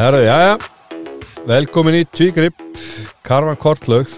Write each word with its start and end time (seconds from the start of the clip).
Herru, 0.00 0.24
já, 0.24 0.32
já. 0.40 0.56
Velkomin 1.44 1.98
í 1.98 2.06
Tvígrip 2.08 2.56
Karvan 3.20 3.58
Kortlaugð 3.60 4.08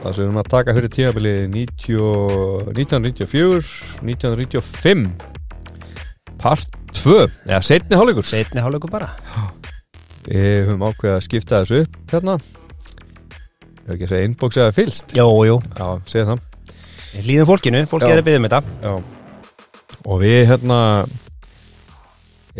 Það 0.00 0.08
sem 0.08 0.16
við 0.16 0.24
erum 0.24 0.40
að 0.40 0.48
taka 0.50 0.74
fyrir 0.74 0.90
tímabili 0.90 1.34
1994 1.52 3.68
1995 4.02 5.06
Part 6.42 6.66
2 6.98 7.30
Eða 7.46 7.62
setni 7.62 7.94
hálfleikur. 7.94 8.26
Setni 8.26 8.58
hálfleikur 8.64 8.90
bara. 8.90 9.14
Við 10.26 10.66
höfum 10.66 10.82
ákveðið 10.82 11.14
að 11.14 11.22
skipta 11.28 11.62
þessu 11.62 11.78
upp 11.84 11.94
hérna. 12.16 12.34
Ég 12.42 13.86
hef 13.86 13.94
ekki 13.94 14.08
að 14.08 14.12
segja 14.16 14.26
inbox 14.32 14.58
eða 14.64 14.74
fylst 14.80 15.14
Jú, 15.14 15.28
jú 15.46 15.62
Já, 15.78 15.86
segja 16.10 16.26
það. 16.32 16.42
Líðum 17.28 17.46
fólkinu, 17.52 17.84
fólki 17.86 18.10
Já. 18.10 18.16
er 18.16 18.22
að 18.24 18.26
byggja 18.32 18.42
um 18.42 18.50
þetta. 18.50 18.62
Já. 18.82 18.98
Og 20.02 20.18
við 20.26 20.42
hérna 20.50 20.80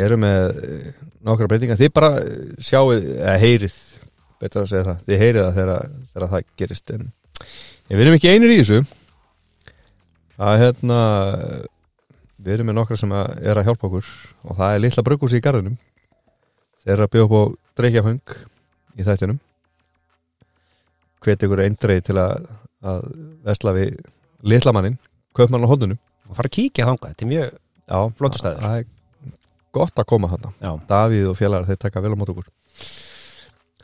erum 0.07 0.23
með 0.23 0.39
nokkra 1.25 1.49
breytingar. 1.51 1.79
Þið 1.81 1.93
bara 1.97 2.11
eh, 2.21 2.41
sjáu, 2.63 2.93
eða 2.97 3.37
heyrið 3.43 3.77
betra 4.43 4.65
að 4.65 4.71
segja 4.73 4.87
það, 4.89 4.99
þið 5.09 5.23
heyrið 5.23 5.41
það 5.47 5.59
þegar, 5.59 5.95
þegar 6.11 6.33
það 6.35 6.47
gerist. 6.61 6.95
En 6.95 7.07
við 7.89 8.05
erum 8.05 8.19
ekki 8.19 8.33
einir 8.33 8.55
í 8.55 8.59
þessu. 8.61 8.81
Að 10.45 10.61
hérna 10.65 11.01
við 12.45 12.55
erum 12.57 12.71
með 12.71 12.79
nokkra 12.81 12.99
sem 13.01 13.15
er 13.15 13.61
að 13.61 13.69
hjálpa 13.71 13.89
okkur. 13.89 14.13
Og 14.45 14.59
það 14.61 14.77
er 14.77 14.85
litla 14.85 15.07
brugghúsi 15.07 15.41
í 15.41 15.45
garðinum. 15.45 15.79
Þeir 16.85 16.95
eru 16.97 17.07
að 17.07 17.13
byggja 17.15 17.27
upp 17.29 17.37
á 17.39 17.43
dreikjaföng 17.81 18.37
í 18.99 19.07
þættinum. 19.07 19.41
Hvet 21.25 21.47
ykkur 21.47 21.65
eindreið 21.65 22.03
til 22.11 22.19
að, 22.21 22.49
að 22.85 23.07
vesla 23.47 23.73
við 23.79 23.95
litla 24.45 24.75
mannin 24.77 24.99
kaupmann 25.35 25.65
á 25.65 25.71
hóndunum 25.71 26.01
og 26.29 26.37
fara 26.37 26.51
að 26.51 26.57
kíkja 26.59 26.89
þangað, 26.89 27.15
þetta 27.15 27.25
er 27.25 27.31
mjög 27.31 27.55
Já, 27.85 27.99
Flottur 28.17 28.41
staður. 28.41 28.85
Gott 29.75 29.99
að 29.99 30.09
koma 30.11 30.31
Já, 30.63 30.71
Davíð 30.89 31.31
og 31.33 31.39
félagar 31.39 31.69
þeir 31.69 31.81
taka 31.83 32.03
vel 32.05 32.15
á 32.15 32.19
mót 32.19 32.31
okkur. 32.31 32.47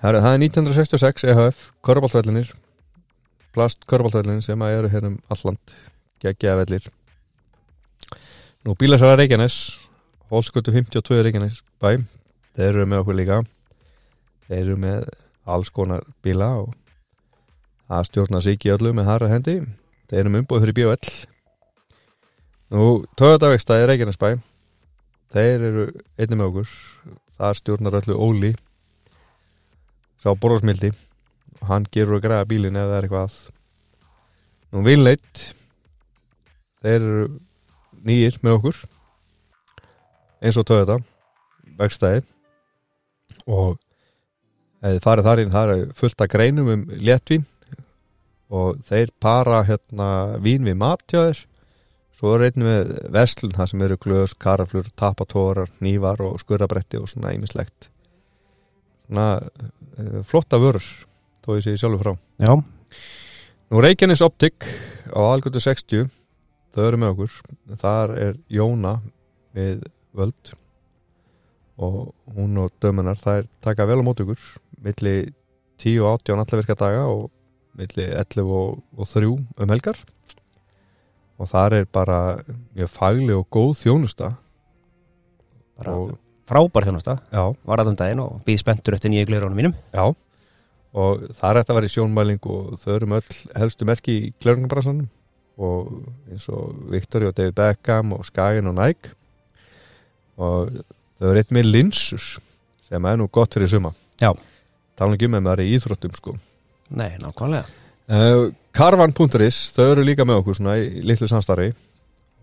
Það 0.01 0.09
er, 0.11 0.21
það 0.25 0.33
er 0.33 0.43
1966 0.47 1.27
EHF, 1.29 1.65
körbáltvellinir 1.85 2.53
plast 3.55 3.87
körbáltvellinir 3.91 4.45
sem 4.45 4.63
að 4.63 4.77
eru 4.79 4.91
hérna 4.93 5.13
um 5.13 5.19
alland 5.33 5.75
geggja 6.23 6.57
vellir. 6.61 6.87
Nú 8.67 8.77
bílasara 8.79 9.17
Reykjanes 9.19 9.57
Hólskötu 10.31 10.73
52 10.75 11.25
Reykjanes 11.25 11.63
bæ 11.83 12.05
þeir 12.55 12.69
eru 12.69 12.87
með 12.87 13.03
okkur 13.03 13.19
líka. 13.19 13.41
Þeir 14.47 14.61
eru 14.61 14.77
með 14.85 15.09
alls 15.51 15.73
konar 15.75 16.05
bíla 16.23 16.53
og 16.61 16.75
það 17.91 18.07
stjórna 18.11 18.43
sig 18.45 18.67
í 18.67 18.73
öllu 18.75 18.95
með 18.95 19.11
harra 19.11 19.31
hendi. 19.33 19.59
Þeir 20.11 20.23
eru 20.23 20.33
með 20.35 20.45
umbúið 20.45 20.65
fyrir 20.67 20.79
bíóell 20.79 21.11
Nú, 22.71 23.03
Toyota-vegstæði 23.19 23.87
Reykjanesbæ 23.91 24.37
þeir 25.35 25.67
eru 25.69 25.85
einnig 26.19 26.39
með 26.39 26.49
okkur. 26.49 26.75
Það 27.41 27.57
stjórnar 27.61 27.99
öllu 28.01 28.17
Óli. 28.21 28.51
Sá 30.21 30.33
borðsmildi 30.37 30.93
og 31.61 31.69
hann 31.71 31.87
gerur 31.93 32.19
að 32.19 32.25
græða 32.27 32.49
bílinn 32.51 32.79
ef 32.79 32.89
það 32.89 32.97
er 32.97 33.09
eitthvað. 33.09 33.29
Að. 33.29 33.37
nú 34.71 34.83
Vinleit 34.87 35.45
þeir 36.81 36.99
eru 36.99 37.29
nýjir 38.05 38.41
með 38.45 38.59
okkur. 38.59 38.83
Eins 40.41 40.61
og 40.61 40.69
Toyota. 40.69 40.99
Vegstæði 41.81 42.25
og 43.49 43.79
ef 44.81 44.97
þið 44.97 45.03
farið 45.05 45.29
þar 45.29 45.43
inn 45.43 45.55
það 45.55 45.73
er 45.75 45.87
fullt 45.97 46.25
af 46.25 46.31
greinum 46.33 46.69
um 46.75 46.85
léttvín 46.93 47.47
og 48.51 48.81
þeir 48.87 49.13
para 49.23 49.63
hérna 49.69 50.11
vín 50.43 50.67
við 50.67 50.79
mat 50.81 51.05
hjá 51.09 51.21
þér 51.23 51.43
Svo 52.21 52.35
er 52.37 52.51
einnig 52.51 52.67
með 52.67 52.91
verslun 53.15 53.55
það 53.57 53.69
sem 53.71 53.83
eru 53.87 53.97
glöðs, 53.97 54.35
karaflur, 54.37 54.91
tapatórar, 55.01 55.71
nývar 55.81 56.21
og 56.21 56.35
skurrabretti 56.43 56.99
og 57.01 57.09
svona 57.09 57.31
eimislegt. 57.33 57.89
Svona 59.07 59.29
uh, 59.41 60.19
flotta 60.29 60.61
vörur, 60.61 60.85
þó 61.41 61.55
ég 61.57 61.65
sé 61.65 61.79
sjálfur 61.81 62.03
frá. 62.05 62.13
já, 62.45 62.53
Nú 63.71 63.81
Reykjanes 63.81 64.21
Optik 64.27 64.69
á 65.09 65.21
Algötu 65.31 65.65
60, 65.65 66.13
þau 66.77 66.85
eru 66.85 67.01
með 67.01 67.15
okkur. 67.15 67.41
Þar 67.81 68.15
er 68.19 68.39
Jóna 68.53 68.99
við 69.57 69.89
völd 70.13 70.53
og 71.81 72.13
hún 72.37 72.61
og 72.61 72.73
dömunar 72.83 73.17
þær 73.17 73.49
taka 73.65 73.89
vel 73.89 74.03
á 74.03 74.05
mót 74.05 74.21
ykkur 74.21 74.41
milli 74.85 75.33
10 75.81 76.03
og 76.05 76.21
18 76.21 76.43
allar 76.43 76.61
virka 76.61 76.77
daga 76.77 77.07
og 77.09 77.31
milli 77.79 78.05
11 78.13 78.45
og, 78.45 78.83
og 78.93 79.09
3 79.09 79.31
um 79.33 79.73
helgar 79.73 79.97
og 81.41 81.49
þar 81.49 81.79
er 81.79 81.87
bara 81.89 82.19
mjög 82.77 82.91
fagleg 82.93 83.39
og 83.39 83.47
góð 83.53 83.71
þjónusta. 83.85 84.35
Bara 85.81 85.95
og, 85.97 86.19
frábær 86.51 86.89
þjónasta 86.89 87.17
já, 87.33 87.45
Var 87.65 87.83
að 87.83 87.93
um 87.93 87.97
daginn 87.97 88.25
og 88.25 88.43
býð 88.45 88.61
spenntur 88.65 88.97
eftir 88.97 89.13
nýju 89.13 89.31
glirunum 89.31 89.57
mínum. 89.57 89.77
Já. 89.95 90.11
Og 90.91 91.25
það 91.39 91.49
er 91.49 91.61
þetta 91.61 91.73
að 91.73 91.79
vera 91.79 91.89
í 91.89 91.95
sjónmæling 91.95 92.51
og 92.51 92.77
þau 92.83 92.93
eru 92.97 93.09
með 93.13 93.23
öll 93.23 93.41
helstu 93.63 93.89
merki 93.89 94.17
í 94.19 94.31
klörningabræsanum 94.43 95.09
og 95.61 95.91
eins 96.31 96.47
og 96.51 96.77
Victoria 96.91 97.31
og 97.31 97.37
David 97.39 97.57
Beckham 97.59 98.15
og 98.17 98.25
Skagen 98.27 98.71
og 98.71 98.77
Nike. 98.79 99.13
Og 100.41 100.81
þau 101.21 101.29
eru 101.31 101.43
eitt 101.43 101.55
með 101.55 101.71
linsur 101.71 102.25
sem 102.89 103.07
er 103.07 103.21
nú 103.21 103.29
gott 103.31 103.55
fyrir 103.55 103.71
suma. 103.71 103.95
Já. 104.21 104.33
tala 104.99 105.17
ekki 105.17 105.31
um 105.31 105.37
ef 105.39 105.45
maður 105.47 105.63
er 105.63 105.69
í 105.69 105.77
íþróttum 105.79 106.17
sko. 106.17 106.35
Nei, 106.91 107.15
nákvæmlega. 107.23 107.65
Uh, 108.11 108.51
Karvan.is, 108.77 109.73
þau 109.75 109.87
eru 109.93 110.05
líka 110.07 110.25
með 110.27 110.41
okkur 110.41 110.59
svona 110.61 110.77
í 110.79 111.03
litlu 111.03 111.27
samstarfi 111.31 111.73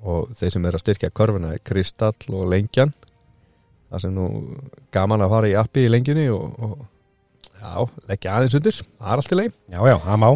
og 0.07 0.33
þeir 0.37 0.53
sem 0.53 0.65
er 0.67 0.75
að 0.77 0.83
styrkja 0.83 1.13
körfuna 1.15 1.53
er 1.55 1.61
Kristall 1.65 2.35
og 2.35 2.49
Lengjan 2.51 2.91
það 3.87 4.03
sem 4.03 4.13
nú 4.13 4.27
gaman 4.93 5.23
að 5.23 5.33
fara 5.33 5.49
í 5.51 5.55
appi 5.57 5.85
í 5.87 5.91
lengjunni 5.91 6.27
og, 6.33 6.57
og 6.59 7.53
já, 7.57 7.71
leggja 8.11 8.35
aðeins 8.35 8.57
undir 8.59 8.79
það 8.83 9.11
er 9.13 9.21
allt 9.21 9.31
í 9.31 9.39
leið 9.39 9.53
Já, 9.55 9.79
já, 9.87 9.95
það 10.03 10.19
má. 10.23 10.29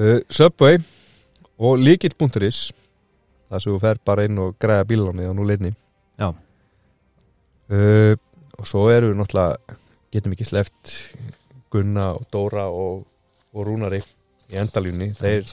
Uh, 0.00 0.18
Subway 0.32 0.80
og 1.60 1.82
Likit.is 1.84 2.60
það 3.50 3.62
sem 3.62 3.74
þú 3.74 3.80
fer 3.82 4.00
bara 4.06 4.24
inn 4.26 4.40
og 4.40 4.56
græða 4.62 4.88
bílunni 4.88 5.28
á 5.28 5.32
nú 5.36 5.44
leidni 5.46 5.74
Já. 6.20 6.30
uh, 6.32 8.14
og 8.56 8.68
svo 8.68 8.88
eru 8.92 9.12
við 9.12 9.20
náttúrulega 9.20 9.76
getum 10.10 10.34
ekki 10.34 10.48
sleft 10.48 10.94
Gunna 11.70 12.14
og 12.16 12.24
Dóra 12.32 12.66
og, 12.72 13.04
og 13.54 13.68
Rúnari 13.68 14.00
í 14.50 14.58
endalíunni 14.60 15.10
þeir 15.18 15.46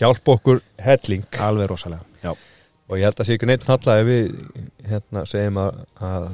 hjálpa 0.00 0.36
okkur 0.38 0.62
helling. 0.82 1.26
Alveg 1.42 1.70
rosalega 1.70 2.02
Já, 2.24 2.32
og 2.34 2.96
ég 2.98 3.06
held 3.08 3.20
að 3.20 3.28
sé 3.28 3.36
ekki 3.38 3.50
neitt 3.50 3.66
halla 3.68 3.98
ef 4.00 4.08
við 4.08 4.32
hérna 4.88 5.24
segjum 5.28 5.60
að, 5.64 5.82
að 6.10 6.28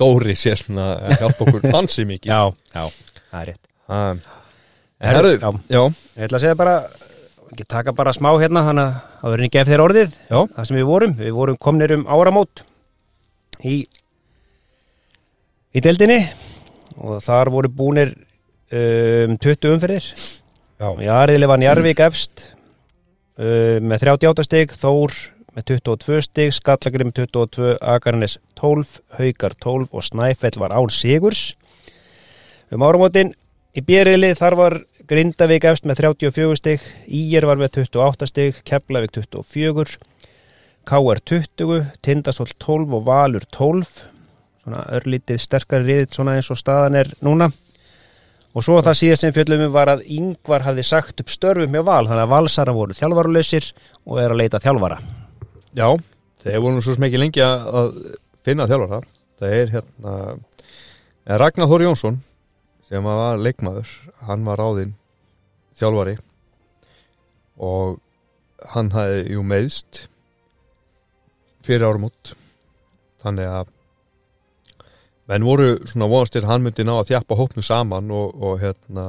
Dóri 0.00 0.34
sé 0.38 0.56
svona 0.58 0.88
að 0.98 1.20
hjálpa 1.22 1.44
okkur 1.46 1.66
ansi 1.78 2.04
mikið. 2.08 2.32
Já, 2.32 2.54
já 2.74 3.18
það 3.30 3.40
er 3.40 3.50
rétt. 3.52 3.68
Um, 3.84 4.22
Herðu, 5.04 5.34
já. 5.36 5.50
já, 5.68 5.82
Ég 6.16 6.24
ætla 6.26 6.38
að 6.38 6.44
segja 6.46 6.58
bara 6.58 6.76
ekki 7.54 7.66
taka 7.70 7.92
bara 7.94 8.12
smá 8.16 8.30
hérna 8.40 8.64
þannig 8.66 8.86
að 8.88 8.94
það 9.20 9.34
verður 9.34 9.46
ekki 9.46 9.60
eftir 9.60 9.82
orðið 9.84 10.14
já, 10.16 10.38
það 10.56 10.68
sem 10.68 10.78
við 10.78 10.86
vorum, 10.88 11.12
við 11.20 11.34
vorum 11.36 11.58
komnir 11.62 11.94
um 11.94 12.06
áramót 12.10 12.62
í 13.64 13.74
í 15.74 15.82
deildinni 15.84 16.18
og 16.98 17.20
þar 17.22 17.50
voru 17.54 17.70
búnir 17.70 18.14
um, 18.14 19.36
20 19.38 19.74
umferðir 19.74 20.08
já, 20.84 21.04
Jariðli 21.04 21.48
var 21.48 21.60
Njarvík 21.62 22.00
efst 22.04 22.42
uh, 23.38 23.80
með 23.80 24.04
38 24.10 24.44
stig 24.46 24.74
Þór 24.76 25.14
með 25.54 25.68
22 25.70 26.24
stig 26.26 26.54
Skallagrim 26.56 27.10
með 27.10 27.30
22, 27.36 27.76
Akarnes 27.94 28.38
12 28.60 28.98
Haukar 29.18 29.54
12 29.64 29.94
og 29.94 30.04
Snæfell 30.04 30.58
var 30.60 30.74
án 30.74 30.90
Sigurs. 30.92 31.54
Um 32.74 32.84
áramótin 32.84 33.32
í 33.74 33.84
bjeriðli 33.86 34.34
þar 34.36 34.58
var 34.60 34.78
Grindavík 35.08 35.66
efst 35.68 35.88
með 35.88 36.02
34 36.02 36.58
stig 36.60 36.84
Íger 37.06 37.46
var 37.48 37.60
með 37.60 37.80
28 37.84 38.30
stig 38.32 38.60
Keflavík 38.66 39.14
24 39.16 39.98
KR 40.84 41.20
20, 41.24 41.84
Tindasól 42.04 42.50
12 42.60 42.98
og 42.98 43.06
Valur 43.06 43.46
12 43.56 43.88
svona 44.64 44.84
örlítið 44.96 45.40
sterkari 45.40 45.86
riðið 45.88 46.16
svona 46.16 46.38
eins 46.38 46.50
og 46.52 46.60
staðan 46.60 46.98
er 47.02 47.10
núna 47.24 47.50
og 48.54 48.64
svo 48.64 48.78
það 48.86 48.98
síðast 49.00 49.26
sem 49.26 49.34
fjöllum 49.34 49.64
við 49.64 49.72
var 49.74 49.90
að 49.92 50.04
Yngvar 50.14 50.64
hafði 50.66 50.86
sagt 50.86 51.22
upp 51.24 51.32
störfum 51.32 51.72
með 51.74 51.86
val 51.88 52.04
þannig 52.06 52.24
að 52.24 52.34
valsara 52.34 52.74
voru 52.76 52.96
þjálfarulausir 52.96 53.70
og 54.06 54.20
er 54.22 54.34
að 54.34 54.40
leita 54.42 54.62
þjálfara. 54.62 55.00
Já 55.74 55.88
þeir 56.44 56.60
voru 56.60 56.76
nú 56.76 56.84
svo 56.84 56.94
sem 56.94 57.08
ekki 57.08 57.20
lengi 57.22 57.42
að 57.44 57.96
finna 58.46 58.68
þjálfar 58.70 58.92
þar 58.94 59.08
það 59.40 59.56
er 59.58 59.72
hérna 59.74 60.14
en 61.24 61.40
Ragnar 61.40 61.70
Þór 61.70 61.86
Jónsson 61.88 62.20
sem 62.84 63.04
var 63.06 63.40
leikmaður 63.40 63.90
hann 64.28 64.44
var 64.46 64.60
ráðinn 64.60 64.94
þjálfari. 65.78 66.18
Og 67.58 67.98
hann 68.74 68.90
hafði 68.94 69.34
jú 69.34 69.44
meðst 69.46 70.04
fyrir 71.64 71.86
árum 71.88 72.08
út 72.10 72.34
þannig 73.24 73.48
að 73.48 73.73
menn 75.30 75.46
voru 75.46 75.70
svona 75.88 76.10
vonast 76.10 76.34
til 76.34 76.42
að 76.44 76.50
hann 76.52 76.66
myndi 76.66 76.86
ná 76.86 76.94
að 76.98 77.12
þjappa 77.12 77.38
hópnu 77.38 77.64
saman 77.64 78.10
og, 78.12 78.34
og 78.34 78.58
hérna 78.62 79.06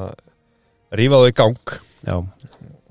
rífa 0.96 1.22
þau 1.22 1.30
í 1.32 1.36
gang. 1.36 1.76
Já, 2.06 2.18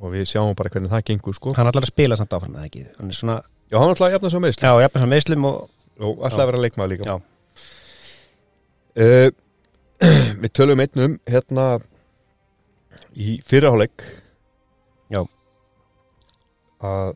og 0.05 0.13
við 0.13 0.27
sjáum 0.29 0.57
bara 0.59 0.73
hvernig 0.75 0.93
það 0.93 1.07
gengur 1.11 1.37
sko. 1.37 1.55
Hann 1.57 1.71
ætlar 1.71 1.87
að 1.87 1.95
spila 1.95 2.19
samt 2.21 2.35
áfram 2.37 2.59
eða 2.59 2.69
ekki? 2.69 2.85
Hann 2.99 3.15
svona, 3.17 3.39
já, 3.71 3.79
hann 3.79 3.95
ætlaði 3.95 4.11
að 4.11 4.17
jafna 4.19 4.33
svo 4.35 4.43
meðsl 4.45 4.67
já, 4.67 4.73
jafnir 4.85 5.05
sem 5.05 5.15
meðslum 5.15 5.49
og 5.49 5.63
og 6.03 6.25
ætlaði 6.27 6.43
að 6.43 6.51
vera 6.51 6.63
leikmaður 6.65 6.93
líka. 6.93 7.09
Já. 7.09 7.17
uh, 9.05 9.29
Við 10.43 10.53
tölum 10.59 10.83
einn 10.83 11.05
um 11.05 11.19
hérna 11.31 11.67
í 13.15 13.37
fyrraháleik 13.47 14.03
Já. 15.15 15.23
að 16.83 17.15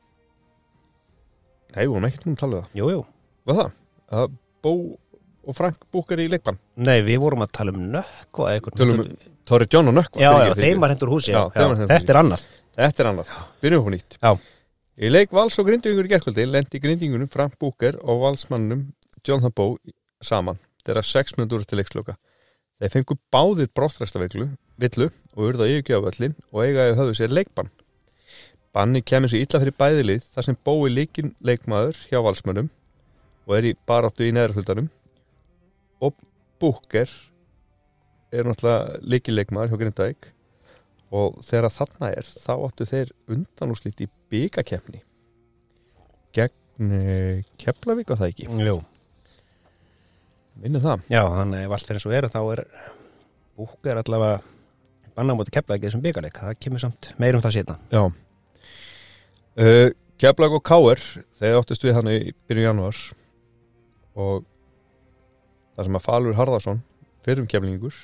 Nei, 1.75 1.82
við 1.84 1.90
vorum 1.93 2.06
ekkert 2.08 2.26
um 2.26 2.32
að 2.34 2.40
tala 2.40 2.58
um 2.58 2.62
það. 2.62 2.78
Jú, 2.78 2.87
jú. 2.94 3.00
Hvað 3.44 3.58
það? 3.58 3.75
Að 4.19 4.37
Bó 4.64 4.72
og 5.49 5.56
Frank 5.56 5.81
búkar 5.93 6.21
í 6.21 6.29
leikbann. 6.29 6.61
Nei, 6.77 7.00
við 7.06 7.23
vorum 7.25 7.43
að 7.47 7.55
tala 7.56 7.73
um 7.73 7.89
nökk 7.97 8.43
og 8.43 8.50
eitthvað. 8.53 8.79
Tölum 8.83 9.05
um 9.06 9.35
Tóri 9.49 9.65
John 9.73 9.89
og 9.89 9.95
Nökkva 9.97 10.21
Já, 10.21 10.31
já, 10.45 10.55
þeim 10.59 10.83
var 10.83 10.93
hendur 10.93 11.09
húsi 11.09 11.33
já, 11.33 11.41
Já, 11.55 11.62
já, 11.73 11.87
Þetta 11.89 12.12
er 12.12 12.19
annað. 12.21 12.43
Þetta 12.77 13.03
er 13.03 13.09
annað, 13.11 13.31
byrjum 13.65 13.91
nýtt. 13.95 14.19
Já. 14.21 14.33
Í 14.99 15.11
leik 15.11 15.33
Vals 15.33 15.56
og 15.62 15.69
Grindvíkur 15.69 16.05
í 16.05 16.11
gerkvöldi 16.11 16.45
lendi 16.45 16.81
Grindvíkunum 16.83 17.31
Frank 17.33 17.56
Búker 17.62 17.97
og 18.03 18.21
Valsmannum 18.27 18.89
Jonathan 19.25 19.55
Bó 19.56 19.79
saman. 20.21 20.59
Þeirra 20.85 21.05
6 21.06 21.39
minútur 21.39 21.65
til 21.65 21.81
leiksloka. 21.81 22.19
Þeir 22.79 22.93
fengu 22.93 23.17
báðir 23.33 23.71
brottræstavillu 23.75 24.51
villu 24.79 25.09
og 25.35 25.44
urða 25.49 25.71
yfirgjöfavöllin 25.71 26.37
og 26.53 26.62
eigaði 26.67 26.99
höfðu 26.99 27.17
sér 27.19 27.35
leikbann. 27.35 27.71
Banni 28.75 29.01
kemur 29.03 29.33
sér 29.33 29.47
illa 29.47 29.62
fyrir 29.62 29.79
bæðilið 29.81 30.29
þar 30.35 30.49
sem 30.49 30.61
Bói 30.67 30.93
líkin 30.93 31.33
leikmaður 31.41 32.05
hjá 32.11 32.21
Valsmannum 32.21 32.69
og 33.49 33.56
er 33.56 33.71
í 33.71 33.77
baráttu 33.89 34.29
í 34.29 34.35
neðarhuldanum 34.37 34.91
og 36.05 36.17
Búker 36.59 37.11
er 38.35 38.49
náttúrulega 38.49 38.99
líkileikmaður 39.06 39.73
hjá 39.73 39.81
Grindavík 39.83 40.29
og 41.15 41.39
þegar 41.47 41.73
þarna 41.73 42.11
er 42.19 42.27
þá 42.29 42.53
áttu 42.56 42.87
þeir 42.89 43.12
undanúslit 43.33 44.03
í 44.05 44.09
byggakefni 44.33 45.00
gegn 46.37 46.93
eh, 46.93 47.47
Keflavík 47.61 48.12
og 48.12 48.21
það 48.21 48.33
ekki? 48.35 48.49
Minni 50.59 50.83
það. 50.83 51.05
Já, 51.06 51.23
þannig 51.23 51.65
ef 51.65 51.75
allt 51.77 51.91
fyrir 51.93 52.03
svo 52.03 52.15
er 52.19 52.29
þá 52.33 52.41
er 52.56 52.65
búkar 53.59 54.03
allavega 54.03 54.43
banna 55.19 55.35
kepla 55.51 55.79
ekki 55.79 55.89
þessum 55.89 56.03
byggarleik 56.05 56.43
það 56.43 56.59
kemur 56.62 56.83
samt 56.83 57.12
meir 57.19 57.39
um 57.39 57.43
það 57.43 57.56
setna 57.56 57.79
já. 57.94 58.03
Uh, 59.59 59.89
Keflavík 60.19 60.59
og 60.59 60.67
Káer 60.67 61.03
þeir 61.39 61.56
áttust 61.61 61.85
við 61.87 61.94
hann 61.94 62.11
í 62.11 62.19
byrjun 62.51 62.67
janúar. 62.73 63.01
Og 64.19 64.43
það 65.79 65.87
sem 65.87 65.99
að 65.99 66.07
Falur 66.09 66.35
Harðarsson 66.35 66.81
fyrrum 67.23 67.47
keflingur 67.47 67.95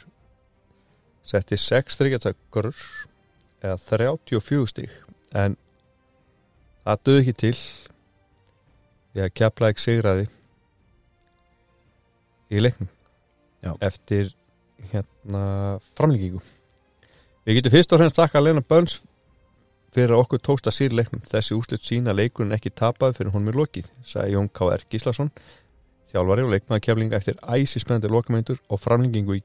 setti 1.26 1.58
6 1.58 1.98
þryggjartökkurur 1.98 2.82
eða 3.64 3.78
34 3.82 4.68
stík 4.70 4.94
en 5.34 5.56
það 6.84 7.02
döði 7.08 7.22
ekki 7.24 7.34
til 7.42 7.54
því 9.14 9.24
að 9.24 9.32
Keflavík 9.40 9.82
sigraði 9.82 10.28
í 12.54 12.62
leiknum 12.62 12.90
Já. 13.64 13.72
eftir 13.82 14.30
hérna 14.92 15.42
framlíkingu 15.98 16.44
við 17.44 17.58
getum 17.58 17.74
fyrst 17.74 17.96
og 17.96 18.04
fremst 18.04 18.20
þakka 18.20 18.38
að 18.38 18.48
Lena 18.50 18.64
Bönns 18.70 19.00
fyrir 19.94 20.14
að 20.14 20.24
okkur 20.24 20.42
tókst 20.46 20.70
að 20.70 20.76
sír 20.78 20.94
leiknum 20.94 21.26
þessi 21.30 21.58
úslit 21.58 21.86
sína 21.86 22.14
leikurinn 22.14 22.54
ekki 22.54 22.70
tapaði 22.74 23.18
fyrir 23.18 23.34
honum 23.34 23.50
er 23.50 23.58
lokið, 23.62 23.90
sagði 24.06 24.36
Jón 24.36 24.50
K.R. 24.54 24.86
Gíslason 24.90 25.30
þjálfari 26.14 26.44
og 26.46 26.52
leikmaður 26.54 26.84
keflinga 26.86 27.18
eftir 27.18 27.38
æsi 27.42 27.82
spennandi 27.82 28.10
lokamæntur 28.12 28.60
og 28.70 28.80
framlengingu 28.80 29.38
í, 29.38 29.42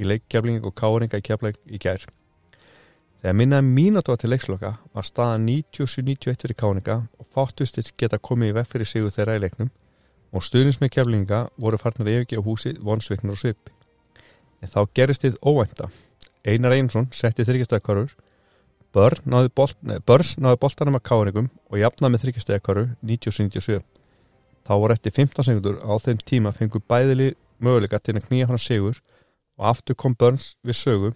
í 0.00 0.08
leikkeflinga 0.08 0.64
og 0.64 0.74
káringa 0.78 1.20
í 1.20 1.24
kefling 1.24 1.58
í 1.68 1.80
gær. 1.82 2.06
Þegar 3.20 3.36
minnaði 3.36 3.68
mínútu 3.68 4.16
til 4.16 4.30
leiksloka 4.32 4.76
var 4.96 5.06
staða 5.06 5.38
97-91 5.44 6.42
fyrir 6.42 6.58
káringa 6.62 6.98
og 7.20 7.28
fáttustist 7.36 7.94
geta 8.00 8.20
komið 8.20 8.52
í 8.52 8.56
veg 8.58 8.68
fyrir 8.70 8.88
sigur 8.88 9.12
þeirra 9.12 9.36
í 9.36 9.42
leiknum 9.44 9.72
og 10.32 10.44
stuðnins 10.44 10.80
með 10.80 10.94
keflinga 10.96 11.46
voru 11.60 11.80
farnar 11.80 12.08
að 12.08 12.20
yfirgefa 12.20 12.46
húsið 12.46 12.80
vonsveiknar 12.84 13.36
og 13.36 13.40
svip 13.40 13.72
en 14.62 14.72
þá 14.72 14.80
gerist 14.96 15.24
þið 15.24 15.40
óvænta. 15.44 15.90
Einar 16.46 16.76
Einarsson 16.76 17.10
setti 17.12 17.44
þryggjastöðakörur 17.44 18.14
Börn 18.96 19.26
náði, 19.28 19.50
boltanum 19.52 20.96
að 20.96 21.04
káringum 21.04 21.48
og 21.68 21.80
jafnaði 21.82 22.14
með 22.14 22.22
þryggjastöðakörur 22.22 22.92
97 23.04 23.82
þá 24.66 24.72
voru 24.74 24.96
eftir 24.96 25.14
15 25.14 25.46
sekundur 25.48 25.78
á 25.82 25.92
þeim 26.02 26.20
tíma 26.26 26.52
fengu 26.56 26.80
bæðili 26.82 27.32
möguleika 27.62 28.00
til 28.02 28.16
að 28.18 28.26
knýja 28.28 28.48
hann 28.50 28.60
sigur 28.60 29.00
og 29.56 29.68
aftur 29.72 29.96
kom 29.96 30.16
Börns 30.18 30.54
við 30.66 30.76
sögu. 30.80 31.12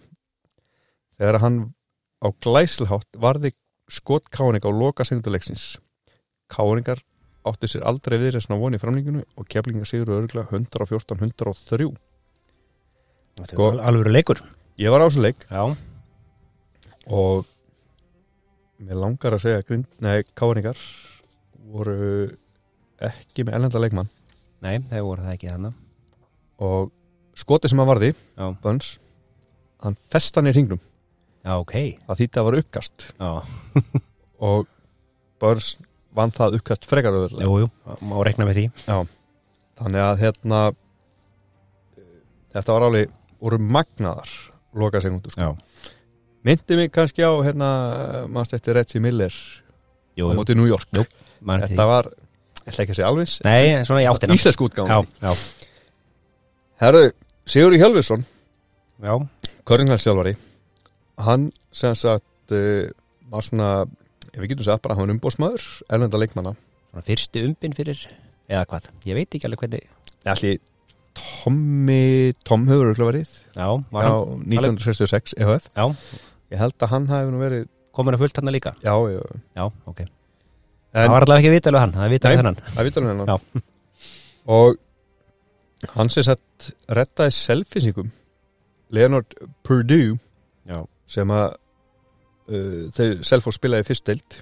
Þegar 1.21 1.41
hann 1.43 1.59
á 2.25 2.29
glæsilhátt 2.41 3.19
varði 3.21 3.53
skot 3.91 4.31
káringa 4.33 4.71
á 4.71 4.73
loka 4.73 5.05
sekunduleiksins 5.05 5.79
káringar 6.51 7.03
áttu 7.47 7.69
sér 7.69 7.85
aldrei 7.89 8.19
viðreysna 8.21 8.59
von 8.61 8.77
í 8.77 8.81
framlinginu 8.81 9.25
og 9.37 9.49
keflingar 9.49 9.89
sigur 9.89 10.15
örgulega 10.21 10.53
114-103 10.53 11.91
Þetta 13.41 13.55
Sko- 13.55 13.71
er 13.73 13.81
alveg 13.89 14.13
leikur. 14.13 14.41
Ég 14.81 14.93
var 14.93 15.01
á 15.01 15.09
þessu 15.09 15.23
leik. 15.25 15.45
Já, 15.49 15.77
og 17.09 17.47
mér 18.81 19.01
langar 19.01 19.37
að 19.37 19.45
segja 19.45 19.81
nei, 20.01 20.23
káringar 20.37 20.77
voru 21.71 22.37
ekki 23.09 23.47
með 23.47 23.57
ellenda 23.59 23.83
leikmann. 23.83 24.11
Nei, 24.61 24.75
þeir 24.91 25.07
voru 25.07 25.25
það 25.25 25.37
ekki 25.37 25.53
þannig 25.53 25.79
og 26.61 26.91
skotið 27.41 27.73
sem 27.73 27.81
hann 27.81 27.89
varði, 27.89 28.11
Já, 28.37 28.47
Böns 28.61 28.91
hann 29.81 29.97
fest 30.13 30.37
hann 30.37 30.51
í 30.51 30.53
hringnum. 30.53 30.81
Já 31.41 31.55
ok. 31.57 31.73
Það 32.05 32.19
þýtti 32.21 32.41
að 32.41 32.47
var 32.49 32.59
uppkast. 32.59 33.07
Já, 33.17 33.31
og 34.51 34.69
Böns 35.41 35.71
vann 36.17 36.35
það 36.35 36.59
uppkast 36.59 36.85
frekar 36.91 37.17
öðrulega 37.17 37.49
jú, 37.49 37.65
jú, 37.65 37.97
má 38.11 38.15
rekna 38.27 38.45
með 38.49 38.59
því. 38.59 38.67
Þannig 39.81 40.05
að 40.05 40.21
hérna 40.21 40.61
þetta 42.53 42.77
var 42.77 42.87
alveg 42.91 43.15
voru 43.41 43.61
magnaðar 43.63 44.33
loka 44.77 45.01
segundur 45.03 45.33
sko. 45.33 45.49
Já, 45.49 45.95
myndi 46.47 46.77
mig 46.79 46.93
kannski 46.93 47.25
á 47.25 47.33
hérna 47.47 47.71
mannst 48.31 48.53
eftir 48.57 48.77
Reggie 48.77 49.01
Miller 49.03 49.33
jú, 49.33 50.29
á 50.29 50.31
jú, 50.31 50.37
móti 50.37 50.57
New 50.59 50.69
York? 50.69 50.91
Jú, 50.93 51.07
mann 51.41 51.65
þetta 51.65 51.87
var, 51.89 52.11
ég 52.65 52.73
ætla 52.73 52.85
ekki 52.85 52.95
að 52.95 52.99
segja 53.01 53.11
alveg 53.11 53.35
Nei, 53.47 53.85
svona 53.89 54.03
í 54.05 54.09
áttina. 54.11 54.37
Íslensk 54.37 54.65
útgáð 54.67 54.91
Já, 54.93 54.99
já, 55.25 55.33
Herru, 56.81 57.03
Sigurður 57.49 57.83
Hjálfusson 57.83 58.25
já, 59.05 59.15
Körninglandsjálfari 59.69 60.35
hann 61.21 61.51
sem 61.77 61.95
sagt 61.99 62.55
uh, 62.57 62.89
var 63.31 63.45
svona, 63.45 63.71
ef 64.33 64.41
við 64.41 64.55
getum 64.55 64.67
sagt 64.67 64.83
bara 64.85 64.97
hann 64.97 65.05
var 65.07 65.13
umbóðsmaður, 65.15 65.67
erlenda 65.93 66.19
leikmanna. 66.21 66.55
Svona 66.91 67.05
fyrstu 67.07 67.43
umbin 67.47 67.77
fyrir 67.77 68.01
eða 68.51 68.65
hvað, 68.71 68.89
ég 69.07 69.19
veit 69.19 69.37
ekki 69.37 69.47
alveg 69.47 69.61
hvernig. 69.67 69.85
Allir 70.33 70.57
Tommy 71.21 72.33
Tom 72.47 72.65
hefur 72.71 72.89
örugglega 72.91 73.11
verið. 73.13 73.35
Já, 73.55 73.67
var 73.93 74.09
á 74.09 74.15
hann? 74.17 74.47
1966 74.49 75.37
EHF 75.39 75.69
Já, 75.77 75.85
ég 76.55 76.63
held 76.65 76.77
að 76.87 76.93
hann 76.95 77.11
hafi 77.11 77.35
nú 77.35 77.43
verið 77.43 77.69
komin 77.95 78.17
að 78.17 78.25
fullt 78.25 78.41
hann 78.41 78.53
líka? 78.55 78.73
Já, 78.83 78.95
já, 79.13 79.21
Já, 79.59 79.65
ok 79.91 80.03
Það 80.91 81.13
var 81.15 81.27
allavega 81.27 81.45
ekki 81.45 81.55
vitalegu 81.55 81.81
hann, 81.85 81.93
það 81.95 82.15
er 82.17 82.39
þennan. 82.41 82.61
það 82.75 82.89
vitur 82.89 83.05
hann 83.05 83.13
hennar 83.13 83.31
Já. 83.31 83.65
og 84.57 85.93
hann 85.95 86.13
sem 86.13 86.27
sagt 86.27 86.71
rettaði 86.91 87.37
selfisingum 87.37 88.11
Leonard 88.91 89.37
Purdue 89.67 90.19
Já, 90.67 90.83
sem 91.11 91.31
að 91.35 91.47
uh, 92.51 92.87
þeir 92.97 93.21
Selfoss 93.27 93.61
spilaði 93.61 93.87
fyrst 93.89 94.07
deild 94.11 94.41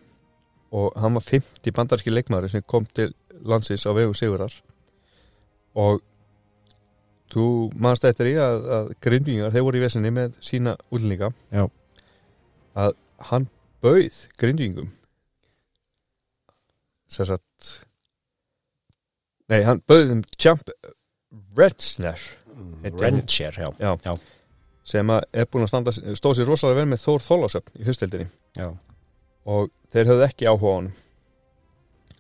og 0.79 0.97
hann 1.01 1.17
var 1.17 1.25
50 1.25 1.77
bandarski 1.77 2.13
leikmaður 2.13 2.53
sem 2.53 2.65
kom 2.69 2.89
til 2.97 3.13
landsins 3.49 3.87
á 3.89 3.93
vegu 3.97 4.17
Sigurar 4.17 4.53
og 5.79 6.03
þú 7.33 7.47
manst 7.77 8.05
eftir 8.09 8.33
í 8.33 8.37
að, 8.41 8.67
að 8.73 8.93
grindvingar, 9.05 9.53
þeir 9.53 9.65
voru 9.67 9.81
í 9.81 9.85
vesinni 9.85 10.13
með 10.13 10.37
sína 10.45 10.75
úlninga 10.95 11.31
að 12.79 12.97
hann 13.31 13.49
bauð 13.85 14.23
grindvingum 14.41 14.89
sem 14.89 14.98
sagt 17.09 17.69
nei, 19.49 19.63
hann 19.65 19.81
bauð 19.89 20.11
þeim 20.13 20.23
Champ 20.37 20.69
Redsner 21.57 22.21
hann. 22.53 22.99
Rencher, 23.01 23.55
já 23.57 23.69
Já. 23.81 23.93
Já. 24.05 24.15
sem 24.89 25.11
er 25.15 25.47
búin 25.51 25.65
að 25.67 25.73
standa, 25.73 25.93
stóð 25.93 26.39
sér 26.39 26.49
rosalega 26.51 26.83
vel 26.83 26.91
með 26.93 27.03
Þór 27.07 27.25
Þólasöfn 27.27 27.81
í 27.81 27.87
fyrstildinni 27.89 28.29
Já, 28.59 28.69
og 29.49 29.71
þeir 29.93 30.11
höfðu 30.13 30.27
ekki 30.29 30.49
áhuga 30.51 30.73
á 30.73 30.77
honum 30.79 30.93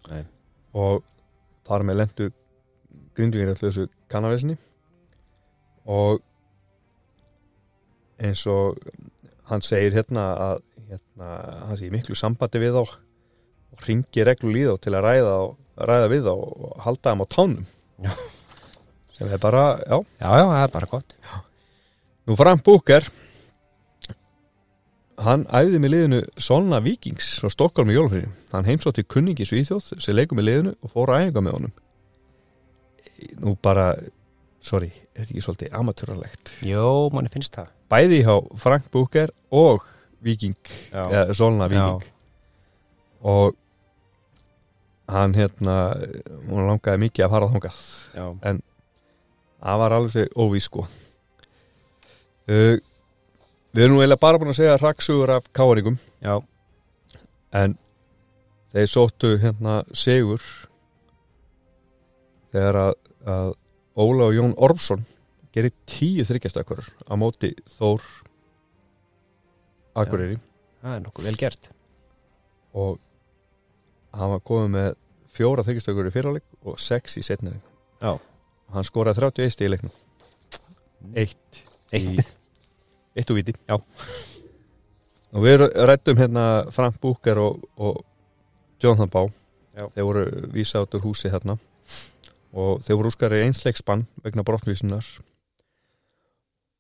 Nei. 0.09 0.25
og 0.73 1.05
þar 1.69 1.85
með 1.89 2.01
lendu 2.03 2.31
grindvingir 3.19 3.53
allir 3.53 3.61
þessu 3.67 3.89
kannavesinni 4.09 4.57
og 5.89 6.23
eins 8.19 8.43
og 8.51 8.79
hann 9.49 9.63
segir 9.65 9.95
hérna 9.97 10.25
að 10.47 10.63
hérna, 10.89 11.29
hann 11.69 11.79
sé 11.81 11.91
miklu 11.93 12.17
sambandi 12.19 12.61
við 12.63 12.77
þá 12.79 12.97
og 13.79 13.87
ringi 13.87 14.27
reglu 14.27 14.53
í 14.59 14.67
þá 14.67 14.75
til 14.83 14.95
að 14.99 15.07
ræða, 15.07 15.37
ræða 15.89 16.11
við 16.13 16.27
þá 16.27 16.35
og 16.35 16.83
halda 16.85 17.13
þeim 17.13 17.23
á 17.23 17.27
tánum. 17.35 17.65
Já. 18.03 18.13
sem 19.19 19.31
er 19.35 19.41
bara, 19.43 19.65
já. 19.83 19.97
Já, 20.21 20.29
já, 20.39 20.45
það 20.51 20.65
er 20.67 20.75
bara 20.75 20.91
gott. 20.91 21.17
Nú 22.29 22.37
Frank 22.39 22.63
Búker 22.67 23.07
hann 25.25 25.47
æfði 25.51 25.81
með 25.83 25.93
liðinu 25.95 26.19
Solna 26.39 26.79
Vikings 26.85 27.31
frá 27.43 27.51
Stokkólm 27.51 27.91
í 27.91 27.97
Jólfrýri 27.97 28.29
hann 28.53 28.69
heimsótti 28.69 29.03
kunningi 29.03 29.47
Svíþjóð 29.49 29.89
sem 29.99 30.15
leikum 30.15 30.39
með 30.39 30.47
liðinu 30.49 30.75
og 30.79 30.93
fór 30.93 31.15
æfinga 31.17 31.43
með 31.43 31.57
honum. 31.57 31.73
Nú 33.43 33.55
bara 33.65 33.89
sorry, 34.63 34.93
er 35.15 35.25
þetta 35.25 35.35
ekki 35.35 35.45
svolítið 35.47 35.75
amatúralegt 35.81 36.53
Jó, 36.67 37.09
manni 37.15 37.33
finnst 37.33 37.57
það. 37.57 37.73
Bæði 37.91 38.21
hjá 38.27 38.35
Frank 38.63 38.91
Booker 38.95 39.33
og 39.55 39.87
Viking, 40.23 40.59
Já, 40.93 41.03
eða 41.09 41.35
Solna 41.39 41.67
Viking 41.71 42.07
og 43.27 43.57
hann 45.09 45.35
hérna 45.37 45.77
hún 46.49 46.69
langaði 46.69 47.03
mikið 47.07 47.27
að 47.27 47.35
fara 47.35 47.51
þangað. 47.55 47.83
Já, 48.15 48.27
það 49.59 49.83
var 49.83 49.97
alveg 49.97 50.15
sér 50.15 50.31
óvís 50.37 50.69
sko. 50.69 50.87
Uh, 52.49 52.79
við 53.77 53.85
erum 53.85 53.99
nú 53.99 54.03
eiginlega 54.03 54.23
bara 54.23 54.41
búin 54.41 54.53
að 54.53 54.61
segja 54.61 54.79
raksugur 54.81 55.35
af 55.35 55.51
káaringum 55.57 55.99
já, 56.25 56.39
en 57.53 57.77
þeir 58.73 58.89
sóttu 58.89 59.35
hérna 59.43 59.83
Sigur 59.93 60.45
þegar 62.53 62.81
að, 62.81 62.95
að 63.29 63.53
Óla 63.99 64.29
og 64.31 64.37
Jón 64.37 64.55
Ormsson 64.57 65.05
gerir 65.53 65.75
tíu 65.91 66.25
þryggjastakkur 66.29 66.85
á 67.09 67.13
móti 67.21 67.53
Þór 67.77 68.05
Akureyri. 69.99 70.39
Það 70.79 70.95
er 70.95 71.05
nokkuð 71.05 71.29
vel 71.29 71.39
gert. 71.41 71.71
Og 72.79 73.01
hann 74.17 74.33
var 74.35 74.43
komið 74.47 74.73
með 74.75 74.89
fjóra 75.35 75.65
þryggjastakkur 75.67 76.09
í 76.09 76.15
fyrirleik 76.15 76.67
og 76.67 76.81
sex 76.83 77.19
í 77.21 77.25
og 78.69 78.75
hann 78.75 78.87
skoraði 78.87 79.23
31 79.25 79.55
stig 79.55 79.69
í 79.69 79.73
leiknum. 79.73 79.95
Eitt. 81.17 81.63
Í 81.95 82.19
eitt 83.19 83.31
og 83.33 83.39
viti 83.39 83.55
Já. 83.57 83.79
og 85.33 85.45
við 85.45 85.65
rættum 85.89 86.19
hérna 86.21 86.45
Frank 86.75 86.99
Búker 87.01 87.41
og, 87.41 87.63
og 87.77 88.03
Jonathan 88.83 89.11
Bá 89.11 89.23
Já. 89.79 89.89
þeir 89.95 90.07
voru 90.07 90.25
vísa 90.53 90.83
át 90.83 90.95
úr 90.95 91.05
húsi 91.07 91.33
hérna. 91.33 91.59
Og 92.53 92.83
þeir 92.85 92.99
voru 92.99 93.13
úskari 93.13 93.43
einsleiksbann 93.45 94.07
vegna 94.25 94.45
brottvísunar. 94.47 95.07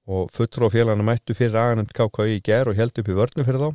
Og 0.09 0.31
fulltrú 0.33 0.67
og 0.69 0.73
félagana 0.73 1.05
mættu 1.05 1.37
fyrir 1.37 1.59
aðanend 1.61 1.93
KKI 1.93 2.39
í 2.39 2.45
ger 2.45 2.71
og 2.71 2.79
held 2.79 2.97
upp 2.97 3.11
í 3.11 3.17
vörnum 3.17 3.47
fyrir 3.47 3.61
þá. 3.61 3.69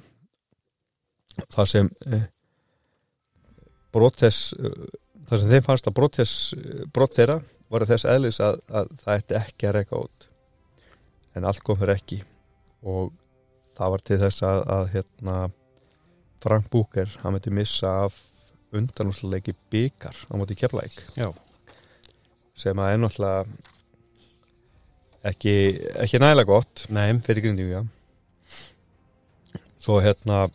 Það 1.54 1.70
sem 1.70 1.92
eh, 2.10 2.26
brot 3.94 4.22
þess 4.24 4.54
eh, 4.60 4.84
það 5.30 5.42
sem 5.42 5.54
þeim 5.54 5.66
fannst 5.70 5.90
að 5.90 5.98
brot 6.00 6.20
þess 6.20 6.54
brot 6.94 7.18
þeirra 7.18 7.40
voru 7.74 7.90
þess 7.90 8.10
eðlis 8.10 8.40
að, 8.44 8.60
að 8.70 8.94
það 9.02 9.20
ætti 9.20 9.40
ekki 9.40 9.70
að 9.70 9.76
reyka 9.80 10.04
út. 10.04 10.30
En 11.34 11.48
allt 11.50 11.64
kom 11.66 11.80
fyrir 11.80 11.96
ekki. 11.96 12.20
Og 12.86 13.14
það 13.78 13.96
var 13.96 14.04
til 14.06 14.20
þess 14.22 14.46
að, 14.46 14.60
að 14.76 14.92
hérna 14.94 15.38
Frank 16.44 16.68
Búker, 16.70 17.10
hann 17.24 17.34
myndi 17.34 17.54
missa 17.56 17.94
af 18.04 18.20
undanúsleiki 18.74 19.54
byggar 19.72 20.18
á 20.30 20.34
móti 20.38 20.58
keflæk 20.58 20.96
sem 22.58 22.80
að 22.82 22.92
er 22.94 23.00
náttúrulega 23.02 23.46
ekki, 25.30 25.54
ekki 26.04 26.22
nægilega 26.22 26.50
gott 26.50 26.86
Nei, 26.94 27.14
fyrir 27.26 27.48
grindinga 27.48 27.84
svo 29.84 30.00
hérna 30.04 30.46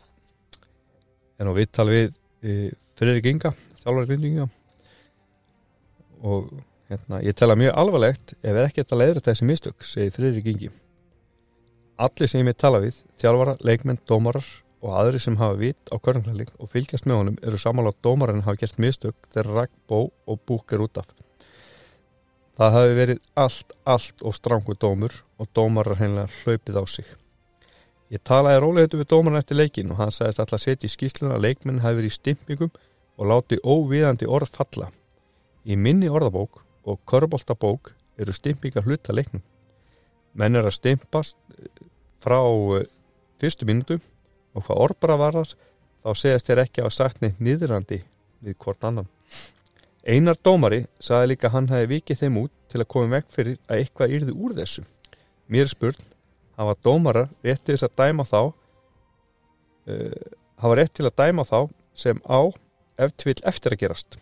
er 1.39 1.47
nú 1.47 1.55
viðtal 1.57 1.87
við 1.89 2.19
fyrir 2.99 3.25
Inga, 3.31 3.53
þjálfari 3.79 4.09
grindinga 4.11 4.49
og 6.19 6.49
hérna, 6.89 7.21
ég 7.23 7.37
tala 7.37 7.55
mjög 7.59 7.77
alvarlegt 7.79 8.33
ef 8.41 8.51
er 8.51 8.65
ekki 8.65 8.83
að 8.83 8.99
leiðra 8.99 9.23
þessi 9.29 9.47
mistök, 9.47 9.85
segir 9.87 10.11
fyrir 10.15 10.39
Ingi. 10.43 10.71
Allir 11.99 12.31
sem 12.31 12.41
ég 12.41 12.47
með 12.47 12.57
tala 12.63 12.81
við 12.83 12.99
þjálfara, 13.19 13.55
leikmenn, 13.63 14.01
dómarar 14.07 14.45
og 14.79 14.93
aðri 14.95 15.19
sem 15.19 15.35
hafa 15.39 15.57
vit 15.59 15.91
á 15.91 15.95
körnflæling 15.99 16.51
og 16.57 16.71
fylgjast 16.71 17.07
með 17.07 17.21
honum 17.21 17.39
eru 17.43 17.59
samála 17.59 17.91
að 17.91 18.03
dómarinn 18.07 18.45
hafa 18.45 18.61
gert 18.61 18.79
mistök 18.79 19.15
þegar 19.33 19.51
Ragbó 19.57 20.05
og 20.27 20.43
Búk 20.47 20.75
er 20.75 20.83
út 20.85 20.99
af. 21.01 21.09
Það 22.59 22.75
hafi 22.75 22.95
verið 22.95 23.19
allt, 23.39 23.73
allt 23.87 24.23
og 24.23 24.35
strangu 24.35 24.75
dómur 24.75 25.15
og 25.39 25.47
dómarar 25.55 25.99
hennilega 25.99 26.31
hlaupið 26.43 26.79
á 26.79 26.83
sig. 26.87 27.07
Ég 28.09 28.23
talaði 28.25 28.61
rólega 28.63 28.97
við 28.97 29.11
dómarinn 29.11 29.39
eftir 29.39 29.59
leikin 29.59 29.91
og 29.93 29.99
hann 29.99 30.11
sagðist 30.15 30.41
alltaf 30.41 30.63
setja 30.63 30.87
í 30.87 30.91
skýsluna 30.91 31.35
að 31.35 31.45
leikmenn 31.45 31.83
hafi 31.83 31.99
verið 31.99 32.09
í 32.11 32.15
stimpingum 32.15 32.71
og 33.19 33.27
láti 33.27 33.59
óviðandi 33.59 34.27
orð 34.27 34.53
falla. 34.55 34.89
Í 35.67 35.75
minni 35.75 36.07
orðabók 36.07 36.61
og 36.87 37.01
körboltabók 37.09 37.91
eru 38.19 38.33
stimpingar 38.33 38.87
hluta 38.87 39.13
leiknum. 39.13 39.43
Menn 40.33 40.55
er 40.55 40.67
að 40.67 40.77
stimpast 40.77 41.37
frá 42.23 42.39
eh, 42.79 42.87
fyrstu 43.39 43.67
mínútu 43.67 43.99
og 44.55 44.65
hvað 44.65 44.83
orðbara 44.85 45.17
varðar 45.19 45.53
þá 46.03 46.09
segast 46.15 46.47
þér 46.47 46.63
ekki 46.63 46.81
að 46.81 46.87
hafa 46.87 46.95
sagt 46.95 47.21
neitt 47.23 47.41
niðrandi 47.43 48.01
við 48.45 48.55
hvort 48.63 48.85
annan. 48.87 49.09
Einar 50.07 50.39
dómari 50.39 50.85
sagði 51.03 51.33
líka 51.33 51.51
hann 51.51 51.67
hefði 51.69 51.91
vikið 51.97 52.21
þeim 52.23 52.39
út 52.45 52.53
til 52.71 52.79
að 52.81 52.89
koma 52.93 53.17
vekk 53.17 53.33
fyrir 53.35 53.59
að 53.67 53.81
eitthvað 53.83 54.15
yrði 54.15 54.35
úr 54.35 54.55
þessu. 54.55 54.85
Mér 55.51 55.67
spurn 55.67 56.07
hafa 56.59 56.77
dómarar 56.85 57.29
rétt 57.43 57.65
til 57.65 57.75
þess 57.75 57.87
að 57.89 57.97
dæma 57.99 58.25
þá 58.27 58.39
uh, 58.47 58.53
hafa 60.63 60.79
rétt 60.79 60.95
til 60.95 61.07
að 61.09 61.17
dæma 61.19 61.45
þá 61.47 61.59
sem 61.99 62.21
á 62.23 62.41
ef 62.99 63.15
til 63.15 63.31
vill 63.31 63.45
eftir 63.51 63.75
að 63.75 63.83
gerast 63.85 64.19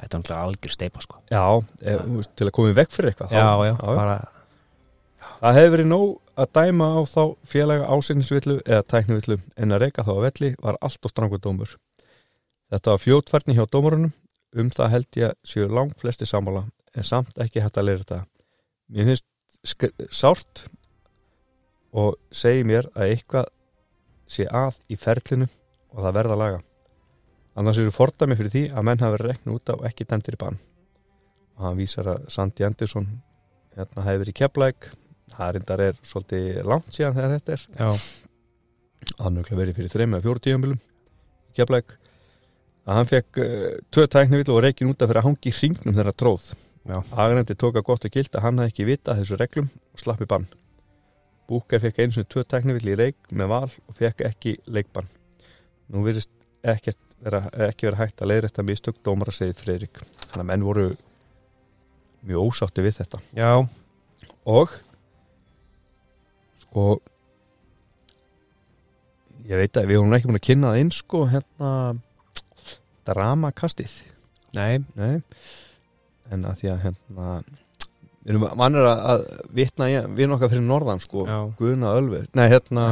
þetta 0.00 0.10
er 0.10 0.20
náttúrulega 0.20 0.48
algjör 0.48 0.76
steipa 0.76 1.04
sko 1.04 1.22
já, 1.30 1.44
ef, 1.80 2.04
veist, 2.16 2.36
til 2.36 2.48
að 2.48 2.54
koma 2.56 2.76
vekk 2.76 2.94
fyrir 2.96 3.12
eitthvað 3.12 3.34
Já, 3.36 3.46
þá, 3.46 3.64
já, 3.68 3.74
bara 3.88 4.20
Það 5.40 5.56
hefði 5.56 5.70
verið 5.72 5.86
nóg 5.88 6.08
að 6.40 6.50
dæma 6.56 6.86
á 6.96 7.00
þá 7.08 7.22
félaga 7.48 7.86
ásynningsvillu 7.94 8.56
eða 8.60 8.84
tæknivillu 8.92 9.36
en 9.56 9.72
að 9.72 9.84
reyka 9.84 10.04
þá 10.04 10.10
á 10.12 10.24
velli 10.26 10.50
var 10.60 10.78
allt 10.84 11.06
og 11.08 11.12
strangur 11.12 11.40
dómur. 11.40 11.72
Þetta 12.68 12.92
var 12.92 13.00
fljótfærni 13.00 13.56
hjá 13.56 13.64
dómurunum, 13.72 14.12
um 14.60 14.72
það 14.76 14.92
held 14.94 15.20
ég 15.20 15.38
séu 15.48 15.68
langt 15.72 15.96
flesti 16.00 16.28
sammála 16.28 16.66
en 16.92 17.08
samt 17.08 17.40
ekki 17.40 17.64
hægt 17.64 17.80
að 17.80 17.88
leira 17.88 18.04
þetta. 18.04 18.20
Mér 18.92 19.10
finnst 19.10 19.88
sárt 20.12 20.66
og 21.96 22.20
segi 22.32 22.66
mér 22.68 22.90
að 22.92 23.14
eitthvað 23.14 23.50
sé 24.30 24.44
að 24.44 24.76
í 24.92 25.00
ferlinu 25.00 25.48
og 25.90 26.04
það 26.04 26.16
verða 26.20 26.36
að 26.36 26.42
laga. 26.44 26.60
Annars 27.60 27.80
eru 27.82 27.92
fordæmi 27.92 28.38
fyrir 28.38 28.52
því 28.54 28.64
að 28.72 28.86
menn 28.88 29.02
hafi 29.02 29.16
verið 29.18 29.30
reknu 29.34 29.58
út 29.58 29.72
á 29.72 29.76
ekki 29.90 30.06
dæmtir 30.08 30.38
í 30.38 30.40
bann. 30.40 30.56
Og 31.58 31.66
hann 31.66 31.76
vísar 31.76 32.08
að 32.08 32.28
Sandi 32.32 32.64
Andersson 32.64 33.08
hérna 33.76 34.04
hefði 34.06 34.22
verið 34.22 34.32
í 34.32 34.38
keflæk 34.40 34.90
það 35.34 35.50
reyndar 35.56 35.82
er 35.84 35.98
svolítið 36.06 36.60
langt 36.66 36.94
síðan 36.94 37.18
þegar 37.18 37.34
þetta 37.36 37.56
er. 37.56 37.66
Já, 37.76 37.90
hann 39.20 39.40
er 39.40 39.50
verið 39.50 39.76
fyrir 39.76 39.92
þreim 39.92 40.16
eða 40.16 40.26
fjóru 40.26 40.44
tíðanbílum 40.46 40.80
í 40.80 41.58
keflæk 41.58 41.94
hann 42.90 43.08
fekk 43.08 43.38
uh, 43.42 43.76
tvö 43.92 44.06
tæknivill 44.10 44.54
og 44.54 44.64
reikin 44.64 44.90
út 44.90 45.02
af 45.02 45.10
fyrir 45.10 45.20
að 45.20 45.28
hangi 45.28 45.50
í 45.50 45.54
hringnum 45.54 45.96
þeirra 45.98 46.16
tróð. 46.16 46.48
Já, 46.88 46.96
Agrendi 47.12 47.54
tók 47.60 47.76
að 47.76 47.86
gott 47.90 48.06
og 48.08 48.14
gild 48.14 48.32
að 48.34 48.44
hann 48.46 48.58
hafði 48.62 48.72
ekki 48.72 48.88
vita 48.88 49.14
þessu 49.18 49.38
reglum 49.38 49.68
og 49.68 50.00
slappi 50.00 50.26
bann. 50.30 50.48
Búker 51.50 51.82
fekk 51.82 52.00
eins 52.02 52.18
og 52.18 52.28
tvö 52.30 52.46
tæknivill 52.48 52.94
í 52.94 52.96
reik 52.98 53.18
með 53.36 53.52
val 53.52 53.68
og 53.68 53.98
fekk 53.98 54.24
ekki 54.30 54.56
leikbann. 54.70 55.10
Nú 55.92 56.06
virðist 56.06 56.32
ekki 56.64 56.94
vera, 57.24 57.42
ekki 57.68 57.88
vera 57.88 58.00
hægt 58.02 58.22
að 58.22 58.32
leiðrætta 58.32 58.64
mistök 58.66 59.00
dómara 59.06 59.34
segið 59.34 59.62
Freyrik 59.62 60.02
þannig 60.26 60.42
að 60.42 60.48
menn 60.50 60.66
voru 60.66 60.86
mjög 62.28 62.50
ósátti 62.50 62.84
við 62.84 62.98
þetta. 63.00 63.20
Já, 63.36 63.52
og 64.50 64.74
sko 66.64 66.84
ég 69.48 69.58
veit 69.60 69.80
að 69.80 69.88
við 69.90 69.98
erum 69.98 70.14
ekki 70.16 70.30
búin 70.30 70.40
að 70.40 70.46
kynna 70.48 70.74
það 70.74 70.82
inn 70.84 70.92
sko 70.94 71.24
hérna 71.30 71.72
dramakastið. 73.08 73.96
Nei, 74.58 74.82
Nei. 74.98 75.22
en 76.30 76.46
að 76.46 76.60
því 76.60 76.70
að 76.72 76.84
hérna 76.84 77.32
við 78.20 78.34
erum 78.34 78.46
mannir 78.58 78.86
að, 78.90 79.02
að 79.14 79.24
vitna 79.56 79.88
við 79.88 80.24
erum 80.26 80.36
okkar 80.36 80.52
fyrir 80.52 80.66
norðan 80.66 81.02
sko 81.02 81.24
já. 81.26 81.38
Guðna 81.58 81.94
Ölver, 81.96 82.28
nei 82.36 82.46
hérna 82.52 82.86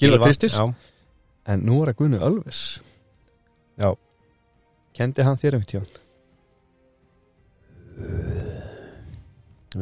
Gilvar 0.00 0.28
Kristis, 0.28 0.56
en 0.56 1.64
nú 1.66 1.80
er 1.82 1.92
að 1.92 1.98
Guðna 2.02 2.22
Ölvers 2.28 2.62
Já. 3.80 3.90
kendi 4.96 5.22
hann 5.24 5.38
þér 5.40 5.56
einhvern 5.58 5.70
tíðan 5.72 6.00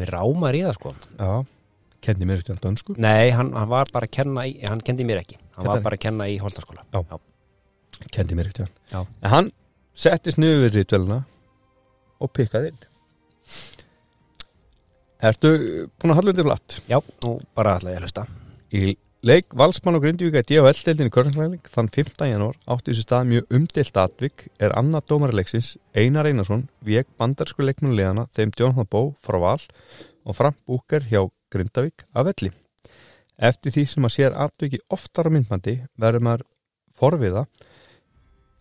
við 0.00 0.10
rámar 0.14 0.54
í 0.54 0.60
það 0.62 0.76
sko. 0.76 0.92
Já, 1.18 1.30
kendi 2.04 2.28
mér 2.28 2.44
tíðan 2.46 2.60
dönsku? 2.62 2.94
Nei, 3.02 3.30
hann, 3.34 3.50
hann 3.56 3.70
var 3.72 3.90
bara 3.92 4.06
að 4.06 4.14
kenna 4.20 4.44
í, 4.46 4.52
hann 4.68 4.82
kendi 4.86 5.06
mér 5.08 5.22
ekki. 5.24 5.38
Hann 5.56 5.64
Kenndi- 5.64 5.72
var 5.74 5.82
bara 5.88 5.98
að 5.98 6.04
kenna 6.04 6.28
í 6.30 6.36
holtaskóla. 6.40 6.84
Kendi 8.14 8.36
mér 8.38 8.50
einhvern 8.52 8.70
Já. 8.70 9.00
tíðan 9.02 9.06
en 9.22 9.30
hann 9.34 9.50
settist 9.94 10.38
niður 10.40 10.62
við 10.68 10.78
rítvöluna 10.78 11.18
og 12.20 12.32
pikkaði 12.36 12.70
inn. 12.72 12.80
Ertu 15.20 15.50
búin 16.00 16.14
að 16.14 16.16
halla 16.20 16.32
undir 16.32 16.46
flatt? 16.48 16.78
Já, 16.88 16.98
nú 17.24 17.34
bara 17.54 17.74
ætla 17.76 17.90
ég 17.92 17.98
að 18.00 18.06
hlusta. 18.06 18.22
Í 18.72 18.94
leik 19.20 19.52
Valsmann 19.52 19.98
og 19.98 20.04
Grindvíka 20.04 20.40
í 20.40 20.46
DHL-deildinni 20.48 21.12
Körnsklæðing 21.12 21.66
þann 21.68 21.90
15. 21.92 22.28
janúar 22.30 22.54
átti 22.72 22.88
þessu 22.88 23.02
stað 23.04 23.26
mjög 23.28 23.50
umdelt 23.58 23.98
atvik 24.00 24.46
er 24.56 24.72
annað 24.80 25.10
dómarileiksins 25.12 25.74
Einar 25.92 26.28
Einarsson 26.30 26.62
vek 26.86 27.10
bandarsku 27.20 27.66
leikmannulegana 27.66 28.24
þeim 28.36 28.54
Jonathan 28.56 28.88
Bó 28.88 29.12
frá 29.20 29.36
Val 29.42 29.60
og 30.24 30.38
Frank 30.38 30.56
Búker 30.64 31.04
hjá 31.04 31.26
Grindavík 31.52 32.06
af 32.16 32.30
velli. 32.30 32.52
Eftir 33.36 33.76
því 33.76 33.86
sem 33.92 34.08
að 34.08 34.16
sér 34.16 34.40
atviki 34.40 34.80
oftar 34.88 35.28
á 35.28 35.34
myndmandi 35.36 35.76
verður 36.00 36.24
maður 36.24 36.48
forviða 36.96 37.46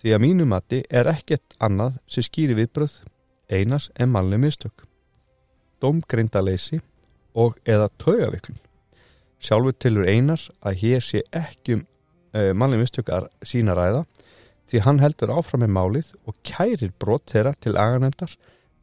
því 0.04 0.16
að 0.16 0.24
mínu 0.28 0.48
mati 0.52 0.84
er 0.92 1.08
ekkert 1.08 1.56
annað 1.64 2.02
sem 2.08 2.28
skýri 2.28 2.60
viðbröð 2.60 3.00
Einars 3.48 3.94
en 3.96 4.12
mannleg 4.12 4.44
mistök. 4.44 4.84
domgrindaleysi 5.80 6.82
og 7.34 7.56
eða 7.64 7.88
taugaviklun. 7.96 8.60
Sjálfur 9.40 9.76
tilur 9.80 10.08
einar 10.10 10.42
að 10.60 10.82
hér 10.84 11.04
sé 11.04 11.24
ekki 11.36 11.80
um 11.80 11.86
uh, 12.36 12.52
mannlega 12.54 12.84
mistökar 12.84 13.30
sína 13.46 13.76
ræða 13.78 14.06
því 14.70 14.84
hann 14.86 15.02
heldur 15.02 15.34
áfram 15.34 15.64
með 15.64 15.76
málið 15.78 16.10
og 16.30 16.36
kærir 16.46 16.92
brot 17.02 17.32
þeirra 17.32 17.56
til 17.64 17.76
aganemdar 17.80 18.36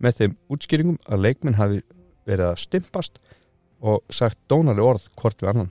með 0.02 0.20
þeim 0.20 0.36
útskýringum 0.52 0.98
að 1.06 1.22
leikminn 1.28 1.58
hafi 1.60 1.82
verið 2.26 2.50
að 2.50 2.62
stimpast 2.64 3.20
og 3.80 4.02
sagt 4.10 4.38
dónaleg 4.50 4.84
orð 4.84 5.06
hvort 5.20 5.42
við 5.42 5.52
annan. 5.52 5.70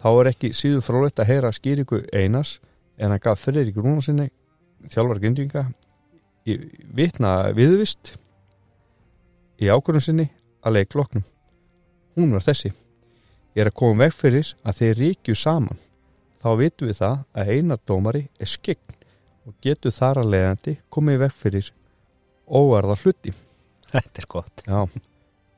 Þá 0.00 0.08
er 0.12 0.30
ekki 0.32 0.52
síður 0.56 0.86
frólætt 0.86 1.20
að 1.22 1.28
heyra 1.30 1.52
skýringu 1.54 2.00
einas 2.12 2.56
en 2.96 3.12
hann 3.12 3.22
gaf 3.22 3.42
fyrir 3.42 3.68
ykkur 3.68 3.86
núna 3.86 4.04
sinni 4.04 4.30
þjálfar 4.90 5.20
grindvinga 5.22 5.66
í 6.48 6.56
vitna 6.96 7.52
viðvist 7.54 8.14
í 9.62 9.68
ákvörðun 9.70 10.06
sinni 10.08 10.30
að 10.64 10.78
leik 10.78 10.96
loknum. 10.98 11.26
Hún 12.16 12.32
var 12.34 12.44
þessi. 12.44 12.72
Ég 13.52 13.66
er 13.66 13.68
að 13.68 13.78
koma 13.82 14.06
veg 14.06 14.14
fyrir 14.16 14.50
að 14.64 14.78
þeir 14.80 14.98
ríkju 15.02 15.34
saman. 15.36 15.80
Þá 16.40 16.50
vitum 16.58 16.88
við 16.88 16.98
það 17.02 17.16
að 17.36 17.50
einar 17.52 17.80
dómari 17.86 18.22
er 18.40 18.48
skegn 18.48 19.00
og 19.46 19.56
getur 19.62 19.92
þar 19.92 20.22
að 20.22 20.30
leiðandi 20.32 20.76
komið 20.92 21.18
veg 21.22 21.34
fyrir 21.42 21.72
óarða 22.48 22.96
hluti. 23.02 23.34
Þetta 23.92 24.22
er 24.22 24.28
gott 24.30 24.64
Já. 24.66 24.86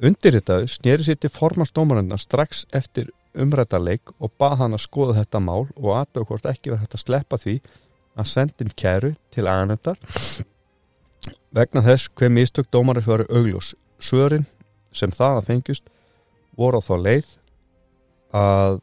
Undirritaðu 0.05 0.67
snýri 0.69 1.07
sér 1.07 1.21
til 1.23 1.31
formansdómaröndan 1.31 2.19
strax 2.19 2.65
eftir 2.75 3.13
umrættarleik 3.39 4.11
og 4.19 4.33
bað 4.39 4.57
hann 4.65 4.75
að 4.75 4.85
skoða 4.89 5.21
þetta 5.21 5.43
mál 5.43 5.69
og 5.79 5.93
aðtöku 5.95 6.33
hvort 6.33 6.51
ekki 6.51 6.73
verið 6.73 6.83
hægt 6.83 6.99
að 6.99 7.05
sleppa 7.05 7.39
því 7.39 7.55
að 8.19 8.31
sendin 8.31 8.75
kæru 8.75 9.13
til 9.35 9.47
aganendar 9.47 9.99
vegna 11.55 11.83
þess 11.87 12.11
hver 12.19 12.35
mistök 12.35 12.71
dómari 12.75 13.03
fyrir 13.07 13.31
augljós. 13.31 13.73
Svörin 14.03 14.47
sem 14.95 15.15
það 15.15 15.39
að 15.39 15.49
fengjust 15.49 15.91
voru 16.59 16.83
á 16.83 16.87
þá 16.87 16.95
leið 16.99 17.33
að 18.35 18.81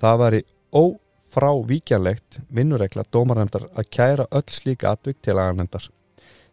það 0.00 0.20
væri 0.22 0.40
ófrávíkjanlegt 0.74 2.40
vinnuregla 2.54 3.04
dómarendar 3.12 3.68
að 3.74 3.90
kæra 3.92 4.26
öll 4.30 4.48
slíka 4.50 4.94
atvik 4.94 5.20
til 5.22 5.36
aganendar. 5.36 5.86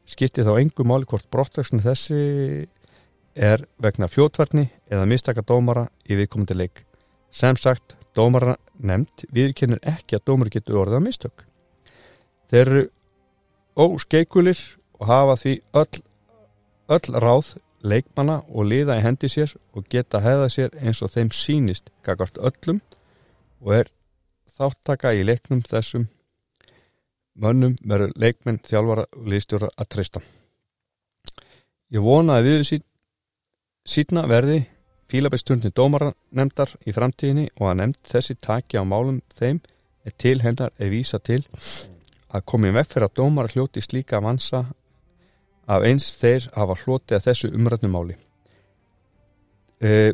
Skipti 0.06 0.44
þá 0.44 0.58
engu 0.60 0.86
máli 0.88 1.08
hvort 1.08 1.30
brottaksinu 1.32 1.84
þessi 1.86 2.22
er 3.36 3.64
vegna 3.82 4.10
fjótverðni 4.12 4.68
eða 4.92 5.08
mistaka 5.08 5.44
dómara 5.48 5.88
í 6.04 6.18
viðkomandi 6.20 6.58
leik. 6.58 6.84
Sem 7.32 7.56
sagt, 7.56 7.96
dómara 8.16 8.58
nefnd 8.76 9.24
viðkennir 9.32 9.80
ekki 9.88 10.18
að 10.18 10.26
dómari 10.28 10.52
getur 10.52 10.82
orðið 10.82 11.00
að 11.00 11.06
mistök. 11.06 11.46
Þeir 12.52 12.66
eru 12.66 12.84
óskeikulir 13.80 14.60
og 15.00 15.08
hafa 15.08 15.38
því 15.40 15.54
öll, 15.80 16.02
öll 16.92 17.22
ráð 17.24 17.54
leikmanna 17.84 18.42
og 18.50 18.68
liða 18.70 18.98
í 19.00 19.04
hendi 19.06 19.30
sér 19.32 19.54
og 19.74 19.88
geta 19.90 20.22
hefða 20.22 20.50
sér 20.54 20.76
eins 20.82 21.02
og 21.02 21.12
þeim 21.14 21.32
sínist 21.34 21.90
gagart 22.06 22.38
öllum 22.38 22.82
og 23.62 23.74
er 23.82 23.92
þáttaka 24.58 25.14
í 25.18 25.24
leiknum 25.26 25.64
þessum 25.66 26.08
mönnum 27.42 27.78
verður 27.88 28.14
leikmenn, 28.20 28.60
þjálfara 28.68 29.08
og 29.16 29.28
liðstjóra 29.32 29.72
að 29.78 29.90
treysta. 29.96 30.22
Ég 31.92 32.04
vona 32.04 32.38
að 32.40 32.48
við 32.48 32.64
sín, 32.68 32.84
sína 33.88 34.26
verði 34.30 34.62
fílabæsturni 35.12 35.72
dómara 35.76 36.12
nefndar 36.32 36.76
í 36.88 36.94
framtíðinni 36.96 37.50
og 37.58 37.72
að 37.72 37.80
nefnd 37.82 38.12
þessi 38.14 38.38
taki 38.40 38.80
á 38.80 38.84
málum 38.88 39.22
þeim 39.36 39.60
er 40.08 40.16
til 40.18 40.38
hennar 40.44 40.72
er 40.78 40.92
vísa 40.94 41.20
til 41.20 41.42
að 42.32 42.46
komið 42.48 42.78
vekk 42.78 42.94
fyrir 42.94 43.08
að 43.10 43.18
dómara 43.20 43.52
hljóti 43.52 43.84
slíka 43.84 44.22
vansa 44.24 44.66
af 45.72 45.86
eins 45.88 46.10
þeir 46.20 46.50
hafa 46.56 46.78
hloti 46.84 47.16
að 47.16 47.26
þessu 47.30 47.52
umrætnumáli. 47.56 48.18
Uh, 49.82 50.12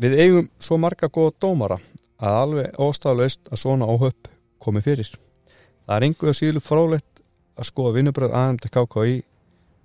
við 0.00 0.16
eigum 0.22 0.48
svo 0.62 0.78
marga 0.80 1.10
góða 1.12 1.34
dómara 1.42 1.78
að 2.22 2.38
alveg 2.40 2.80
óstaflaust 2.80 3.50
að 3.50 3.60
svona 3.60 3.88
óhöpp 3.90 4.30
komi 4.62 4.82
fyrir. 4.84 5.10
Það 5.84 5.96
er 5.96 6.06
einhverju 6.08 6.38
sílu 6.38 6.62
frólætt 6.64 7.22
að 7.58 7.68
skoða 7.68 7.96
vinnubröð 7.98 8.34
aðeins 8.34 8.70
KKI 8.74 9.22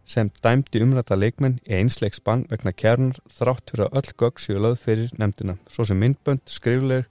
sem 0.10 0.30
dæmdi 0.42 0.82
umræta 0.82 1.18
leikmenn 1.20 1.60
í 1.68 1.76
einsleiks 1.78 2.22
bann 2.26 2.46
vegna 2.50 2.74
kærnar 2.74 3.20
þrátt 3.30 3.70
fyrir 3.70 3.86
að 3.86 4.00
öll 4.00 4.14
gögg 4.22 4.42
séu 4.42 4.62
löð 4.64 4.80
fyrir 4.82 5.12
nefndina, 5.22 5.58
svo 5.70 5.86
sem 5.86 6.00
myndbönd, 6.02 6.42
skriflegur, 6.50 7.06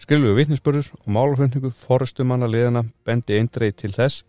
skriflegur 0.00 0.38
vitnisbörður 0.38 0.88
og 1.02 1.10
málaflutningu 1.16 1.72
forustumanna 1.82 2.48
liðana 2.48 2.86
bendi 3.04 3.36
eindreið 3.36 3.76
til 3.82 3.92
þess 3.98 4.24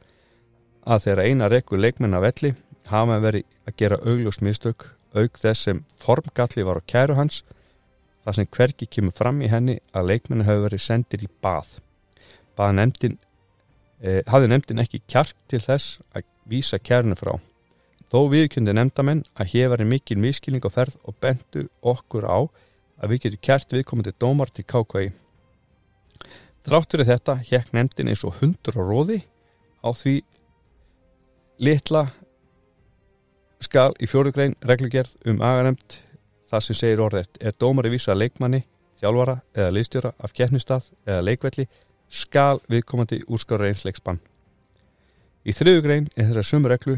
að 0.84 1.06
þeirra 1.06 1.28
eina 1.30 1.50
rekku 1.54 1.80
leikmenn 1.80 2.18
af 2.18 2.26
velli 2.26 2.52
hafa 2.92 3.20
verið 3.24 3.48
að 3.68 3.78
gera 3.80 4.00
augljós 4.04 4.42
mistök 4.44 4.90
aug 5.16 5.40
þess 5.40 5.68
sem 5.68 5.84
formgalli 6.00 6.64
var 6.68 6.80
á 6.80 6.84
kæru 6.88 7.18
hans 7.18 7.42
þar 8.24 8.38
sem 8.38 8.50
hverki 8.56 8.88
kemur 8.88 9.16
fram 9.18 9.42
í 9.42 9.50
henni 9.52 9.80
að 9.98 10.12
leikmennu 10.12 10.46
hafi 10.48 10.66
verið 10.66 10.84
sendir 10.86 11.26
í 11.26 11.30
bað. 11.44 11.80
Bað 12.58 12.76
nefndin, 12.78 13.18
eh, 14.02 14.22
hafði 14.28 14.52
nefndin 14.52 14.84
ekki 14.84 15.02
kjark 15.08 15.36
til 15.48 15.60
þess 15.60 16.00
að 16.16 16.28
vísa 16.48 16.80
kærnu 16.80 17.18
frá. 17.18 17.40
Þó 18.12 18.28
viðkjöndi 18.30 18.76
nefndamenn 18.76 19.24
að 19.40 19.54
hér 19.54 19.70
veri 19.72 19.86
mikil 19.88 20.18
miskilning 20.20 20.64
á 20.68 20.70
ferð 20.70 20.98
og 21.08 21.16
bentu 21.24 21.70
okkur 21.82 22.28
á 22.28 22.40
að 23.02 23.10
við 23.10 23.22
getum 23.26 23.42
kært 23.42 23.72
viðkomandi 23.74 24.14
dómar 24.20 24.52
til 24.52 24.66
KKI. 24.68 25.12
Þráttur 26.62 27.06
þetta 27.08 27.40
hekk 27.42 27.72
nefndin 27.74 28.12
eins 28.12 28.24
og 28.28 28.38
hundur 28.42 28.78
á 28.78 28.84
róði 28.84 29.24
á 29.82 29.90
því 29.90 30.22
litla 31.58 32.12
skal 33.62 33.94
í 34.02 34.10
fjórugrein 34.10 34.56
reglugerð 34.66 35.14
um 35.30 35.42
aganemt 35.46 36.02
það 36.52 36.66
sem 36.66 36.78
segir 36.78 37.04
orðið 37.06 37.40
er 37.40 37.56
dómari 37.60 37.92
vísa 37.94 38.16
leikmanni, 38.18 38.64
þjálfara 39.00 39.38
eða 39.56 39.74
liðstjóra 39.78 40.12
af 40.20 40.34
keppnistað 40.36 40.92
eða 41.06 41.24
leikvelli 41.30 41.68
skal 42.12 42.60
viðkomandi 42.70 43.22
úrskára 43.32 43.70
einsleiksbann. 43.70 44.20
Í 45.48 45.56
þriðugrein 45.56 46.10
er 46.16 46.30
þessar 46.30 46.48
sumu 46.50 46.70
reglu 46.70 46.98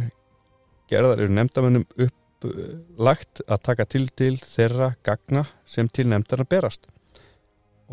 gerðar 0.92 1.22
eru 1.24 1.36
nefndamönnum 1.38 1.86
upplagt 2.06 3.44
að 3.48 3.64
taka 3.70 3.86
til 3.88 4.08
til 4.10 4.36
þeirra 4.42 4.94
gagna 5.06 5.46
sem 5.66 5.88
til 5.88 6.10
nefndarna 6.12 6.48
berast 6.50 6.90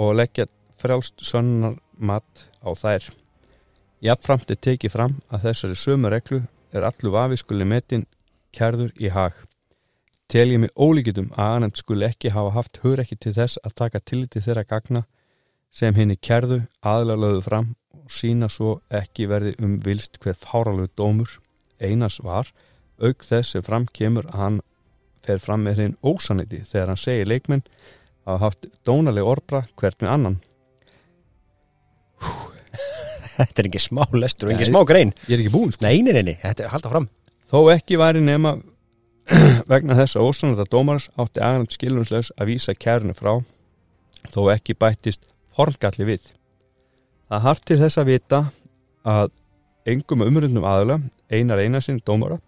og 0.00 0.16
leggja 0.16 0.48
frjálst 0.80 1.20
sönnar 1.26 1.76
mat 1.98 2.46
á 2.64 2.72
þær. 2.72 3.10
Jafnframt 4.00 4.50
er 4.50 4.56
tekið 4.56 4.94
fram 4.94 5.18
að 5.28 5.50
þessari 5.50 5.76
sumu 5.76 6.10
reglu 6.10 6.40
er 6.72 6.86
allu 6.88 7.12
vafiskulli 7.12 7.66
metin 7.68 8.06
kærður 8.56 8.92
í 8.98 9.10
hag. 9.14 9.34
Tel 10.30 10.46
ég 10.52 10.60
mig 10.62 10.70
ólíkitum 10.78 11.32
að 11.34 11.54
aðeins 11.56 11.82
skul 11.82 12.04
ekki 12.06 12.30
hafa 12.30 12.54
haft 12.54 12.78
hugrekki 12.84 13.16
til 13.18 13.32
þess 13.34 13.58
að 13.66 13.76
taka 13.82 14.00
tilliti 14.00 14.42
þeirra 14.44 14.62
gagna 14.62 15.04
sem 15.74 15.94
henni 15.94 16.16
kærðu 16.16 16.60
aðlalöðu 16.86 17.42
fram 17.46 17.72
og 17.98 18.12
sína 18.14 18.48
svo 18.50 18.76
ekki 18.94 19.26
verði 19.30 19.56
um 19.62 19.78
vilst 19.82 20.20
hver 20.22 20.38
fáralögu 20.38 20.90
dómur 20.98 21.38
einas 21.82 22.20
var 22.22 22.50
auk 23.00 23.24
þess 23.26 23.56
sem 23.56 23.64
fram 23.66 23.88
kemur 23.90 24.28
að 24.30 24.38
hann 24.42 24.60
fer 25.26 25.42
fram 25.42 25.64
með 25.66 25.80
hrein 25.80 25.96
ósaniti 26.02 26.62
þegar 26.68 26.92
hann 26.92 27.00
segir 27.00 27.30
leikminn 27.30 27.64
að 28.22 28.32
hafa 28.32 28.44
haft 28.46 28.70
dónaleg 28.86 29.26
orðbra 29.26 29.64
hvert 29.80 30.02
með 30.02 30.12
annan. 30.14 30.38
Þetta 33.40 33.62
er 33.62 33.68
ekki 33.70 33.82
smá 33.82 34.04
lestur 34.14 34.50
og 34.50 34.54
ekki 34.54 34.68
smá 34.68 34.82
grein 34.84 35.14
Ég 35.24 35.38
er 35.38 35.42
ekki 35.42 35.52
búinn 35.54 35.72
sko. 35.72 35.86
Nei, 35.86 36.02
nei, 36.04 36.12
nei, 36.12 36.24
nei, 36.28 36.36
þetta 36.42 36.66
er 36.66 36.72
halda 36.74 36.90
fram 36.92 37.06
Þó 37.50 37.64
ekki 37.72 37.98
væri 37.98 38.20
nema 38.22 38.54
vegna 39.70 39.96
þess 39.98 40.18
að 40.18 40.26
ósanata 40.28 40.66
dómars 40.70 41.08
átti 41.18 41.42
aðeins 41.42 41.74
skilunslaus 41.74 42.30
að 42.38 42.52
vísa 42.52 42.74
kærinu 42.78 43.14
frá 43.18 43.40
þó 44.30 44.44
ekki 44.52 44.76
bættist 44.78 45.26
formgalli 45.56 46.06
við. 46.06 46.28
Það 47.30 47.44
hart 47.46 47.64
til 47.66 47.78
þess 47.80 47.98
að 47.98 48.10
vita 48.10 48.40
að 49.06 49.32
engum 49.90 50.22
umrundum 50.26 50.66
aðla, 50.66 51.00
einar 51.30 51.62
einasinn 51.62 52.00
dómara, 52.06 52.38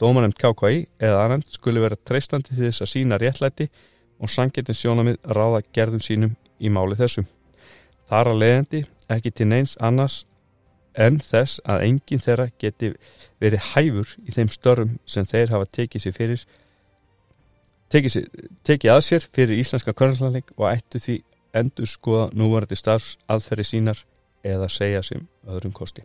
dómanemt 0.00 0.38
KKI 0.40 0.86
eða 1.02 1.24
annan 1.26 1.44
skuli 1.48 1.82
vera 1.82 1.98
treystandi 1.98 2.54
til 2.54 2.64
þess 2.64 2.84
að 2.84 2.92
sína 2.94 3.20
réttlæti 3.20 3.68
og 4.20 4.32
sangetin 4.32 4.76
sjónamið 4.76 5.20
ráða 5.36 5.60
gerðum 5.74 6.04
sínum 6.04 6.36
í 6.60 6.72
máli 6.72 6.96
þessu. 6.96 7.26
Þar 8.08 8.32
að 8.32 8.40
leiðandi 8.42 8.84
ekki 9.12 9.32
til 9.36 9.50
neins 9.52 9.76
annars 9.80 10.22
en 10.94 11.20
þess 11.22 11.60
að 11.64 11.84
enginn 11.86 12.22
þeirra 12.22 12.48
geti 12.60 12.92
verið 13.42 13.66
hæfur 13.74 14.14
í 14.26 14.34
þeim 14.34 14.50
störfum 14.50 14.96
sem 15.06 15.26
þeir 15.28 15.52
hafa 15.54 15.68
tekið 15.70 16.04
sér 16.04 16.16
fyrir 16.16 16.44
tekið, 17.90 18.14
sér, 18.14 18.30
tekið 18.66 18.94
að 18.94 19.02
sér 19.06 19.26
fyrir 19.26 19.60
íslenska 19.60 19.94
körnlanleik 19.96 20.54
og 20.56 20.70
ættu 20.70 21.02
því 21.02 21.18
endur 21.60 21.90
skoða 21.90 22.30
núvarandi 22.38 22.78
starfs 22.78 23.16
aðferði 23.30 23.66
sínar 23.66 24.04
eða 24.46 24.70
segja 24.72 25.02
sem 25.04 25.26
öðrum 25.46 25.74
kosti. 25.76 26.04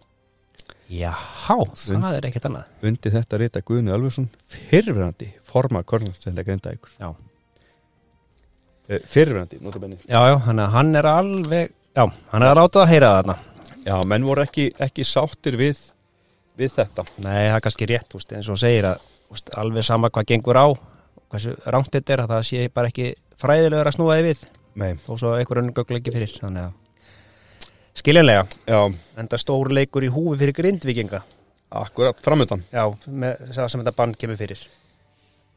Jáhá, 0.90 1.56
það 1.74 2.12
er 2.14 2.28
ekkert 2.28 2.46
annað 2.46 2.86
Undi 2.86 3.12
þetta 3.14 3.38
rita 3.42 3.62
Guðni 3.66 3.94
Ölfursson 3.94 4.28
fyrrverandi 4.54 5.32
forma 5.46 5.82
körnlandsleika 5.82 6.54
enda 6.54 6.74
ykkur. 6.76 6.92
Já. 7.00 7.10
Eh, 8.86 9.02
Fyrrverandi, 9.10 9.58
notabenni. 9.66 9.98
Já, 10.06 10.20
já, 10.30 10.38
hann, 10.46 10.96
er 10.96 11.10
alveg 11.10 11.74
Já, 11.96 12.06
hann 12.06 12.44
er 12.44 12.52
að 12.52 12.58
ráta 12.60 12.84
að 12.84 12.92
heyra 12.92 13.10
það 13.10 13.18
þarna 13.22 13.55
Já, 13.86 13.96
menn 14.10 14.26
voru 14.26 14.42
ekki, 14.42 14.72
ekki 14.82 15.06
sáttir 15.06 15.58
við, 15.60 15.78
við 16.58 16.74
þetta. 16.80 17.06
Nei, 17.22 17.46
það 17.52 17.58
er 17.58 17.64
kannski 17.68 17.90
rétt, 17.92 18.16
úst, 18.18 18.34
eins 18.34 18.50
og 18.50 18.58
segir 18.58 18.88
að 18.90 19.04
úst, 19.34 19.52
alveg 19.58 19.86
sama 19.86 20.10
hvað 20.10 20.32
gengur 20.32 20.58
á 20.58 20.68
hversu 21.30 21.54
rangt 21.72 21.94
þetta 21.94 22.14
er 22.14 22.24
að 22.24 22.34
það 22.34 22.48
sé 22.50 22.66
bara 22.74 22.90
ekki 22.92 23.12
fræðilegur 23.42 23.90
að 23.90 23.98
snúa 23.98 24.18
þið 24.18 24.28
við. 24.30 24.42
Nei, 24.82 24.92
og 25.08 25.20
svo 25.22 25.36
einhver 25.38 25.62
önnur 25.62 25.76
gögla 25.78 26.02
ekki 26.02 26.14
fyrir 26.16 26.34
þannig 26.40 26.68
að 26.68 26.82
skiljanlega 27.96 28.44
já, 28.68 28.80
enda 29.22 29.40
stór 29.40 29.72
leikur 29.72 30.04
í 30.04 30.12
húfi 30.12 30.42
fyrir 30.42 30.58
grindvikinga 30.58 31.22
akkurat 31.76 32.20
framöndan 32.24 32.64
já, 32.72 32.84
með 33.08 33.46
það 33.56 33.70
sem 33.72 33.84
þetta 33.84 33.96
band 33.96 34.18
kemur 34.20 34.40
fyrir. 34.40 34.66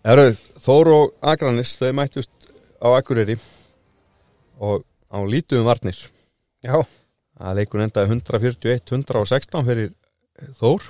Eru, 0.08 0.28
Þór 0.62 0.92
og 0.94 1.26
Akranis, 1.32 1.74
þau 1.80 1.90
mættust 1.98 2.50
á 2.78 2.88
Akureyri 2.94 3.36
og 4.62 4.84
á 5.10 5.18
lítuðum 5.26 5.66
varnir. 5.66 5.98
Já, 6.62 6.78
að 7.38 7.60
leikur 7.60 7.82
endaði 7.84 8.12
141-116 8.16 9.68
fyrir 9.68 9.92
Þór 10.58 10.84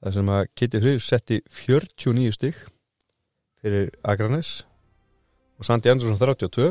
það 0.00 0.16
sem 0.16 0.32
að 0.34 0.42
Kitty 0.58 0.80
Freyr 0.82 1.02
setti 1.02 1.40
49 1.50 2.34
stig 2.36 2.58
fyrir 3.60 3.90
Akranis 4.06 4.60
og 5.58 5.66
Sandi 5.68 5.92
Andersson 5.92 6.18
32 6.20 6.70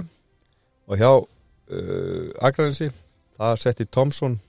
og 0.90 1.00
hjá 1.00 1.12
uh, 1.12 2.30
Akranesi 2.42 2.90
það 3.38 3.58
setti 3.64 3.88
Tomson 3.88 4.40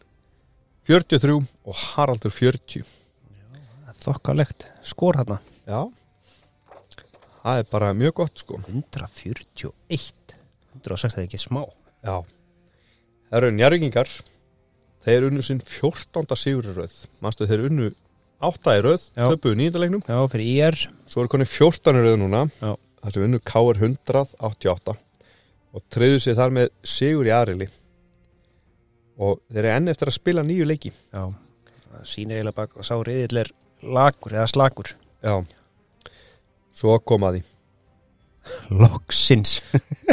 43 0.88 1.36
og 1.36 1.80
Haraldur 1.84 2.34
40 2.34 2.86
þokkalegt 4.00 4.64
skor 4.86 5.18
hérna 5.20 5.42
já 5.68 5.90
það 7.42 7.62
er 7.62 7.68
bara 7.70 7.94
mjög 7.96 8.16
gott 8.22 8.42
sko. 8.42 8.58
141 8.68 10.36
106 10.80 11.14
það 11.14 11.22
er 11.22 11.28
ekki 11.28 11.40
smá. 11.40 11.62
Já. 12.04 12.16
Það 13.30 13.38
eru 13.40 13.50
njárvíkingar 13.56 14.12
Þeir 15.04 15.26
unnu 15.30 15.42
sinn 15.44 15.60
14. 15.64 16.36
sigur 16.36 16.68
í 16.68 16.76
röð. 16.76 16.96
Manstu 17.24 17.48
þeir 17.48 17.66
unnu 17.70 17.90
8 18.44 18.74
í 18.78 18.82
röð. 18.84 19.04
Töpuðu 19.16 19.58
nýjöndalegnum 19.60 20.02
já, 20.04 20.18
fyrir 20.32 20.48
IR 20.48 20.78
Svo 21.08 21.22
eru 21.24 21.32
konið 21.32 21.52
14 21.52 21.98
í 22.00 22.04
röð 22.06 22.16
núna 22.22 22.46
Já. 22.60 22.72
Það 23.00 23.14
sem 23.16 23.24
unnu 23.26 23.40
KR 23.50 23.80
188 23.80 24.96
Og 25.70 25.84
treyðu 25.92 26.22
sér 26.24 26.38
þar 26.38 26.54
með 26.56 26.70
sigur 26.88 27.28
í 27.28 27.34
aðrili 27.36 27.68
Og 29.20 29.40
þeir 29.52 29.62
eru 29.66 29.72
enn 29.74 29.92
eftir 29.92 30.08
að 30.08 30.16
spila 30.16 30.44
nýju 30.48 30.64
leiki. 30.64 30.90
Já, 31.12 31.26
sína 32.08 32.38
eiginlega 32.38 32.56
bara 32.56 32.80
að 32.80 32.88
sá 32.88 32.94
reyðill 33.04 33.40
er 33.42 33.50
lagur 33.84 34.36
eða 34.38 34.48
slagur 34.48 34.94
Já. 35.20 35.34
Svo 36.80 36.96
kom 37.04 37.26
að 37.28 37.36
því. 37.36 37.42
Loksins. 38.80 39.58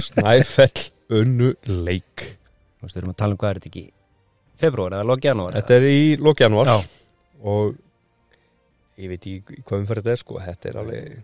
Snæfell 0.10 0.90
unnu 1.16 1.54
leik. 1.64 2.26
Þú 2.76 2.84
veist, 2.84 2.98
við 2.98 3.02
erum 3.02 3.14
að 3.14 3.20
tala 3.22 3.38
um 3.38 3.40
hvað 3.40 3.54
er 3.54 3.62
þetta 3.62 3.72
ekki 3.72 3.86
februar 4.62 4.96
eða 4.98 5.08
lók 5.10 5.24
janúar 5.26 5.56
Þetta 5.58 5.78
er 5.80 5.88
í 5.92 6.02
lók 6.22 6.42
janúar. 6.44 6.68
Já. 6.68 6.78
og 7.44 7.76
ég 8.98 9.12
veit 9.12 9.26
ekki 9.30 9.62
hvað 9.64 9.82
umfæri 9.84 10.02
þetta 10.04 10.14
er 10.16 10.22
sko, 10.24 10.40
þetta 10.42 10.70
er 10.72 10.80
alveg 10.82 11.24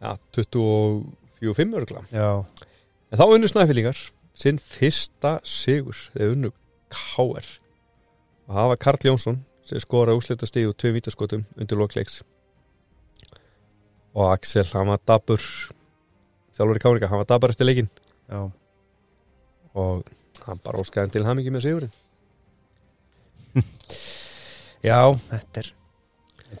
ja, 0.00 0.14
24-5 0.36 1.76
örgla. 1.80 2.02
já, 2.12 2.28
En 3.10 3.18
þá 3.18 3.24
unnu 3.26 3.48
snæféllingar 3.50 3.98
sinn 4.38 4.58
fyrsta 4.62 5.40
sigur. 5.44 5.96
Þegar 6.14 6.34
unnu 6.36 6.50
K.R. 6.90 7.48
og 8.46 8.54
það 8.54 8.68
var 8.70 8.78
Karl 8.84 9.06
Jónsson 9.08 9.40
sem 9.66 9.80
skora 9.82 10.14
úslita 10.16 10.46
stíð 10.48 10.70
og 10.72 10.76
tvö 10.80 10.92
vítaskotum 10.96 11.42
undir 11.56 11.78
lokleiks 11.78 12.20
og 14.14 14.32
Axel, 14.32 14.64
hann 14.74 14.88
var 14.90 14.98
dabur 15.06 15.38
þjálfur 16.56 16.78
í 16.80 16.82
Káringa, 16.82 17.10
hann 17.12 17.20
var 17.22 17.28
dabur 17.30 17.52
eftir 17.52 17.68
leikin 17.68 17.86
já, 18.26 18.40
og 19.78 20.02
hann 20.46 20.62
bara 20.64 20.80
óskaði 20.82 21.14
til 21.16 21.26
hamingi 21.26 21.52
með 21.54 21.66
sigurinn. 21.66 21.94
Já, 24.90 25.00
þetta 25.30 25.62
er 25.62 25.72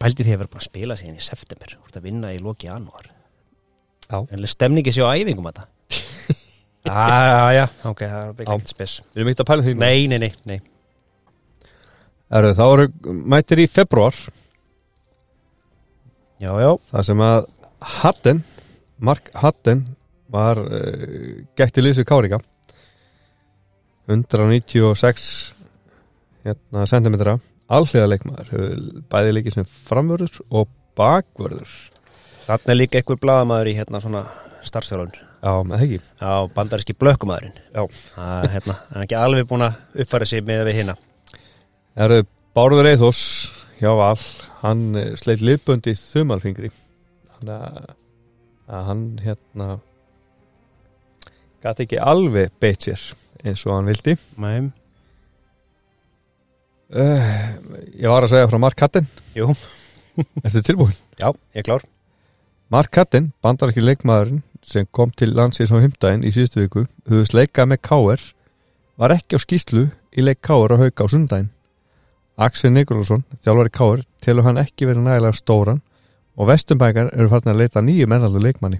pældi 0.00 0.26
því 0.26 0.34
að 0.34 0.42
vera 0.42 0.52
búin 0.52 0.62
að 0.62 0.68
spila 0.68 0.98
síðan 0.98 1.18
í 1.20 1.24
september. 1.24 1.76
Þú 1.76 1.88
ert 1.88 2.00
að 2.00 2.06
vinna 2.08 2.32
í 2.34 2.40
lóki 2.42 2.68
janúar. 2.70 3.10
Já. 4.10 4.18
en 4.26 4.46
stemningi 4.50 4.90
sé 4.90 5.04
á 5.06 5.14
æfingum 5.14 5.46
þetta? 5.46 5.68
Já, 6.90 7.52
já, 7.54 7.66
ok, 7.86 8.00
það 8.00 8.22
er 8.24 8.46
Já. 8.48 8.54
ekki 8.56 8.72
spes. 8.72 8.94
Við 9.12 9.20
erum 9.20 9.30
eitt 9.30 9.42
að 9.44 9.48
pæla 9.50 9.64
því. 9.66 9.74
Nei, 9.78 10.06
nei, 10.10 10.18
nei, 10.18 10.30
nei. 10.48 10.58
Eru, 12.30 12.50
þá 12.56 12.64
eru 12.64 12.86
mættir 13.34 13.60
í 13.62 13.66
februar 13.70 14.14
já, 16.40 16.50
já, 16.62 16.70
Það 16.92 17.06
sem 17.08 17.22
að 17.26 17.48
Hatten, 18.00 18.42
Mark 19.02 19.30
Hatten 19.34 19.82
var 20.30 20.60
uh, 20.62 21.40
gætti 21.58 21.82
liðsvið 21.82 22.06
Káringa 22.06 22.38
196 24.10 25.30
hérna, 26.44 26.84
centimetra 26.90 27.38
alhliða 27.70 28.10
leikmaður 28.10 28.68
bæði 29.12 29.34
leikið 29.36 29.56
sem 29.58 29.68
framvörður 29.86 30.40
og 30.50 30.70
bakvörður. 30.98 31.74
Þarna 32.46 32.74
er 32.74 32.78
líka 32.80 32.98
einhver 32.98 33.20
blaðamaður 33.22 33.70
í 33.70 33.76
hérna 33.78 34.00
svona 34.02 34.24
starfstjálun 34.66 35.12
Já, 35.40 35.52
með 35.64 35.72
það 35.72 35.84
ekki? 35.86 35.98
Á 36.20 36.32
bandaríski 36.52 36.96
blökkumaðurinn. 37.00 37.60
Já. 37.72 37.82
það 38.16 38.42
er 38.42 38.52
hérna, 38.56 38.74
hann 38.90 38.98
er 38.98 39.06
ekki 39.06 39.16
alveg 39.20 39.46
búin 39.48 39.64
að 39.64 40.02
uppfæra 40.04 40.28
sig 40.28 40.44
með 40.44 40.66
við 40.68 40.80
hinna 40.80 40.96
Eru 42.00 42.18
Bárður 42.56 42.90
Eithos 42.90 43.22
hjá 43.78 43.90
Val, 43.96 44.18
hann 44.60 44.82
eh, 44.98 45.14
sleit 45.18 45.40
liðböndi 45.42 45.94
þumalfingri. 45.96 46.70
Þannig 47.38 47.94
að 48.70 48.84
hann 48.90 49.04
hérna 49.24 49.68
gæti 51.64 51.86
ekki 51.86 52.00
alveg 52.02 52.52
beitt 52.62 52.86
sér 52.86 53.02
eins 53.44 53.62
og 53.66 53.74
hann 53.76 53.88
vildi 53.90 54.16
nei, 54.40 54.56
uh, 56.94 57.30
Ég 58.00 58.08
var 58.10 58.26
að 58.26 58.32
segja 58.34 58.50
frá 58.50 58.60
Mark 58.62 58.80
Hatten 58.84 59.08
jú, 59.36 59.52
Ertu 60.44 60.62
tilbúin? 60.66 60.96
já, 61.20 61.30
ég 61.54 61.62
er 61.62 61.66
klár 61.68 61.86
Mark 62.70 62.94
Hatten, 62.94 63.32
bandaræski 63.42 63.82
leikmaðurinn 63.82 64.42
sem 64.62 64.86
kom 64.92 65.10
til 65.16 65.32
landsins 65.34 65.72
á 65.72 65.80
hymdæin 65.80 66.22
í 66.26 66.30
síðustu 66.34 66.60
viku 66.62 66.84
hugðust 67.08 67.34
leikað 67.34 67.70
með 67.72 67.80
K.R. 67.88 68.26
var 69.00 69.14
ekki 69.16 69.38
á 69.38 69.40
skýslu 69.42 69.86
í 70.12 70.24
leik 70.26 70.42
K.R. 70.44 70.76
á 70.76 70.82
hauka 70.84 71.06
á 71.08 71.12
sundaginn 71.12 71.50
Axel 72.40 72.72
Nikolásson, 72.72 73.24
þjálfari 73.44 73.72
K.R. 73.74 74.04
telur 74.24 74.46
hann 74.46 74.60
ekki 74.60 74.86
verið 74.88 75.04
nægilega 75.08 75.36
stóran 75.36 75.80
og 76.40 76.48
vestumbækar 76.48 77.10
eru 77.16 77.28
farin 77.32 77.52
að 77.52 77.62
leita 77.64 77.82
nýju 77.84 78.06
mennaldu 78.08 78.40
leikmanni 78.44 78.78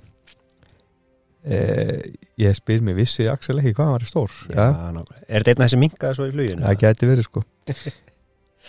eh, 1.44 2.03
Ég 2.40 2.57
spyr 2.57 2.81
mér 2.85 2.96
vissi 2.98 3.26
Axel 3.31 3.59
ekki 3.61 3.74
hvað 3.76 3.87
hann 3.87 3.96
var 3.96 4.07
stór 4.09 4.31
nákvæmlega. 4.50 5.18
er 5.29 5.42
þetta 5.44 5.50
einn 5.53 5.62
af 5.62 5.66
þessi 5.68 5.81
minkaði 5.81 6.18
svo 6.18 6.29
í 6.29 6.35
fluginu? 6.35 6.62
Það 6.66 6.79
gæti 6.85 7.11
verið 7.11 7.29
sko 7.29 7.44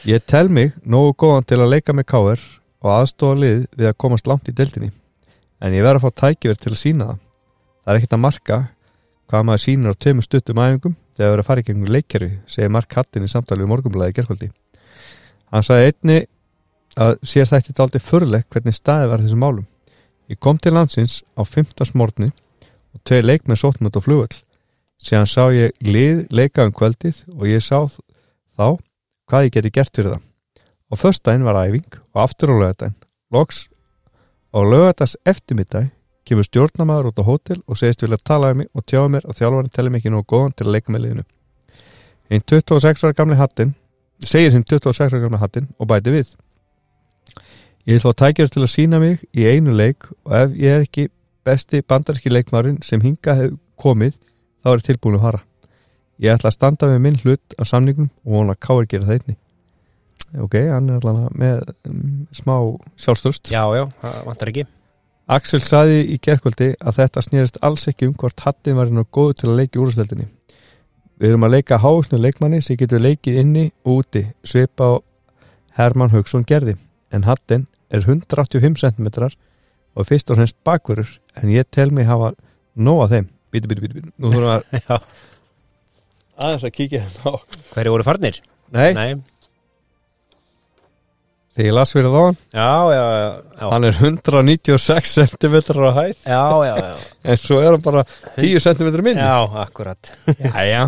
Ég 0.07 0.23
tel 0.25 0.49
mig 0.49 0.73
nógu 0.85 1.13
góðan 1.21 1.45
til 1.45 1.59
að 1.61 1.71
leika 1.75 1.93
með 1.93 2.07
K.R. 2.09 2.43
og 2.81 2.91
aðstofa 2.95 3.37
lið 3.37 3.65
við 3.77 3.89
að 3.91 3.97
komast 4.01 4.27
langt 4.27 4.49
í 4.49 4.55
deildinni 4.55 4.91
en 5.61 5.75
ég 5.77 5.83
verð 5.85 6.01
að 6.01 6.07
fá 6.07 6.21
tækifér 6.25 6.57
til 6.57 6.71
að 6.73 6.79
sína 6.81 7.09
það 7.11 7.19
Það 7.81 7.91
er 7.91 7.97
ekkert 7.99 8.15
að 8.17 8.23
marka 8.25 8.57
hvað 9.31 9.45
maður 9.47 9.61
sýnir 9.63 9.93
á 9.93 10.01
tveimur 10.01 10.25
stuttum 10.25 10.59
æfingum 10.61 10.95
þegar 11.17 11.31
verið 11.31 11.43
að 11.43 11.47
fara 11.47 11.61
í 11.61 11.65
gegnum 11.67 11.91
leikkerfi 11.95 12.31
segir 12.51 12.73
Mark 12.73 12.93
Hattin 12.97 13.25
í 13.25 13.31
samtali 13.31 13.63
við 13.63 13.71
morgunblæði 13.71 14.15
gerkvöldi 14.17 14.49
Hann 15.51 15.65
sagði 15.65 15.91
einni 15.91 16.17
að 17.01 17.13
sér 17.23 17.47
þetta 17.49 17.83
aldrei 17.85 18.01
förleg 18.03 18.45
hvernig 18.51 18.75
staði 18.75 19.09
var 19.11 19.23
þessum 19.23 19.43
málum 19.45 19.67
Ég 20.31 20.39
kom 20.39 20.57
til 20.61 20.73
landsins 20.75 21.21
á 21.35 21.41
15. 21.43 21.93
morgni 21.99 22.31
og 22.95 23.03
tvei 23.07 23.21
leik 23.23 23.47
með 23.47 23.63
sótmönd 23.63 23.97
og 23.97 24.05
flugvöll 24.05 24.41
síðan 25.01 25.29
sá 25.29 25.49
ég 25.53 25.73
lið 25.81 26.27
leika 26.33 26.65
um 26.67 26.73
kvöldið 26.75 27.23
og 27.33 27.47
ég 27.49 27.63
sá 27.65 27.87
þá 27.89 28.77
hvað 29.29 29.47
ég 29.47 29.55
geti 29.55 29.73
gert 29.73 29.95
fyrir 29.95 30.15
það. 30.15 30.23
Á 30.91 30.93
föstudaginn 30.99 31.47
var 31.47 31.59
æfing 31.63 31.97
og 32.13 32.21
aftur 32.25 32.53
á 32.53 32.55
lögadaginn. 32.61 32.97
Loks 33.31 33.67
á 34.53 34.59
lögadags 34.61 35.15
eftirmiddag 35.25 35.89
kemur 36.27 36.45
stjórnamaður 36.45 37.11
út 37.11 37.21
á 37.23 37.23
hótel 37.25 37.61
og 37.65 37.79
segist 37.79 38.03
vilja 38.03 38.19
tala 38.21 38.51
um 38.51 38.61
mig 38.61 38.69
og 38.75 38.85
tjáða 38.85 39.13
mér 39.15 39.25
að 39.25 39.39
þjálfarinn 39.39 39.73
telli 39.73 39.89
mig 39.91 40.01
ekki 40.01 40.13
nú 40.13 40.21
góðan 40.21 40.53
til 40.53 40.67
að 40.67 40.73
leika 40.75 40.93
með 40.93 41.05
liðinu. 41.05 41.25
Hinn 42.31 42.45
26 42.47 43.05
ára 43.07 43.17
gamli 43.17 43.39
hattin 43.39 43.73
segir 44.21 44.53
hinn 44.53 44.67
26 44.67 45.15
ára 45.15 45.23
gamli 45.23 45.41
hattin 45.41 45.71
og 45.79 45.89
bæti 45.89 46.13
við. 46.13 46.35
Ég 47.87 47.97
vil 47.97 48.03
fá 48.03 48.13
tækjur 48.13 48.51
til 48.53 48.61
að 48.61 48.73
sína 48.75 48.99
mig 49.01 49.23
í 49.33 49.47
einu 49.49 49.73
leik 49.73 50.05
og 50.27 50.35
ef 50.37 50.53
ég 50.59 50.75
er 50.77 50.85
ekki 50.85 51.07
besti 51.45 51.81
bandarski 51.81 52.31
leikmaðurinn 52.31 52.81
sem 52.85 53.01
hinga 53.03 53.37
hefur 53.37 53.57
komið 53.81 54.17
þá 54.61 54.73
er 54.73 54.83
tilbúin 54.85 55.17
að 55.17 55.25
fara. 55.27 55.45
Ég 56.21 56.35
ætla 56.35 56.51
að 56.51 56.57
standa 56.57 56.89
með 56.91 56.99
minn 57.05 57.21
hlut 57.23 57.55
á 57.57 57.63
samningnum 57.65 58.11
og 58.25 58.35
vona 58.35 58.53
að 58.53 58.61
Káir 58.67 58.89
gera 58.91 59.07
það 59.07 59.17
einni. 59.17 59.37
Ok, 60.41 60.59
hann 60.69 60.91
er 60.91 60.99
allavega 60.99 61.31
með 61.35 61.63
um, 61.89 62.03
smá 62.31 62.53
sjálfstörst. 62.95 63.49
já, 63.51 63.63
já, 63.75 63.87
það 64.03 64.21
vantar 64.29 64.51
ekki 64.53 64.67
Axel 65.31 65.61
saði 65.63 65.99
í 66.11 66.17
gerkvöldi 66.19 66.73
að 66.81 66.97
þetta 66.97 67.21
snýrist 67.23 67.57
alls 67.63 67.85
ekki 67.87 68.09
um 68.09 68.15
hvort 68.19 68.41
hattin 68.43 68.75
var 68.75 68.89
nú 68.91 69.05
góðu 69.15 69.37
til 69.39 69.49
að 69.51 69.61
leika 69.61 69.79
í 69.79 69.81
úrstældinni. 69.83 70.25
Við 71.21 71.29
erum 71.29 71.45
að 71.47 71.53
leika 71.55 71.77
háusnu 71.79 72.17
leikmanni 72.19 72.59
sem 72.65 72.75
getur 72.75 72.99
leikið 72.99 73.37
inni 73.39 73.65
og 73.85 74.01
úti, 74.01 74.25
svipa 74.43 74.89
á 74.91 74.93
Herman 75.77 76.11
Haugsson 76.11 76.43
gerði. 76.47 76.75
En 77.15 77.23
hattin 77.23 77.67
er 77.87 78.03
185 78.03 78.81
cm 78.81 79.07
og 79.95 80.07
fyrst 80.09 80.31
og 80.31 80.39
fremst 80.39 80.57
bakverður 80.67 81.13
en 81.39 81.51
ég 81.53 81.67
tel 81.71 81.91
mig 81.95 82.07
hafa 82.09 82.33
nóg 82.75 83.03
af 83.05 83.11
þeim. 83.15 83.27
Bíti, 83.51 83.67
bíti, 83.71 83.81
bíti, 83.85 83.99
bíti. 83.99 84.11
Nú 84.19 84.31
þurfum 84.31 84.47
við 84.47 84.55
að 84.55 84.63
já. 84.89 84.97
aðeins 86.41 86.65
að 86.67 86.73
kíkja 86.77 87.03
hérna 87.05 87.31
á 87.31 87.33
hverju 87.75 87.93
voru 87.95 88.07
farnir? 88.07 88.39
Nei, 88.71 88.89
nei, 88.95 89.09
þegar 91.51 91.67
ég 91.67 91.75
las 91.75 91.91
fyrir 91.91 92.13
þá 92.13 92.21
Já, 92.55 92.69
já, 92.95 93.01
já, 93.03 93.29
já. 93.59 93.65
hann 93.73 93.87
er 93.89 93.97
196 93.99 95.11
cm 95.19 95.55
á 95.83 95.91
hæð 95.97 96.13
Já, 96.23 96.43
já, 96.63 96.73
já. 96.79 96.91
en 97.33 97.37
svo 97.41 97.59
er 97.59 97.71
hann 97.75 97.83
bara 97.83 98.05
10 98.39 98.63
cm 98.63 98.89
minni 99.03 99.19
Já, 99.19 99.35
akkurat. 99.65 100.13
Jæja 100.39 100.85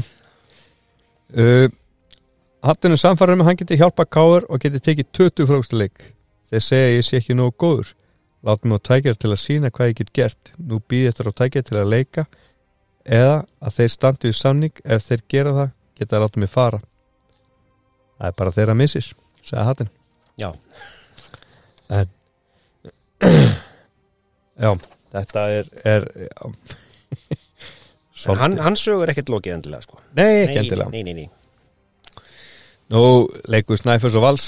uh, 1.35 1.67
Hattunum 2.63 2.95
samfæður 3.01 3.41
með 3.41 3.49
hann 3.51 3.59
geti 3.59 3.75
hjálpa 3.81 4.05
káur 4.07 4.47
og 4.47 4.63
geti 4.63 4.79
tekið 4.79 5.09
20 5.19 5.49
frákstuleik 5.51 6.05
þeir 6.53 6.63
segja 6.63 6.93
ég 6.95 7.03
sé 7.09 7.19
ekki 7.19 7.35
nógu 7.35 7.57
góður 7.59 7.91
látum 8.43 8.71
mig 8.71 8.81
á 8.83 8.87
tækjar 8.89 9.19
til 9.19 9.31
að 9.31 9.41
sína 9.41 9.71
hvað 9.73 9.91
ég 9.91 9.99
get 10.01 10.13
gert 10.13 10.53
nú 10.57 10.79
býð 10.89 11.09
eftir 11.11 11.29
á 11.31 11.33
tækjar 11.39 11.67
til 11.67 11.77
að 11.79 11.91
leika 11.93 12.25
eða 13.03 13.37
að 13.63 13.77
þeir 13.77 13.93
standi 13.93 14.31
í 14.31 14.37
samning 14.37 14.83
ef 14.83 15.05
þeir 15.07 15.23
gera 15.31 15.55
það 15.57 15.69
geta 15.99 16.17
að 16.17 16.25
láta 16.25 16.43
mig 16.43 16.51
fara 16.51 16.79
það 18.17 18.27
er 18.29 18.37
bara 18.39 18.55
þeirra 18.57 18.77
missis 18.79 19.13
segja 19.43 19.67
Hattin 19.67 19.91
Já. 20.39 20.49
en 21.89 22.09
já, 24.59 24.71
þetta 25.13 25.45
er, 25.59 25.69
er 25.85 26.09
já. 26.27 26.43
Hann, 28.39 28.55
hann 28.61 28.77
sögur 28.79 29.09
ekkert 29.11 29.27
lokið 29.33 29.55
endilega, 29.57 29.83
sko. 29.83 29.97
Nei, 30.15 30.45
ekki 30.45 30.59
endilega 30.61 30.91
Nei, 30.93 31.01
nei, 31.03 31.13
nei. 31.17 32.21
Nú 32.93 33.01
leikur 33.51 33.79
Snæfjörns 33.79 34.15
og 34.19 34.23
Vals 34.23 34.45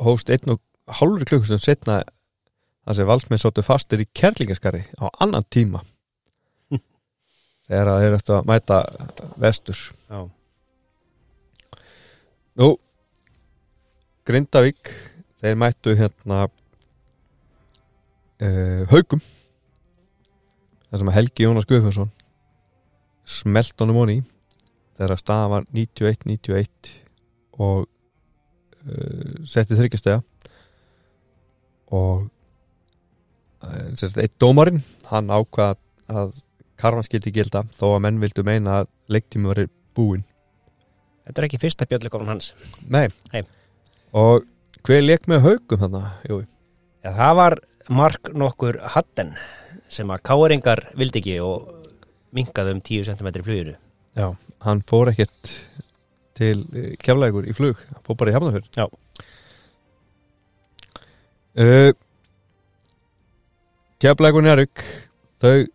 hóst 0.00 0.32
einn 0.32 0.56
og 0.56 0.62
hálfur 0.98 1.28
klukkustund 1.28 1.62
setna 1.62 2.00
það 2.84 2.98
sem 2.98 3.08
Valsmenn 3.10 3.42
sóttu 3.42 3.64
fastir 3.64 4.02
í 4.04 4.08
kerlingaskarði 4.16 4.82
á 5.00 5.06
annan 5.24 5.46
tíma. 5.52 5.82
Þegar 7.68 7.90
það 7.92 8.06
er 8.06 8.16
eftir 8.18 8.36
að 8.38 8.46
mæta 8.50 8.78
vestur. 9.40 9.82
Já. 10.10 10.20
Nú 12.60 12.68
Grindavík 14.28 14.90
þeir 15.40 15.56
mættu 15.58 15.94
hérna 15.96 16.44
uh, 18.44 18.82
Haugum 18.90 19.22
það 20.90 20.98
sem 21.02 21.12
Helgi 21.14 21.46
Jónas 21.46 21.68
Guðfjörnsson 21.70 22.10
smelt 23.30 23.80
honum 23.80 24.00
honi 24.02 24.18
þegar 24.98 25.14
að 25.14 25.22
staða 25.22 25.48
var 25.54 25.68
91-91 25.72 26.92
og 27.60 27.86
uh, 27.86 29.32
setti 29.48 29.78
þryggjastega 29.78 30.20
og 31.96 32.28
eitt 33.62 34.36
dómarinn 34.40 34.80
hann 35.10 35.28
ákvað 35.30 35.76
að 36.10 36.32
karfan 36.80 37.04
skildi 37.04 37.32
gilda 37.36 37.64
þó 37.76 37.90
að 37.96 38.02
menn 38.06 38.20
vildu 38.22 38.42
meina 38.46 38.80
að 38.82 38.88
leiktími 39.12 39.50
var 39.52 39.64
búinn 39.96 40.24
Þetta 41.26 41.42
er 41.42 41.46
ekki 41.46 41.58
fyrsta 41.62 41.86
björnleikofn 41.86 42.26
hans. 42.26 42.46
Nei. 42.90 43.04
Nei. 43.30 43.42
Og 44.16 44.46
hver 44.88 45.02
leik 45.04 45.28
með 45.30 45.44
haugum 45.44 45.78
þarna? 45.84 46.00
Jú, 46.26 46.38
Já, 47.04 47.10
það 47.14 47.34
var 47.38 47.56
Mark 47.90 48.30
nokkur 48.34 48.78
Hatten 48.96 49.34
sem 49.92 50.10
að 50.10 50.24
káringar 50.26 50.82
vildi 50.98 51.20
ekki 51.20 51.36
og 51.44 51.68
minkaði 52.34 52.74
um 52.74 52.80
10 52.82 53.06
cm 53.12 53.28
fluginu. 53.44 53.76
já, 54.16 54.26
hann 54.66 54.82
fór 54.88 55.12
ekkert 55.12 55.52
til 56.34 56.64
keflægur 57.02 57.46
í 57.46 57.54
flug 57.54 57.78
hann 57.92 58.02
fór 58.06 58.16
bara 58.18 58.30
í 58.32 58.34
hefnafjörn 58.34 58.68
Já. 58.80 58.86
uh, 61.60 61.92
Keflægur 64.00 64.40
Njárvík 64.40 64.80
þau 65.42 65.66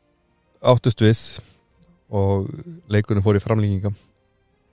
áttust 0.66 1.04
við 1.04 1.20
og 2.10 2.48
leikunum 2.90 3.22
fór 3.22 3.38
í 3.38 3.42
framlýninga 3.44 3.92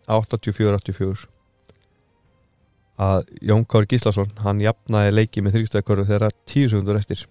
84-84 0.08 1.26
að 3.02 3.28
Jón 3.44 3.66
Kár 3.68 3.84
Gíslason 3.90 4.32
hann 4.40 4.64
jafnaði 4.64 5.12
leiki 5.12 5.44
með 5.44 5.58
þrýstöðakörðu 5.58 6.08
þegar 6.08 6.36
tíu 6.48 6.72
sekundur 6.72 7.00
eftir 7.02 7.26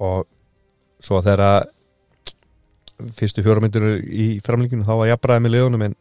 og 0.00 0.24
svo 1.04 1.20
þegar 1.20 1.68
fyrstu 3.20 3.44
fjóra 3.44 3.60
myndir 3.60 3.88
í 4.00 4.28
framlíkinu 4.44 4.88
þá 4.88 4.94
var 4.94 5.12
jafnbræði 5.12 5.44
með 5.44 5.56
liðunum 5.58 5.88
en 5.90 6.00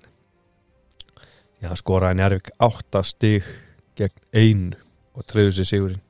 já, 1.60 1.72
skoraði 1.76 2.22
Njárvík 2.22 2.52
átta 2.64 3.04
stig 3.04 3.56
gegn 4.00 4.24
einu 4.32 4.84
og 5.16 5.28
treyðu 5.28 5.58
sér 5.60 5.74
sigurinn. 5.74 6.04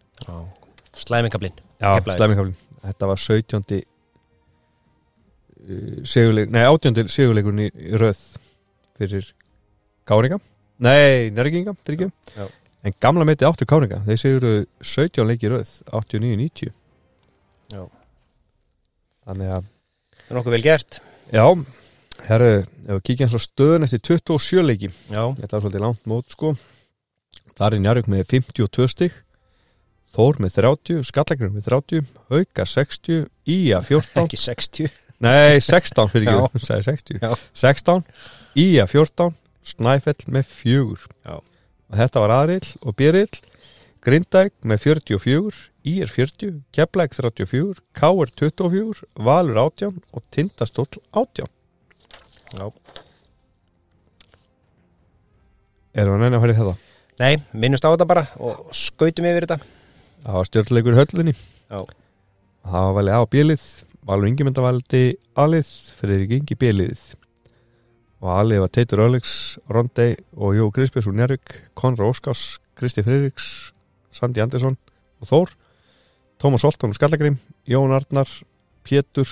Slæmingablinn. 0.98 1.65
Já, 1.82 1.90
slæmingaflin 2.16 2.56
þetta 2.86 3.10
var 3.10 3.18
17. 3.22 3.82
sigurleik 6.06 6.52
nei, 6.54 6.64
18. 6.70 7.08
sigurleikurinn 7.10 7.66
í, 7.66 7.70
röð 7.98 8.20
fyrir 9.00 9.32
Káringa 10.06 10.38
nei, 10.86 11.32
Nærginga, 11.34 11.74
fyrir 11.86 12.12
Já. 12.36 12.46
en 12.86 12.94
gamla 13.02 13.26
meiti 13.28 13.48
áttu 13.48 13.66
Káringa 13.70 14.04
þeir 14.06 14.22
siguru 14.22 14.52
17 14.82 15.26
leiki 15.30 15.50
röð 15.52 15.72
89-90 15.92 16.70
Já. 17.74 17.82
þannig 19.26 19.56
að 19.58 19.72
Það 20.26 20.32
er 20.34 20.38
nokkuð 20.40 20.54
vel 20.56 20.64
gert. 20.66 20.96
Já, 21.30 21.44
herru, 22.26 22.48
ef 22.66 22.96
við 22.96 23.02
kíkja 23.06 23.26
eins 23.28 23.36
á 23.38 23.42
stöðun 23.44 23.86
eftir 23.86 24.02
27 24.02 24.64
leiki, 24.66 24.90
Já. 25.14 25.22
þetta 25.38 25.52
var 25.54 25.62
svolítið 25.62 25.84
langt 25.84 26.08
mót 26.10 26.34
sko, 26.34 26.54
þar 27.54 27.76
er 27.76 27.84
Njarvík 27.84 28.10
með 28.10 28.24
52 28.32 28.88
stig, 28.90 29.20
Þór 30.16 30.38
með 30.40 30.54
30, 30.62 31.02
Skallagrun 31.10 31.56
með 31.58 31.66
30, 31.68 32.06
Hauka 32.32 32.66
60, 32.72 33.26
Ía 33.52 33.82
14, 33.84 34.22
Ekki 34.24 34.40
60. 34.40 35.02
nei 35.26 35.58
16 35.64 36.12
fyrir 36.14 36.32
ekki, 36.32 36.62
sagði 36.64 36.86
60, 36.88 37.20
Já. 37.24 37.34
16, 37.66 38.06
Ía 38.64 38.86
14, 38.88 39.36
Snæfell 39.66 40.24
með 40.32 40.48
4 40.62 41.10
Já. 41.28 41.36
og 41.42 42.00
þetta 42.00 42.24
var 42.24 42.36
aðrill 42.38 42.72
og 42.86 42.96
björrill, 43.00 43.42
Grindæk 44.06 44.54
með 44.70 44.84
44, 44.86 45.64
Ír 45.90 46.10
40, 46.14 46.60
Keflæk 46.78 47.16
34, 47.18 47.80
Káur 47.98 48.30
24, 48.38 49.02
Valur 49.18 49.58
18 49.68 50.00
og 50.14 50.24
Tindastóll 50.34 51.00
18. 51.12 51.50
Já. 52.56 52.68
Erum 55.96 56.20
við 56.20 56.20
að 56.20 56.22
neina 56.26 56.40
að 56.40 56.52
í 56.54 56.58
þetta? 56.60 56.76
Nei, 57.20 57.34
minnust 57.56 57.86
á 57.88 57.90
þetta 57.92 58.08
bara 58.10 58.26
og 58.44 58.70
skautum 58.76 59.26
yfir 59.30 59.48
þetta. 59.48 59.60
Það 60.26 60.40
var 60.40 60.48
stjórnleikur 60.50 60.96
höllinni 60.98 61.34
Já. 61.36 61.82
Það 62.66 62.86
var 62.88 62.96
valið 62.98 63.14
á 63.14 63.24
bílið 63.30 63.66
Valur 64.06 64.30
Ingemynda 64.30 64.64
valdi 64.66 65.02
alið 65.38 65.70
fyrir 66.00 66.34
Ingi 66.40 66.58
bílið 66.58 67.04
og 68.26 68.32
alið 68.34 68.64
var 68.64 68.72
Teitur 68.74 69.04
Ölegs, 69.06 69.36
Rondei 69.70 70.16
og 70.34 70.58
Jó 70.58 70.72
Grisbjörns 70.74 71.12
úr 71.12 71.18
Njárvík 71.20 71.54
Konra 71.78 72.10
Óskars, 72.10 72.58
Kristi 72.74 73.06
Friðriks 73.06 73.70
Sandi 74.10 74.42
Andersson 74.42 74.80
og 75.22 75.30
Þór 75.30 75.54
Tómas 76.42 76.66
Oltón 76.66 76.90
og 76.90 76.98
Skallagrim 76.98 77.38
Jón 77.70 77.94
Arnar, 77.94 78.30
Pétur 78.82 79.30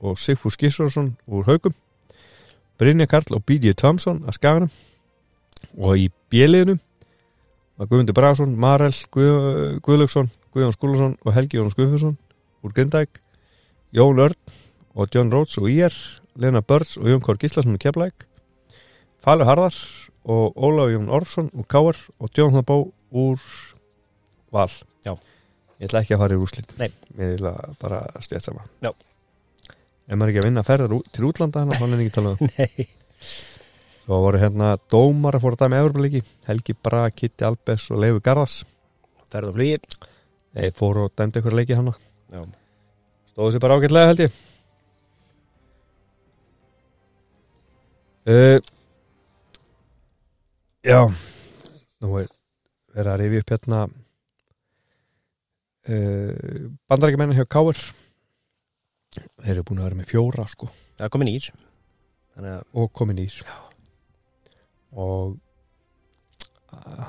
og 0.00 0.16
Sigfús 0.16 0.56
Gísvarsson 0.56 1.18
úr 1.28 1.44
Haugum 1.50 1.76
Brynja 2.80 3.04
Karl 3.04 3.36
og 3.36 3.44
B.D. 3.44 3.74
Thompson 3.76 4.24
að 4.24 4.40
skaganum 4.40 4.72
og 5.76 6.00
í 6.00 6.08
bíliðinu 6.32 6.80
var 7.80 7.88
Guðmundur 7.88 8.16
Bragason, 8.16 8.52
Marel 8.60 8.92
Guð, 9.14 9.78
Guðlaugsson, 9.86 10.28
Guðjón 10.52 10.74
Skúlason 10.76 11.14
og 11.24 11.32
Helgi 11.36 11.56
Jónas 11.60 11.76
Guðfjörnsson 11.78 12.16
úr 12.66 12.74
Grindæk 12.76 13.20
Jón 13.96 14.20
Örn 14.20 14.36
og 14.94 15.08
John 15.14 15.30
Rhodes 15.32 15.56
og 15.62 15.70
Ír 15.72 15.94
Lena 16.40 16.60
Börns 16.62 16.98
og 17.00 17.08
Jón 17.08 17.22
Kár 17.24 17.38
Gíslason 17.40 17.74
og 17.78 17.82
Keflæk 17.82 18.26
Falur 19.24 19.48
Harðar 19.48 19.76
og 20.28 20.56
Ólaf 20.60 20.92
Jón 20.92 21.08
Orfsson 21.16 21.48
úr 21.56 21.66
Káar 21.70 21.96
og 22.20 22.30
John 22.36 22.52
Habó 22.58 22.82
úr 23.10 23.40
Val 24.52 24.68
Já. 25.06 25.14
Ég 25.80 25.88
ætla 25.88 26.02
ekki 26.04 26.16
að 26.18 26.20
fara 26.26 26.36
í 26.36 26.42
úrslit 26.44 26.74
Nei. 26.78 26.90
Mér 27.16 27.36
vil 27.38 27.50
bara 27.80 28.02
stjætt 28.20 28.44
sama 28.50 28.66
Já. 28.84 28.92
Ef 30.10 30.18
maður 30.18 30.34
ekki 30.34 30.42
að 30.42 30.48
vinna 30.50 30.66
ferðar 30.66 30.96
ú- 30.98 31.04
til 31.14 31.28
útlanda 31.30 31.62
hann, 31.64 31.72
hann 31.78 31.94
er 31.96 32.02
ekki 32.04 32.16
talað 32.18 32.42
um 32.44 32.50
Nei. 32.58 32.88
Svo 34.10 34.16
voru 34.24 34.40
hérna 34.42 34.72
dómar 34.90 35.36
að 35.38 35.44
fóra 35.44 35.56
það 35.60 35.68
með 35.70 35.80
Evropaliki 35.84 36.20
Helgi 36.48 36.74
Braga, 36.74 37.12
Kitty 37.14 37.44
Albers 37.46 37.84
og 37.94 38.00
Leifu 38.02 38.18
Garðars. 38.26 38.56
Ferð 39.30 39.52
og 39.52 39.54
flugi. 39.54 39.76
Þeir 40.58 40.72
fóru 40.80 41.04
og 41.06 41.12
dæmdi 41.14 41.38
ykkur 41.38 41.54
leiki 41.54 41.76
hann 41.78 41.92
Já. 41.94 42.40
Stóðu 43.30 43.52
sér 43.54 43.62
bara 43.62 43.76
ágætlega 43.78 44.08
held 44.10 44.24
ég. 44.24 44.40
Uh, 48.26 48.58
Já. 50.82 51.06
Nú 52.02 52.18
er 52.18 52.28
verið 52.90 53.14
að 53.14 53.18
rifja 53.22 53.46
upp 53.46 53.54
hérna 53.54 53.86
uh, 55.86 56.66
Bandarækjumennin 56.90 57.38
hjá 57.38 57.46
Káur 57.46 57.78
Þeir 59.14 59.54
eru 59.54 59.68
búin 59.70 59.78
að 59.84 59.92
vera 59.92 60.02
með 60.02 60.14
fjóra 60.16 60.50
sko. 60.50 60.66
Það 60.98 61.06
er 61.12 61.18
komin 61.20 61.34
ír. 61.38 61.52
Þannig 62.34 62.56
að, 62.58 62.70
og 62.74 62.96
komin 62.98 63.26
ís 63.30 63.44
og 64.92 65.38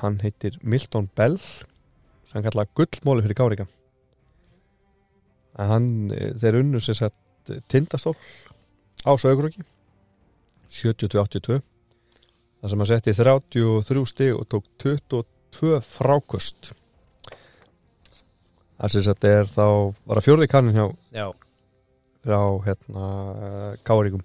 hann 0.02 0.18
heitir 0.22 0.58
Milton 0.62 1.08
Bell 1.16 1.38
sem 1.38 2.38
hann 2.38 2.46
kallaði 2.46 2.74
gullmóli 2.78 3.24
fyrir 3.26 3.64
en 5.52 5.68
hann 5.68 5.88
eh, 6.14 6.32
þeir 6.38 6.60
unnu 6.62 6.80
sér 6.80 6.98
sett 6.98 7.52
tindastól 7.70 8.16
á 9.04 9.12
Söguröki 9.18 9.64
70-82 10.72 11.60
þar 12.62 12.72
sem 12.72 12.82
hann 12.82 12.90
setti 12.90 13.16
33 13.18 14.04
stig 14.08 14.36
og 14.36 14.48
tók 14.48 14.68
tvö 15.52 15.80
frákust 15.84 16.72
það 18.78 18.94
sem 18.94 19.08
þetta 19.10 19.32
er 19.38 19.50
þá 19.50 19.66
var 20.06 20.20
að 20.20 20.26
fjórði 20.28 20.50
kannin 20.50 20.78
hjá 20.78 20.86
Já, 21.12 21.26
frá 22.24 22.40
hérna 22.66 23.08
Káringum 23.84 24.24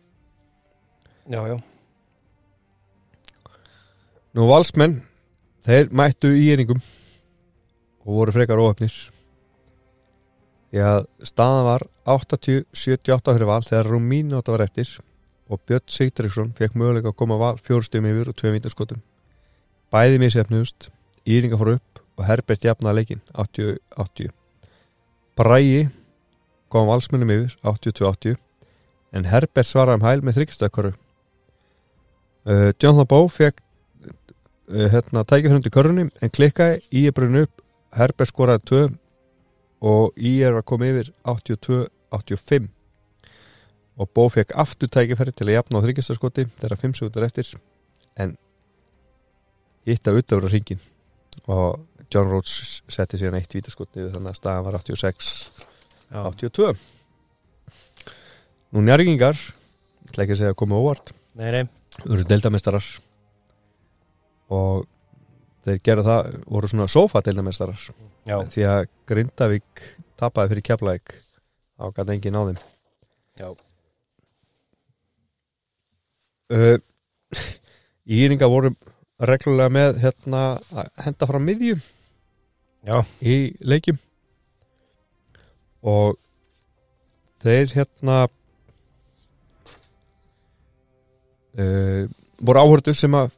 já, 1.27 1.41
já 1.51 1.57
Nú 4.37 4.45
valsmenn 4.45 4.99
þeir 5.65 5.87
mættu 5.97 6.29
í 6.37 6.51
einingum 6.53 6.77
og 8.05 8.19
voru 8.19 8.33
frekar 8.35 8.59
óöfnir 8.61 8.93
því 10.69 10.83
að 10.85 11.07
staðan 11.25 11.65
var 11.65 11.85
80-78 12.13 13.33
fyrir 13.33 13.49
val 13.49 13.65
þegar 13.65 13.89
Rúmín 13.89 14.35
átt 14.37 14.51
að 14.51 14.59
var 14.59 14.65
eftir 14.67 14.93
og 15.49 15.63
Björn 15.65 15.89
Sigtriksson 15.89 16.53
fekk 16.53 16.77
möguleika 16.77 17.09
að 17.09 17.17
koma 17.23 17.39
val 17.41 17.55
fjórstum 17.57 18.05
yfir 18.11 18.29
og 18.29 18.37
tvei 18.37 18.53
vítaskotum 18.59 19.01
bæði 19.89 20.21
misefnust 20.21 20.91
Íringa 21.25 21.57
fór 21.57 21.73
upp 21.79 22.05
og 22.19 22.29
Herbert 22.29 22.69
jafnaði 22.69 23.01
leikin 23.01 23.25
80-80 23.33 24.33
Bræi 25.33 25.87
kom 26.69 26.91
valsmennum 26.93 27.33
yfir 27.39 27.57
82-80 27.65 28.37
en 29.17 29.31
Herbert 29.33 29.65
svaraði 29.65 29.97
um 29.97 30.11
hæl 30.11 30.21
með 30.21 30.43
þryggstökkaru 30.43 30.93
uh, 30.93 32.69
Jonathan 32.77 33.09
Bó 33.09 33.25
fekk 33.33 33.65
hérna, 34.67 35.23
tækja 35.23 35.51
hundi 35.53 35.71
körunni 35.71 36.07
en 36.21 36.33
klikkaði, 36.33 36.81
í 36.91 37.05
er 37.07 37.15
brunni 37.15 37.45
upp 37.47 37.63
Herbert 37.95 38.31
skoraði 38.31 38.65
2 38.71 38.81
og 39.87 40.17
í 40.17 40.33
er 40.43 40.57
að 40.57 40.65
koma 40.67 40.89
yfir 40.89 41.11
82-85 41.23 42.67
og 43.97 44.11
Bó 44.13 44.27
fekk 44.29 44.53
aftur 44.59 44.91
tækifæri 44.93 45.33
til 45.33 45.47
að 45.47 45.55
jafna 45.57 45.81
á 45.81 45.83
þryggjastarskoti 45.85 46.47
þegar 46.59 46.81
5 46.83 46.97
sekundur 46.99 47.27
eftir 47.27 47.53
en 48.17 48.35
hitta 49.87 50.13
utöfra 50.13 50.51
hringin 50.51 50.83
og 51.47 51.79
John 52.13 52.29
Rhodes 52.31 52.83
setti 52.91 53.19
síðan 53.19 53.39
eitt 53.39 53.55
vítaskoti 53.55 54.09
þannig 54.11 54.33
að 54.33 54.39
staðan 54.41 54.67
var 54.67 54.79
86 54.81 55.33
Já, 56.07 56.21
82 56.23 56.75
Nú 58.75 58.83
njárgingar 58.83 59.37
ég 59.39 60.11
ætla 60.11 60.25
ekki 60.25 60.35
að 60.35 60.39
segja 60.41 60.53
að 60.53 60.59
koma 60.59 60.79
óvart. 60.79 61.13
Nei, 61.39 61.51
nei. 61.55 61.63
Eru 62.03 62.25
deildamestarar 62.27 62.83
og 64.53 64.85
þeir 65.67 65.79
gera 65.83 66.05
það 66.07 66.33
voru 66.47 66.71
svona 66.71 66.87
sofa 66.91 67.21
deildamestarar 67.25 67.87
Já, 68.27 68.37
því 68.51 68.67
að 68.67 68.81
Grindavík 69.07 69.85
tapaði 70.19 70.53
fyrir 70.53 70.67
Keflæk 70.69 71.15
á 71.77 71.85
gæti 71.95 72.15
engin 72.15 72.37
á 72.39 72.41
þeim. 72.47 72.59
Já, 73.37 73.49
uh, 76.51 76.77
Íringa 78.17 78.49
voru 78.51 78.73
reglulega 79.19 79.73
með 79.73 80.01
hérna 80.03 80.41
að 80.71 80.91
henda 81.05 81.27
fram 81.29 81.45
miðjum 81.47 81.81
já, 82.87 83.01
í 83.21 83.37
leikjum. 83.65 83.99
Og 85.87 86.17
þeir 87.43 87.73
hérna 87.75 88.21
uh, 91.57 92.07
voru 92.41 92.63
áhörðu 92.63 92.95
sem 92.97 93.17
að 93.17 93.35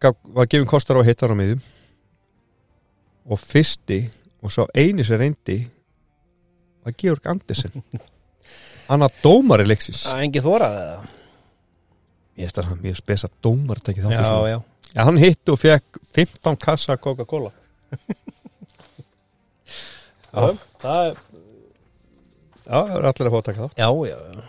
var 0.00 0.48
gefin 0.48 0.68
kostar 0.68 0.96
á 0.96 1.00
að 1.02 1.10
hitta 1.10 1.28
á 1.28 1.36
miðjum. 1.36 1.60
Og 3.30 3.38
fyrsti 3.40 4.00
og 4.40 4.52
svo 4.54 4.66
eini 4.74 5.04
sem 5.04 5.20
reyndi 5.20 5.58
var 6.84 6.96
Georg 6.96 7.26
Andersen. 7.28 7.82
Dómari 9.22 9.68
leiksis 9.68 10.00
Það 10.08 10.16
er 10.16 10.24
engið 10.26 10.46
þórað 10.48 10.72
eða? 10.80 11.16
ég 12.40 12.46
veist 12.48 12.58
að 12.58 12.68
hann 12.70 12.80
mjög 12.82 12.96
spesa 12.98 13.28
dómar 13.44 13.80
tekið 13.84 14.06
þátt 14.08 14.16
Já, 14.16 14.48
já. 14.48 14.58
Já, 14.90 15.00
hann 15.06 15.20
hitt 15.20 15.52
og 15.52 15.58
fekk 15.60 16.00
15 16.16 16.56
kassa 16.58 16.96
Coca-Cola. 16.98 17.52
Já, 20.30 20.56
það 20.82 21.04
er 21.04 21.20
Já, 22.70 22.78
það 22.86 22.96
er 22.96 23.06
allir 23.10 23.28
að 23.28 23.34
fá 23.34 23.38
að 23.38 23.46
taka 23.48 23.62
þátt. 23.64 23.78
Já, 23.78 23.88
já, 24.06 24.18
já. 24.30 24.42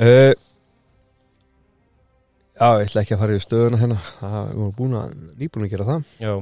Uh, 0.00 0.32
Já, 2.60 2.68
ég 2.76 2.90
ætla 2.90 3.00
ekki 3.00 3.14
að 3.16 3.20
fara 3.22 3.36
í 3.36 3.40
stöðuna 3.40 3.78
hérna. 3.80 3.96
Það 4.20 4.34
við 4.50 4.58
vorum 4.60 4.74
búin 4.76 4.96
að 4.98 5.12
nýbúin 5.40 5.64
að 5.64 5.70
gera 5.72 5.86
það. 5.88 6.10
Já, 6.20 6.32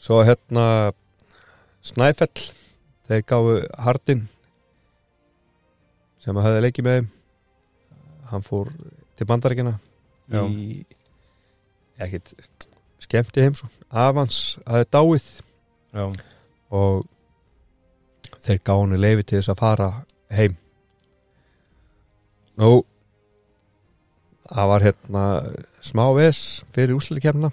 Svo 0.00 0.22
hérna 0.24 0.64
Snæfell. 1.84 2.46
Þeir 3.10 3.24
gáfu 3.28 3.56
Hardin 3.84 4.22
sem 6.22 6.36
að 6.38 6.46
hefði 6.46 6.62
leikið 6.64 6.86
með 6.86 7.08
Hann 8.30 8.44
fór 8.46 8.68
til 9.18 9.26
bandaríkina 9.26 9.72
Já. 10.30 10.44
í 10.46 10.84
ekkit 12.00 12.30
skemmti 13.02 13.42
heim 13.42 13.56
svo. 13.58 13.66
Avans 13.90 14.38
hafði 14.62 14.86
dáið. 14.94 15.26
Já, 15.90 16.04
og 16.70 17.08
þeir 18.46 18.62
gánu 18.70 19.00
leifi 19.00 19.26
til 19.26 19.40
þess 19.40 19.52
að 19.52 19.60
fara 19.64 19.88
heim 20.30 20.54
nú 22.60 22.72
það 24.50 24.70
var 24.72 24.86
hérna 24.86 25.24
smá 25.84 26.04
ves 26.16 26.40
fyrir 26.74 26.96
úslutikefna 26.98 27.52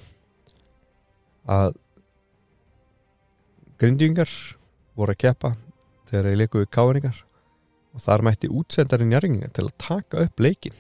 að 1.47 1.77
grindjungar 3.77 4.31
voru 4.97 5.13
að 5.13 5.21
keppa 5.23 5.53
þegar 6.09 6.29
þeir 6.29 6.41
leikuðu 6.41 6.69
káringar 6.73 7.23
og 7.93 8.03
þar 8.03 8.25
mætti 8.27 8.49
útsendarinn 8.51 9.11
Njarvinga 9.13 9.49
til 9.53 9.67
að 9.67 9.75
taka 9.81 10.25
upp 10.25 10.43
leikin 10.43 10.75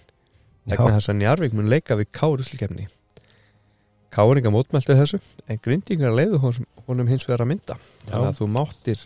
vegna 0.67 0.97
þess 0.97 1.11
að 1.13 1.19
Njarving 1.21 1.57
mun 1.57 1.71
leika 1.71 1.97
við 1.99 2.11
kári 2.15 2.43
úslutikefni 2.43 2.87
káringa 4.13 4.51
mótmælti 4.53 4.97
þessu 4.97 5.19
en 5.47 5.61
grindjungar 5.63 6.15
leiðu 6.15 6.41
honum, 6.41 6.67
honum 6.87 7.09
hins 7.11 7.25
vegar 7.27 7.43
að 7.45 7.51
mynda. 7.51 7.77
Þannig 8.07 8.29
að 8.31 8.37
þú 8.39 8.47
máttir 8.55 9.03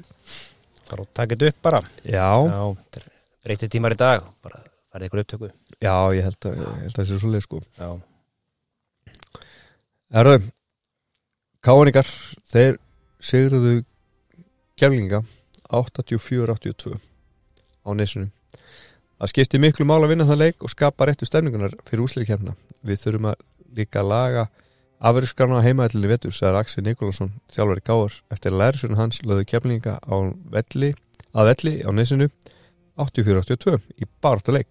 bara 0.92 1.08
takk 1.16 1.34
þetta 1.34 1.50
upp 1.52 1.62
bara. 1.66 1.82
Já, 2.06 2.30
Já, 2.48 2.62
er 3.00 3.08
breytið 3.46 3.74
tímar 3.76 3.96
í 3.96 4.00
dag 4.00 4.28
bara 4.44 4.62
farið 4.92 5.10
ykkur 5.10 5.24
upptöku? 5.24 5.52
Já 5.82 5.96
ég 6.16 6.26
held 6.28 6.48
að, 6.50 6.58
ég 6.62 6.82
held 6.86 6.96
að 6.96 7.04
þessi 7.04 7.20
svo 7.22 7.32
leið 7.32 7.46
sko. 7.48 7.62
Já, 7.80 7.90
Erðu, 10.12 10.42
káningar 11.64 12.08
þeir 12.52 12.74
sigruðu 13.24 13.78
keflinga 14.76 15.22
84-82 15.72 16.98
á 17.88 17.90
nesinu. 17.96 18.28
Það 19.22 19.32
skipti 19.32 19.62
miklu 19.64 19.88
mál 19.88 20.02
að 20.02 20.12
vinna 20.12 20.28
það 20.28 20.42
leik 20.42 20.66
og 20.66 20.74
skapa 20.74 21.08
réttu 21.08 21.30
stemningunar 21.30 21.78
fyrir 21.88 22.04
úsleikefna 22.04 22.58
við 22.84 23.00
þurfum 23.06 23.30
að 23.32 23.46
líka 23.78 24.04
laga 24.04 24.50
afurðskarna 25.00 25.62
heimaðallinni 25.64 26.12
vetur 26.12 26.36
sagði 26.36 26.60
Axel 26.60 26.84
Nikolásson 26.84 27.32
þjálfari 27.56 27.86
káar 27.88 28.20
eftir 28.36 28.52
að 28.52 28.60
lærisurinn 28.66 29.00
hans 29.00 29.22
lögðu 29.24 29.48
keflinga 29.54 29.96
á 30.04 30.16
velli, 30.52 30.92
að 31.32 31.54
velli 31.54 31.76
á 31.88 31.90
nesinu 31.96 32.28
84-82 33.00 33.80
í 33.96 34.12
baráttu 34.20 34.60
leik 34.60 34.68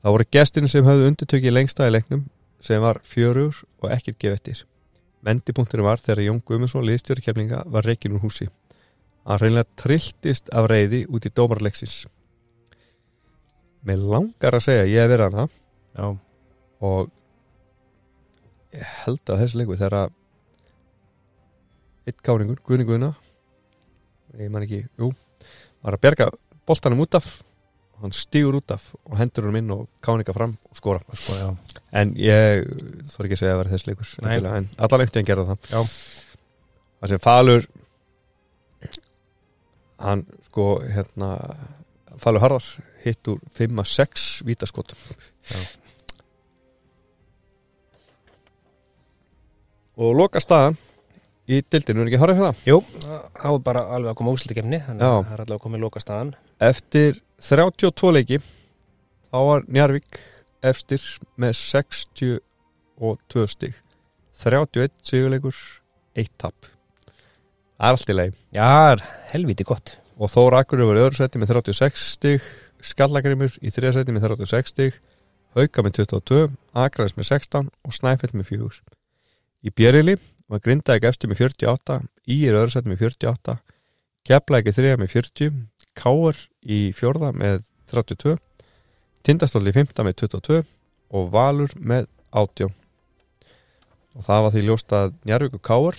það 0.00 0.14
voru 0.16 0.26
gestin 0.32 0.68
sem 0.70 0.86
höfðu 0.86 1.10
undirtökið 1.10 1.54
lengsta 1.54 1.88
í 1.88 1.94
leiknum 1.94 2.26
sem 2.64 2.82
var 2.82 3.00
fjörur 3.06 3.62
og 3.80 3.92
ekkert 3.94 4.18
gefið 4.20 4.36
eftir. 4.36 4.62
Vendipunkturinn 5.24 5.84
var 5.84 6.00
þegar 6.00 6.24
Jón 6.24 6.40
Guðmundsson 6.44 6.86
liðstjóri 6.88 7.24
keflinga 7.24 7.62
var 7.68 7.84
reikin 7.84 8.16
úr 8.16 8.24
húsi. 8.24 8.48
Hann 9.28 9.40
reynilega 9.40 9.68
trilltist 9.76 10.48
af 10.56 10.68
reyði 10.70 11.04
út 11.12 11.26
í 11.28 11.32
dómarleiksins. 11.36 12.06
Mér 13.84 14.00
langar 14.00 14.56
að 14.56 14.64
segja 14.64 14.84
að 14.84 14.92
ég 14.92 15.04
hef 15.04 15.12
verið 15.12 15.26
hana 15.28 15.46
já, 15.96 16.06
og 16.88 17.12
ég 18.76 18.94
held 19.04 19.32
að 19.32 19.42
þessu 19.42 19.60
leiku 19.60 19.76
þegar 19.76 19.98
að 20.00 20.16
eitt 22.08 22.22
káningur, 22.24 22.60
Guðni 22.64 22.88
Guðna 22.88 23.12
ég 24.38 24.50
man 24.52 24.64
ekki, 24.64 24.84
jú 25.00 25.12
var 25.80 25.96
að 25.96 26.04
berga 26.04 26.28
boltanum 26.68 27.02
út 27.04 27.16
af 27.18 27.28
hann 28.00 28.14
stígur 28.16 28.56
út 28.60 28.72
af 28.74 28.86
og 29.04 29.18
hendur 29.20 29.48
hann 29.48 29.58
inn 29.60 29.72
og 29.74 29.86
káninga 30.04 30.34
fram 30.36 30.56
og 30.70 30.78
skora 30.78 31.02
sko, 31.12 31.36
já 31.36 31.50
En 31.92 32.12
ég 32.14 32.64
þarf 33.10 33.24
ekki 33.26 33.34
að 33.34 33.40
segja 33.40 33.54
að 33.56 33.60
vera 33.60 33.72
þess 33.72 33.86
leikur 33.88 34.10
Nei. 34.22 34.34
endilega, 34.36 34.56
En 34.60 34.68
allan 34.78 35.02
einhvern 35.02 35.16
veginn 35.16 35.28
gerða 35.30 35.46
það 35.48 35.72
Já. 35.74 35.80
Það 37.00 37.12
sem 37.12 37.22
Falur 37.24 37.66
Hann 40.00 40.24
sko 40.46 40.66
hérna 40.86 41.30
Falur 42.20 42.44
Harðars 42.44 42.70
hitt 43.04 43.28
úr 43.32 43.40
5-6 43.58 44.28
vítaskot 44.48 44.94
Já. 45.50 45.60
Og 50.00 50.14
loka 50.16 50.40
staðan 50.40 50.78
Í 51.50 51.56
dildinu, 51.66 52.04
er 52.04 52.08
ekki 52.12 52.18
horfa 52.20 52.34
hérna? 52.38 52.52
Jú, 52.62 52.76
þá 53.02 53.46
er 53.50 53.62
bara 53.66 53.80
alveg 53.96 54.12
að 54.12 54.18
koma 54.20 54.32
úrslutikefni 54.36 54.78
þannig 54.86 55.02
að 55.02 55.16
það 55.24 55.32
er 55.34 55.40
allavega 55.44 55.78
í 55.80 55.80
loka 55.82 56.02
staðan 56.02 56.30
Eftir 56.62 57.16
32 57.42 58.12
leiki 58.14 58.38
Þá 59.30 59.38
var 59.48 59.66
Njarvík 59.66 60.20
efstir 60.70 61.02
með 61.40 61.52
62 61.58 63.46
stig. 63.50 63.74
31 64.44 64.94
sigurleikur 65.06 65.58
1 66.18 66.30
tap. 66.38 66.70
Það 67.80 67.86
er 67.88 67.98
allt 67.98 68.10
í 68.14 68.18
leið 68.20 68.34
Já, 68.54 68.62
það 68.62 69.04
helviti 69.34 69.66
gott. 69.66 69.94
Og 70.20 70.30
Þór 70.30 70.60
Akkur 70.60 70.86
var 70.86 70.98
í 70.98 71.04
öðru 71.08 71.18
seti 71.18 71.40
með 71.42 71.54
36 71.56 72.10
stig 72.14 72.50
Skallagrimur 72.84 73.58
í 73.58 73.74
þriðasæti 73.74 74.14
með 74.14 74.30
36 74.30 74.70
stig 74.76 75.02
Hauka 75.58 75.82
með 75.82 76.04
22, 76.04 76.46
Akraðis 76.78 77.16
með 77.18 77.26
16 77.34 77.70
og 77.74 77.96
Snæfell 77.96 78.36
með 78.38 78.52
4 78.54 78.84
Í 79.66 79.74
Bjerili 79.74 80.14
var 80.50 80.62
Grindavík 80.64 81.06
eftir 81.06 81.30
með 81.30 81.44
48 81.46 82.00
Ír 82.30 82.56
öðru 82.58 82.74
sæti 82.74 82.90
með 82.90 83.04
48 83.06 83.56
Keflæki 84.26 84.74
þriða 84.74 85.00
með 85.00 85.12
40 85.14 85.60
Káar 86.00 86.38
í 86.66 86.80
fjórða 86.96 87.30
með 87.36 87.64
32 87.92 88.36
Tindastóll 89.26 89.68
í 89.68 89.74
fymta 89.76 90.06
með 90.06 90.24
22 90.24 90.60
og 91.14 91.30
Valur 91.34 91.74
með 91.78 92.08
18 92.30 92.74
og 94.10 94.26
það 94.26 94.44
var 94.44 94.54
því 94.54 94.64
ljóst 94.66 94.94
að 94.96 95.14
Njarvík 95.28 95.56
og 95.58 95.64
Káar 95.66 95.98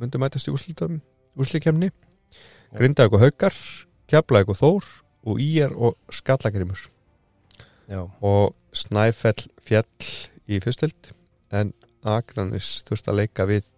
myndi 0.00 0.20
mætast 0.20 0.50
í 0.50 0.54
úrslikemni 0.54 1.92
Grindavík 2.76 3.16
og 3.16 3.22
Haukar 3.22 3.58
Keflæk 4.10 4.50
og 4.50 4.60
Þór 4.60 4.92
og 5.26 5.42
Ír 5.42 5.74
og 5.74 5.96
Skallagrimur 6.10 6.88
Já, 7.86 8.02
og 8.02 8.54
Snæfell 8.74 9.46
fjall 9.62 10.10
í 10.50 10.58
fyrstild 10.62 11.14
en 11.54 11.70
Akranis 12.06 12.80
þurfti 12.86 13.12
að 13.12 13.20
leika 13.22 13.46
við 13.46 13.70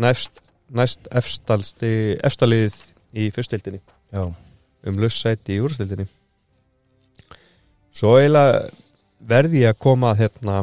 næst, 0.00 0.40
næst 0.70 1.08
efstaliðið 1.10 2.78
í 3.18 3.28
fyrstildinni 3.34 3.80
já, 4.14 4.24
um 4.24 5.00
lussæti 5.02 5.56
í 5.56 5.62
úrstildinni 5.64 6.08
svo 7.94 8.16
eiginlega 8.18 8.68
verði 9.28 9.64
ég 9.64 9.74
að 9.74 9.80
koma 9.82 10.12
að 10.12 10.24
hérna 10.24 10.58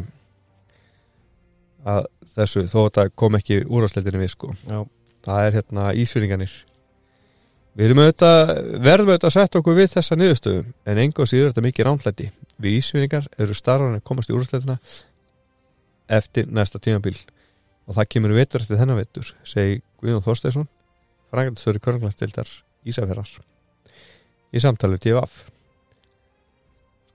að 1.86 2.06
þessu 2.36 2.64
þó 2.70 2.78
að 2.86 2.94
það 2.98 3.12
kom 3.22 3.36
ekki 3.38 3.60
úrstildinni 3.64 4.22
við 4.24 4.32
sko. 4.32 4.54
Já, 4.66 4.80
það 5.24 5.44
er 5.44 5.58
hérna 5.60 5.84
ísfyringanir 6.02 6.56
við 7.76 7.90
erum 7.90 8.02
auðvitað 8.02 8.50
verðum 8.84 9.12
auðvitað 9.12 9.28
að 9.28 9.36
setja 9.36 9.60
okkur 9.60 9.76
við 9.76 9.92
þessa 9.92 10.16
niðurstöðu 10.16 10.64
en 10.88 11.00
enga 11.02 11.28
síður 11.28 11.46
er 11.46 11.52
þetta 11.52 11.66
mikið 11.66 11.88
ránflætti 11.88 12.28
við 12.64 12.78
ísfyringar 12.80 13.28
eru 13.36 13.56
starfanir 13.56 14.04
komast 14.06 14.32
í 14.32 14.36
úrstildina 14.36 14.78
eftir 16.18 16.48
næsta 16.48 16.80
tímabil 16.80 17.16
og 17.86 17.96
það 17.98 18.08
kemur 18.14 18.36
vetur 18.36 18.64
eftir 18.64 18.80
þennan 18.80 19.00
vetur 19.00 19.34
segi 19.46 19.80
Guðjón 20.02 20.24
Þorsteinsson 20.24 20.70
frangatistöru 21.32 21.82
körnglastildar 21.82 22.50
Ísafjörðar 22.86 23.36
í 24.54 24.62
samtalið 24.62 25.04
TVF 25.06 25.44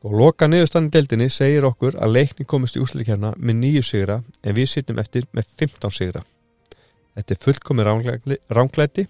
sko 0.01 0.17
loka 0.17 0.47
niðurstanni 0.49 0.89
deildinni 0.89 1.29
segir 1.29 1.65
okkur 1.67 1.93
að 2.01 2.15
leikni 2.15 2.45
komist 2.49 2.77
í 2.77 2.81
úrsliðkjærna 2.81 3.35
með 3.37 3.57
nýju 3.59 3.83
sigra 3.85 4.15
en 4.41 4.55
við 4.57 4.69
sittum 4.71 4.97
eftir 4.97 5.27
með 5.31 5.45
15 5.61 5.93
sigra. 5.93 6.23
Þetta 7.13 7.35
er 7.35 7.41
fullkomi 7.43 7.85
ránglæti 8.49 9.05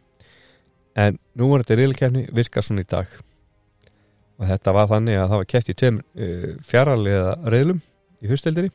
en 1.00 1.20
nú 1.40 1.48
var 1.48 1.64
þetta 1.64 1.78
reylkjærni 1.80 2.26
virka 2.36 2.62
svona 2.62 2.84
í 2.84 2.90
dag. 2.92 3.08
Og 4.42 4.50
þetta 4.50 4.74
var 4.76 4.92
þannig 4.92 5.16
að 5.22 5.30
það 5.30 5.42
var 5.42 5.50
kæft 5.54 5.72
í 5.72 5.78
tveim 5.80 6.02
uh, 6.02 6.46
fjarraliða 6.68 7.34
reylum 7.54 7.82
í 8.20 8.28
fyrstdeildinni 8.28 8.74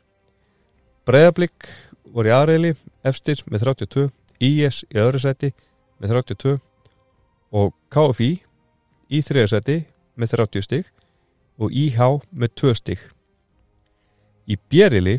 Breiðablík 1.06 1.68
voru 2.16 2.30
í 2.30 2.34
aðreili 2.34 2.72
efstir 3.04 3.42
með 3.50 3.66
32 3.68 4.08
IS 4.46 4.82
í 4.88 5.00
öðru 5.00 5.20
seti 5.20 5.52
með 6.00 6.16
32 6.16 6.56
og 7.56 7.74
KFI 7.92 8.30
í 9.12 9.22
þriða 9.24 9.52
seti 9.52 9.76
með 10.16 10.34
30 10.36 10.66
stig 10.66 10.90
og 11.60 11.72
IH 11.72 12.00
með 12.32 12.52
2 12.62 12.74
stig. 12.76 13.00
Í 14.46 14.56
Bjerili 14.70 15.18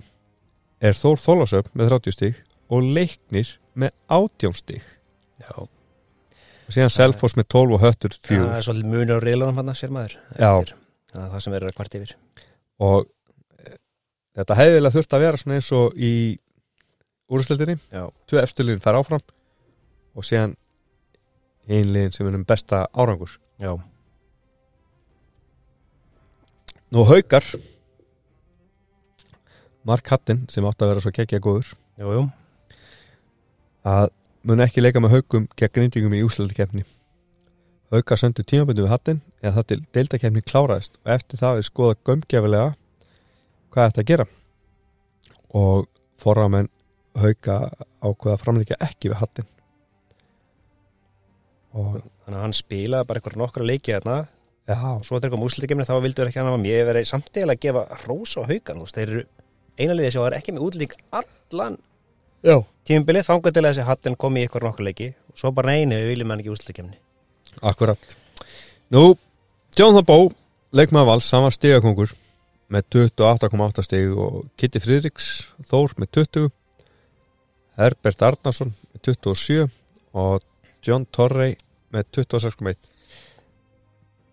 er 0.82 0.98
Þór 0.98 1.22
Þólasöf 1.22 1.72
með 1.74 1.94
30 1.96 2.16
stig 2.16 2.42
og 2.70 2.86
Leiknir 2.86 3.56
með 3.78 3.94
18 4.14 4.58
stig. 4.58 4.86
Já. 5.38 5.54
og 5.58 6.74
síðan 6.74 6.92
Selfoss 6.92 7.38
með 7.38 7.48
12 7.54 7.76
og 7.78 7.84
Höttur 7.84 8.16
Það 8.18 8.32
4 8.32 8.48
er 8.58 8.66
svolítið 8.66 8.90
munur 8.92 9.22
á 9.22 9.24
reilunum 9.24 9.60
hann 9.62 9.78
sér 9.78 9.94
maður. 9.94 10.18
Já. 10.34 10.50
Það 11.14 11.22
er 11.24 11.30
það 11.32 11.44
sem 11.44 11.54
verður 11.54 11.70
að 11.70 11.78
kvart 11.78 11.98
yfir. 12.00 12.16
Og 12.84 13.06
e, 13.06 13.76
þetta 14.40 14.58
hefði 14.60 14.76
vel 14.76 14.90
að 14.90 14.98
þurft 14.98 15.16
að 15.16 15.24
vera 15.24 15.42
svona 15.42 15.60
eins 15.60 15.70
og 15.78 15.94
í 15.96 16.14
úrslitinni 17.32 17.78
Já, 17.92 18.08
tvö 18.30 18.42
eftirliðin 18.44 18.84
fær 18.84 19.00
áfram 19.00 19.24
og 20.18 20.26
síðan 20.26 20.56
einliðin 21.68 22.14
sem 22.16 22.28
er 22.28 22.38
um 22.38 22.46
besta 22.48 22.86
árangur. 22.96 23.38
Já, 23.60 23.76
Nú 26.88 27.04
haukar 27.04 27.44
Mark 29.84 30.08
Hattin 30.08 30.46
sem 30.48 30.64
átti 30.68 30.86
að 30.86 30.94
vera 30.94 31.04
svo 31.04 31.12
kekkja 31.12 31.42
góður 31.44 31.74
jú, 32.00 32.12
jú. 32.16 32.22
að 33.84 34.14
mun 34.48 34.64
ekki 34.64 34.84
leika 34.84 35.02
með 35.04 35.18
haukum 35.18 35.50
gegn 35.60 35.74
grindingum 35.76 36.16
í 36.16 36.24
úslutakefni 36.24 36.86
Haukar 37.92 38.20
söndu 38.20 38.44
tímabundu 38.44 38.84
við 38.84 38.92
Hattin 38.92 39.20
eða 39.42 39.54
það 39.58 39.68
til 39.68 39.78
deildakefni 39.96 40.44
kláraðist 40.44 40.98
og 41.04 41.12
eftir 41.14 41.40
það 41.40 41.60
við 41.60 41.68
skoða 41.70 42.00
gömgefilega 42.10 42.72
hvað 43.72 43.92
þetta 43.92 44.02
að 44.02 44.10
gera. 44.10 44.26
Og 45.56 45.86
forramenn 46.20 46.68
hauka 47.22 47.60
ákveða 48.02 48.42
framleika 48.42 48.80
ekki 48.84 49.12
við 49.12 49.22
Hattin 49.22 49.50
og 51.78 52.00
Þannig 52.28 52.42
að 52.42 52.44
hann 52.44 52.54
spilaði 52.58 53.08
bara 53.08 53.20
einhverja 53.22 53.40
nokkra 53.40 53.66
leiki 53.66 53.94
þarna 53.96 54.16
og 54.98 55.04
svo 55.08 55.16
þegar 55.16 55.32
kom 55.32 55.44
úrslitikemni 55.46 55.86
þá 55.88 55.94
vildur 56.04 56.28
ekki 56.28 56.42
hann 56.42 56.50
að 56.52 56.58
mér 56.60 56.82
verið 56.90 57.06
samt 57.08 57.38
eða 57.40 57.54
að 57.54 57.62
gefa 57.64 57.84
rós 58.02 58.34
á 58.36 58.44
veist, 58.44 58.98
þeir 58.98 59.06
eru 59.14 59.22
einaliðið 59.80 60.12
sem 60.12 60.26
var 60.26 60.36
ekki 60.36 60.56
með 60.58 60.66
útlík 60.66 60.98
allan 61.16 61.78
tímbilið 62.84 63.30
þangað 63.30 63.56
til 63.56 63.64
að 63.64 63.70
þessi 63.70 63.86
hattin 63.88 64.18
kom 64.20 64.36
í 64.36 64.44
einhverja 64.44 64.68
nokkra 64.68 64.88
leiki. 64.90 65.08
Og 65.32 65.40
svo 65.40 65.54
bara 65.56 65.78
einu 65.80 66.02
við 66.02 66.12
viljum 66.12 66.34
hann 66.34 66.44
ekki 66.44 66.52
úrslitikemni 66.52 67.00
Akkurat. 67.64 68.12
Nú, 68.92 69.16
Jonathan 69.80 70.10
Bó 70.12 70.28
leikmaður 70.76 71.14
vals, 71.14 71.32
hann 71.32 71.48
var 71.48 71.56
stigakongur 71.56 72.12
með 72.68 72.92
28,8 73.08 73.88
stig 73.88 74.12
og 74.12 74.50
Kitty 74.60 74.84
Friðriks 74.84 75.32
Þór 75.72 75.96
með 75.96 76.12
20 76.20 76.52
Herbert 77.78 78.24
Arnarsson 78.26 78.74
með 78.94 79.04
27 79.12 79.68
og 80.18 80.46
John 80.86 81.06
Torrey 81.14 81.58
með 81.94 82.10
26,1 82.18 82.78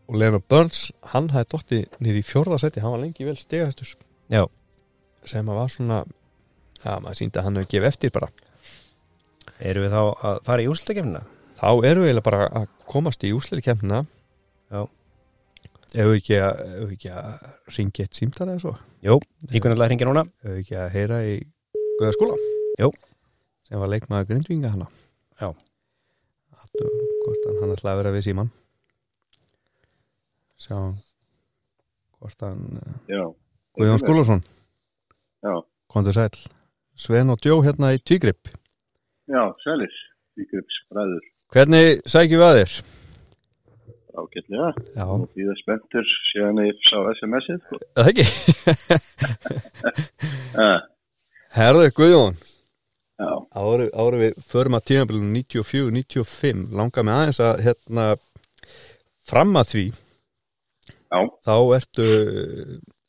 og 0.05 0.19
Leonard 0.21 0.45
Burns 0.49 0.87
hann 1.13 1.31
hafði 1.33 1.51
dottið 1.55 1.99
niður 2.05 2.21
í 2.21 2.25
fjórða 2.27 2.61
seti 2.61 2.83
hann 2.85 2.95
var 2.97 3.05
lengi 3.05 3.27
vel 3.29 3.37
stigahestus 3.41 3.95
Já, 4.33 4.45
sem 5.29 5.49
að 5.49 5.61
var 5.61 5.73
svona 5.73 6.01
já, 6.81 6.99
maður 7.01 7.21
síndi 7.21 7.41
að 7.41 7.47
hann 7.49 7.61
hefur 7.61 7.71
gefið 7.75 7.89
eftir 7.91 8.13
bara. 8.15 8.29
Eru 9.61 9.85
við 9.85 9.93
þá 9.95 10.01
að 10.03 10.43
fara 10.49 10.65
í 10.65 10.69
úrslitikemnina? 10.73 11.23
þá 11.55 11.69
eru 11.87 12.03
við 12.03 12.11
eiginlega 12.11 12.27
bara 12.27 12.47
að 12.61 12.69
komast 12.91 13.25
í 13.25 13.33
úrsliðkemna 13.35 14.03
Já. 14.75 14.81
ef 15.95 16.09
við 16.11 16.17
ekki 16.19 16.39
að, 16.43 16.63
að 17.15 17.77
ringi 17.77 18.05
eitt 18.05 18.19
símtal 18.19 18.49
eða 18.49 18.61
svo? 18.65 18.75
Jú, 19.05 19.19
íkvæmlega 19.51 19.87
að 19.87 19.93
hringja 19.93 20.09
núna. 20.11 20.25
Ef 20.43 20.51
við 20.51 20.63
ekki 20.65 20.79
að 20.81 20.95
heyra 20.97 21.21
í 21.29 21.35
Guðaskóla 22.01 22.39
Jú. 22.81 22.91
Sem 23.69 23.81
var 23.81 23.91
leikmaður 23.93 24.29
grindvinga 24.33 24.71
hana. 24.75 24.87
Já. 25.41 25.49
Hattu, 26.55 26.85
hvort 27.25 27.49
hann, 27.49 27.73
ætlaði 27.75 27.95
að 27.95 28.01
vera 28.03 28.15
við 28.15 28.27
síman 28.29 28.51
sjá 30.65 30.79
hvort 32.19 32.45
hann 32.47 32.61
eh, 32.81 33.17
Já. 33.19 33.25
Guðjón 33.75 34.01
Skúlason, 34.01 34.43
Já, 35.45 35.55
kontur 35.91 36.15
sæl 36.17 36.31
Sven 36.95 37.33
og 37.35 37.41
Djó 37.43 37.59
hérna 37.67 37.91
í 37.97 37.99
Tvígrip 38.01 38.49
já, 39.29 39.43
sælis, 39.65 39.97
Víkrips 40.39 40.79
bræður, 40.93 41.25
hvernig 41.53 42.01
sækjum 42.09 42.41
við 42.41 42.47
að 42.49 42.59
þér? 42.61 42.77
ágætlega, 44.15 44.69
Já, 44.95 45.05
og 45.11 45.27
býða 45.35 45.57
spenntur 45.59 46.07
síðan 46.31 46.61
ég 46.63 46.85
sá 46.87 46.99
SMS-ið. 47.17 47.61
sko. 47.67 47.83
það 47.99 48.13
ekki? 48.13 48.27
Eh, 50.55 50.79
Herðu 51.57 51.89
Guðjón 51.97 52.37
Áru, 53.15 53.87
áru 53.95 54.19
við 54.19 54.39
förum 54.43 54.75
að 54.75 54.89
tímabilinu 54.91 55.43
94-95 55.45 56.65
langar 56.75 57.07
mig 57.07 57.15
aðeins 57.15 57.39
að 57.45 57.61
hérna 57.63 58.07
fram 59.29 59.55
að 59.61 59.71
því. 59.71 59.85
Já, 61.15 61.21
þá 61.47 61.55
ertu 61.77 62.09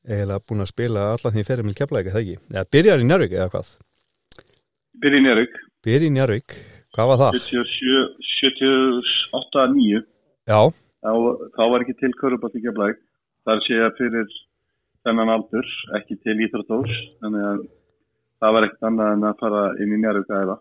eiginlega 0.06 0.44
búin 0.46 0.62
að 0.62 0.70
spila 0.70 1.08
alla 1.16 1.32
því 1.34 1.44
fyrir 1.48 1.66
með 1.66 1.78
keflæk 1.80 2.10
eða 2.12 2.22
ekki, 2.22 2.36
eða 2.54 2.66
byrjar 2.76 3.02
í 3.02 3.08
Njárvík 3.10 3.34
eða 3.34 3.52
hvað? 3.56 3.72
Byrja 5.02 5.18
í 5.18 5.24
Njörg, 5.26 5.56
byrja 5.86 6.10
í 6.10 6.14
Njárvík, 6.14 6.58
hvað 6.96 7.10
var 7.12 7.22
það? 7.24 7.40
77, 7.48 8.20
78, 8.36 9.66
9, 9.74 10.04
Já, 10.46 10.60
þá, 11.02 11.14
þá 11.58 11.64
var 11.74 11.86
ekki 11.86 11.98
til 12.04 12.12
Körubátt 12.20 12.60
í 12.60 12.62
Keflæk, 12.68 13.02
þar 13.50 13.64
sé 13.66 13.80
ég 13.80 13.98
fyrir 13.98 14.38
þennan 15.06 15.34
aldur, 15.34 15.74
ekki 15.98 16.20
til 16.22 16.38
Íþrótós, 16.46 16.94
þannig 17.24 17.50
að 17.50 17.66
það 18.44 18.54
var 18.58 18.68
ekkert 18.68 18.88
annað 18.90 19.14
en 19.16 19.28
að 19.30 19.40
fara 19.44 19.64
inn 19.84 19.94
í 19.96 20.00
Njörg 20.02 20.30
aðeða. 20.36 20.58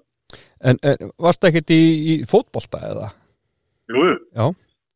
en, 0.64 0.78
en 0.82 1.10
varst 1.26 1.44
ekkert 1.48 1.70
í, 1.74 1.80
í 2.12 2.14
fótbolta 2.30 2.80
eða? 2.90 3.08
Jú. 3.92 4.04
Já. 4.34 4.46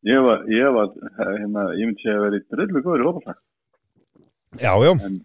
Ég 0.09 0.21
var, 0.23 0.45
ég 0.47 0.69
var, 0.73 0.89
hérna, 1.19 1.63
ég 1.75 1.89
myndi 1.89 2.01
segja 2.05 2.15
að 2.17 2.23
vera 2.25 2.37
í 2.39 2.45
drullu 2.53 2.81
góður 2.85 3.01
í 3.03 3.07
hópaflag, 3.09 3.39
Já, 4.57 4.71
já, 4.81 4.91
en, 5.05 5.17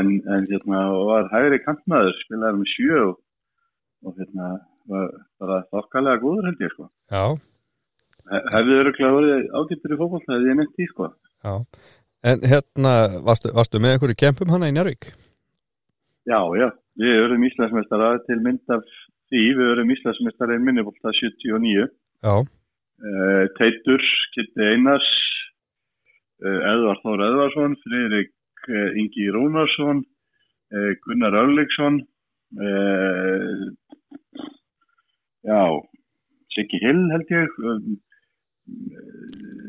en, 0.00 0.06
en 0.32 0.46
hérna, 0.48 0.78
var 1.10 1.26
hægri 1.34 1.58
kantmaður, 1.66 2.14
spilaði 2.22 2.60
með 2.62 2.70
sjö 2.72 3.00
og, 3.10 3.18
og 4.06 4.14
hérna, 4.16 4.46
var 4.88 5.10
bara 5.42 5.58
þokkalega 5.74 6.22
góður 6.22 6.46
held 6.48 6.62
ég, 6.64 6.72
sko. 6.72 6.86
já, 7.12 7.24
He- 8.30 8.44
Hefði 8.54 8.78
öruglega 8.80 9.12
verið 9.18 9.44
ágættur 9.60 9.92
í 9.92 9.98
fótbolta 10.00 10.32
hefði 10.38 10.48
ég 10.54 10.58
nefnt 10.62 10.80
í, 10.86 10.88
sko. 10.94 11.10
já 11.44 11.54
En 12.26 12.40
hérna, 12.48 12.94
varstu, 13.26 13.52
varstu 13.54 13.78
með 13.82 13.92
einhverju 13.98 14.16
kempum 14.22 14.50
hana 14.54 14.70
í 14.70 14.72
Njárvík? 14.74 15.10
Já, 16.26 16.40
já, 16.58 16.70
við 16.98 17.20
erum 17.22 17.44
Íslandsmeistara 17.46 18.16
til 18.26 18.40
mynd 18.42 18.74
af 18.74 18.82
því, 19.30 19.42
við 19.58 19.68
erum 19.76 19.92
Íslandsmeistara 19.94 20.56
í 20.58 20.62
minnibólta 20.64 21.12
79 21.14 21.86
Já, 22.26 22.34
uh, 22.42 23.44
Teitur, 23.58 24.02
Kitti 24.34 24.70
Einars 24.72 25.06
uh, 26.42 26.60
Eðvar 26.72 26.98
Þór 27.04 27.22
Eðvarsson 27.28 27.76
Friðrik 27.84 28.32
uh, 28.66 28.98
Ingi 28.98 29.28
Rúnarsson 29.36 30.02
uh, 30.02 30.90
Gunnar 31.06 31.38
Örleksson 31.44 32.02
Já 35.46 35.62
Siggi 36.56 36.82
Hill 36.82 37.06
held 37.12 37.32
ég 37.34 37.56
um, 37.62 37.96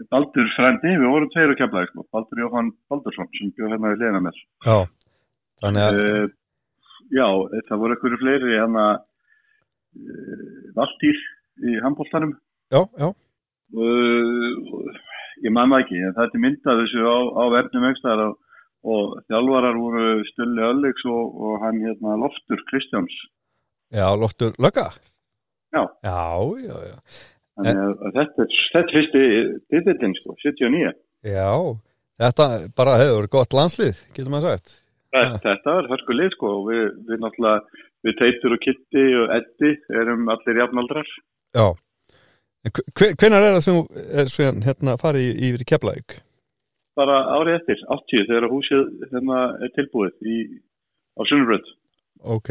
Baldur 0.10 0.48
Frendi, 0.56 0.94
við 0.96 1.10
vorum 1.12 1.30
tveir 1.34 1.52
og 1.54 1.60
kemlaði. 1.60 2.06
Baldur 2.16 2.42
Jóhann 2.42 2.74
Baldursson 2.90 3.30
sem 3.38 3.52
bjóð 3.54 3.76
hérna 3.76 3.94
við 3.94 4.06
leina 4.06 4.22
mér 4.26 4.40
já 4.66 4.78
Þannig 5.62 5.84
að, 5.84 6.28
Já, 7.14 7.28
það 7.70 7.82
voru 7.82 7.96
einhverju 7.96 8.20
fleiri 8.22 8.58
hann 8.60 8.80
að 8.82 8.96
uh, 8.98 10.42
Valtýr 10.78 11.22
í 11.68 11.78
handbóltanum 11.84 12.34
já, 12.74 12.82
já. 13.00 13.08
Uh, 13.76 14.92
ég 15.44 15.54
man 15.54 15.72
það 15.72 15.86
ekki 15.86 16.02
en 16.02 16.16
það 16.18 16.26
er 16.26 16.34
til 16.34 16.44
myndað 16.44 16.84
þessu 16.84 17.08
á, 17.08 17.18
á 17.40 17.44
verðnum 17.56 17.88
einhverstaðar 17.88 18.24
og, 18.26 18.36
og 18.88 19.16
þjálfarar 19.32 19.80
voru 19.80 20.06
Stulli 20.32 20.68
Ölliks 20.68 21.08
og, 21.12 21.42
og 21.48 21.58
hann 21.64 21.82
hérna 21.84 22.20
Loftur 22.22 22.64
Kristjáns. 22.70 23.18
Já, 23.94 24.08
loftur 24.20 24.56
lögga? 24.60 24.90
Já. 25.72 25.84
Já, 26.04 26.22
já, 26.64 26.76
já. 26.92 26.98
Að 27.58 27.78
þetta 28.14 28.44
er 28.44 28.58
þetta 28.74 28.94
fyrsti 28.94 29.22
titillin 29.72 30.18
sko, 30.20 30.36
79 30.44 30.92
Já, 31.26 31.54
þetta 32.22 32.50
bara 32.78 33.00
hefur 33.02 33.30
gott 33.34 33.56
landslið, 33.58 34.04
getur 34.14 34.30
maður 34.34 34.58
sagt 34.58 34.76
þetta, 35.14 35.74
var 35.78 35.90
hörskulið 35.94 36.32
sko. 36.36 36.52
Og 36.60 36.70
við, 36.72 36.86
við 37.10 37.22
náttúrulega 37.24 37.84
við 38.08 38.18
Teitur 38.22 38.56
og 38.58 38.62
Kitti 38.66 39.06
og 39.22 39.34
Eddi 39.38 39.72
erum 40.02 40.28
allir 40.34 40.60
jafnaldrar. 40.62 41.10
Já. 41.58 41.68
En 42.66 42.72
hve- 42.74 43.14
Hvenær 43.16 43.46
er 43.48 43.54
það 43.58 43.66
sem 43.68 43.82
er 44.22 44.32
síðan 44.34 44.64
hérna 44.66 44.98
farið 45.00 45.28
í- 45.32 45.38
yfir 45.50 45.64
í 45.64 45.70
Keflavík? 45.74 46.22
bara 46.98 47.18
árið 47.38 47.60
eftir, 47.60 47.78
80 47.94 48.24
þegar 48.26 48.48
húsið 48.50 48.88
hérna 49.12 49.42
er 49.62 49.70
tilbúið 49.76 50.16
í, 50.26 50.38
á 51.14 51.22
Sunnubrönd 51.30 51.68
Ok, 52.26 52.50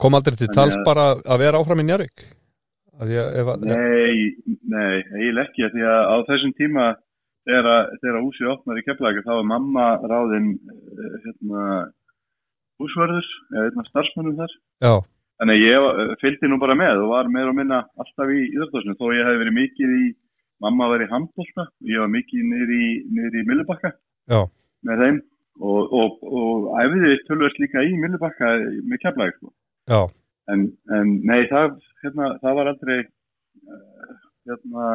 kom 0.00 0.14
aldrei 0.16 0.38
til 0.40 0.48
tals 0.48 0.78
bara 0.86 1.10
að 1.20 1.38
vera 1.42 1.58
áfram 1.60 1.82
í 1.82 1.84
Njárvík? 1.84 2.24
Nei, 3.04 4.32
nei, 4.64 5.02
eiginlega 5.02 5.44
ekki 5.50 5.68
því 5.74 5.84
að 5.84 6.02
á 6.08 6.16
þessum 6.30 6.54
tíma 6.56 6.86
þegar, 7.48 8.20
húsið 8.22 8.52
opnar 8.54 8.80
í 8.80 8.84
Keflavík 8.86 9.26
þá 9.26 9.34
er 9.36 9.48
mamma 9.50 9.88
ráðin 10.04 10.54
eh, 10.54 11.16
hérna, 11.26 11.64
húsverður 12.82 13.28
eða 13.54 13.66
einna 13.68 13.86
starfsmönnum 13.90 14.40
þar. 14.40 14.56
Já, 14.84 14.94
þannig 15.42 15.62
ég 15.64 15.88
eh, 15.90 16.14
fylgdi 16.22 16.50
nú 16.50 16.58
bara 16.62 16.78
með 16.78 17.04
og 17.04 17.12
var 17.12 17.30
meira 17.32 17.52
og 17.52 17.58
minna 17.58 17.84
alltaf 18.00 18.32
í 18.32 18.48
íðarstofsinu 18.50 18.98
þó 18.98 19.06
ég 19.12 19.28
hef 19.28 19.40
verið 19.42 19.58
mikið 19.60 19.94
í 19.98 20.04
mamma 20.64 20.90
var 20.92 21.04
í 21.04 21.10
handbólta 21.10 21.68
ég 21.90 22.02
var 22.02 22.12
mikið 22.12 22.50
niður 22.50 22.74
í, 22.74 22.90
í 23.04 23.46
Millibakka 23.48 23.94
já, 24.30 24.44
með 24.88 25.06
þeim. 25.06 25.22
Og, 25.62 25.92
og, 25.94 26.22
og 26.26 26.70
æfiði 26.82 27.18
tölvöld 27.28 27.58
líka 27.62 27.82
í 27.86 27.94
Millibakka 28.00 28.56
með 28.82 29.02
Keflavík 29.04 29.36
sko. 29.38 29.52
en, 30.50 30.64
en 30.96 31.12
nei, 31.22 31.44
það, 31.50 31.76
hérna, 32.02 32.32
það 32.42 32.56
var 32.58 32.70
aldrei 32.72 32.96
uh, 33.04 34.16
hérna, 34.48 34.88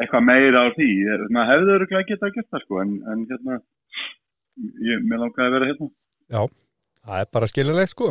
eitthvað 0.00 0.24
meira 0.26 0.64
á 0.64 0.68
því. 0.76 0.88
Maður 1.34 1.50
hefði 1.52 1.74
öruglega 1.76 2.08
getað 2.10 2.34
gert 2.36 2.48
það 2.54 2.64
sko, 2.64 2.80
en, 2.84 2.96
en 3.12 3.26
hérna 3.30 3.58
ég, 4.88 5.04
mér 5.06 5.22
langaði 5.24 5.46
að 5.48 5.54
vera 5.58 5.68
hérna. 5.70 5.90
Það 7.00 7.20
er 7.24 7.30
bara 7.36 7.48
skiljanlegt 7.50 7.92
sko. 7.94 8.10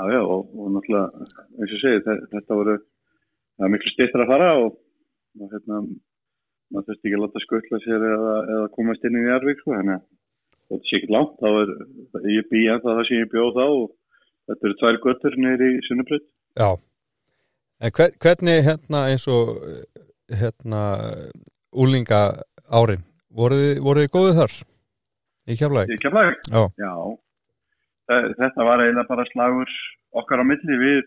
Já, 0.00 0.02
já, 0.14 0.20
og, 0.22 0.52
og 0.56 0.70
náttúrulega 0.76 1.26
eins 1.60 1.74
og 1.76 1.82
segi, 1.82 2.02
þe- 2.06 2.22
þetta 2.32 2.56
voru 2.60 2.76
það 2.80 3.66
er 3.66 3.72
miklu 3.74 3.90
stýttra 3.92 4.24
að 4.24 4.30
fara 4.32 4.50
og, 4.62 4.76
og 5.40 5.50
hérna 5.52 5.80
maður 6.70 6.86
þurfti 6.86 7.08
ekki 7.10 7.16
að 7.18 7.24
láta 7.24 7.42
skutla 7.44 7.80
sér 7.84 8.06
eða, 8.14 8.34
eða 8.54 8.68
komast 8.76 9.04
inn 9.08 9.18
í 9.20 9.24
Jarvík 9.26 9.60
sko, 9.60 9.74
þannig 9.76 9.98
að 9.98 10.04
þetta 10.70 10.88
sé 10.90 11.00
ekki 11.00 11.10
langt, 11.16 11.34
þá 11.42 11.48
er 11.50 12.28
ég 12.36 12.48
bý 12.52 12.62
en 12.70 12.82
það 12.86 13.00
sem 13.08 13.20
ég 13.24 13.32
bjóð 13.34 13.50
þá 13.58 13.64
og 13.66 13.88
þetta 14.50 14.68
eru 14.70 14.78
tvær 14.80 15.00
göttur 15.08 15.36
niður 15.42 15.66
í 15.66 15.82
Sunnubröð 15.88 16.24
Já, 16.62 16.68
en 17.84 17.94
hver, 17.98 18.14
hvernig 18.24 18.62
hérna 18.70 19.02
eins 19.10 19.26
og 19.30 19.50
hérna 20.40 20.82
úlinga 21.72 22.20
árin 22.70 23.02
voruð 23.34 23.78
þið, 23.80 24.10
góðið 24.14 24.38
þar 24.40 24.54
í 25.50 25.56
Keflavík? 25.60 25.94
Í 25.94 26.00
Keflavík? 26.02 26.38
Já. 26.50 26.92
Þe- 28.10 28.34
Þetta 28.40 28.66
var 28.66 28.82
eiginlega 28.82 29.08
bara 29.08 29.24
slagur 29.30 29.70
okkar 30.18 30.42
á 30.42 30.44
milli 30.46 30.76
við, 30.82 31.02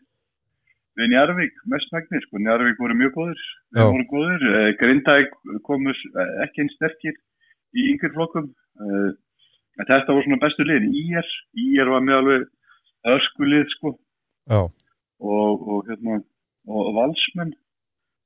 við 1.00 1.10
Njarvík, 1.12 1.56
mestmægnir, 1.68 2.22
sko. 2.28 2.40
Njarvík 2.40 2.78
voru 2.80 2.96
mjög 2.96 3.14
góður, 3.18 3.42
Já. 3.76 3.84
voru 3.92 4.06
góður. 4.12 4.44
Eh, 4.60 4.72
Grindæk 4.80 5.34
komus 5.68 6.00
eh, 6.16 6.34
ekki 6.46 6.64
einn 6.64 6.72
sterkir 6.78 7.16
í 7.76 7.88
yngir 7.94 8.14
flokkum. 8.16 8.52
Eh, 8.80 9.12
Þetta 9.74 10.14
voru 10.14 10.22
svona 10.28 10.38
bestu 10.44 10.64
liðin. 10.64 10.92
Ír, 10.94 11.28
Ír 11.58 11.90
var 11.90 12.04
með 12.06 12.20
alveg 12.22 12.44
öskulið, 13.10 13.66
sko, 13.74 13.96
Já, 14.48 14.60
og, 15.20 15.68
og, 15.68 15.88
hérna, 15.90 16.20
og 16.68 16.92
valsmenn. 16.96 17.54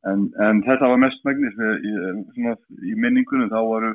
En, 0.06 0.28
en 0.44 0.60
þetta 0.66 0.90
var 0.92 1.00
mestmægnir, 1.02 1.56
í, 1.58 1.94
svona, 2.36 2.58
í 2.86 2.94
minningunum 3.02 3.50
þá 3.50 3.58
voru 3.66 3.94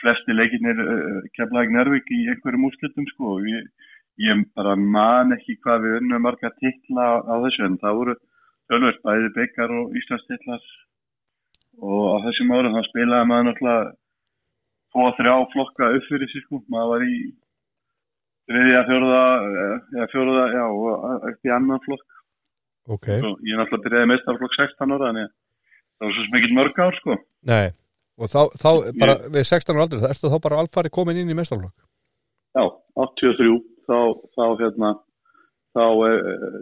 flesti 0.00 0.34
leikirnir 0.34 0.80
uh, 0.80 1.18
kemlaði 1.36 1.74
Njarvík 1.74 2.08
í 2.14 2.22
einhverjum 2.32 2.68
úrslitum 2.70 3.08
sko. 3.12 3.36
Og 3.36 3.50
ég, 3.50 3.66
ég 4.24 4.46
bara 4.56 4.76
man 4.78 5.34
ekki 5.36 5.58
hvað 5.60 5.84
við 5.84 5.98
unnum 6.00 6.24
marga 6.24 6.52
titla 6.62 7.10
á, 7.22 7.34
þessu 7.44 7.66
en 7.68 7.78
það 7.82 8.00
voru 8.00 8.16
tölvöld 8.72 9.04
bæði 9.04 9.30
byggar 9.36 9.76
og 9.76 10.00
Íslandstitlar 10.00 10.66
og 11.84 12.04
á 12.08 12.16
þessum 12.24 12.52
árum 12.54 12.76
þá 12.78 12.88
spilaði 12.88 13.28
maður 13.28 13.48
náttúrulega 13.50 13.94
tvo 14.94 15.06
og 15.10 15.16
þrjá 15.18 15.34
flokka 15.52 15.92
upp 15.98 16.08
fyrir 16.08 16.32
sig 16.32 16.46
sko. 16.46 16.62
Maður 16.72 16.92
var 16.94 17.06
í 17.06 17.18
þriðja, 18.48 18.82
fjórða 18.88 19.22
eða 19.94 20.10
fjórða, 20.12 20.44
já, 20.54 20.64
í 21.34 21.54
annan 21.54 21.84
flokk 21.84 22.13
ok. 22.90 23.08
Og 23.20 23.48
ég 23.48 23.60
náttúrulega 23.60 23.86
byrjaði 23.88 24.10
meistarflokk 24.12 24.58
16 24.58 24.94
ára 24.94 25.08
þannig 25.08 25.26
að 25.26 25.32
það 25.94 26.06
var 26.06 26.14
svo 26.18 26.28
smikið 26.28 26.54
mörg 26.58 26.84
ár 26.84 26.98
sko. 27.00 27.18
Nei, 27.48 27.66
og 28.20 28.30
þá, 28.30 28.40
þá 28.60 28.70
bara 29.00 29.16
við 29.26 29.48
16 29.48 29.74
ára 29.74 29.86
aldrei, 29.86 30.02
það 30.04 30.14
ertu 30.14 30.32
þá 30.32 30.38
bara 30.46 30.60
alfari 30.62 30.92
komin 30.94 31.20
inn 31.20 31.32
í 31.32 31.36
mestarflokk 31.38 31.74
Já, 32.54 32.64
83 33.02 33.50
þá, 33.88 33.98
þá 34.36 34.44
hérna 34.60 34.90
þá 35.74 35.84
uh, 35.90 36.58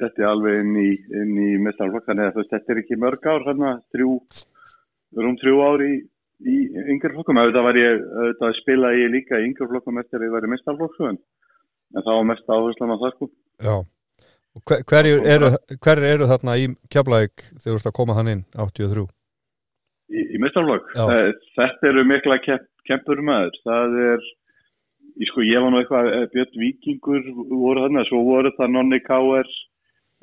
þetta 0.00 0.24
er 0.24 0.28
alveg 0.32 0.62
inn 0.64 0.78
í, 0.82 0.88
í 0.98 1.50
mestarflokk 1.62 2.08
þannig 2.08 2.30
að 2.32 2.48
þetta 2.50 2.74
er 2.74 2.80
ekki 2.82 2.98
mörg 2.98 3.28
ár 3.30 3.46
hérna, 3.46 3.76
þrjú, 3.94 4.16
rúm 5.22 5.36
þrjú 5.38 5.60
ár 5.62 5.84
í, 5.86 5.92
í 6.42 6.56
yngjörflokkum 6.94 7.38
auðvitað 7.38 7.68
var 7.68 7.78
ég, 7.78 8.02
auðvitað 8.16 8.58
spilaði 8.58 9.04
ég 9.04 9.14
líka 9.14 9.38
í 9.38 9.46
yngjörflokkum 9.52 10.02
eftir 10.02 10.18
að 10.18 10.26
ég 10.28 10.34
var 10.34 10.48
í 10.48 10.52
mestarflokk 10.54 10.98
sko, 10.98 11.12
en, 11.12 11.22
en 11.94 12.02
það 12.02 12.18
var 12.18 12.28
mest 12.32 12.50
áherslan 12.50 12.94
á 12.94 13.02
það 13.04 13.14
sko. 13.14 13.30
Já, 13.62 13.76
hver, 14.66 14.82
hverjir 14.88 15.22
eru, 15.36 15.52
hver 15.84 16.02
eru 16.14 16.28
þarna 16.30 16.56
í 16.58 16.66
Keflavík 16.92 17.46
þegar 17.58 17.70
þú 17.70 17.78
ert 17.78 17.90
að 17.92 17.96
koma 18.00 18.18
hann 18.18 18.32
inn 18.34 18.44
83? 18.56 19.06
í, 20.08 20.24
í. 20.34 20.40
Eh, 20.40 21.30
Þetta 21.58 21.90
eru 21.90 22.04
mikla 22.08 22.38
kemp, 22.44 22.68
kempur 22.88 23.20
maður. 23.24 23.56
Það 23.66 23.96
er, 24.04 24.28
ég 25.20 25.30
sko, 25.30 25.44
ég 25.44 25.64
var 25.64 25.74
nú 25.74 25.82
eitthvað, 25.82 26.10
eh, 26.14 26.28
Björn 26.34 26.62
Víkingur 26.62 27.26
voru 27.50 27.84
þarna, 27.84 28.06
svo 28.08 28.22
voru 28.26 28.52
það 28.56 28.72
Nonni 28.74 29.00
Káer, 29.04 29.50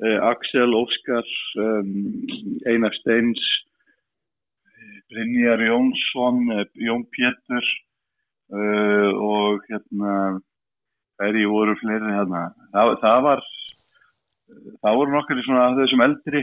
eh, 0.02 0.18
Axel, 0.30 0.74
Óskar, 0.74 1.30
um, 1.62 2.26
Einar 2.66 2.94
Steins, 3.00 3.42
eh, 4.66 4.98
Brynjar 5.10 5.62
Jónsson, 5.68 6.42
eh, 6.58 6.64
Jón 6.86 7.06
Pétur 7.14 7.66
uh, 8.52 9.10
og 9.10 9.64
hérna, 9.66 10.40
hverji 11.18 11.46
voru 11.50 11.74
fleiri 11.80 12.12
hérna. 12.14 12.42
Það, 12.74 12.92
það 13.02 13.22
var, 13.24 13.40
það 14.82 14.98
voru 15.00 15.14
nokkar 15.16 15.40
í 15.40 15.44
svona 15.46 15.68
þessum 15.78 16.04
eldri. 16.06 16.42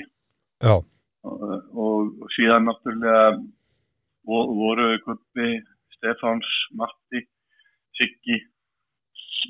Og, 1.24 1.54
og 1.80 2.32
síðan 2.36 2.66
náttúrulega 2.68 3.38
vo- 4.28 4.50
voru 4.58 4.90
Guppi, 5.06 5.54
Stefáns, 5.96 6.50
Matti, 6.76 7.22
Siggi, 7.96 8.38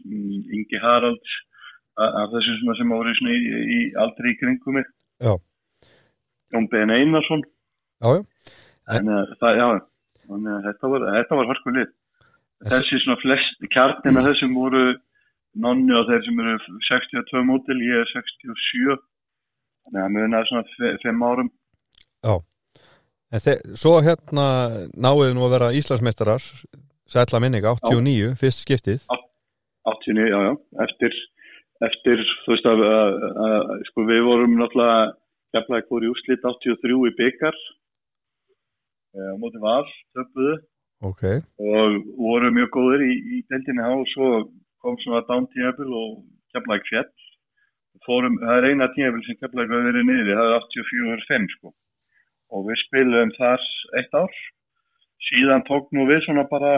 mm, 0.06 0.44
Ingi 0.58 0.82
Haralds 0.84 1.34
af 1.98 2.30
þessum 2.34 2.76
sem 2.78 2.94
voru 2.94 3.14
í, 3.34 3.56
í 3.78 3.80
aldrei 4.02 4.34
í 4.34 4.38
kringum. 4.42 4.80
Jón 6.54 6.68
Ben 6.70 6.90
Einarsson, 6.94 7.42
já, 8.04 8.10
já, 8.20 8.24
en 8.98 9.08
uh, 9.10 9.24
það, 9.42 9.58
já, 9.58 9.68
að 10.54 10.68
þetta 10.70 10.90
var, 10.94 11.06
var. 11.42 11.90
Þessi- 12.64 12.70
Þessi 12.74 13.00
svona 13.04 13.20
flest, 13.22 13.66
kjarnina 13.74 14.22
þessum 14.28 14.54
voru 14.56 14.84
nonni 15.56 15.94
og 15.98 16.08
þeir 16.10 16.24
sem 16.26 16.40
eru 16.44 16.56
62 16.90 17.44
mótil, 17.48 17.78
ég 17.86 18.02
er 18.04 18.10
67, 18.14 18.98
þannig 19.86 20.02
að 20.06 20.14
muna 20.18 20.42
svona 20.50 20.64
fe- 20.78 20.96
fimm 21.04 21.22
árum. 21.28 21.52
En 23.34 23.42
þe 23.42 23.54
svo 23.82 23.96
hérna 24.06 24.48
náuðu 24.94 25.34
nú 25.34 25.46
að 25.48 25.54
vera 25.56 25.72
Íslandsmeistarar 25.74 26.44
sætla 27.10 27.40
minning 27.42 27.66
89, 27.66 28.36
fyrst 28.38 28.62
skiptið. 28.66 29.06
89, 29.90 30.28
já, 30.30 30.38
já, 30.48 30.54
eftir, 30.86 31.16
eftir, 31.90 32.22
þú 32.46 32.54
veist 32.54 32.68
að, 32.70 32.84
að, 32.88 33.18
að 33.48 33.82
sko 33.90 34.06
við 34.08 34.22
vorum 34.28 34.54
náttúrulega 34.60 35.00
keflaði 35.54 35.88
fór 35.90 36.06
í 36.06 36.12
úslit 36.14 36.46
83 36.46 37.00
í 37.10 37.16
byggar 37.18 37.58
á 39.14 39.34
móti 39.42 39.60
var, 39.62 39.90
töpuðu. 40.18 40.54
Ok, 41.04 41.24
og 41.60 41.98
voru 42.16 42.54
mjög 42.56 42.70
góður 42.78 43.02
í, 43.04 43.12
í 43.36 43.42
deildinni 43.52 43.84
á 43.84 43.92
og 43.92 44.06
svo 44.14 44.30
kom 44.84 44.98
svona 45.02 45.24
down 45.30 45.48
tíðabil 45.54 45.92
og 45.98 46.18
keflaði 46.54 46.90
fjall 46.90 47.12
fórum, 48.08 48.36
það 48.42 48.58
er 48.58 48.68
eina 48.72 48.90
tíðabil 48.96 49.24
sem 49.28 49.40
keflaði 49.40 49.70
hefur 49.70 49.88
verið 49.88 50.10
niður, 50.10 50.34
það 50.40 50.50
er 50.50 50.58
84-5 50.60 51.48
sko. 51.56 51.74
Og 52.54 52.68
við 52.68 52.82
spilum 52.84 53.32
þar 53.38 53.68
eitt 54.00 54.18
ár. 54.18 54.40
Síðan 55.30 55.64
tók 55.70 55.88
nú 55.96 56.06
við 56.10 56.26
svona 56.26 56.44
bara 56.50 56.74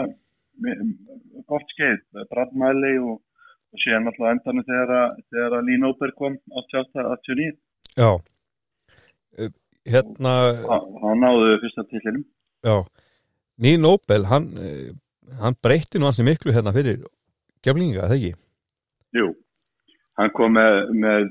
gott 1.50 1.72
skeið, 1.74 2.02
brandmæli 2.30 2.94
og, 3.02 3.18
og 3.72 3.82
síðan 3.82 4.08
alltaf 4.10 4.30
endanum 4.30 4.66
þegar 4.68 5.16
þegar 5.28 5.56
að 5.58 5.66
Lín 5.68 5.88
Óberg 5.88 6.16
kom 6.16 6.38
88-89 6.62 7.50
já. 7.96 8.10
Eh, 9.36 9.50
hérna, 9.90 10.36
hann 11.02 11.20
náðu 11.24 11.58
fyrsta 11.64 11.84
tillinum 11.90 12.24
já. 12.64 12.76
Ný 13.56 13.76
Nobel, 13.80 14.26
hann, 14.28 14.48
eh, 14.60 14.92
hann 15.40 15.58
breytti 15.64 16.00
nú 16.00 16.08
hansi 16.08 16.24
miklu 16.24 16.54
hérna 16.56 16.74
fyrir 16.76 17.04
geflinga, 17.66 18.06
það 18.06 18.16
ekki? 18.16 18.32
Jú, 19.16 19.28
hann 20.20 20.32
kom 20.36 20.56
með, 20.56 20.80
með 20.94 21.28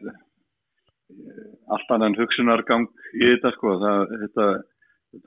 allt 1.73 1.91
annan 1.95 2.17
hugsunargang 2.19 2.87
í 3.15 3.25
þetta 3.25 3.51
sko, 3.55 3.75
það, 3.81 4.15
þetta, 4.23 4.47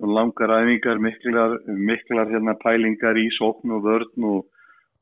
langar 0.04 0.52
æfingar, 0.59 1.00
miklar, 1.00 1.59
miklar 1.66 2.30
hérna 2.32 2.54
pælingar 2.62 3.18
í 3.18 3.28
sókn 3.38 3.72
og 3.76 3.84
vörn 3.86 4.26
og 4.28 4.46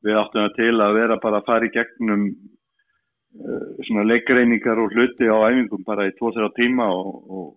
við 0.05 0.19
áttum 0.19 0.45
það 0.45 0.55
til 0.57 0.75
að 0.85 0.97
vera 0.99 1.19
bara 1.21 1.41
að 1.41 1.49
fara 1.49 1.67
í 1.67 1.73
gegnum 1.73 2.27
uh, 2.31 3.67
svona 3.87 4.05
leikreiningar 4.07 4.79
og 4.79 4.93
hluti 4.95 5.27
á 5.27 5.37
æfingum 5.49 5.83
bara 5.87 6.07
í 6.07 6.13
2-3 6.19 6.51
tíma 6.59 6.87
og, 6.93 7.15
og 7.27 7.47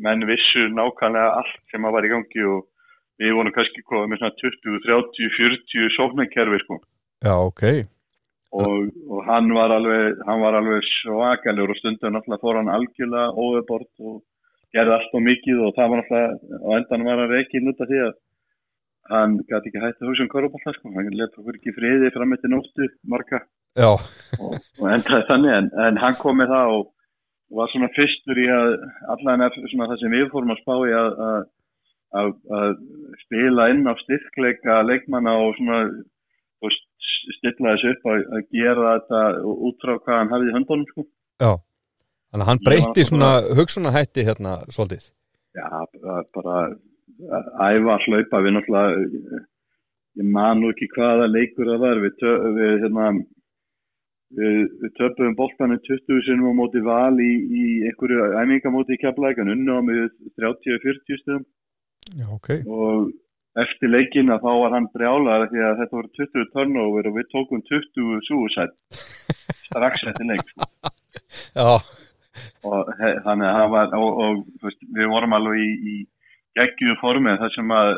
menn 0.00 0.24
vissu 0.28 0.68
nákvæmlega 0.72 1.40
allt 1.42 1.58
sem 1.72 1.84
að 1.84 1.96
var 1.96 2.06
í 2.08 2.12
gangi 2.14 2.46
og 2.54 2.66
við 3.20 3.36
vonum 3.36 3.52
kannski 3.52 3.84
komið 3.84 4.14
með 4.14 4.22
svona 4.22 4.38
20, 4.40 4.80
30, 4.86 5.34
40 5.36 5.94
sóknarkerfi 5.98 6.62
sko. 6.64 6.80
Já, 7.20 7.34
ok. 7.36 7.62
Og, 8.50 8.88
og 9.12 9.20
hann 9.28 9.52
var 9.54 9.70
alveg, 9.76 10.16
hann 10.26 10.40
var 10.42 10.56
alveg 10.58 10.86
svakalur 11.02 11.70
og 11.70 11.78
stundum 11.78 12.16
náttúrulega 12.16 12.42
fór 12.42 12.58
hann 12.58 12.72
algjörlega 12.72 13.28
óöfbort 13.36 13.92
og 14.00 14.16
gerði 14.74 14.96
allt 14.96 15.14
og 15.14 15.22
mikið 15.26 15.60
og 15.66 15.76
það 15.76 15.92
var 15.92 16.00
náttúrulega, 16.00 16.58
á 16.66 16.68
endan 16.78 17.06
var 17.06 17.22
hann 17.22 17.36
ekki 17.38 17.62
nút 17.62 17.84
af 17.84 17.90
því 17.90 18.00
að 18.06 18.12
hann 19.10 19.36
gæti 19.50 19.70
ekki 19.70 19.84
hægt 19.84 20.02
að 20.02 20.10
hugsa 20.10 20.24
um 20.24 20.32
korfbólta 20.32 20.74
sko, 20.74 20.92
hann 20.96 21.12
leta 21.20 21.42
okkur 21.42 21.60
ekki 21.60 21.76
friði 21.76 22.10
fram 22.16 22.34
eftir 22.36 22.52
nóttu 22.54 22.90
marga 23.14 23.42
og, 24.38 24.58
og 24.80 24.86
endaði 24.96 25.28
þannig 25.30 25.56
en, 25.58 25.70
en 25.86 26.02
hann 26.02 26.18
kom 26.18 26.40
með 26.40 26.54
það 26.54 26.74
og 26.78 26.84
var 27.60 27.70
svona 27.72 27.90
fyrstur 27.96 28.38
í 28.38 28.46
að 28.54 28.76
allan 29.14 29.46
svona 29.70 29.90
það 29.90 29.98
sem 30.02 30.14
við 30.14 30.30
fórum 30.32 30.54
að 30.54 30.62
spá 30.62 30.74
í 30.86 30.94
að, 30.94 31.10
að, 31.26 31.42
að, 32.20 32.32
að 32.58 32.74
spila 33.24 33.68
inn 33.74 33.86
á 33.90 33.94
styrkleika 34.04 34.82
leikmanna 34.86 35.34
og 35.44 35.54
svona 35.58 35.84
og 36.64 36.76
stilla 37.38 37.74
þessu 37.74 37.94
upp 37.94 38.12
að, 38.12 38.22
að 38.36 38.46
gera 38.56 38.92
þetta 38.98 39.22
út 39.68 39.84
frá 39.84 39.94
hvað 39.96 40.20
hann 40.20 40.32
hafið 40.34 40.52
í 40.52 40.54
höndunum 40.58 40.86
sko. 40.90 41.06
Já, 41.40 41.52
þannig 42.30 42.44
að 42.44 42.50
hann 42.50 42.62
breytti 42.68 43.06
svona 43.08 43.32
hugsunahætti 43.58 44.26
hérna 44.28 44.54
svolítið. 44.68 45.10
Já, 45.58 45.68
bara 46.36 46.60
æfa 47.20 47.96
að 47.96 48.06
hlaupa 48.06 48.44
við 48.44 48.56
náttúrulega 48.56 49.42
ég 50.20 50.32
man 50.36 50.60
nú 50.60 50.70
ekki 50.72 50.88
hvaða 50.94 51.28
leikur 51.30 51.68
það 51.70 51.84
var 51.84 52.02
við, 52.04 52.24
við 52.56 52.82
hérna 52.86 53.10
Við, 54.30 54.58
við 54.78 54.92
töpum 54.94 55.32
boltanum 55.34 55.80
20 55.82 56.20
sinum 56.22 56.52
á 56.54 56.58
móti 56.60 56.78
val 56.86 57.16
í, 57.18 57.30
í 57.50 57.62
einhverju 57.88 58.28
æmingamóti 58.38 58.94
í 58.94 59.00
kjaplækan 59.02 59.50
unna 59.50 59.74
á 59.74 59.82
með 59.82 60.04
30-40 60.38 61.18
stundum 61.18 61.46
Já, 62.14 62.28
ok. 62.36 62.50
og 62.70 63.08
eftir 63.58 63.90
leikina 63.90 64.38
þá 64.42 64.50
var 64.62 64.76
hann 64.76 64.86
brjálar 64.94 65.48
því 65.50 65.64
að 65.66 65.80
þetta 65.80 65.96
voru 65.96 66.12
20 66.18 66.50
turnover 66.54 67.08
og 67.10 67.16
við 67.16 67.28
tókum 67.32 67.64
20 67.66 68.22
suicide 68.28 69.00
strax 69.64 70.06
eftir 70.06 70.30
leik. 70.30 70.54
Og 72.64 72.90
he, 73.00 73.10
þannig 73.24 73.48
að 73.48 73.58
það 73.58 73.70
var 73.74 73.94
og, 73.98 74.22
og 74.24 74.64
veist, 74.64 74.82
við 74.94 75.10
vorum 75.10 75.34
alveg 75.36 75.60
í, 75.64 75.70
í 75.92 75.96
geggjúðu 76.58 76.96
formið 77.00 77.40
þar 77.42 77.54
sem 77.56 77.72
að 77.74 77.92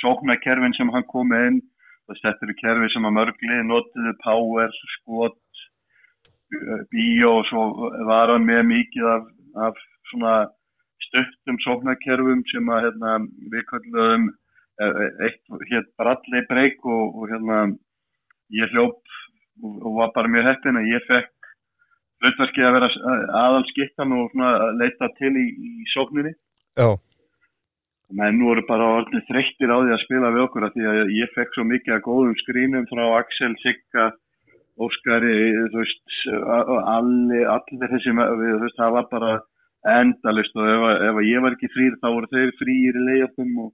sóknarkerfin 0.00 0.76
sem 0.76 0.92
hann 0.94 1.06
kom 1.08 1.32
inn 1.36 1.60
þetta 2.18 2.46
eru 2.46 2.56
kerfi 2.58 2.88
sem 2.90 3.06
að 3.06 3.16
mörgli 3.18 3.60
notiðu 3.68 4.14
power, 4.24 4.72
skot 4.96 5.38
bíó 6.90 7.36
og 7.38 7.44
svo 7.46 7.90
var 8.08 8.32
hann 8.32 8.46
með 8.48 8.64
mikið 8.72 9.06
af, 9.06 9.28
af 9.68 9.78
svona 10.10 10.34
stöttum 11.06 11.60
sóknarkerfum 11.62 12.42
sem 12.50 12.72
að 12.74 12.88
hérna, 12.88 13.12
við 13.52 13.66
kallum 13.70 14.30
eitt 14.80 15.42
hér 15.70 15.84
bralli 16.00 16.42
breyk 16.48 16.84
og, 16.84 17.16
og 17.16 17.28
hérna 17.32 17.60
ég 18.54 18.72
hljóp 18.74 19.00
og, 19.62 19.74
og 19.84 19.92
var 19.98 20.14
bara 20.14 20.32
mjög 20.32 20.48
heppin 20.50 20.80
að 20.80 20.90
ég 20.94 21.06
fekk 21.08 21.50
hlutverkið 22.20 22.66
að 22.68 22.74
vera 22.76 22.88
aðalskittan 23.42 24.16
og 24.16 24.32
svona 24.32 24.72
leita 24.80 25.10
til 25.18 25.32
í, 25.36 25.46
í 25.50 25.86
sókninni 25.92 26.32
Já. 26.78 26.88
menn 28.16 28.40
voru 28.44 28.64
bara 28.68 28.88
orðin 29.00 29.24
þreyttir 29.28 29.72
á 29.72 29.76
því 29.80 29.94
að 29.94 30.02
spila 30.04 30.32
við 30.34 30.46
okkur 30.46 30.66
að 30.68 30.74
því 30.76 30.88
að 30.92 31.14
ég 31.16 31.36
fekk 31.36 31.54
svo 31.56 31.68
mikið 31.68 31.96
að 31.96 32.04
góðum 32.08 32.36
skrínum 32.42 32.90
frá 32.90 33.04
Axel, 33.20 33.54
Sigga 33.64 34.10
Óskari, 34.80 35.34
þú 35.74 35.76
veist, 35.82 36.04
allir, 36.88 37.42
allir 37.52 37.90
þessi, 37.90 38.14
þú 38.16 38.60
veist, 38.62 38.78
það 38.78 38.94
var 38.94 39.08
bara 39.10 39.32
endalist 39.90 40.56
og 40.56 40.68
ef, 40.68 40.86
ef 41.08 41.20
ég 41.26 41.44
var 41.44 41.56
ekki 41.56 41.68
frýr 41.74 41.98
þá 42.00 42.06
voru 42.08 42.30
þeir 42.32 42.54
frýr 42.60 42.96
í 42.96 43.04
leiðjöfnum 43.08 43.58
og 43.64 43.70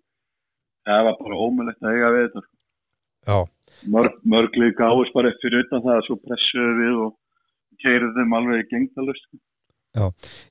það 0.87 1.07
var 1.09 1.19
bara 1.21 1.41
ómulegt 1.47 1.83
að 1.85 1.97
eiga 1.97 2.13
við 2.15 2.27
þetta. 2.27 2.45
Já. 3.27 3.39
Mörg, 3.93 4.21
mörglið 4.25 4.77
gáðist 4.79 5.17
bara 5.17 5.33
eftir 5.33 5.59
utan 5.61 5.83
það 5.85 5.99
að 5.99 6.07
svo 6.07 6.17
pressuðu 6.23 6.77
við 6.81 7.01
og 7.07 7.83
keirið 7.83 8.15
þeim 8.17 8.39
alveg 8.39 8.71
gengdalust. 8.71 9.27
Já, 9.97 10.07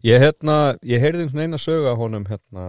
ég 0.05 0.21
hérna, 0.23 0.57
ég 0.86 1.01
heyrði 1.01 1.25
einhvern 1.25 1.41
veginn 1.41 1.57
að 1.57 1.65
söga 1.65 1.95
honum 1.99 2.27
hérna 2.29 2.67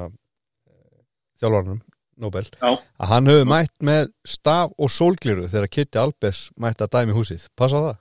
þjálfarnum 1.41 1.83
Nobel 2.17 2.47
Já. 2.49 2.71
að 2.73 3.11
hann 3.13 3.29
hefur 3.29 3.49
mætt 3.49 3.75
með 3.85 4.11
staf 4.25 4.73
og 4.81 4.93
sólgliru 4.93 5.49
þegar 5.53 5.73
Kitty 5.73 6.01
Albers 6.01 6.43
mætt 6.61 6.81
að 6.85 6.93
dæmi 6.95 7.17
húsið. 7.17 7.49
Passa 7.57 7.83
það? 7.85 7.99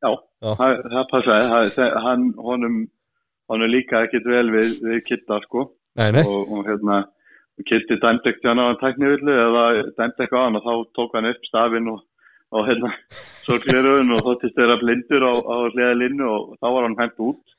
Já, 0.00 0.10
Já. 0.10 0.50
það, 0.60 0.74
það 0.94 1.06
passaði. 1.10 1.70
Það, 1.76 1.96
hann, 2.06 2.26
honum, 2.38 2.76
honum 3.50 3.72
líka 3.72 4.04
ekkit 4.06 4.28
vel 4.30 4.46
við, 4.54 4.76
við 4.86 5.02
Kitta, 5.08 5.40
sko. 5.46 5.66
Nei, 5.98 6.10
nei. 6.14 6.22
Og, 6.22 6.54
og 6.54 6.70
hérna, 6.70 7.00
Kitti 7.68 7.98
dæmdi 8.00 8.30
ekkert 8.30 8.48
hann 8.50 8.62
á 8.62 8.64
hann 8.68 8.80
tæknivillu 8.80 9.34
eða 9.46 9.64
dæmdi 9.98 10.24
eitthvað 10.24 10.40
á 10.40 10.44
hann 10.46 10.58
og 10.60 10.66
þá 10.66 10.74
tók 10.98 11.16
hann 11.16 11.30
upp 11.30 11.48
stafinn 11.48 11.90
og, 11.92 12.02
og 12.54 12.68
hérna, 12.68 12.92
sólgliruðun 13.46 14.14
og 14.16 14.22
þóttist 14.26 14.58
þeirra 14.58 14.78
blindur 14.82 15.26
á, 15.26 15.32
á 15.36 15.56
hliða 15.72 15.96
linnu 16.02 16.28
og 16.28 16.54
þá 16.60 16.68
var 16.68 16.86
hann 16.88 17.00
hægt 17.00 17.24
út. 17.30 17.56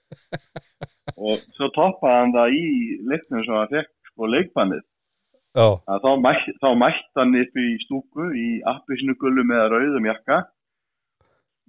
Og 1.17 1.43
svo 1.57 1.67
toppaði 1.75 2.17
hann 2.19 2.33
það 2.37 2.55
í 2.57 2.63
leiknum 3.11 3.45
sem 3.45 3.57
hann 3.59 3.73
fekk, 3.75 3.91
sko, 4.11 4.31
leikbannið. 4.35 4.87
Já. 5.51 5.67
Þá 5.83 6.11
mætt, 6.23 6.47
þá 6.63 6.69
mætt 6.79 7.19
hann 7.19 7.35
upp 7.35 7.59
í 7.59 7.67
stúku 7.83 8.27
í 8.39 8.47
appisinu 8.71 9.17
gullu 9.19 9.43
með 9.43 9.65
rauðum 9.73 10.07
jakka 10.07 10.37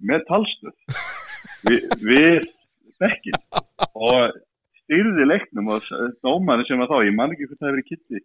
með 0.07 0.23
talstöð 0.29 1.01
Vi, 1.67 1.79
við 1.99 2.47
bekkin 2.99 3.35
og 3.91 4.35
styrði 4.93 5.27
leiknum 5.27 5.73
og 5.73 5.89
dómarinn 6.25 6.67
sem 6.67 6.81
var 6.81 6.91
þá, 6.91 6.97
ég 7.07 7.17
man 7.17 7.33
ekki 7.33 7.49
hvort 7.49 7.59
það 7.59 7.69
hefur 7.69 7.77
verið 7.79 7.89
kitti 7.89 8.23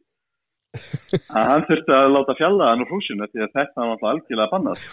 að 1.39 1.47
hann 1.49 1.67
þurfti 1.69 1.95
að 1.97 2.11
láta 2.13 2.37
fjalla 2.37 2.71
hann 2.73 2.85
úr 2.85 2.91
húsinu 2.93 3.29
því 3.31 3.45
að 3.47 3.55
þetta 3.57 3.81
var 3.81 3.93
alltaf 3.95 4.11
algjörlega 4.13 4.53
bannast 4.53 4.89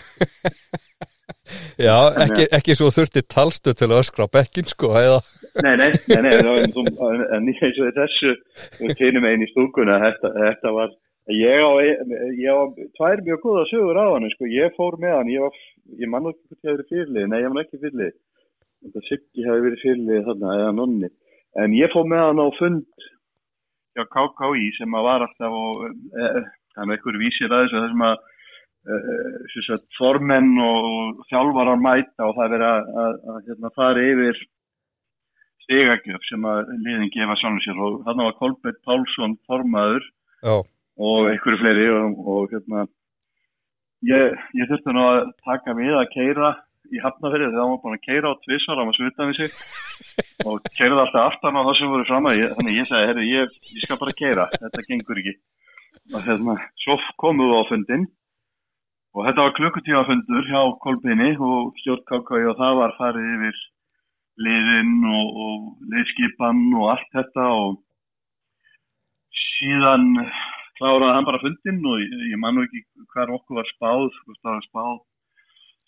Já, 1.78 1.98
ekki, 2.24 2.46
ekki 2.56 2.76
svo 2.78 2.88
þurfti 2.94 3.22
talstöð 3.30 3.76
til 3.78 3.90
að 3.90 4.00
öskra 4.00 4.26
bekkin 4.32 4.68
sko, 4.70 4.94
eða? 4.98 5.20
Nei, 5.66 5.76
nei, 5.78 5.90
nei, 6.10 6.22
nei, 6.24 6.54
en 6.64 7.50
eins 7.50 7.82
og 7.82 7.92
þessu 7.98 8.32
finnum 8.98 9.28
einn 9.28 9.44
í 9.46 9.50
stúkuna 9.52 10.00
þetta, 10.02 10.32
þetta 10.38 10.74
var 10.78 10.94
ég 11.34 11.66
á, 11.66 11.72
ég 12.40 12.50
á 12.50 12.62
tvær 12.98 13.24
mjög 13.26 13.44
góða 13.44 13.66
sögur 13.70 14.00
á 14.00 14.06
hann 14.14 14.30
sko, 14.34 14.50
ég 14.50 14.74
fór 14.78 14.98
með 15.02 15.18
hann 15.20 15.34
ég, 15.34 15.44
var, 15.44 15.60
ég 16.02 16.12
mann 16.14 16.32
ekki 16.32 16.50
hvort 16.50 16.62
ég 16.62 16.72
hefði 16.72 16.78
verið 16.78 16.92
fyrirlið 16.94 17.30
nei, 17.34 17.40
ég 17.42 17.54
man 17.54 17.64
ekki 17.66 17.82
fyrirlið 17.84 18.16
þetta 18.86 19.06
Siggi 19.10 19.46
hefði 19.46 19.68
verið 19.68 19.86
fyrirlið 19.86 20.28
þarna, 20.30 20.58
eða 20.62 20.74
nonni 20.80 21.12
en 21.64 21.76
ég 21.76 21.92
fór 21.94 22.08
með 22.10 22.24
hann 22.26 22.44
á 22.44 22.48
fund 22.60 23.06
hjá 23.96 24.06
KKÍ 24.12 24.72
sem 24.78 24.96
að 24.98 25.08
var 25.08 25.26
alltaf 25.26 25.56
og 25.56 25.86
er 25.88 26.42
eitthvað 26.84 27.22
vísir 27.22 27.52
að 27.52 27.66
þessu 27.66 27.84
þessum 27.86 28.04
að 28.10 28.18
uh, 29.78 29.86
formenn 30.00 30.52
og 30.66 31.24
þjálfarar 31.30 31.80
mæta 31.80 32.28
og 32.28 32.36
það 32.36 32.46
er 32.46 32.54
verið 32.56 32.68
að, 32.72 32.92
að, 33.06 33.16
að 33.32 33.40
hérna, 33.48 33.74
fara 33.80 34.06
yfir 34.12 34.44
stegagjöf 35.66 36.28
sem 36.30 36.46
að 36.50 36.76
liðin 36.84 37.14
gefa 37.14 37.40
svona 37.40 37.64
sér 37.64 37.82
og 37.82 38.04
þarna 38.06 38.28
var 38.28 38.38
Kolbjörn 38.42 38.84
Pálsson 38.86 39.40
formaður 39.50 40.06
Já. 40.46 40.56
og 40.62 41.32
einhverju 41.32 41.62
fleiri 41.62 41.88
og, 41.96 42.20
og 42.36 42.54
hérna 42.54 42.86
ég, 44.12 44.36
ég 44.60 44.70
þurfti 44.70 44.94
nú 44.94 45.08
að 45.08 45.22
taka 45.48 45.78
við 45.80 45.96
að 45.98 46.12
keira 46.14 46.54
í 46.94 47.02
hafnafyrir 47.04 47.50
þegar 47.50 47.62
hann 47.64 47.74
var 47.74 47.82
búin 47.84 47.98
að 47.98 48.06
keira 48.06 48.32
á 48.32 48.42
tvissar, 48.44 48.80
hann 48.80 48.90
var 48.90 48.98
svitað 48.98 49.32
við 49.32 49.40
sig. 49.40 49.58
Og 50.46 50.68
keiraði 50.78 51.02
alltaf 51.06 51.30
aftan 51.30 51.58
á 51.58 51.62
það 51.62 51.78
sem 51.80 51.94
voru 51.94 52.08
fram 52.10 52.30
að 52.30 52.40
ég, 52.42 52.54
þannig 52.58 52.80
ég 52.80 52.90
sagði, 52.90 53.10
herri, 53.12 53.26
ég, 53.32 53.56
ég 53.76 53.86
skal 53.86 54.00
bara 54.02 54.18
keira, 54.20 54.48
þetta 54.56 54.86
gengur 54.90 55.22
ekki. 55.22 55.36
Og 56.14 56.28
hérna, 56.28 56.58
svo 56.84 56.98
komum 57.22 57.50
við 57.50 57.58
á 57.58 57.70
fundin 57.72 58.06
og 59.16 59.24
þetta 59.24 59.46
var 59.46 59.56
klukkutíma 59.56 60.04
fundur 60.10 60.50
hjá 60.50 60.62
Kolbini 60.84 61.30
og 61.40 61.72
stjórn 61.82 62.04
KKI 62.10 62.50
og 62.52 62.60
það 62.60 62.80
var 62.82 62.96
farið 63.00 63.30
yfir 63.38 63.62
liðinn 64.46 64.98
og, 65.08 65.40
og 65.46 65.90
liðskipan 65.94 66.62
og 66.76 66.90
allt 66.92 67.10
þetta 67.16 67.46
og 67.56 67.78
síðan 69.56 70.10
kláraði 70.76 71.16
hann 71.16 71.28
bara 71.30 71.42
fundin 71.44 71.80
og 71.88 72.04
ég, 72.04 72.16
ég 72.34 72.42
man 72.44 72.58
nú 72.58 72.66
ekki 72.68 72.84
hver 73.16 73.32
okkur 73.38 73.62
var 73.62 73.72
spáð, 73.72 74.10
sko, 74.20 74.36
það 74.42 74.58
var 74.58 74.66
spáð 74.68 74.98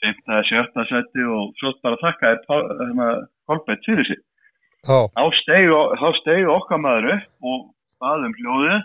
5. 0.04 0.22
eða 0.28 0.43
7. 0.50 0.86
seti 0.91 1.26
og 1.26 1.54
svo 1.60 1.74
bara 1.86 2.00
þakkaði 2.04 2.62
hérna, 2.82 3.10
Kolbett 3.48 3.86
fyrir 3.88 4.08
sig. 4.08 4.22
Já, 4.88 5.10
Þá 5.18 6.10
steig 6.22 6.50
okkar 6.54 6.82
maður 6.84 7.14
upp 7.16 7.52
og 7.52 7.68
baðum 8.02 8.36
hljóðið 8.38 8.82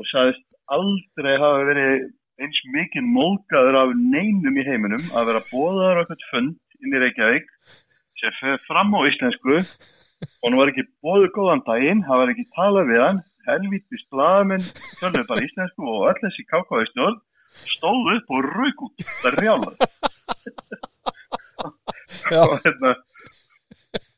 og 0.00 0.10
sagðist 0.10 0.44
aldrei 0.74 1.34
hafa 1.38 1.66
verið 1.68 2.06
eins 2.42 2.60
mikið 2.74 3.10
móðgæður 3.14 3.80
af 3.82 3.92
neinum 3.98 4.56
í 4.58 4.64
heiminum 4.66 5.04
að 5.14 5.28
vera 5.30 5.44
bóðaður 5.50 6.00
okkur 6.04 6.24
fund 6.32 6.56
inn 6.82 6.96
í 6.96 7.02
Reykjavík 7.02 7.52
sem 8.20 8.34
fer 8.40 8.58
fram 8.66 8.90
á 8.96 9.00
íslensku 9.06 9.60
og 9.60 10.48
hann 10.48 10.58
var 10.58 10.72
ekki 10.72 10.86
bóður 11.04 11.30
góðan 11.36 11.62
daginn, 11.68 12.02
hann 12.08 12.22
var 12.22 12.32
ekki 12.32 12.46
talað 12.56 12.90
við 12.90 13.02
hann, 13.04 13.22
helvítist 13.44 14.08
blaðamenn, 14.14 14.66
tölur 14.98 15.26
bara 15.28 15.44
íslensku 15.44 15.84
og 15.84 16.08
öll 16.10 16.20
þessi 16.24 16.46
kákáði 16.48 16.90
stjórn 16.90 17.20
stóðu 17.76 18.16
upp 18.18 18.32
og 18.34 18.48
rauk 18.50 18.84
út, 18.88 19.04
það 19.20 19.30
er 19.30 19.36
rjálar. 19.44 19.76
Og 22.34 22.56
hérna 22.64 22.94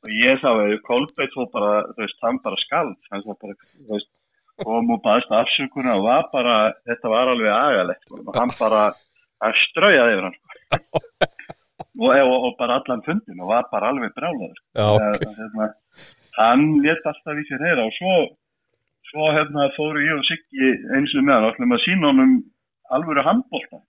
og 0.06 0.12
ég 0.14 0.38
sá 0.42 0.50
að 0.52 0.76
Kolbeitt 0.86 1.34
svo 1.34 1.48
bara, 1.50 1.82
þú 1.94 2.04
veist, 2.04 2.20
hann 2.22 2.38
bara 2.44 2.60
skald 2.62 2.96
hann 3.10 3.24
svo 3.24 3.34
bara, 3.40 3.56
þú 3.74 3.96
veist 3.96 4.12
kom 4.62 4.92
og 4.94 5.02
baðist 5.04 5.32
afsökunar 5.34 5.98
og 5.98 6.06
var 6.06 6.28
bara 6.32 6.56
þetta 6.88 7.12
var 7.12 7.32
alveg 7.32 7.52
agalegt 7.52 8.06
sko. 8.06 8.22
og 8.22 8.38
hann 8.38 8.52
bara, 8.60 8.84
straujaði 9.66 10.14
yfir 10.16 10.28
hann 10.28 10.38
sko. 10.38 10.46
og, 12.06 12.10
og, 12.14 12.36
og 12.36 12.52
bara 12.60 12.78
allan 12.80 13.04
fundin 13.06 13.42
og 13.42 13.52
var 13.52 13.68
bara 13.72 13.92
alveg 13.92 14.14
brálaður 14.16 14.56
já, 14.56 14.86
ok. 14.86 15.26
hérna, 15.40 15.70
hann 16.38 16.66
let 16.86 17.10
alltaf 17.12 17.42
í 17.42 17.46
sér 17.50 17.66
heyra 17.68 17.88
og 17.88 17.96
svo 17.98 18.16
svo 19.10 19.28
hérna 19.34 19.68
fóru 19.76 20.02
ég 20.04 20.16
og 20.16 20.24
Siggi 20.28 20.72
eins 20.96 21.12
og 21.18 21.26
með 21.26 21.36
hann, 21.36 21.50
ætlum 21.52 21.76
að 21.76 21.84
sína 21.84 22.12
honum 22.12 22.34
alvöru 22.96 23.26
handbólta, 23.26 23.82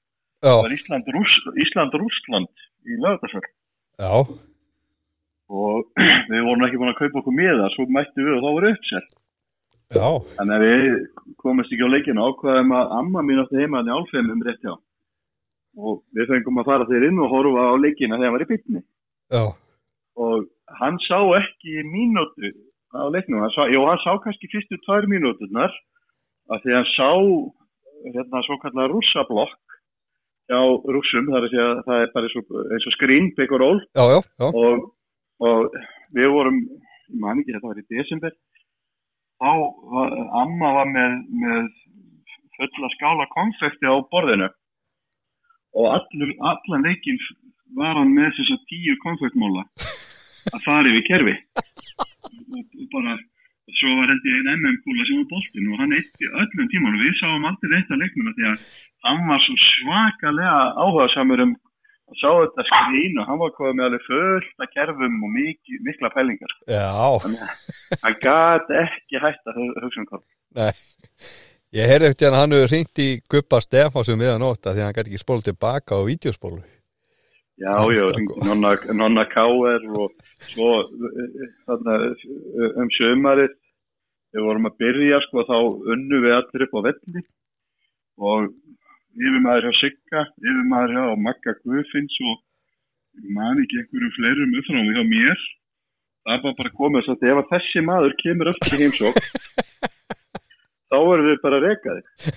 það 0.47 0.63
var 0.65 0.75
Ísland-Rússland 0.77 1.61
Ísland, 1.63 2.51
í 2.87 2.99
lögðarsvöld 3.03 3.49
já, 4.01 4.11
og 5.47 6.01
við 6.31 6.43
vorum 6.47 6.67
ekki 6.67 6.81
búin 6.81 6.91
að 6.93 6.99
kaupa 7.01 7.21
okkur 7.21 7.37
miða 7.37 7.69
svo 7.75 7.87
mættu 7.91 8.25
við 8.25 8.35
og 8.37 8.43
þá 8.43 8.49
voru 8.49 8.73
uppsett 8.73 9.15
já, 9.95 10.07
þannig 10.39 10.57
að 10.57 10.65
við 10.65 10.97
komumst 11.43 11.73
ekki 11.73 11.87
á 11.87 11.93
leikinu 11.95 12.27
ákvaðum 12.27 12.75
að 12.79 12.93
amma 12.99 13.23
mín 13.25 13.41
átti 13.43 13.61
heima 13.61 13.81
þannig 13.81 13.97
álfeim 13.97 14.31
um 14.33 14.43
rétt 14.47 14.63
hjá. 14.65 14.75
Og 15.77 15.99
við 16.17 16.31
fengum 16.31 16.57
að 16.57 16.69
fara 16.71 16.87
þeir 16.89 17.03
inn 17.11 17.19
og 17.21 17.29
horfa 17.31 17.67
á 17.69 17.75
leikina 17.77 18.17
þegar 18.17 18.25
hann 18.25 18.35
var 18.35 18.45
í 18.45 18.49
bytni 18.49 18.81
já, 19.31 19.43
og 20.17 20.47
hann 20.79 20.97
sá 21.05 21.19
ekki 21.37 21.83
mínútu 21.85 22.51
á 22.95 23.05
leiknum, 23.13 23.43
hann 23.43 23.53
sá, 23.53 23.67
jú, 23.69 23.83
hann 23.85 24.01
sá 24.01 24.17
kannski 24.23 24.49
fyrstu 24.51 24.79
tvær 24.85 25.07
mínúturnar 25.11 25.73
af 26.49 26.63
því 26.63 26.75
hann 26.79 26.89
sá 26.95 27.09
hérna 28.15 28.41
svo 28.47 28.57
kallar 28.63 28.91
rússablokk 28.91 29.66
hjá 30.47 30.59
rússum, 30.95 31.29
það 31.29 31.37
er, 31.37 31.47
að 31.47 31.53
segja, 31.53 31.69
það 31.87 32.03
er 32.03 32.11
bara 32.13 32.29
eins 32.29 32.37
og, 32.39 32.53
eins 32.75 32.87
og 32.87 32.95
skrín, 32.95 33.31
já, 34.39 34.47
og, 34.47 34.85
og 35.43 35.79
við 36.17 36.29
vorum, 36.35 36.61
ég 37.11 37.19
man 37.23 37.41
ekki, 37.41 37.55
þetta 37.55 37.71
var 37.71 37.81
í 37.81 37.87
desember, 37.91 38.37
þá 39.43 39.51
var, 39.95 40.15
amma 40.43 40.71
var 40.79 40.93
með, 40.93 41.17
með 41.43 41.67
fulla 42.57 42.91
skála 42.95 43.27
konfekti 43.35 43.85
á 43.89 43.95
borðinu. 44.11 44.49
Og 45.77 45.91
allur, 45.93 46.33
allan 46.51 46.87
leikinn 46.87 47.19
var 47.77 47.99
hann 47.99 48.13
með 48.15 48.31
þess 48.37 48.55
að 48.55 48.67
tíu 48.71 48.95
konfektmóla 49.03 49.65
að 50.53 50.61
fara 50.65 50.89
yfir 50.89 51.05
kerfi. 51.09 51.35
Og, 52.47 52.77
bara 52.93 53.17
svo 53.77 53.93
var 53.99 54.11
held 54.13 54.27
ég 54.29 54.37
einn 54.39 54.53
MM-kúla 54.55 55.05
sem 55.05 55.19
var 55.21 55.29
boltin 55.33 55.71
og 55.73 55.81
hann 55.81 55.95
eitti 55.97 56.29
öllum 56.29 56.69
tíman 56.71 56.95
og 56.95 57.03
við 57.03 57.17
sáum 57.19 57.47
eitt 57.49 57.91
að 57.91 58.01
leiknum 58.01 58.29
af 58.31 58.37
því 58.37 58.45
að 58.51 58.61
hann 59.05 59.23
var 59.29 59.41
svo 59.45 59.55
svakalega 59.63 60.57
áhugasamur 60.83 61.43
um 61.45 61.53
að 62.07 62.19
sá 62.21 62.29
þetta 62.31 62.63
skrín 62.69 63.17
og 63.21 63.27
hann 63.29 63.41
var 63.43 63.51
komið 63.57 63.75
með 63.79 63.85
alveg 63.89 64.05
fullt 64.07 64.63
að 64.63 64.71
kerfum 64.77 65.17
og 65.27 65.33
mikil, 65.35 65.79
mikla 65.87 66.11
pælingar 66.15 66.53
já, 66.71 66.87
hann 68.05 68.17
gat 68.23 68.71
ekki 68.85 69.21
hægt 69.25 69.43
að 69.51 69.59
hu- 69.59 69.75
hugsa 69.83 70.05
um 70.07 70.23
nei. 70.55 70.71
Ég 71.75 71.89
heyrði 71.91 72.07
eftir 72.13 72.29
hann 72.31 72.37
að 72.37 72.41
hann 72.45 72.55
hefur 72.55 72.71
hringt 72.71 72.99
í 73.03 73.07
Guppa 73.29 73.59
Stefánsum 73.59 74.21
við 74.23 74.29
að 74.31 74.39
nóta 74.45 74.71
því 74.71 74.79
að 74.81 74.85
hann 74.87 74.95
gæti 74.97 75.11
ekki 75.11 75.19
spóla 75.19 75.43
tilbaka 75.43 75.97
á 75.99 76.07
vídeospólu. 76.07 76.61
Já, 77.59 77.73
já, 77.91 78.05
nonna, 78.47 78.71
nonna 78.95 79.25
K.R. 79.27 79.83
og 79.99 80.13
svo 80.47 80.69
þarna, 81.67 81.95
um 82.79 82.89
sömarið 82.95 83.51
við 84.37 84.45
vorum 84.47 84.69
að 84.69 84.77
byrja 84.79 85.19
sko 85.25 85.43
þá 85.49 85.55
unnu 85.95 86.21
við 86.23 86.35
allir 86.37 86.65
upp 86.67 86.77
á 86.77 86.81
velli 86.87 87.23
og 88.17 88.47
yfirmaður 89.17 89.67
hjá 89.67 89.79
Sigga, 89.81 90.25
yfirmaður 90.43 90.95
hjá 90.95 91.05
Magga 91.27 91.55
Guðfinns 91.63 92.19
og 92.31 92.43
man 93.33 93.61
ekki 93.63 93.81
einhverjum 93.81 94.15
fleirum 94.17 94.57
uppfram 94.61 94.91
hjá 94.93 95.03
mér 95.09 95.45
það 96.27 96.45
var 96.45 96.55
bara 96.59 96.75
komið 96.81 97.11
að 97.13 97.27
ef 97.31 97.41
að 97.41 97.51
þessi 97.55 97.83
maður 97.87 98.15
kemur 98.21 98.51
öll 98.51 98.57
í 98.67 98.79
heimsók 98.83 99.19
þá 100.91 100.97
erum 100.99 101.27
við 101.29 101.43
bara 101.43 101.61
rekaði 101.63 102.33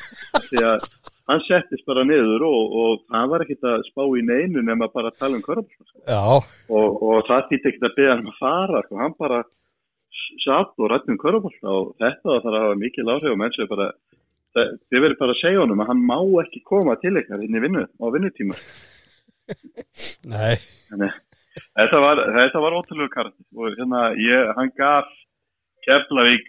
því 0.49 0.65
að 0.71 0.87
hann 1.31 1.45
settist 1.47 1.87
bara 1.87 2.05
niður 2.07 2.45
og, 2.49 2.77
og 2.83 3.15
hann 3.15 3.31
var 3.31 3.45
ekkit 3.45 3.67
að 3.71 3.87
spá 3.91 4.03
í 4.19 4.25
neinu 4.27 4.65
nema 4.67 4.91
bara 4.91 5.13
að 5.13 5.21
tala 5.21 5.39
um. 5.39 5.67
Já, 6.09 6.23
og, 6.35 6.89
og 7.07 7.27
það 7.29 7.49
þýtti 7.53 7.71
ekkit 7.71 7.87
að 7.87 7.97
beða 7.99 8.17
hann 8.17 8.31
að 8.33 8.41
fara 8.41 8.85
sko. 8.87 9.01
hann 9.03 9.17
bara 9.19 9.43
satt 10.43 10.75
og 10.79 10.91
rætti 10.91 11.15
um 11.15 11.21
körfbólta 11.21 11.75
og 11.75 11.93
þetta 12.03 12.41
þarf 12.41 12.51
að 12.51 12.59
hafa 12.65 12.81
mikil 12.81 13.07
áhrif 13.13 13.35
og 13.35 13.39
menn 13.41 13.55
sem 13.55 13.71
bara 13.71 13.91
það- 14.57 14.73
þið 14.91 15.03
verður 15.05 15.19
bara 15.23 15.35
að 15.37 15.41
segja 15.43 15.61
honum 15.65 15.83
að 15.85 15.91
hann 15.93 16.05
má 16.11 16.19
ekki 16.45 16.63
koma 16.71 16.97
til 17.03 17.15
ykkar 17.21 17.45
inn 17.47 17.57
í 17.59 17.63
vinnu 17.65 17.85
á 17.87 18.05
vinnutíma. 18.15 18.57
Nei, 20.35 20.55
Þannig, 20.91 21.15
þetta 21.79 22.01
var, 22.05 22.21
var 22.65 22.77
ótrúlega 22.79 23.15
karakter 23.15 23.47
og 23.57 23.79
hérna 23.79 24.03
ég, 24.21 24.53
hann 24.59 24.71
gaf 24.79 25.09
Keflavík 25.87 26.47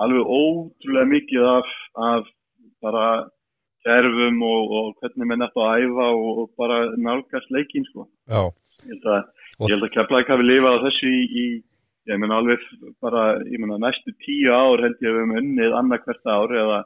alveg 0.00 0.24
ótrúlega 0.26 1.10
mikið 1.10 1.46
af, 1.50 1.68
af 2.00 2.30
bara 2.82 3.06
kerfum 3.84 4.40
og, 4.44 4.72
og 4.80 4.88
hvernig 5.00 5.28
menn 5.30 5.44
ættu 5.46 5.62
að 5.64 5.84
æfa 5.86 6.06
og, 6.16 6.40
og 6.44 6.50
bara 6.60 6.80
nálgast 6.96 7.50
leikinn 7.54 7.86
sko. 7.90 8.08
já, 8.28 8.42
Ég 8.80 8.94
held 8.96 9.06
að, 9.12 9.84
að 9.84 9.92
Keflavík 9.94 10.30
hafi 10.32 10.46
lifað 10.48 10.78
á 10.80 10.84
þessu 10.86 11.10
í, 11.12 11.22
í 11.42 11.44
ég 12.08 12.18
meina 12.18 12.38
alveg 12.40 12.62
bara, 13.02 13.24
ég 13.44 13.58
meina 13.60 13.76
næstu 13.78 14.12
tíu 14.24 14.52
ár 14.54 14.80
held 14.86 14.96
ég 15.04 15.10
að 15.10 15.14
við 15.14 15.20
höfum 15.20 15.36
unnið 15.42 15.76
annað 15.80 16.04
hvert 16.06 16.26
ár 16.32 16.54
eða 16.62 16.78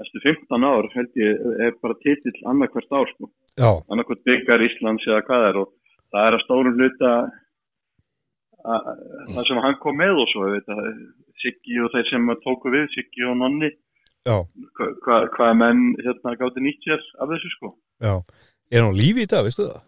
næstu 0.00 0.22
15 0.24 0.64
ár 0.64 0.88
held 0.94 1.20
ég 1.20 1.44
er 1.66 1.76
bara 1.82 1.98
titill 2.02 2.38
annað 2.48 2.72
hvert 2.72 2.92
ár 2.96 3.08
sko 3.12 3.28
já, 3.60 3.70
annarkot 3.92 4.24
byggar 4.24 4.64
Íslands 4.64 5.06
eða 5.06 5.22
hvað 5.28 5.48
er 5.50 5.60
og 5.62 5.68
það 6.12 6.26
er 6.28 6.36
að 6.38 6.44
stórum 6.46 6.78
hluta 6.80 7.12
að- 8.72 8.90
það 9.34 9.46
sem 9.48 9.62
hann 9.66 9.78
kom 9.82 9.96
með 9.98 10.22
og 10.24 10.28
svo 10.32 10.48
Siggi 11.42 11.80
og 11.82 11.90
þeir 11.90 12.06
sem 12.10 12.28
tóku 12.44 12.70
við 12.70 12.86
Siggi 12.94 13.24
og 13.26 13.36
Nonni 13.40 13.70
já, 14.26 14.36
hva- 14.78 15.54
menn 15.58 15.96
hérna 15.98 16.36
gátti 16.38 16.62
nýtt 16.62 16.84
sér 16.86 17.00
af 17.20 17.28
þessu 17.28 17.50
sko 17.56 17.74
já. 18.00 18.14
Er 18.72 18.82
hann 18.86 18.94
lífi 18.96 19.26
í 19.26 19.28
dag, 19.28 19.44
veistu 19.44 19.66
það? 19.68 19.82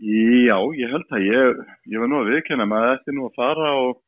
Já, 0.00 0.56
ég 0.80 0.88
held 0.94 1.12
að 1.12 1.26
ég, 1.28 1.58
ég 1.92 2.00
var 2.00 2.08
nú 2.08 2.22
að 2.22 2.30
viðkenna 2.32 2.66
maður 2.68 2.94
ætti 2.94 3.12
nú 3.12 3.26
að 3.28 3.34
fara 3.36 3.70
og, 3.82 3.98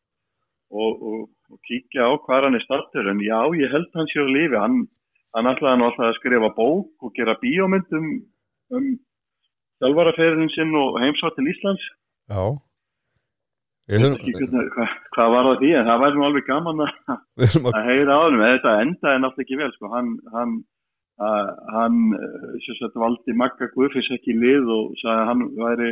og, 0.72 1.02
og, 1.10 1.22
og 1.52 1.58
kíkja 1.68 2.06
á 2.08 2.12
hvað 2.24 2.46
hann 2.48 2.56
er 2.56 2.64
startur 2.64 3.10
en 3.12 3.20
já, 3.20 3.38
ég 3.60 3.74
held 3.74 3.90
hann 3.98 4.08
sér 4.08 4.30
lífi. 4.32 4.56
Hann, 4.56 4.78
hann 5.36 5.50
ætlaði 5.52 5.80
nú 5.82 5.88
alltaf 5.90 6.08
að 6.08 6.16
skrifa 6.20 6.52
bók 6.56 7.04
og 7.04 7.12
gera 7.18 7.36
bíómynd 7.44 7.92
um, 7.98 8.08
um 8.72 8.88
þjálfaraferðin 9.82 10.52
sinn 10.56 10.72
og 10.80 10.96
heimsvað 11.02 11.36
til 11.36 11.50
Íslands. 11.52 11.84
Já. 12.32 12.44
Hvernig- 13.92 14.68
hvað, 14.72 14.92
hvað 15.12 15.32
var 15.34 15.48
það 15.50 15.60
því 15.60 15.70
en 15.76 15.88
það 15.90 16.02
væri 16.06 16.16
nú 16.16 16.26
alveg 16.28 16.44
gaman 16.48 16.84
að, 16.86 16.92
að, 17.74 17.80
heyra 17.90 18.14
á 18.16 18.20
hann 18.22 18.36
en 18.38 18.44
þetta 18.46 18.74
endaði 18.86 19.22
náttúrulega 19.24 19.44
ekki 19.44 19.58
vel 19.60 19.72
sko. 19.74 19.90
hann, 19.92 20.12
hann, 20.32 20.52
að, 21.28 21.50
hann 21.74 21.98
eh, 22.18 22.56
sagt, 22.78 22.96
valdi 23.02 23.34
Magga 23.38 23.68
Guðfins 23.74 24.10
ekki 24.16 24.34
lið 24.38 24.72
og 24.76 24.96
sagði 25.00 25.18
að 25.20 25.28
hann 25.30 25.44
væri 25.58 25.90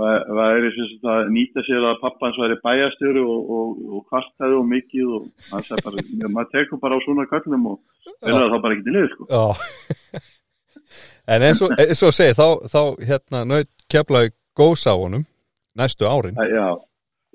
væ- 0.00 0.26
væri 0.38 0.72
sagt, 0.76 1.06
að 1.14 1.30
nýta 1.36 1.64
sér 1.66 1.86
að 1.90 2.00
pappans 2.02 2.40
væri 2.40 2.58
bæjastjóri 2.64 3.22
og, 3.24 3.54
og, 3.56 3.80
og 4.00 4.18
og 4.60 4.66
mikið 4.74 5.14
og 5.16 5.30
hann 5.52 5.64
sagði 5.68 5.86
bara, 5.86 6.04
"Já, 6.20 6.28
maður 6.28 6.52
tekur 6.56 6.82
bara 6.82 6.98
á 6.98 7.00
svona 7.06 7.30
köllum 7.32 7.66
og 7.72 7.80
verður 8.22 8.52
það 8.54 8.62
bara 8.62 8.74
ekki 8.74 8.86
til 8.88 8.96
lið 8.98 9.08
sko. 9.14 9.24
já. 9.30 9.44
En 11.30 11.42
eins 11.46 11.60
og, 11.62 11.70
eins 11.78 12.00
og 12.02 12.14
segi, 12.14 12.34
þá, 12.34 12.46
þá 12.72 12.80
hérna 13.06 13.44
nöyt 13.46 13.68
keflaði 13.92 14.32
góðs 14.58 14.86
á 14.90 14.94
honum 14.98 15.22
næstu 15.78 16.08
árin. 16.08 16.34
Já, 16.34 16.74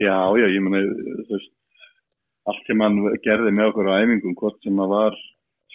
já, 0.01 0.17
já, 0.41 0.47
ég 0.51 0.65
veist, 1.29 1.51
allt 2.49 2.67
sem 2.67 2.83
hann 2.83 2.99
gerði 3.23 3.53
með 3.55 3.71
okkur 3.71 3.89
á 3.89 3.99
æfingum, 4.03 4.35
hvort 4.41 4.59
sem 4.65 4.81
að 4.83 4.91
var 4.91 5.15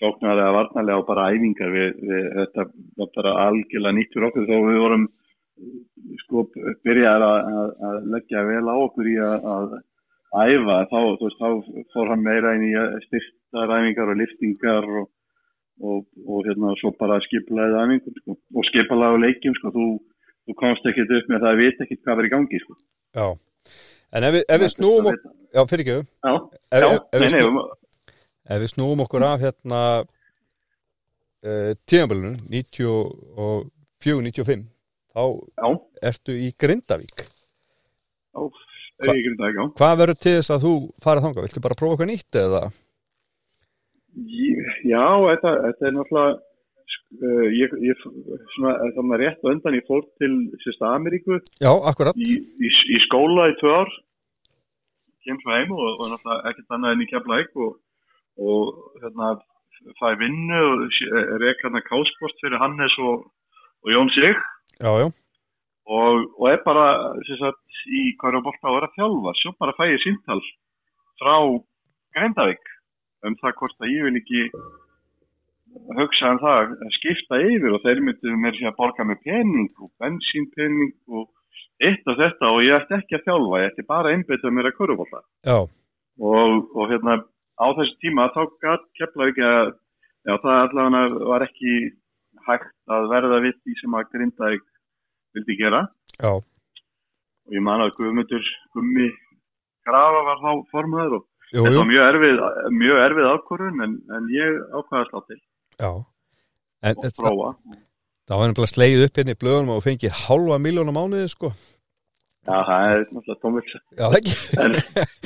sóknarlega 0.00 0.56
varnarlega 0.56 1.02
og 1.02 1.08
bara 1.08 1.28
æfingar 1.34 1.72
við, 1.74 1.96
við 2.08 2.28
þetta 2.38 2.66
var 3.00 3.10
bara 3.16 3.36
algjörlega 3.46 3.96
nýtt 3.96 4.14
fyrir 4.14 4.28
okkur 4.30 4.48
þó 4.48 4.56
við 4.66 4.80
vorum 4.80 5.06
sko 6.24 6.44
byrjaði 6.84 7.26
að, 7.26 7.48
að, 7.60 7.70
að 7.88 8.10
leggja 8.14 8.44
vel 8.48 8.64
á 8.64 8.74
okkur 8.80 9.10
í 9.10 9.16
að, 9.24 9.48
að 9.54 9.74
æfa. 10.30 10.76
Þá, 10.90 10.98
þú 11.20 11.26
veist, 11.26 11.40
þá 11.40 11.88
fór 11.94 12.12
hann 12.12 12.24
meira 12.24 12.54
inn 12.56 12.68
í 12.68 12.72
styrtar 13.06 13.74
æfingar 13.76 14.12
og 14.12 14.20
liftingar 14.20 14.88
og, 15.00 15.10
og, 15.82 16.06
og 16.26 16.48
hérna 16.48 16.72
svo 16.80 16.94
bara 17.00 17.20
skiplaði 17.26 17.82
æfingar 17.82 18.16
sko. 18.22 18.38
og 18.56 18.68
skiplaði 18.70 19.20
á 19.20 19.22
leikjum 19.26 19.58
sko, 19.58 19.74
þú, 19.76 19.88
þú 20.46 20.58
komst 20.62 20.88
ekkert 20.90 21.14
upp 21.18 21.32
með 21.32 21.44
það 21.44 21.52
að 21.52 21.62
vita 21.64 21.86
ekkert 21.86 22.02
hvað 22.06 22.20
verið 22.22 22.30
í 22.30 22.34
gangi 22.36 22.62
sko. 22.64 22.78
Já, 23.18 23.26
en 24.16 24.28
ef 24.30 24.36
við, 24.38 24.46
ef 24.46 24.64
við 24.64 24.74
snúum 24.76 25.10
já, 25.10 25.62
fyrir 25.72 25.84
ekki 25.84 25.98
Já, 26.00 26.34
ef, 26.78 26.88
við 27.18 27.32
snúum, 27.34 27.62
ef 28.50 28.58
við 28.64 28.72
snúum 28.74 29.02
okkur 29.04 29.22
af 29.26 29.38
hérna 29.44 29.80
uh, 30.02 31.72
tíðanbölinu 31.90 32.32
94-95 32.50 34.64
þá 35.10 35.22
já, 35.30 35.68
ertu 36.10 36.32
í 36.38 36.48
Grindavík 36.60 37.18
já, 37.24 37.26
er 39.00 39.06
ekki 39.14 39.30
þetta 39.32 39.48
ekki 39.50 39.62
á. 39.64 39.66
Hvað 39.80 39.94
verður 40.02 40.18
til 40.20 40.34
þess 40.38 40.52
að 40.54 40.64
þú 40.66 40.72
farið 41.04 41.24
þangað? 41.26 41.44
Viltu 41.48 41.64
bara 41.64 41.78
prófa 41.80 41.92
eitthvað 41.96 42.10
nýtt 42.12 42.32
eða? 42.44 42.62
Ég- 44.20 44.78
Já, 44.90 45.04
þetta, 45.30 45.50
þetta 45.66 45.82
er 45.88 45.92
náttúrulega 45.96 46.32
uh, 46.34 47.46
ég, 47.54 47.68
ég 47.86 47.94
svona, 48.56 48.72
þannig 48.96 49.14
að 49.16 49.20
rétt 49.22 49.42
á 49.44 49.46
undan 49.54 49.76
ég 49.78 49.86
fór 49.88 50.02
til 50.20 50.32
sérsta 50.64 50.84
Ameríku 50.96 51.34
Já, 51.62 51.70
akkurat 51.90 52.14
í, 52.18 52.20
í, 52.58 52.60
í 52.68 52.70
skóla 53.06 53.42
í 53.52 53.54
tvö 53.60 53.70
ár 53.82 53.90
kem 55.26 55.38
svo 55.42 55.50
heim 55.52 55.70
og, 55.76 55.80
og 56.00 56.06
náttúrulega 56.14 56.46
ekkert 56.52 56.70
annað 56.76 56.92
en 56.96 57.04
í 57.04 57.10
Keflæk 57.12 57.50
og, 57.60 57.70
og 58.38 58.62
hérna 59.02 59.34
fæ 60.00 60.14
vinnu 60.20 60.60
og 60.70 60.78
rek 61.42 61.64
hérna 61.64 61.80
kásport 61.86 62.36
fyrir 62.42 62.60
Hannes 62.62 62.94
og, 62.98 63.26
og 63.82 63.88
Jón 63.94 64.12
Sig. 64.14 64.36
Já, 64.80 64.92
já, 65.00 65.08
og, 65.86 66.12
og 66.40 66.46
er 66.52 66.60
bara 66.64 66.86
sagt, 67.26 67.64
í 67.88 68.02
Kværabolta 68.20 68.68
að 68.68 68.76
vera 68.78 68.94
þjálfa. 68.96 69.32
Svo 69.40 69.54
bara 69.58 69.76
fæ 69.78 69.88
ég 69.90 70.02
síntal 70.04 70.42
frá 71.20 71.36
Grindavík 72.14 72.62
um 73.26 73.36
það 73.40 73.56
hvort 73.58 73.82
að 73.84 73.92
ég 73.94 74.06
vil 74.06 74.20
ekki 74.20 74.44
hugsa 75.98 76.32
um 76.34 76.40
það 76.42 76.72
að 76.84 76.94
skipta 76.98 77.40
yfir 77.46 77.74
og 77.76 77.82
þeir 77.84 78.00
myndu 78.06 78.38
mér 78.42 78.56
sér 78.56 78.70
að 78.72 78.78
borga 78.80 79.06
með 79.06 79.20
pening 79.26 79.68
og 79.78 79.90
bensínpening 80.02 80.94
og 81.08 81.28
eitt 81.84 82.08
og 82.10 82.18
þetta 82.18 82.50
og 82.54 82.62
ég 82.64 82.76
ætti 82.78 82.96
ekki 82.98 83.18
að 83.18 83.26
þjálfa, 83.28 83.60
ég 83.60 83.70
ætti 83.70 83.86
bara 83.88 84.10
að 84.10 84.16
einbeita 84.16 84.54
mér 84.54 84.70
að 84.70 84.76
Kværabolta 84.78 85.22
já, 85.46 85.58
og, 85.60 86.56
og 86.74 86.90
hérna 86.90 87.20
á 87.60 87.66
þessu 87.76 87.96
tíma 88.02 88.28
þá 88.34 88.42
gæt 88.64 88.86
Keflavík 88.98 89.40
að 89.44 89.72
já 90.28 90.34
það 90.42 90.60
allavega 90.64 91.24
var 91.30 91.44
ekki 91.46 91.74
hægt 92.46 92.92
að 92.92 93.08
verða 93.12 93.40
við 93.44 93.58
því 93.60 93.76
sem 93.80 93.96
að 93.96 94.08
Grindavík 94.14 94.64
vildi 95.36 95.56
gera. 95.60 95.82
Já, 96.16 96.32
og 97.50 97.56
ég 97.56 97.64
man 97.64 97.84
að 97.84 97.96
Guðmundur 97.98 98.48
Gummi 98.74 99.10
Grafa 99.86 100.24
var 100.26 100.40
þá 100.42 100.50
formaður 100.70 101.18
og 101.18 101.26
jú, 101.50 101.64
þetta 101.64 101.72
jú, 101.72 101.78
var 101.80 101.90
mjög 101.90 102.08
erfið, 102.08 102.40
mjög 102.78 103.02
erfið 103.04 103.28
ákvörðun 103.34 103.84
en, 103.86 103.98
en 104.16 104.32
ég 104.34 104.58
ákvaði 104.70 105.00
að 105.00 105.10
slá 105.10 105.22
til. 105.26 105.38
Já. 105.80 105.90
En 106.80 106.96
og 106.96 107.04
það, 107.04 107.14
prófa. 107.20 107.50
það 108.28 108.40
var 108.40 108.50
nefnilega 108.50 108.72
slegið 108.74 109.04
upp 109.06 109.20
hérna 109.20 109.34
í 109.34 109.40
blöðunum 109.40 109.74
og 109.74 109.84
fengið 109.84 110.18
halva 110.24 110.58
miljón 110.62 110.92
á 110.92 110.94
mánuði, 110.96 111.28
sko. 111.32 111.52
Já, 112.48 112.56
það 112.64 112.84
er 112.86 113.02
náttúrulega 113.04 113.40
tómvils 113.42 113.72
Já, 114.00 114.06
ekki? 114.16 114.36
en 114.64 114.76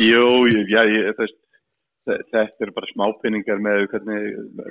jú, 0.03 0.25
já, 0.67 0.81
ég, 0.91 1.13
þú 1.15 1.23
veist 1.23 1.37
þetta 2.07 2.65
eru 2.67 2.75
bara 2.77 2.91
smápinningar 2.93 3.63
með 3.65 3.87
hvernig, 3.93 4.27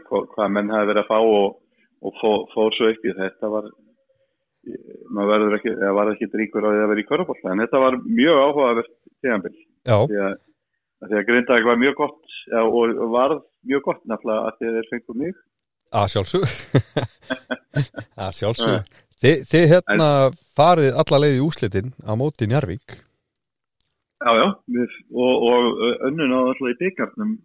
hva, 0.10 0.24
hvað 0.34 0.54
menn 0.56 0.74
hafi 0.74 0.90
verið 0.92 1.04
að 1.04 1.10
fá 1.10 1.18
og, 1.20 1.56
og 2.04 2.20
fó, 2.20 2.32
fór 2.54 2.76
svo 2.78 2.92
í. 2.92 2.98
Þetta 3.04 3.52
var 3.54 3.70
maður 5.12 5.32
verður 5.34 5.58
ekki, 5.58 5.72
eða 5.76 5.94
var 5.98 6.12
ekki 6.14 6.30
ríkur 6.40 6.66
á 6.66 6.70
því 6.72 6.82
að 6.82 6.92
vera 6.94 7.04
í 7.04 7.08
körubólta 7.08 7.52
en 7.52 7.64
þetta 7.66 7.82
var 7.84 7.98
mjög 8.04 8.42
áhugavert 8.44 8.92
tíðanbill 9.20 9.56
því 9.84 10.20
að, 10.24 10.36
að 11.04 11.10
því 11.10 11.18
að 11.20 11.26
Grindavík 11.30 11.68
var 11.68 11.82
mjög 11.82 11.98
gott 12.00 12.38
já, 12.48 12.62
og 12.64 13.02
varð 13.12 13.42
mjög 13.68 13.84
gott 13.90 14.06
náttúrulega 14.08 14.46
að 14.54 14.64
að 14.70 14.78
þeir 14.78 14.92
fengur 14.92 15.20
mig. 15.20 15.42
Að 15.94 16.08
sjálfsög 16.14 16.46
Að 18.24 18.32
sjálfsög 18.40 19.02
Þi, 19.24 19.34
Þið 19.48 19.66
hérna 19.72 20.08
farið 20.58 20.96
alla 21.04 21.20
leið 21.22 21.36
í 21.38 21.44
úslitin 21.44 21.92
á 22.02 22.12
móti 22.20 22.48
Njarvík 22.50 22.96
já, 24.24 24.32
já, 24.40 24.48
við, 24.78 24.96
og, 25.12 25.46
og 25.50 25.84
önnun 26.10 26.36
á 26.36 26.40
alltaf 26.40 26.72
í 26.72 26.80
byggarnum 26.82 27.36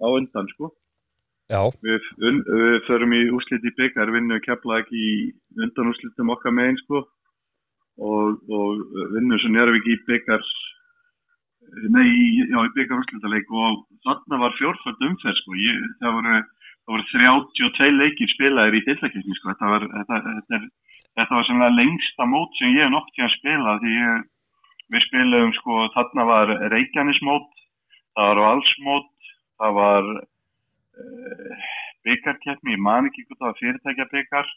á 0.00 0.06
undan 0.08 0.50
sko. 0.54 0.70
Já, 1.50 1.62
við, 1.82 2.04
un, 2.28 2.42
við 2.46 2.76
förum 2.86 3.14
í 3.16 3.22
úslit 3.34 3.64
í 3.66 3.74
byggar 3.78 4.12
vinnum 4.14 4.42
kepla 4.44 4.82
ekki 4.84 5.00
í 5.00 5.14
undan 5.58 5.90
úslitum 5.90 6.30
okkar 6.36 6.54
megin 6.54 6.78
sko. 6.84 7.04
Og, 8.00 8.38
og 8.48 8.84
vinnum 9.16 9.40
svo 9.42 9.50
Njárvík 9.52 9.88
í 9.90 9.98
byggar 10.06 10.44
nei, 11.92 12.08
já, 12.48 12.58
í 12.62 12.72
byggar 12.76 13.02
úslitaleik 13.02 13.50
og 13.50 13.84
þarna 14.06 14.40
var 14.44 14.56
fjórfald 14.60 15.04
umferð 15.08 15.42
sko. 15.42 15.58
Ég, 15.58 15.84
það 16.00 16.16
voru 16.18 16.38
það 16.40 16.94
voru 16.94 17.06
32 17.12 17.90
leikir 17.98 18.32
spilaðir 18.34 18.78
í 18.78 18.84
dillakefni 18.86 19.36
sko. 19.36 19.52
þetta 19.52 19.72
var, 19.74 19.86
þetta, 19.94 20.20
þetta, 20.26 20.58
er, 20.58 20.68
þetta 21.18 21.38
var 21.38 21.48
semlega 21.48 21.76
lengsta 21.76 22.26
mót 22.26 22.58
sem 22.58 22.74
ég 22.74 22.86
hef 22.86 22.94
nokt 22.94 23.12
til 23.16 23.26
að 23.26 23.34
spila 23.36 23.76
því 23.82 23.96
ég, 23.96 24.24
við 24.90 25.04
spilum 25.06 25.52
sko, 25.58 25.86
þarna 25.94 26.26
var 26.28 26.52
Reykjanesmót 26.72 27.48
það 28.16 28.26
var 28.30 28.40
Valsmót 28.44 29.10
það 29.60 29.74
var 29.78 30.10
uh, 30.16 31.64
byggarkeppni, 32.06 32.74
ég 32.76 32.82
man 32.84 33.08
ekki 33.10 33.26
hvað 33.26 33.38
það 33.40 33.48
var 33.50 33.58
fyrirtækja 33.60 34.06
byggar 34.14 34.48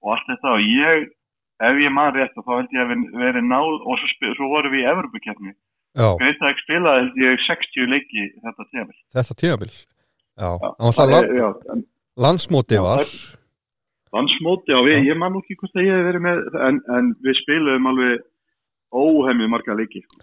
og 0.00 0.12
allt 0.14 0.28
þetta. 0.30 0.52
Og 0.54 0.62
ég, 0.64 1.08
ef 1.68 1.80
ég 1.84 1.92
man 1.96 2.14
rétt 2.14 2.36
þá 2.38 2.52
held 2.54 2.76
ég 2.76 2.84
að 2.84 2.92
verið 3.20 3.48
náð 3.50 3.72
og 3.80 3.98
svo, 4.00 4.12
spil, 4.14 4.32
svo 4.38 4.48
vorum 4.52 4.72
við 4.74 4.84
í 4.84 4.88
Evropakeppni 4.92 5.52
já, 5.52 6.06
Greitaðeg 6.22 6.62
spilaði 6.62 7.02
held 7.04 7.20
ég 7.24 7.44
60 7.48 7.90
leiki 7.90 8.28
þetta 8.46 8.68
tíma 8.70 8.96
þetta 9.18 9.38
tímabil? 9.42 9.70
Já, 10.40 10.48
Já, 10.48 10.70
og 10.70 10.94
það 10.94 11.00
það 11.00 11.12
land, 11.16 11.36
já, 11.36 11.48
landsmóti 12.24 12.78
Já, 12.78 12.84
var. 12.86 13.04
það- 13.04 13.36
landsmóti 14.10 14.74
og 14.74 14.86
við, 14.88 14.96
Já. 14.96 15.06
ég 15.12 15.18
man 15.20 15.36
ekki 15.38 15.56
hvort 15.60 15.76
að 15.78 15.86
ég 15.86 15.98
hef 15.98 16.06
verið 16.08 16.24
með 16.24 16.38
en, 16.68 16.78
en 16.96 17.10
við 17.26 17.36
spilum 17.42 17.90
alveg 17.90 18.24
óhemmi 18.92 19.48
marga 19.48 19.74
leiki 19.78 20.02
sko. 20.04 20.20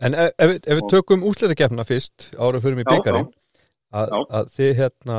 En 0.00 0.14
ef, 0.14 0.32
ef, 0.38 0.50
við- 0.50 0.66
ef 0.68 0.78
við 0.80 0.88
tökum 0.92 1.22
úslitakefna 1.24 1.84
fyrst 1.88 2.30
ára 2.38 2.60
fyrir 2.60 2.76
mig 2.76 2.84
Já, 2.86 2.92
byggarinn 2.96 3.28
að, 3.96 4.08
Já. 4.12 4.18
að 4.38 4.50
þið 4.56 4.72
hérna 4.80 5.18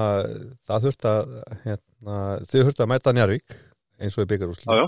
það 0.70 0.84
þurft 0.86 1.06
að 1.10 1.36
hérna, 1.66 2.16
þið 2.52 2.64
þurft 2.68 2.84
að 2.86 2.90
mæta 2.94 3.14
Njarvík 3.18 3.56
eins 4.02 4.18
og 4.18 4.22
í 4.22 4.26
já, 4.28 4.30
byggarúslit 4.34 4.68
já. 4.70 4.86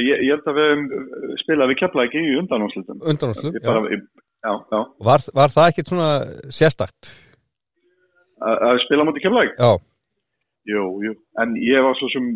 Ég, 0.00 0.20
ég 0.22 0.30
held 0.34 0.46
að 0.50 0.58
við 0.58 0.68
höfum 0.70 1.38
spilað 1.42 1.70
við 1.72 1.78
kepla 1.82 2.04
ekki 2.06 2.20
í 2.22 2.34
undanúslitum 2.40 3.00
undanúslu, 3.10 3.50
Ég 3.54 3.62
já. 3.62 3.66
bara- 3.66 3.90
ég- 3.90 4.08
já, 4.46 4.52
já, 4.70 4.80
Var, 5.10 5.20
var 5.34 5.48
það 5.54 5.68
ekkit 5.70 5.88
svona 5.90 6.10
sérstakt? 6.50 7.14
að 8.40 8.56
að 8.70 8.78
spila 8.86 9.04
mútið 9.04 9.22
kepla 9.26 9.44
ekki 9.46 9.58
Já, 9.62 9.70
Jú, 10.70 10.82
jú, 11.02 11.12
en 11.40 11.54
ég 11.56 11.82
var 11.82 11.94
svo 11.98 12.08
sem 12.12 12.26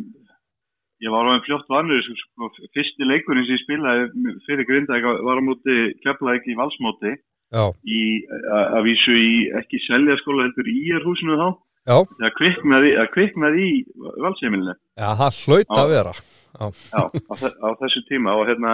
ég 1.04 1.12
var 1.12 1.26
alveg 1.28 1.44
fljótt 1.46 1.68
vanur 1.72 2.00
sko, 2.08 2.48
fyrsti 2.76 3.04
leikurinn 3.08 3.44
sem 3.46 3.56
ég 3.58 3.62
spilaði 3.64 4.34
fyrir 4.46 4.66
Grindavík 4.68 5.04
var 5.26 5.40
á 5.40 5.42
móti 5.44 5.76
Keflavík 6.04 6.48
í 6.48 6.56
Valsmóti. 6.58 7.14
Í, 7.86 8.00
að, 8.50 8.78
vísu 8.88 9.14
í 9.14 9.34
ekki 9.60 9.78
selja 9.84 10.16
skóla 10.22 10.46
heldur 10.48 10.66
í 10.72 10.78
er 10.96 11.04
húsinu 11.06 11.36
þá 11.38 11.46
það 12.18 12.30
kviknaði, 12.38 12.90
kviknaði 13.12 13.64
í 13.68 13.74
valsheimilinu. 14.24 14.72
Já, 14.96 15.08
það 15.20 15.40
hlaut 15.44 15.74
að 15.76 15.90
vera. 15.92 16.14
Já, 16.54 17.02
á, 17.04 17.34
þe- 17.42 17.56
á 17.60 17.68
þessu 17.82 18.02
tíma. 18.08 18.34
Og 18.40 18.48
hérna 18.48 18.72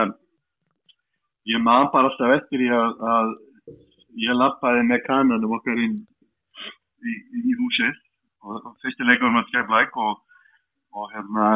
ég 1.51 1.61
man 1.65 1.91
bara 1.93 2.09
alltaf 2.13 2.37
eftir 2.39 2.63
í 2.63 2.71
að, 2.71 3.03
að 3.15 3.33
ég 4.23 4.39
lappaði 4.39 4.87
með 4.87 5.03
kananum 5.09 5.57
okkar 5.59 5.83
inn 5.83 5.99
í, 7.03 7.17
í 7.51 7.57
húsið. 7.59 7.99
Og 8.47 8.71
fyrsti 8.85 9.05
leikur 9.11 9.35
með 9.35 9.51
Keflæk 9.53 9.99
og, 10.01 10.23
og 10.95 11.11
hérna 11.17 11.51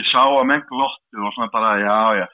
ég 0.00 0.10
sá 0.10 0.22
að 0.24 0.46
menn 0.50 0.66
glottu 0.70 1.22
og 1.22 1.34
svona 1.36 1.52
bara 1.54 1.72
já 1.82 1.98
já. 2.20 2.26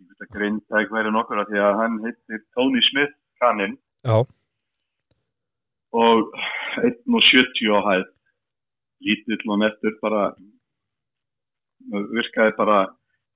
Ég 0.00 0.08
veit 0.10 0.24
að 0.26 0.32
grinda 0.36 0.80
ekki 0.80 0.96
verið 0.98 1.16
nokkur 1.16 1.42
af 1.42 1.50
því 1.50 1.62
að 1.66 1.78
hann 1.82 2.00
heitir 2.06 2.42
Tony 2.56 2.82
Smith 2.90 3.14
kaninn 3.42 3.76
Já, 4.04 4.16
og 5.94 6.34
1.70 6.84 7.70
á 7.72 7.80
hæð 7.88 8.04
lítill 9.04 9.52
og 9.52 9.60
nettur 9.62 9.94
bara 10.02 10.24
virkaði 12.14 12.56
bara 12.58 12.78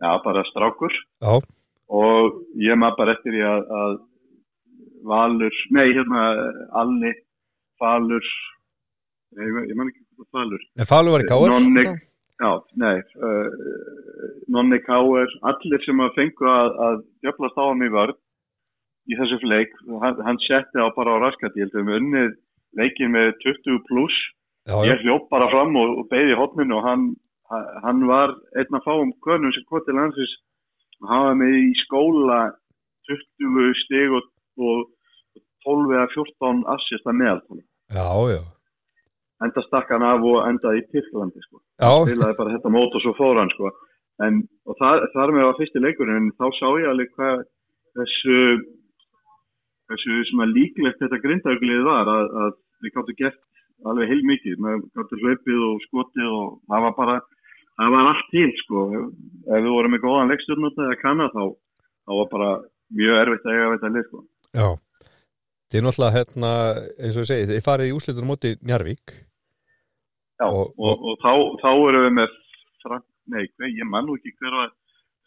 já 0.02 0.10
bara 0.24 0.44
strákur. 0.50 0.92
Já, 1.22 1.40
og 1.88 2.38
ég 2.60 2.78
maður 2.78 3.00
bara 3.00 3.16
eftir 3.16 3.38
í 3.38 3.42
að, 3.44 3.64
að 3.80 3.96
Valur, 5.08 5.54
nei 5.70 5.86
hérna 5.94 6.22
Alli, 6.80 7.12
Falur 7.78 8.24
ég, 9.38 9.58
ég 9.70 9.76
man 9.78 9.90
ekki 9.90 10.02
hvað 10.18 10.30
Falur. 10.34 10.64
Falur 10.90 11.14
var 11.14 11.24
í 11.24 11.28
káar 11.28 11.54
Nonni, 11.54 11.84
Já, 12.38 12.50
nei, 12.78 13.00
uh, 13.18 13.48
Nonni 14.46 14.78
Káur, 14.86 15.30
allir 15.50 15.82
sem 15.82 16.00
að 16.04 16.14
fengu 16.14 16.46
að, 16.46 16.68
að 16.86 16.98
djöflast 17.24 17.58
á 17.58 17.64
hann 17.66 17.82
í 17.82 17.90
vörð 17.90 18.18
í 19.08 19.16
þessu 19.18 19.38
fleik, 19.42 19.72
hann, 20.02 20.20
hann 20.22 20.38
setti 20.44 20.78
á 20.78 20.86
bara 20.94 21.16
á 21.16 21.22
raskati, 21.24 21.58
ég 21.58 21.66
held 21.68 21.80
að 21.80 21.88
við 21.88 21.98
unnið 22.02 22.36
leikin 22.78 23.14
með 23.14 23.32
20 23.44 23.80
pluss, 23.88 24.18
ég 24.86 25.02
hljóp 25.02 25.30
bara 25.32 25.48
fram 25.50 25.76
og, 25.80 25.94
og 26.02 26.10
beði 26.12 26.36
hotninu 26.38 26.76
og 26.78 26.84
hann, 26.84 27.08
hann 27.84 28.04
var 28.08 28.36
einn 28.60 28.78
að 28.78 28.84
fá 28.84 28.92
um 28.98 29.14
konum 29.24 29.54
sem 29.56 29.64
kom 29.68 29.82
til 29.86 29.96
landsins. 29.96 30.34
Og 31.00 31.08
hann 31.08 31.24
var 31.24 31.38
með 31.40 31.56
í 31.62 31.72
skóla 31.86 32.38
20 33.08 33.82
stig 33.84 34.14
og, 34.18 34.28
og 34.60 35.40
12 35.64 35.96
eða 35.96 36.06
14 36.14 36.62
assist 36.74 37.08
að 37.08 37.20
meðaltali. 37.22 37.64
já, 37.88 38.08
já, 38.34 38.42
Enda 39.44 39.62
stakk 39.62 39.92
hann 39.94 40.02
af 40.02 40.24
og 40.26 40.40
endaði 40.48 40.80
í 40.82 40.86
Tyrklandi, 40.92 41.42
sko. 41.46 41.60
já, 41.78 41.90
spilaði 42.08 42.38
bara 42.40 42.54
þetta 42.56 42.72
mót 42.74 42.96
og 42.98 43.04
svo 43.04 43.12
fór 43.18 43.38
hann 43.38 43.52
sko. 43.54 43.70
en 44.26 44.40
og 44.66 44.74
það, 44.80 45.04
þar 45.14 45.32
með 45.34 45.46
var 45.46 45.58
fyrsti 45.60 45.82
leikurinn 45.84 46.18
en 46.18 46.32
þá 46.34 46.46
sá 46.58 46.66
ég 46.74 46.88
alveg 46.90 47.12
hvað 47.14 47.44
þessu 47.98 48.38
þessu 49.88 50.16
sem 50.30 50.42
að 50.42 50.56
líklegt 50.56 51.04
þetta 51.04 51.20
grindauglið 51.22 51.84
var 51.86 52.10
að, 52.12 52.32
að 52.42 52.56
við 52.82 52.94
gáttu 52.96 53.14
gert 53.20 53.44
alveg 53.86 54.10
heil 54.10 54.24
mikið, 54.26 54.58
við 54.58 54.82
gáttu 54.98 55.20
hlaupið 55.22 55.62
og 55.68 55.84
skotið 55.86 56.32
og 56.34 56.58
það 56.66 56.84
var 56.86 56.96
bara 56.98 57.16
það 57.78 57.94
var 57.94 58.10
allt 58.10 58.28
til 58.34 58.50
sko 58.64 58.84
ef 58.98 59.54
við 59.54 59.70
vorum 59.70 59.94
með 59.94 60.04
góðan 60.04 60.32
leikstjórnóta 60.32 60.88
eða 60.88 61.00
kanna 61.04 61.30
þá 61.34 61.42
þá 62.08 62.12
var 62.18 62.28
bara 62.34 62.50
mjög 62.98 63.22
erfitt 63.22 63.46
að 63.46 63.54
eiga 63.54 63.72
þetta 63.76 63.94
lið 63.94 64.06
sko. 64.08 64.24
já 64.58 64.68
Þið 65.68 65.78
er 65.80 65.84
náttúrulega 65.84 66.16
hérna, 66.16 66.50
eins 66.96 67.16
og 67.18 67.24
ég 67.24 67.28
segi, 67.28 67.48
þið 67.50 67.64
farið 67.66 67.90
í 67.90 67.94
úrslitunum 67.98 68.30
móti 68.32 68.54
Njarvík 68.64 69.14
Já, 70.38 70.46
Og- 70.48 70.70
og, 70.78 71.02
og, 71.02 71.16
þá, 71.24 71.32
þá 71.60 71.70
erum 71.88 72.04
við 72.06 72.14
með 72.20 72.36
Frank, 72.84 73.04
nei, 73.34 73.44
ég 73.74 73.88
man 73.90 74.06
nú 74.06 74.14
ekki 74.16 74.32
hver 74.38 74.54
var 74.54 74.70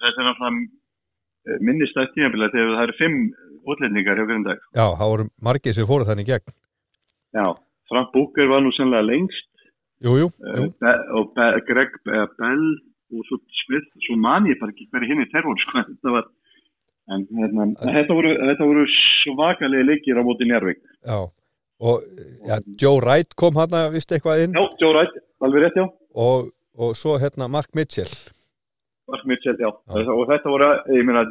þetta 0.02 0.22
er 0.24 0.28
náttúrulega 0.30 1.62
minnist 1.68 1.98
að 1.98 2.12
tímabilið 2.16 2.54
þegar 2.56 2.76
það 2.78 2.86
eru 2.88 2.98
fimm 3.00 3.18
útlendingar 3.72 4.18
hjá 4.18 4.26
Grindag. 4.30 4.60
Já, 4.78 4.86
það 4.98 5.10
voru 5.12 5.26
margir 5.42 5.76
sem 5.78 5.88
fóru 5.90 6.06
þannig 6.08 6.30
gegn. 6.30 6.54
Já, 7.38 7.46
Frank 7.92 8.12
Búker 8.16 8.50
var 8.50 8.62
nú 8.66 8.72
sannlega 8.74 9.06
lengst. 9.06 9.50
Jú, 10.02 10.16
jú, 10.18 10.28
uh, 10.42 10.56
jú, 10.58 10.70
Be 10.82 10.94
og 11.18 11.34
Be 11.38 11.48
Greg 11.68 11.94
Be 12.08 12.24
Bell 12.40 12.64
og 13.12 13.26
svo 13.28 13.38
Smith, 13.66 13.90
svo 14.08 14.16
man 14.18 14.48
ég 14.50 14.58
bara 14.62 14.72
ekki 14.74 14.88
hverju 14.90 15.12
hinn 15.12 15.22
í 15.26 15.30
terror, 15.34 15.58
sko, 15.62 15.84
þetta 15.92 16.16
var 16.16 16.30
en 17.12 17.26
hérna, 17.38 17.68
þetta 17.82 18.16
voru, 18.18 18.32
þetta 18.50 18.68
voru 18.72 18.86
svakalegi 18.96 19.88
leikir 19.90 20.20
á 20.20 20.24
móti 20.26 20.48
Njárvík. 20.50 20.82
já 21.06 21.20
Og 21.82 22.04
ja, 22.46 22.60
Joe 22.78 23.00
Wright 23.02 23.32
kom 23.36 23.56
hann 23.58 23.74
að 23.74 23.96
vist 23.96 24.12
eitthvað 24.14 24.44
inn 24.44 24.54
Já, 24.54 24.62
Joe 24.84 24.92
Wright, 24.94 25.16
alveg 25.42 25.64
rétt, 25.66 25.80
já. 25.82 25.88
og, 26.14 26.52
og 26.78 26.92
svo 27.00 27.16
hérna 27.18 27.48
Mark 27.50 27.72
Mitchell 27.74 28.12
Mark 29.10 29.26
Mitchell, 29.26 29.58
já. 29.60 29.72
Og 29.90 30.28
þetta 30.30 30.52
voru, 30.54 30.68
ég 30.94 31.08
meina, 31.08 31.24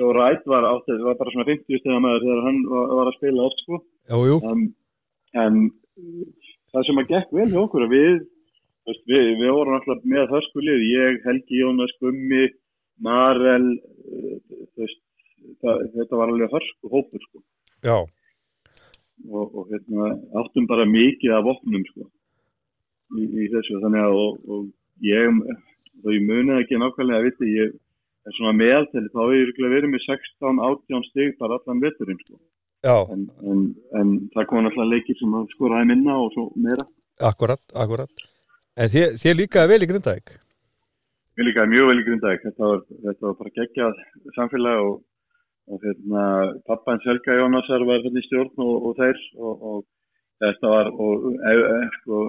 Joe 0.00 0.12
Wright 0.14 0.46
var 0.48 0.64
áttið, 0.64 1.02
var 1.04 1.18
bara 1.18 1.34
svona 1.34 1.48
50 1.50 1.82
stegar 1.82 2.00
maður 2.00 2.22
þegar 2.24 2.44
hann 2.46 2.60
var, 2.70 2.86
var 3.00 3.10
að 3.10 3.16
spila 3.18 3.48
oft, 3.48 3.64
sko. 3.66 3.80
Jú, 4.12 4.20
jú, 4.30 4.36
En, 4.48 4.62
en 5.42 5.58
það 6.72 6.86
sem 6.88 7.02
að 7.02 7.10
gekk 7.12 7.34
vel 7.36 7.48
hjá 7.52 7.60
okkur 7.66 7.84
við, 7.90 8.22
við, 9.10 9.28
við 9.42 9.50
vorum 9.52 9.76
alltaf 9.80 10.06
með 10.14 10.32
hörskulið, 10.32 10.86
ég, 10.94 11.20
Helgi 11.26 11.60
Jónas, 11.60 11.92
Gummi, 12.00 12.46
Marel, 13.02 13.68
veist, 14.78 15.01
það, 15.62 15.82
þetta 15.96 16.18
var 16.20 16.32
alveg 16.32 16.52
hörsku 16.56 16.90
hópur, 16.92 17.24
sko. 17.28 17.42
já, 17.86 17.96
Og, 19.30 19.52
og 19.54 19.68
hérna, 19.70 20.08
áttum 20.40 20.64
bara 20.66 20.82
mikið 20.88 21.34
af 21.36 21.44
vopnum, 21.46 21.82
sko, 21.92 22.08
í, 23.20 23.26
í 23.44 23.44
þessu. 23.52 23.76
Þannig 23.84 24.02
að, 24.02 24.16
og, 24.18 24.40
og 24.50 24.64
ég, 25.06 25.42
þó 26.02 26.08
ég 26.16 26.24
munið 26.26 26.58
ekki 26.62 26.80
nákvæmlega 26.80 27.20
að 27.20 27.28
viti, 27.28 27.50
ég 27.54 27.76
er 28.26 28.34
svona 28.38 28.54
meðalteli, 28.58 29.12
þá 29.12 29.20
hefur 29.22 29.52
ég 29.62 29.74
verið 29.76 29.92
með 29.92 30.02
16, 30.08 30.58
18 30.66 31.06
stig 31.10 31.36
bara 31.38 31.58
allan 31.60 31.82
veturinn, 31.84 32.18
sko. 32.24 32.40
já, 32.82 32.96
En, 33.14 33.28
en, 33.46 33.62
en 34.00 34.12
það 34.34 34.48
kom 34.50 34.66
alltaf 34.66 34.90
leikir 34.90 35.18
sem 35.20 35.38
að 35.38 35.46
skoraði 35.54 35.90
minna 35.92 36.18
og 36.24 36.32
svo 36.34 36.48
meira. 36.58 36.88
akkurat, 37.22 37.62
akkurat 37.78 38.26
En 38.74 38.88
þér, 38.88 39.14
þér 39.20 39.34
líkaði 39.38 39.68
vel 39.70 39.84
í 39.84 39.88
Grindavík 39.92 40.30
Mér 41.36 41.46
líkaði 41.48 41.70
mjög 41.72 41.86
vel 41.88 42.00
í 42.00 42.04
grundaðik. 42.06 42.42
Þetta, 42.44 42.68
þetta 43.06 43.26
var 43.28 43.36
bara 43.38 43.52
geggjað 43.56 44.00
samfélag 44.36 44.80
og, 44.84 44.98
og 45.70 45.82
hérna, 45.84 46.24
pappa 46.66 46.94
hans 46.94 47.06
Helga 47.06 47.36
Jónasar 47.38 47.84
var 47.86 48.02
hérna 48.02 48.22
í 48.22 48.26
stjórn 48.26 48.64
og, 48.64 48.88
og 48.88 48.96
þeir 48.98 49.20
og, 49.38 49.66
og 49.70 49.78
þetta 50.42 50.72
var, 50.74 50.90
og 50.90 51.28
e, 51.32 51.54
e, 51.54 51.78
sko, 52.00 52.22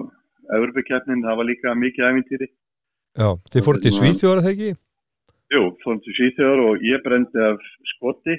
það 0.48 1.38
var 1.40 1.48
líka 1.48 1.74
mikið 1.74 2.08
æfintýri. 2.10 2.50
Já, 3.14 3.28
þið 3.50 3.66
fóru 3.66 3.82
til 3.82 3.92
Hérna- 3.92 4.00
Svíþjóðar 4.00 4.42
þegar 4.44 4.54
ekki? 4.54 4.80
Jú, 5.54 5.62
fórum 5.84 6.02
til 6.02 6.16
Svíþjóðar 6.18 6.62
og 6.64 6.84
ég 6.88 7.02
brendi 7.04 7.46
af 7.46 7.64
skoti 7.94 8.36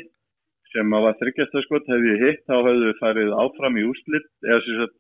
sem 0.76 0.92
að 0.92 1.06
var 1.08 1.18
þryggjastarskot, 1.22 1.90
hefði 1.92 2.12
ég 2.12 2.24
hitt, 2.26 2.44
þá 2.50 2.56
hefðu 2.68 2.88
við 2.90 2.98
farið 3.00 3.34
áfram 3.40 3.80
í 3.80 3.86
úrslit 3.88 4.30
eða 4.44 4.62
sem 4.66 4.80
sagt 4.82 4.96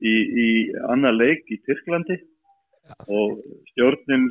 í, 0.00 0.14
í 0.44 0.48
annar 0.88 1.16
leik 1.16 1.48
í 1.52 1.58
Tyrklandi. 1.66 2.16
Og 3.12 3.42
stjórnin 3.74 4.28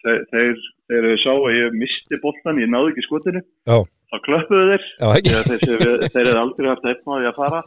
þeir, 0.00 0.22
þeir, 0.32 0.62
þeir 0.88 1.08
sá 1.20 1.32
að 1.34 1.56
ég 1.58 1.76
misti 1.76 2.20
boltan, 2.22 2.62
ég 2.62 2.70
náði 2.72 2.94
ekki 2.94 3.04
skotinu. 3.04 3.42
Já, 3.68 3.76
þá 4.10 4.20
klöppuðu 4.26 4.68
þeir. 4.70 4.86
Já, 5.00 5.08
þeir, 5.48 5.64
þeir, 6.10 6.22
eru 6.26 6.38
aldrei 6.42 6.70
haft 6.70 6.88
efnaði 6.92 7.30
að 7.30 7.40
fara. 7.40 7.64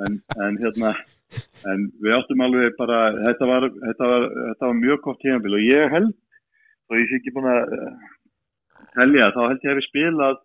En, 0.00 0.20
en 0.40 0.60
hérna 0.60 0.94
en 1.70 1.86
við 2.02 2.16
áttum 2.16 2.42
alveg 2.44 2.76
bara 2.78 3.00
þetta 3.20 3.48
var, 3.50 3.66
þetta 3.84 4.10
var, 4.12 4.26
þetta 4.48 4.70
var 4.70 4.78
mjög 4.80 5.02
gott 5.04 5.20
tímabil 5.22 5.56
og 5.58 5.66
ég 5.66 5.94
held 5.94 6.12
og 6.90 6.98
ég 6.98 7.06
sé 7.06 7.18
ekki 7.20 7.34
búin 7.36 7.48
að 7.50 7.74
eh, 7.76 8.10
telja 8.96 9.30
þá 9.36 9.40
held 9.44 9.66
ég 9.66 9.72
að 9.72 9.78
við 9.78 9.86
spilað 9.86 10.38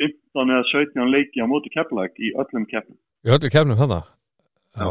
15 0.00 0.54
eða 0.54 0.66
17 0.70 1.12
leiki 1.16 1.42
á 1.42 1.46
móti 1.50 1.72
kepplag 1.74 2.14
í 2.22 2.32
öllum 2.38 2.66
keppnum. 2.70 2.98
Í 3.26 3.34
öllu 3.34 3.52
kefnum 3.52 3.80
þannig 3.80 4.10
Já, 4.78 4.86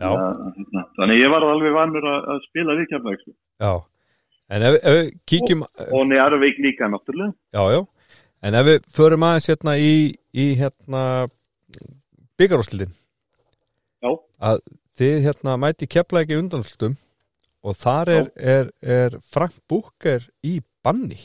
já, 0.00 0.08
hérna, 0.56 0.82
þannig 0.96 1.18
ég 1.20 1.32
var 1.34 1.44
alveg 1.44 1.74
vannur 1.76 2.06
að, 2.08 2.22
að 2.32 2.38
spila 2.46 2.76
við 2.78 2.86
kepplag 2.94 3.18
sko. 3.20 3.34
já. 3.60 3.72
En 4.52 4.64
ef, 4.66 4.78
við 4.84 5.10
kíkjum 5.28 5.62
og 5.64 6.06
Njarvík 6.08 6.58
líka 6.64 6.88
náttúrulega. 6.90 7.32
Já, 7.54 7.62
já, 7.76 7.80
en 8.42 8.58
ef 8.58 8.68
við 8.68 8.88
förum 8.96 9.26
aðeins 9.26 9.48
hérna 9.52 9.76
í, 9.78 9.94
í 10.34 10.46
hérna 10.58 11.02
byggarúslitin 12.40 12.92
já, 14.02 14.10
að 14.42 14.62
þið 14.98 15.18
hérna 15.26 15.58
mæti 15.60 15.88
keflæki 15.90 16.38
undanflutum 16.38 16.96
og 17.62 17.78
þar 17.78 18.10
er, 18.10 18.32
er, 18.36 18.72
er 18.82 19.20
Frank 19.22 19.54
Búker 19.70 20.24
í 20.42 20.58
banni. 20.82 21.18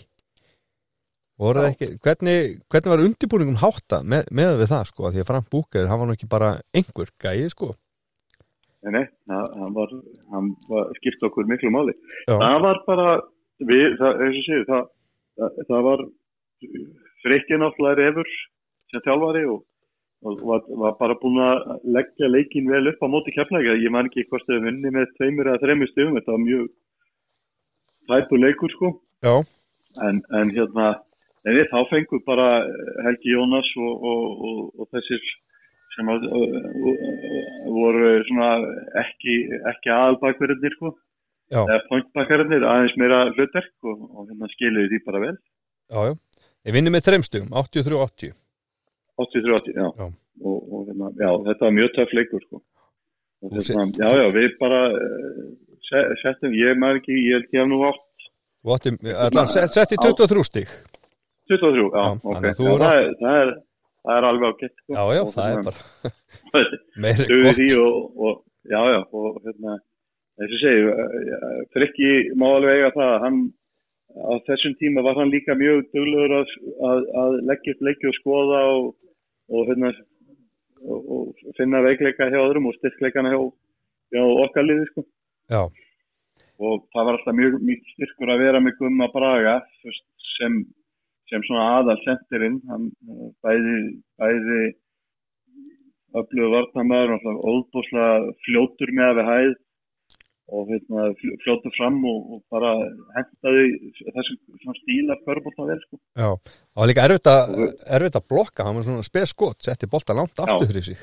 Ekki 1.38 1.98
hvernig, 2.02 2.62
hvernig 2.70 2.92
var 2.92 3.04
undirbúningum 3.04 3.60
hátta 3.62 4.00
með, 4.02 4.30
með 4.34 4.56
við 4.62 4.72
það 4.72 4.88
sko, 4.90 5.12
því 5.14 5.22
að 5.22 5.28
Frank 5.30 5.50
Búker 5.54 5.90
hann 5.90 6.02
var 6.02 6.10
nú 6.10 6.16
ekki 6.18 6.30
bara 6.30 6.52
einhver 6.78 7.12
gæði 7.22 7.50
sko. 7.54 7.72
Nei, 8.88 9.04
nei, 9.04 9.06
hann 9.28 9.74
var, 9.76 9.94
hann 10.34 10.54
var 10.70 10.94
skipt 10.98 11.26
okkur 11.28 11.50
miklu 11.50 11.70
máli. 11.74 11.94
Já, 12.26 12.38
það 12.38 12.58
var 12.66 12.82
bara 12.88 13.10
við, 13.60 13.98
það, 14.00 14.24
eins 14.26 14.40
og 14.40 14.48
séu, 14.48 14.66
það, 14.70 14.88
það, 15.38 15.60
það 15.70 15.86
var 15.90 16.04
frikki 17.26 17.60
náttúrulega 17.60 18.00
refur 18.02 18.30
sem 18.92 19.04
þjálfari 19.06 19.44
og, 19.52 19.64
og 20.26 20.44
var, 20.50 20.62
var 20.84 20.98
bara 21.00 21.18
búin 21.22 21.40
að 21.44 21.74
leggja 21.98 22.30
leikin 22.32 22.70
vel 22.72 22.86
upp 22.92 23.04
á 23.04 23.08
móti 23.12 23.34
keflækja 23.36 23.78
ég 23.82 23.94
man 23.94 24.10
ekki 24.10 24.28
hvort 24.30 24.48
þau 24.50 24.62
vinni 24.66 24.94
með 24.94 25.10
tveimur 25.18 25.52
eða 25.52 25.64
þreimur 25.64 25.92
stegum, 25.92 26.16
þetta 26.20 26.36
var 26.36 26.46
mjög 26.46 26.70
tæpu 28.08 28.40
leikur 28.40 28.74
sko. 28.76 28.94
Já, 29.26 29.36
en, 30.08 30.22
en 30.40 30.54
hérna 30.56 30.94
en 31.48 31.58
við 31.58 31.68
þá 31.72 31.80
fengum 31.92 32.24
bara 32.28 32.48
Helgi 33.08 33.34
Jónas 33.34 33.74
og, 33.82 34.08
og, 34.12 34.64
og, 34.78 34.88
þessir 34.96 35.28
sem 35.96 36.10
að, 36.14 36.26
voru 37.74 38.14
svona 38.28 38.52
ekki, 39.02 39.38
ekki 39.74 39.94
aðalbakverðinir 39.94 40.78
sko. 40.78 40.94
Já, 41.48 41.62
eða 41.64 41.84
pointbakverðinir 41.88 42.66
aðeins 42.68 42.98
meira 43.00 43.22
hlutverk 43.32 43.88
og, 43.88 44.02
og 44.12 44.28
hérna 44.28 44.50
skiluði 44.52 44.92
því 44.92 45.04
bara 45.06 45.24
vel. 45.24 45.36
Já, 45.88 46.00
já 46.10 46.16
Ég 46.68 46.76
vinni 46.76 46.92
með 46.92 47.06
þreimstugum, 47.08 47.52
83-80 47.56 48.34
83-80, 49.18 49.78
já. 49.78 49.86
Já. 49.98 50.08
Og, 50.46 50.58
og 50.70 50.82
hérna, 50.90 51.08
já, 51.18 51.30
þetta 51.48 51.66
var 51.66 51.74
mjög 51.78 51.94
töff 51.96 52.12
leikur 52.14 52.44
sko 52.44 52.60
Og 53.46 53.54
hérna, 53.56 53.86
já, 53.98 54.10
já, 54.18 54.26
við 54.36 54.58
bara 54.60 54.82
uh, 54.94 55.48
se- 55.88 56.10
settum, 56.22 56.54
ég 56.58 56.78
maður 56.82 57.00
ekki, 57.02 57.16
ég 57.24 57.38
held 57.38 57.56
ég 57.56 57.64
hef 57.64 57.70
nú 57.72 57.80
átt 57.88 58.28
sett, 59.74 59.96
í 59.96 60.00
23 60.02 60.46
stig 60.50 60.74
23, 61.48 61.88
já, 61.88 62.06
ok 62.18 62.36
að 62.36 62.50
er 62.52 62.58
það, 62.60 62.98
er, 63.00 63.12
það, 63.22 63.38
er, 63.42 63.54
það 64.04 64.18
er 64.18 64.28
alveg 64.30 64.50
ágætt 64.52 64.76
sko. 64.76 64.98
Já, 64.98 65.04
já, 65.16 65.22
Og 65.24 65.34
það 65.38 65.48
er 65.48 65.56
hérna, 65.56 65.72
bara 65.72 66.14
meiri 67.06 67.28
gott 67.32 68.44
já, 68.68 68.82
já, 68.92 69.00
og 69.16 69.40
hérna 69.46 69.78
þess 70.38 70.58
að 70.58 70.64
segja, 70.66 71.08
Frikki 71.74 72.12
má 72.38 72.50
alveg 72.52 72.76
eiga 72.82 72.92
það 72.98 73.14
að 73.14 73.24
hann 73.26 73.40
á 74.18 74.32
þessum 74.48 74.76
tíma 74.82 75.04
var 75.06 75.18
hann 75.20 75.34
líka 75.34 75.56
mjög 75.58 75.88
duglegur 75.96 76.38
að, 76.40 76.54
að, 76.90 77.02
að 77.24 77.36
leggja 77.50 77.76
upp 77.76 77.84
leiki 77.88 78.10
og 78.10 78.16
skoða 78.18 78.62
og, 78.76 78.88
og 79.54 79.70
hérna 79.70 79.92
og, 80.82 81.12
og 81.18 81.52
finna 81.60 81.84
veikleika 81.86 82.30
hjá 82.32 82.40
öðrum 82.42 82.70
og 82.70 82.78
styrkleikana 82.80 83.34
hjá, 83.34 83.42
hjá 84.16 84.24
okkar 84.46 84.68
liði 84.68 84.88
sko. 84.92 85.06
Já, 85.52 85.62
og 86.58 86.88
það 86.94 87.06
var 87.08 87.20
alltaf 87.20 87.38
mjög 87.38 87.60
mjög 87.62 87.94
styrkur 87.94 88.34
að 88.34 88.44
vera 88.46 88.64
með 88.64 88.78
Gumma 88.80 89.08
Braga 89.14 89.56
sem, 90.38 90.58
sem 91.30 91.46
svona 91.46 91.70
aðal 91.78 91.98
sendirinn, 92.04 92.60
hann 92.72 92.90
eh, 92.90 93.30
bæði, 93.46 93.78
bæði 94.22 94.62
öflugur 96.18 96.54
vartamæður, 96.56 97.16
alltaf 97.18 97.48
óbúslega 97.52 98.36
fljótur 98.48 98.94
með 98.98 99.10
að 99.12 99.20
við 99.20 99.32
hæð 99.32 99.56
og 100.48 100.70
hérna, 100.72 101.10
fl- 101.20 101.38
fljótur 101.44 101.74
fram 101.76 101.98
og, 102.08 102.20
og 102.34 102.42
bara 102.54 102.74
hentaði 103.18 103.66
þessum 104.00 104.38
svona 104.64 104.78
stíla 104.80 105.18
körbólta 105.26 105.68
vel 105.68 105.80
sko. 105.84 106.00
Já, 106.16 106.30
það 106.40 106.82
var 106.82 106.92
líka 106.92 107.08
erfitt 107.08 107.32
að, 107.32 107.56
erfitt 107.98 108.20
að 108.20 108.28
blokka, 108.32 108.68
hann 108.68 108.78
var 108.80 108.88
svona 108.88 109.08
spes 109.08 109.34
skot, 109.36 109.60
setti 109.68 109.90
bolta 109.92 110.16
langt 110.16 110.40
aftur 110.40 110.70
fyrir 110.70 110.88
sig. 110.88 111.02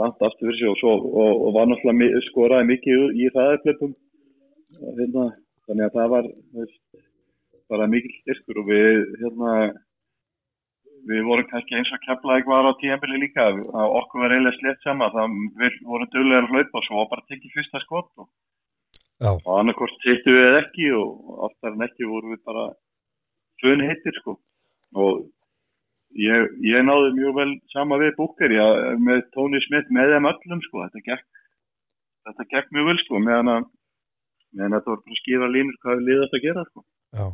langt 0.00 0.20
aftur 0.20 0.48
fyrir 0.48 0.58
sig 0.60 0.72
og, 0.72 0.76
svo, 0.80 0.92
og, 1.08 1.46
og 1.46 1.56
var 1.56 1.70
náttúrulega 1.70 2.24
skoraði 2.28 2.68
mikið 2.72 3.06
í 3.16 3.30
hraðarklöpum 3.32 3.94
hérna, 4.98 5.30
þannig 5.68 5.88
að 5.88 5.96
það 5.96 6.12
var 6.16 6.28
bara 7.72 7.88
mikil 7.88 8.12
styrkur 8.20 8.60
og 8.60 8.68
við 8.68 9.02
hérna 9.22 9.56
við 11.08 11.24
vorum 11.26 11.48
kannski 11.50 11.74
eins 11.78 11.90
og 11.94 12.02
keflaði 12.04 12.44
var 12.46 12.68
á 12.68 12.78
tíðanbili 12.78 13.24
líka 13.24 13.48
að 13.48 13.62
okkur 14.00 14.22
var 14.22 14.34
eiginlega 14.34 14.58
slett 14.58 14.84
sama 14.86 15.08
það 15.14 15.36
við 15.60 15.78
vorum 15.88 16.10
duglega 16.12 16.42
að 16.44 16.52
hlaupa 16.52 16.78
og 16.78 16.86
svo 16.86 17.00
var 17.00 17.08
bara 17.12 17.24
að 17.24 17.32
tekja 17.32 17.54
fyrsta 17.56 17.82
skot 17.86 18.10
og, 18.22 18.28
Já. 19.22 19.32
og 19.38 19.52
annarkort 19.58 19.94
sittu 20.02 20.34
við 20.34 20.58
ekki 20.58 20.88
og 20.98 21.44
oftar 21.48 21.76
en 21.76 21.86
ekki 21.86 22.08
vorum 22.10 22.34
við 22.34 22.42
bara 22.48 22.64
tvöni 23.62 23.90
hittir 23.90 24.16
sko 24.18 24.36
og 24.98 25.20
ég, 26.18 26.48
ég 26.66 26.88
náði 26.88 27.12
mjög 27.18 27.36
vel 27.38 27.52
sama 27.74 28.00
við 28.02 28.16
Búker 28.18 28.56
með 28.98 29.22
Tony 29.36 29.62
Smith 29.66 29.92
með 29.94 30.16
þeim 30.16 30.32
öllum 30.32 30.64
sko 30.66 30.82
þetta 30.86 31.04
gekk, 31.10 31.44
þetta 32.28 32.48
gekk 32.56 32.74
mjög 32.74 32.90
vel 32.90 32.98
sko 33.04 33.22
meðan 33.28 33.54
að 33.54 33.70
meðan 34.52 34.76
að 34.76 34.82
það 34.82 34.92
var 34.94 35.04
bara 35.06 35.20
skýra 35.22 35.52
línur 35.54 35.78
hvað 35.84 36.00
við 36.00 36.10
liðast 36.10 36.36
að 36.36 36.44
gera 36.48 36.66
sko 36.70 36.84
Já. 37.12 37.26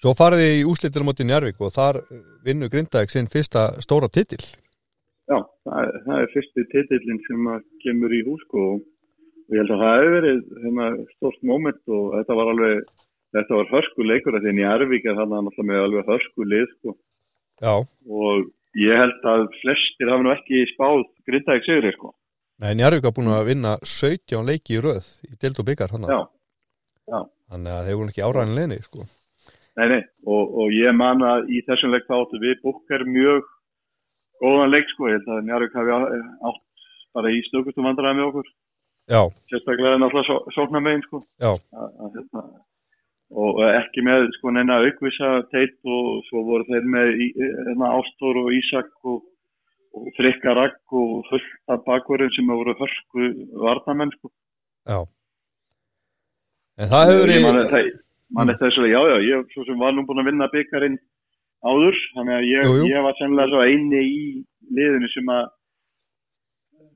Svo 0.00 0.14
farið 0.16 0.40
þið 0.40 0.54
í 0.56 0.60
úslitir 0.64 1.04
á 1.04 1.08
móti 1.10 1.24
Njarvík 1.28 1.58
og 1.60 1.72
þar 1.74 1.98
vinnur 2.46 2.70
Grindavík 2.72 3.10
sinn 3.12 3.26
fyrsta 3.28 3.66
stóra 3.84 4.08
titil. 4.08 4.40
Já, 5.28 5.36
það 5.68 5.82
er, 5.82 5.98
það 6.06 6.22
er 6.22 6.30
fyrsti 6.32 6.64
titillin 6.72 7.20
sem 7.26 7.50
að 7.52 7.66
kemur 7.84 8.14
í 8.16 8.22
hús 8.24 8.40
sko, 8.46 8.62
og 8.72 8.86
og 9.50 9.56
ég 9.56 9.62
held 9.64 9.74
að 9.74 9.82
það 9.82 9.96
hefur 9.98 10.16
verið 10.16 10.40
hérna, 10.62 10.88
stort 11.16 11.40
moment 11.50 11.94
og 11.98 12.04
þetta 12.14 12.38
var 12.38 12.52
alveg 12.52 12.84
þetta 13.34 13.58
var 13.58 13.72
hörsku 13.74 14.06
leikur 14.06 14.36
að 14.38 14.46
því 14.46 14.52
en 14.52 14.60
í 14.62 14.68
Arvík 14.70 15.06
er 15.10 15.18
það 15.18 15.32
náttúrulega 15.34 15.68
með 15.70 15.84
alveg 15.84 16.10
hörsku 16.10 16.46
lið 16.46 16.68
sko. 16.76 16.96
Og 18.06 18.48
ég 18.78 19.02
held 19.02 19.28
að 19.32 19.46
flestir 19.60 20.10
hafa 20.10 20.24
nú 20.24 20.32
ekki 20.34 20.64
spáð 20.70 21.04
grindaðið 21.26 21.66
sigri 21.66 21.92
sko. 21.96 22.14
Nei, 22.60 22.74
Njarvík 22.76 23.06
var 23.06 23.14
búin 23.16 23.32
að 23.32 23.48
vinna 23.48 23.76
17 23.82 24.44
leiki 24.46 24.76
í 24.76 24.82
röð 24.84 25.06
í 25.26 25.34
dild 25.40 25.62
og 25.62 25.66
byggar 25.66 25.94
hann. 25.94 26.04
Já. 26.04 27.20
Þannig 27.50 27.72
að 27.74 27.86
þeir 27.86 27.96
voru 27.98 28.12
ekki 28.12 28.26
áræðin 28.26 28.58
leini, 28.58 28.76
sko. 28.84 29.06
Nei, 29.80 29.86
nei, 29.94 30.02
og, 30.28 30.52
og 30.60 30.74
ég 30.76 30.92
man 30.94 31.24
að 31.24 31.48
í 31.56 31.62
þessum 31.66 31.94
leik 31.94 32.04
þá 32.06 32.18
áttu 32.18 32.40
við 32.42 32.60
búkkar 32.62 33.06
mjög 33.08 33.48
góðan 34.44 34.74
leik 34.74 34.92
sko, 34.92 35.08
ég 35.08 35.18
held 35.18 35.32
að 35.32 35.46
Njarvík 35.48 35.78
hafi 35.78 35.96
átt 35.96 36.66
bara 37.16 37.32
í 37.32 37.40
stökustum 37.48 37.88
vandræði 37.88 38.18
með 38.18 38.28
okkur 38.28 38.50
Já, 39.10 39.22
sérstaklega 39.50 39.98
náttúrulega 39.98 40.28
só, 40.28 40.36
sóknar 40.54 40.82
megin 40.84 41.02
sko. 41.08 41.22
já, 41.42 41.50
að, 41.50 41.88
að, 42.04 42.10
hérna, 42.16 42.42
og 43.42 43.58
ekki 43.66 44.04
með 44.06 44.28
sko 44.36 44.52
neina 44.54 44.76
aukvisa 44.84 45.30
teitt 45.50 45.78
og 45.96 46.20
svo 46.28 46.44
voru 46.46 46.66
þeir 46.70 46.86
með 46.94 47.10
hérna, 47.18 47.90
Ástór 47.98 48.38
og 48.44 48.52
Ísak 48.54 48.90
og, 49.10 49.24
og 49.98 50.08
Frikka 50.18 50.54
Ragg 50.58 50.94
og 51.02 51.26
fullt 51.30 51.50
af 51.74 51.82
bakverðin 51.88 52.34
sem 52.36 52.50
voru 52.54 52.76
hörsku 52.78 53.32
varnamenn 53.64 54.14
sko. 54.18 54.30
já. 54.86 55.00
En 56.80 56.88
það 56.88 57.10
hefur 57.10 57.34
Ég 57.34 57.42
man, 57.44 57.56
verið... 57.58 57.70
það, 57.74 57.88
man 58.38 58.50
eftir 58.54 58.70
þessu, 58.70 58.86
já, 58.88 59.00
já, 59.10 59.16
ég 59.26 59.54
svo 59.54 59.64
sem 59.66 59.82
var 59.82 59.92
nú 59.96 60.06
búin 60.08 60.22
að 60.22 60.30
vinna 60.30 60.46
byggarinn 60.54 60.98
áður, 61.66 61.98
þannig 62.14 62.36
að 62.38 62.46
ég, 62.48 62.62
Jú, 62.64 62.76
jú. 62.78 62.84
ég 62.94 63.02
var 63.04 63.18
sennilega 63.18 63.50
svo 63.52 63.64
eini 63.66 64.00
í 64.06 64.20
liðinu 64.70 65.10
sem 65.12 65.28
að 65.34 65.50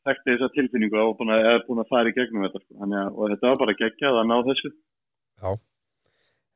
þekkti 0.04 0.32
þessa 0.34 0.50
tilfinningu 0.54 1.00
og 1.00 1.14
búin 1.18 1.32
að, 1.34 1.50
búin 1.68 1.82
að 1.82 1.90
fara 1.92 2.10
í 2.10 2.16
gegnum 2.16 2.46
þetta, 2.46 2.60
sko. 2.64 2.86
að, 2.86 3.12
og 3.12 3.32
þetta 3.32 3.50
var 3.50 3.60
bara 3.62 3.76
geggjað 3.80 4.18
að 4.20 4.30
ná 4.30 4.36
þessu. 4.48 4.72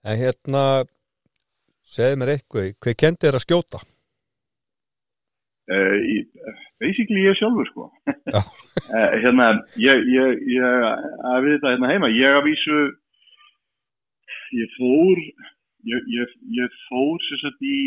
En 0.08 0.18
hérna, 0.20 0.64
segðu 1.88 2.20
mér 2.20 2.34
eitthvað, 2.36 2.74
hver 2.84 2.98
kendi 3.02 3.26
þér 3.26 3.38
að 3.38 3.44
skjóta? 3.46 3.80
Uh, 5.68 5.96
í, 6.00 6.16
basically 6.80 7.26
ég 7.26 7.36
sjálfur, 7.36 7.68
sko. 7.72 7.88
Já. 8.08 8.40
uh, 8.40 9.10
hérna, 9.22 9.50
ég, 9.80 10.04
ég, 10.14 10.44
ég, 10.54 10.86
að 11.28 11.44
við 11.44 11.56
þetta 11.58 11.74
hérna 11.74 11.92
heima, 11.92 12.12
ég 12.14 12.36
að 12.38 12.46
vísu, 12.48 12.78
ég 14.56 14.76
fór, 14.78 15.24
ég, 15.92 16.08
ég, 16.14 16.36
ég 16.56 16.78
fór 16.86 17.26
sagt 17.42 17.68
í 17.68 17.80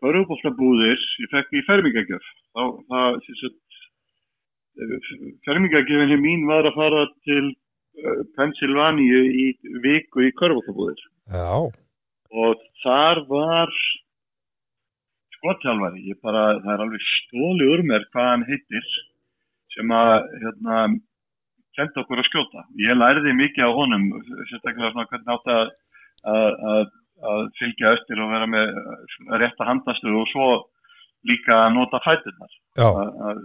körfubóltabúðir, 0.00 1.02
ég 1.24 1.32
fekk 1.32 1.58
í 1.58 1.64
fermingagjöf. 1.66 2.30
Þá, 2.54 2.62
það, 2.92 3.18
sem 3.26 3.40
sagt, 3.42 3.59
fermingagjöfinni 5.46 6.18
mín 6.20 6.46
var 6.48 6.68
að 6.68 6.76
fara 6.78 7.06
til 7.28 7.44
uh, 7.50 8.22
Pennsylvania 8.38 9.22
í 9.44 9.46
viku 9.84 10.26
í 10.28 10.32
körfubóltabúðir 10.38 11.02
Já, 11.30 11.70
og 12.30 12.64
þar 12.84 13.24
var 13.30 13.74
skottjálfari, 15.40 16.02
ég 16.10 16.18
bara, 16.24 16.58
það 16.60 16.74
er 16.74 16.82
alveg 16.84 17.06
stóli 17.06 17.68
úr 17.72 17.84
mér 17.88 18.04
hvað 18.12 18.28
hann 18.30 18.48
heitir 18.48 18.90
sem 19.74 19.92
að, 19.94 20.26
hérna, 20.42 20.80
kenda 21.78 22.02
okkur 22.02 22.20
að 22.20 22.28
skjóta. 22.28 22.64
Ég 22.82 22.98
lærði 22.98 23.34
mikið 23.38 23.70
á 23.70 23.78
honum, 23.78 24.08
sérstaklega 24.50 24.90
svona 24.92 25.06
hvernig 25.12 25.32
átt 25.34 25.52
að, 25.54 25.70
að, 26.32 26.58
að, 26.72 26.82
að 27.30 27.44
fylgja 27.60 27.94
eftir 27.96 28.22
og 28.24 28.34
vera 28.34 28.50
með 28.50 28.74
uh, 28.82 29.38
rétta 29.42 29.68
handastu 29.68 30.12
og 30.20 30.28
svo 30.32 30.50
líka 31.28 31.56
að 31.66 31.74
nota 31.76 32.00
fæturnar, 32.04 32.52
já, 32.80 32.88
að, 32.88 33.40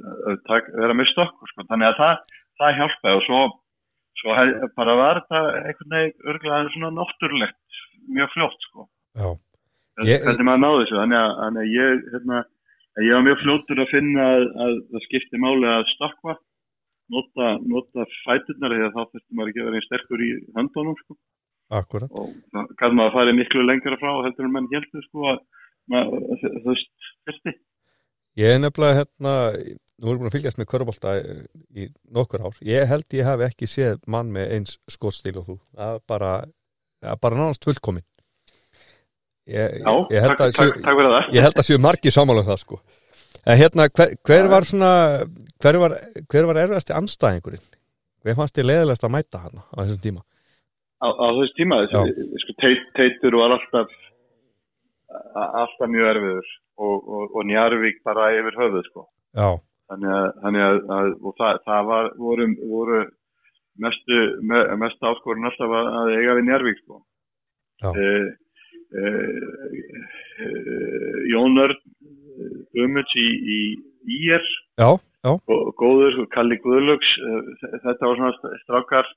vera 0.80 0.96
með 0.96 1.10
stökkur, 1.12 1.52
sko. 1.52 1.66
Þannig 1.70 1.90
að 1.92 2.00
það, 2.00 2.42
það 2.62 2.78
hjálpaði 2.80 3.20
og 3.20 3.24
svo, 3.28 3.42
svo 4.22 4.38
hef, 4.38 4.54
bara 4.80 4.96
var 5.02 5.22
þetta 5.24 5.42
einhvern 5.62 5.96
veginn 5.98 6.30
örgulega 6.34 6.74
svona 6.76 6.94
náttúrulegt, 7.00 7.82
mjög 8.16 8.34
fljótt, 8.36 8.68
sko. 8.70 8.88
Ég, 10.04 10.10
Ég- 10.12 10.24
hvernig 10.28 10.48
maður 10.48 10.64
náði 10.64 10.82
þessu. 10.84 10.98
Þannig 11.02 11.20
að, 11.22 11.36
þannig 11.42 11.62
að 11.66 11.76
ég, 11.76 12.02
hérna, 12.14 12.40
ég 13.06 13.14
var 13.16 13.24
mjög 13.28 13.40
fljótur 13.44 13.84
að 13.84 13.92
finna 13.92 14.26
að, 14.36 14.46
að 14.66 14.74
það 14.92 15.06
skipti 15.08 15.40
máli 15.44 15.70
að 15.72 15.86
stakka 15.94 16.36
nota, 17.14 17.52
nota 17.70 18.06
fæturnar 18.26 18.76
eða 18.76 18.92
þá 18.96 19.02
þurfti 19.12 19.38
maður 19.38 19.52
ekki 19.52 19.62
að 19.62 19.68
vera 19.70 19.80
einn 19.80 19.86
sterkur 19.88 20.24
í 20.26 20.32
höndunum 20.58 20.98
sko. 21.04 21.18
og 22.14 22.34
það 22.54 22.74
kann 22.80 22.96
maður 22.98 23.10
að 23.12 23.16
fara 23.18 23.36
miklu 23.40 23.64
lengra 23.66 23.98
frá 24.02 24.12
heldur 24.26 24.46
en 24.48 24.54
menn 24.54 24.68
heldur 24.74 25.06
sko, 25.08 25.24
að 25.32 25.40
þú 25.92 26.66
veist, 26.70 26.92
þurfti 27.28 27.56
Ég 28.36 28.52
er 28.52 28.60
nefnilega 28.60 28.98
hérna, 28.98 29.34
nú 29.56 30.10
erum 30.10 30.18
við 30.18 30.20
búin 30.20 30.28
að 30.28 30.34
fylgjast 30.34 30.58
með 30.60 30.68
körbólta 30.74 31.14
í 31.72 31.86
nokkur 32.12 32.44
ár. 32.44 32.58
Ég 32.68 32.90
held 32.90 33.16
ég 33.16 33.30
hafi 33.30 33.46
ekki 33.48 33.70
séð 33.72 34.02
mann 34.12 34.34
með 34.36 34.52
eins 34.58 34.76
skotstíl 34.92 35.38
og 35.40 35.46
þú. 35.48 35.56
Það 35.78 35.94
er 35.94 36.02
bara, 36.12 36.32
bara 37.24 37.40
nánast 37.40 37.64
fullkomin. 37.64 38.04
Ég, 39.48 39.80
Já, 39.80 39.94
ég, 40.12 40.20
held 40.20 40.34
takk, 40.34 40.42
að 40.42 40.52
takk, 40.52 40.60
séu, 40.60 40.84
takk 40.84 41.00
fyrir 41.00 41.12
það 41.14 41.32
ég 41.38 41.48
held 41.48 41.62
að 41.62 41.68
séu 41.70 41.80
margir 41.86 42.12
sammála 42.12 42.44
um 42.44 42.50
það 42.50 42.62
sko. 42.66 42.82
En 43.46 43.60
hérna, 43.62 43.88
hver, 43.94 44.16
hver 44.26 44.52
var 44.52 44.68
svona, 44.68 44.92
hver 45.64 45.80
var, 45.86 45.98
hver 46.34 46.48
var 46.50 46.60
erfiðasti 46.66 46.96
anstæðingurinn? 46.98 47.68
Hver 48.26 48.40
fannst 48.42 48.60
ég 48.60 48.68
leðilegast 48.68 49.06
að 49.06 49.16
mæta 49.16 49.46
hana 49.46 49.64
á 49.70 49.80
þessum 49.86 50.02
tíma? 50.02 50.26
á, 51.04 51.08
á 51.12 51.28
þessu 51.38 51.56
tíma 51.60 51.80
þessu, 51.84 52.28
sko, 52.44 52.56
teit, 52.62 52.84
teitur 52.98 53.38
var 53.42 53.56
alltaf 53.58 53.94
alltaf 55.36 55.90
mjög 55.92 56.10
erfiður 56.14 56.50
og, 56.78 56.96
og, 57.08 57.36
og 57.36 57.46
Njarvík 57.50 58.02
bara 58.08 58.30
yfir 58.38 58.58
höfuð 58.62 58.88
sko. 58.90 59.06
Já, 59.36 59.50
þannig 59.92 60.14
að, 60.18 60.28
þannig 60.44 60.66
að, 60.70 60.80
að 60.98 61.12
og 61.30 61.36
það, 61.40 61.60
það 61.70 61.90
var, 61.92 62.10
voru, 62.20 62.48
voru 62.72 63.02
mestu, 63.86 64.20
me, 64.48 64.62
mestu 64.82 65.10
áskorun 65.12 65.48
alltaf 65.50 65.76
að, 65.82 65.92
að 66.02 66.14
eiga 66.20 66.38
við 66.40 66.48
Njárvík 66.50 66.82
sko. 66.84 67.02
Já. 67.84 67.90
Eh, 67.92 68.28
eh, 68.96 70.06
eh, 70.40 71.18
Jón 71.34 71.60
Örn 71.64 71.80
Guðmunds 72.76 73.14
í, 73.20 73.28
í 73.56 73.60
IR 74.20 74.44
já, 74.80 74.90
já, 75.26 75.32
gó- 75.50 75.72
góður, 75.80 76.18
Kalli 76.34 76.58
Guðlöks 76.64 77.12
eh, 77.24 77.52
þetta 77.86 78.10
var 78.10 78.20
svona 78.20 78.34
st- 78.36 78.58
strákar. 78.66 79.08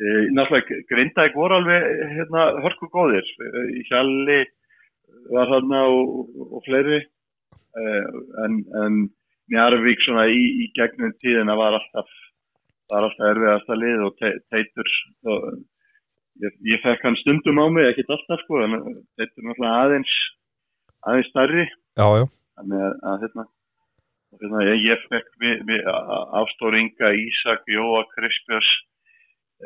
Eh, 0.00 0.30
náttúrulega 0.32 0.78
Grindæk 0.88 1.34
voru 1.36 1.58
alveg 1.58 1.84
hérna, 2.16 2.44
hörku 2.64 2.88
góðir. 2.94 3.26
Eh, 3.44 3.82
Hjalli 3.90 4.38
var 5.30 5.50
þarna 5.50 5.82
og, 5.92 6.30
og 6.48 6.64
fleiri. 6.66 7.02
Eh, 7.72 8.08
en, 8.44 8.58
en 8.82 9.02
Njarvík 9.52 10.00
svona 10.04 10.26
í, 10.32 10.42
í 10.64 10.68
gegnum 10.76 11.12
tíðina 11.20 11.56
var 11.58 11.76
alltaf 11.78 12.10
var 12.92 13.06
alltaf 13.06 13.30
erfiðasta 13.30 13.78
lið 13.78 14.04
og 14.06 14.14
te, 14.20 14.30
teitur 14.52 14.92
og, 15.32 15.48
ég, 16.44 16.54
ég 16.72 16.84
fekk 16.84 17.06
hann 17.06 17.18
stundum 17.22 17.60
á 17.60 17.66
mig, 17.72 17.88
ekkert 17.88 18.12
alltaf 18.16 18.44
sko 18.44 18.62
en 18.64 18.78
teitur 19.18 19.48
náttúrulega 19.48 19.80
aðeins 19.86 20.14
aðeins 21.08 21.32
stærri. 21.32 21.66
Já, 21.98 22.06
já, 22.20 22.24
þannig 22.60 22.86
að, 22.86 22.94
að 23.10 23.26
hérna, 23.26 23.46
hérna 24.38 24.64
ég, 24.68 24.86
ég 24.86 25.04
fekk 25.10 25.30
við, 25.42 25.62
við 25.68 25.90
Ástór 26.42 26.78
Inga, 26.78 27.12
Ísak, 27.24 27.64
Jóa, 27.72 28.04
Krispjars 28.14 28.70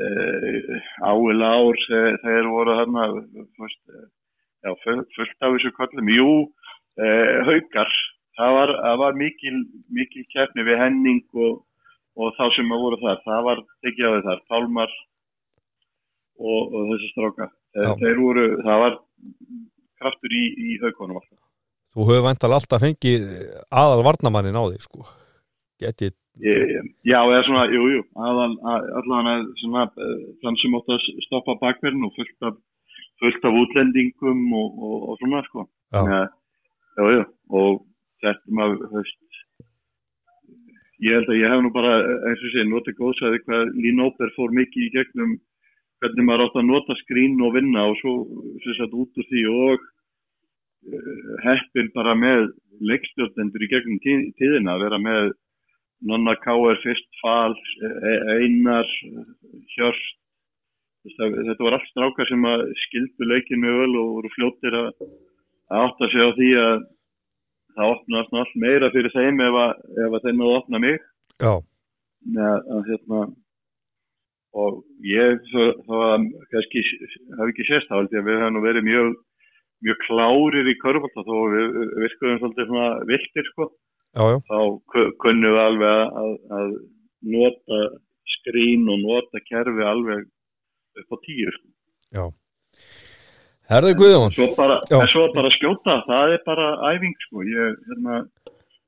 uh, 0.01 0.77
áil 1.07 1.47
ár 1.47 1.83
þegar, 1.87 2.51
voru 2.55 2.79
þarna 2.81 3.09
fyrst, 3.59 3.83
já, 4.67 4.73
full- 4.85 5.07
fullt 5.17 5.47
af 5.47 5.55
þessu 5.57 5.73
kollum 5.79 6.11
jú, 6.13 6.29
uh, 7.01 7.37
haukar. 7.49 7.91
Það 8.37 8.53
var, 8.59 8.73
það 8.85 8.97
var 9.01 9.15
mikil, 9.17 9.55
mikil 9.97 10.25
keppni 10.35 10.65
við 10.67 10.77
Henning 10.83 11.23
og, 11.41 11.63
og 12.21 12.35
þá 12.37 12.45
sem 12.57 12.73
að 12.75 12.83
voru 12.85 12.99
þar, 13.01 13.23
það 13.25 13.45
var 13.47 13.63
tekið 13.87 14.05
á 14.05 14.11
þau 14.13 14.25
þar, 14.27 14.43
Pálmar 14.51 14.93
og, 16.37 16.61
og 16.77 16.83
þessi 16.93 17.09
stráka 17.15 17.47
Já. 17.77 17.91
þeir, 18.03 18.21
voru, 18.21 18.45
það 18.67 18.83
var 18.85 18.99
kraftur 20.01 20.35
í, 20.37 20.45
í 20.69 20.77
haukonum 20.85 21.19
alltaf. 21.21 21.41
Þú 21.97 22.07
hefur 22.11 22.25
væntal 22.29 22.53
alltaf 22.53 22.83
fengið 22.85 23.25
aðal 23.73 24.05
varnamannin 24.05 24.59
á 24.61 24.65
því 24.69 24.81
sko. 24.85 25.07
Getið, 25.81 26.13
Ég- 26.45 26.91
Já, 27.09 27.23
eða 27.25 27.43
svona, 27.47 27.63
jú, 27.73 27.81
jú, 27.95 28.01
aðal, 28.21 28.53
að- 28.61 28.89
svona, 29.63 29.85
eh, 29.97 30.17
þann 30.45 30.59
sem 30.61 30.75
átt 30.77 30.91
að 30.93 31.07
stoppa 31.25 31.55
bakverðin 31.63 32.05
og 32.05 32.13
fullt 32.13 32.45
af, 32.51 32.59
fullt 33.23 33.45
af 33.49 33.57
útlendingum 33.63 34.43
og, 34.61 34.79
og, 34.89 34.97
og 35.13 35.19
svona, 35.23 35.43
sko. 35.49 35.67
Já. 35.95 36.03
Já, 36.97 37.05
já, 37.17 37.23
og 37.61 37.83
þetta 38.25 38.57
maður, 38.59 38.87
veist, 38.95 39.19
ég 41.05 41.13
held 41.19 41.29
að 41.33 41.41
ég 41.43 41.53
hef 41.53 41.61
nú 41.65 41.71
bara, 41.75 41.97
eins 42.31 42.45
og 42.47 42.55
sé, 42.55 42.65
notið 42.71 42.97
góðsæði 43.01 43.41
hvað 43.45 43.75
Lín 43.85 44.01
Óper 44.07 44.33
fór 44.37 44.55
mikið 44.57 44.87
í 44.87 44.93
gegnum 44.95 45.35
hvernig 46.01 46.25
maður 46.29 46.47
átt 46.47 46.57
að 46.61 46.69
nota 46.71 46.97
skrín 47.03 47.37
og 47.45 47.55
vinna 47.57 47.85
og 47.91 47.97
svo, 48.01 48.15
sem 48.65 48.77
sagt, 48.79 48.97
út 48.97 49.21
úr 49.21 49.29
því 49.31 49.43
og 49.53 49.85
uh, 50.93 51.35
heppin 51.45 51.89
bara 51.97 52.15
með 52.17 52.51
leikstjórnendur 52.91 53.65
í 53.65 53.71
gegnum 53.73 54.01
tí- 54.05 54.31
tíðina 54.41 54.77
að 54.77 54.87
vera 54.87 54.99
með 55.05 55.31
Nonna 56.09 56.35
K.R. 56.45 56.77
fyrst 56.83 57.07
Fal, 57.23 57.55
E- 57.81 58.23
Einar, 58.41 58.89
Hjörst. 59.77 60.17
Þetta 61.17 61.63
var 61.65 61.77
allt 61.79 61.89
strákar 61.93 62.29
sem 62.31 62.45
skildu 62.87 63.29
leikin 63.31 63.61
mjög 63.63 63.79
vel 63.83 63.95
og 64.01 64.13
voru 64.19 64.31
fljóttir 64.35 64.77
að, 64.81 64.89
átta 65.81 66.09
sig 66.13 66.23
á 66.27 66.31
því 66.37 66.51
að 66.63 66.77
það 67.77 67.93
opnast 67.95 68.33
nú 68.33 68.41
allt 68.43 68.55
meira 68.65 68.91
fyrir 68.95 69.13
þeim 69.15 69.41
ef 69.47 69.59
að, 69.63 69.73
ef 70.07 70.17
að 70.19 70.25
þeim 70.27 70.39
náðu 70.41 70.53
að 70.55 70.61
opna 70.63 70.81
mig. 70.87 71.01
já, 71.43 71.53
Að, 72.27 72.61
að, 72.75 72.81
hérna, 72.91 73.19
og 74.57 74.79
ég 75.07 75.43
að 75.55 76.25
kannski 76.51 76.83
hafi 77.39 77.53
ekki 77.53 77.67
sést 77.69 77.91
þá 77.91 77.99
held 78.01 78.15
ég 78.17 78.23
að 78.25 78.31
við 78.31 78.41
hefum 78.41 78.57
nú 78.57 78.63
verið 78.65 78.87
mjög, 78.89 79.11
mjög 79.87 79.99
klárir 80.07 80.71
í 80.73 80.77
körfald 80.81 81.21
að 81.23 81.35
við 81.55 81.77
virkuðum 82.03 82.41
svolítið 82.41 82.71
svona 82.71 82.89
viltir 83.13 83.51
sko. 83.53 83.69
Já, 84.17 84.23
já, 84.33 84.39
þá 84.49 84.59
ku- 84.95 85.13
kunnum 85.23 85.53
við 85.53 85.61
alveg 85.61 86.19
að 86.57 86.75
nota 87.37 87.81
skrín 88.39 88.89
og 88.91 88.99
nota 89.05 89.43
kerfi 89.47 89.85
alveg 89.85 90.25
upp 91.03 91.11
á 91.13 91.17
tíu 91.27 91.51
sko. 91.57 91.69
já. 92.17 92.25
Herðu 93.67 93.95
Guðjón. 93.99 94.31
Svo 94.37 94.47
bara, 94.55 94.77
en 94.95 95.09
svo 95.11 95.25
bara 95.35 95.51
skjóta 95.57 95.97
það 96.07 96.35
er 96.37 96.43
bara 96.47 96.67
æfing 96.93 97.17
sko. 97.25 97.43
Ég, 97.43 97.79
hérna, 97.89 98.19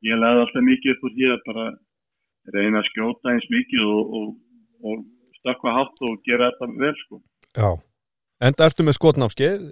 ég 0.06 0.20
leði 0.22 0.42
alltaf 0.44 0.62
mikið 0.68 0.92
upp 0.94 1.06
úr 1.08 1.14
því 1.16 1.30
að 1.34 1.40
bara 1.48 1.64
reyna 2.54 2.78
að 2.82 2.90
skjóta 2.92 3.32
eins 3.32 3.48
mikið 3.50 3.82
og, 3.90 4.12
og, 4.20 4.28
og 4.86 5.02
stakka 5.40 5.74
hátt 5.74 6.04
og 6.06 6.20
gera 6.28 6.52
þetta 6.52 6.70
vel 6.84 6.94
sko. 7.02 7.18
Já, 7.58 7.70
enda 8.46 8.68
ertu 8.70 8.86
með 8.86 8.98
skotnámskeið 9.00 9.66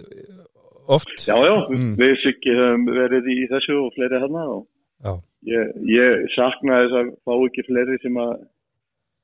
oft? 0.97 1.15
Já 1.23 1.35
já, 1.39 1.55
Mm. 1.71 1.95
við 1.99 2.13
sikki 2.25 2.51
höfum 2.59 2.85
verið 2.91 3.31
í 3.31 3.39
þessu 3.51 3.79
og 3.85 3.93
fleiri 3.95 4.19
hérna 4.23 4.43
og 4.57 4.67
Já. 5.03 5.13
ég, 5.47 5.71
ég 5.87 6.27
sakna 6.35 6.83
þess 6.83 6.99
að 6.99 7.09
fá 7.23 7.33
ekki 7.47 7.65
fleiri 7.67 7.97
sem 8.03 8.15
að 8.19 8.35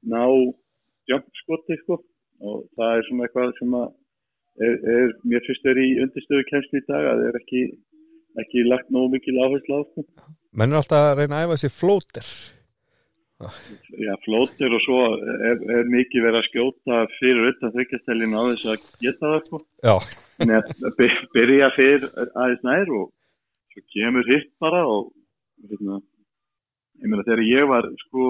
ná 0.08 0.24
jumpskoti 1.12 1.76
sko 1.84 2.00
og 2.42 2.64
það 2.78 2.96
er 2.98 3.06
svona 3.10 3.28
eitthvað 3.28 3.54
sem 3.60 3.76
að 3.80 3.88
er, 4.64 4.76
er, 4.96 5.14
mér 5.28 5.46
finnst 5.48 5.70
er 5.72 5.82
í 5.82 5.88
undirstöðu 6.06 6.48
kemst 6.50 6.74
í 6.78 6.84
dag 6.90 7.08
að 7.12 7.22
það 7.24 7.30
er 7.32 7.40
ekki 7.42 7.64
ekki 8.44 8.64
lagt 8.66 8.90
nógu 8.90 9.12
mikil 9.14 9.36
áherslu 9.46 9.78
á 9.78 9.82
sko. 9.92 10.04
Menn 10.58 10.72
er 10.74 10.80
alltaf 10.80 11.04
að 11.12 11.20
reyna 11.22 11.40
að 11.44 11.48
æfa 11.52 11.62
sér 11.64 11.74
flóter 11.78 12.30
Já, 14.00 14.14
flótir 14.24 14.72
og 14.72 14.82
svo 14.86 15.00
er, 15.20 15.58
er 15.76 15.90
mikið 15.92 16.24
verið 16.24 16.38
að 16.40 16.46
skjóta 16.48 17.00
fyrir 17.18 17.50
utan 17.50 17.74
þryggjastelin 17.74 18.36
á 18.38 18.42
þess 18.54 18.70
að 18.72 18.86
geta 19.04 19.32
það 19.34 19.42
sko. 19.50 19.60
Já, 19.84 19.96
En 20.44 20.54
að 20.58 20.72
by- 20.98 21.28
byrja 21.36 21.70
fyrir 21.76 22.06
aðeins 22.24 22.64
nær 22.64 22.94
og 23.02 23.10
svo 23.74 23.84
kemur 23.94 24.30
hitt 24.32 24.50
bara 24.64 24.84
og 24.88 25.12
hérna, 25.68 26.00
ég 27.04 27.12
meina 27.12 27.26
þegar 27.28 27.44
ég 27.50 27.68
var 27.74 27.90
sko, 28.06 28.30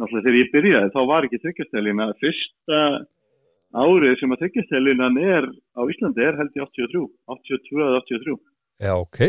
náttúrulega 0.00 0.24
þegar 0.30 0.40
ég 0.40 0.52
byrjaði 0.54 0.92
þá 0.96 1.00
var 1.12 1.28
ekki 1.28 1.42
þryggjastelina 1.44 2.08
fyrsta 2.22 2.80
árið 3.70 4.18
sem 4.18 4.34
að 4.34 4.44
þryggjastelinan 4.44 5.18
er 5.22 5.48
á 5.78 5.82
Íslandi 5.86 6.26
er 6.26 6.38
held 6.40 6.56
í 6.56 6.62
83 6.64 7.02
82 7.30 7.82
eða 7.86 8.02
83 8.02 8.36
já, 8.82 8.92
ok. 8.96 9.20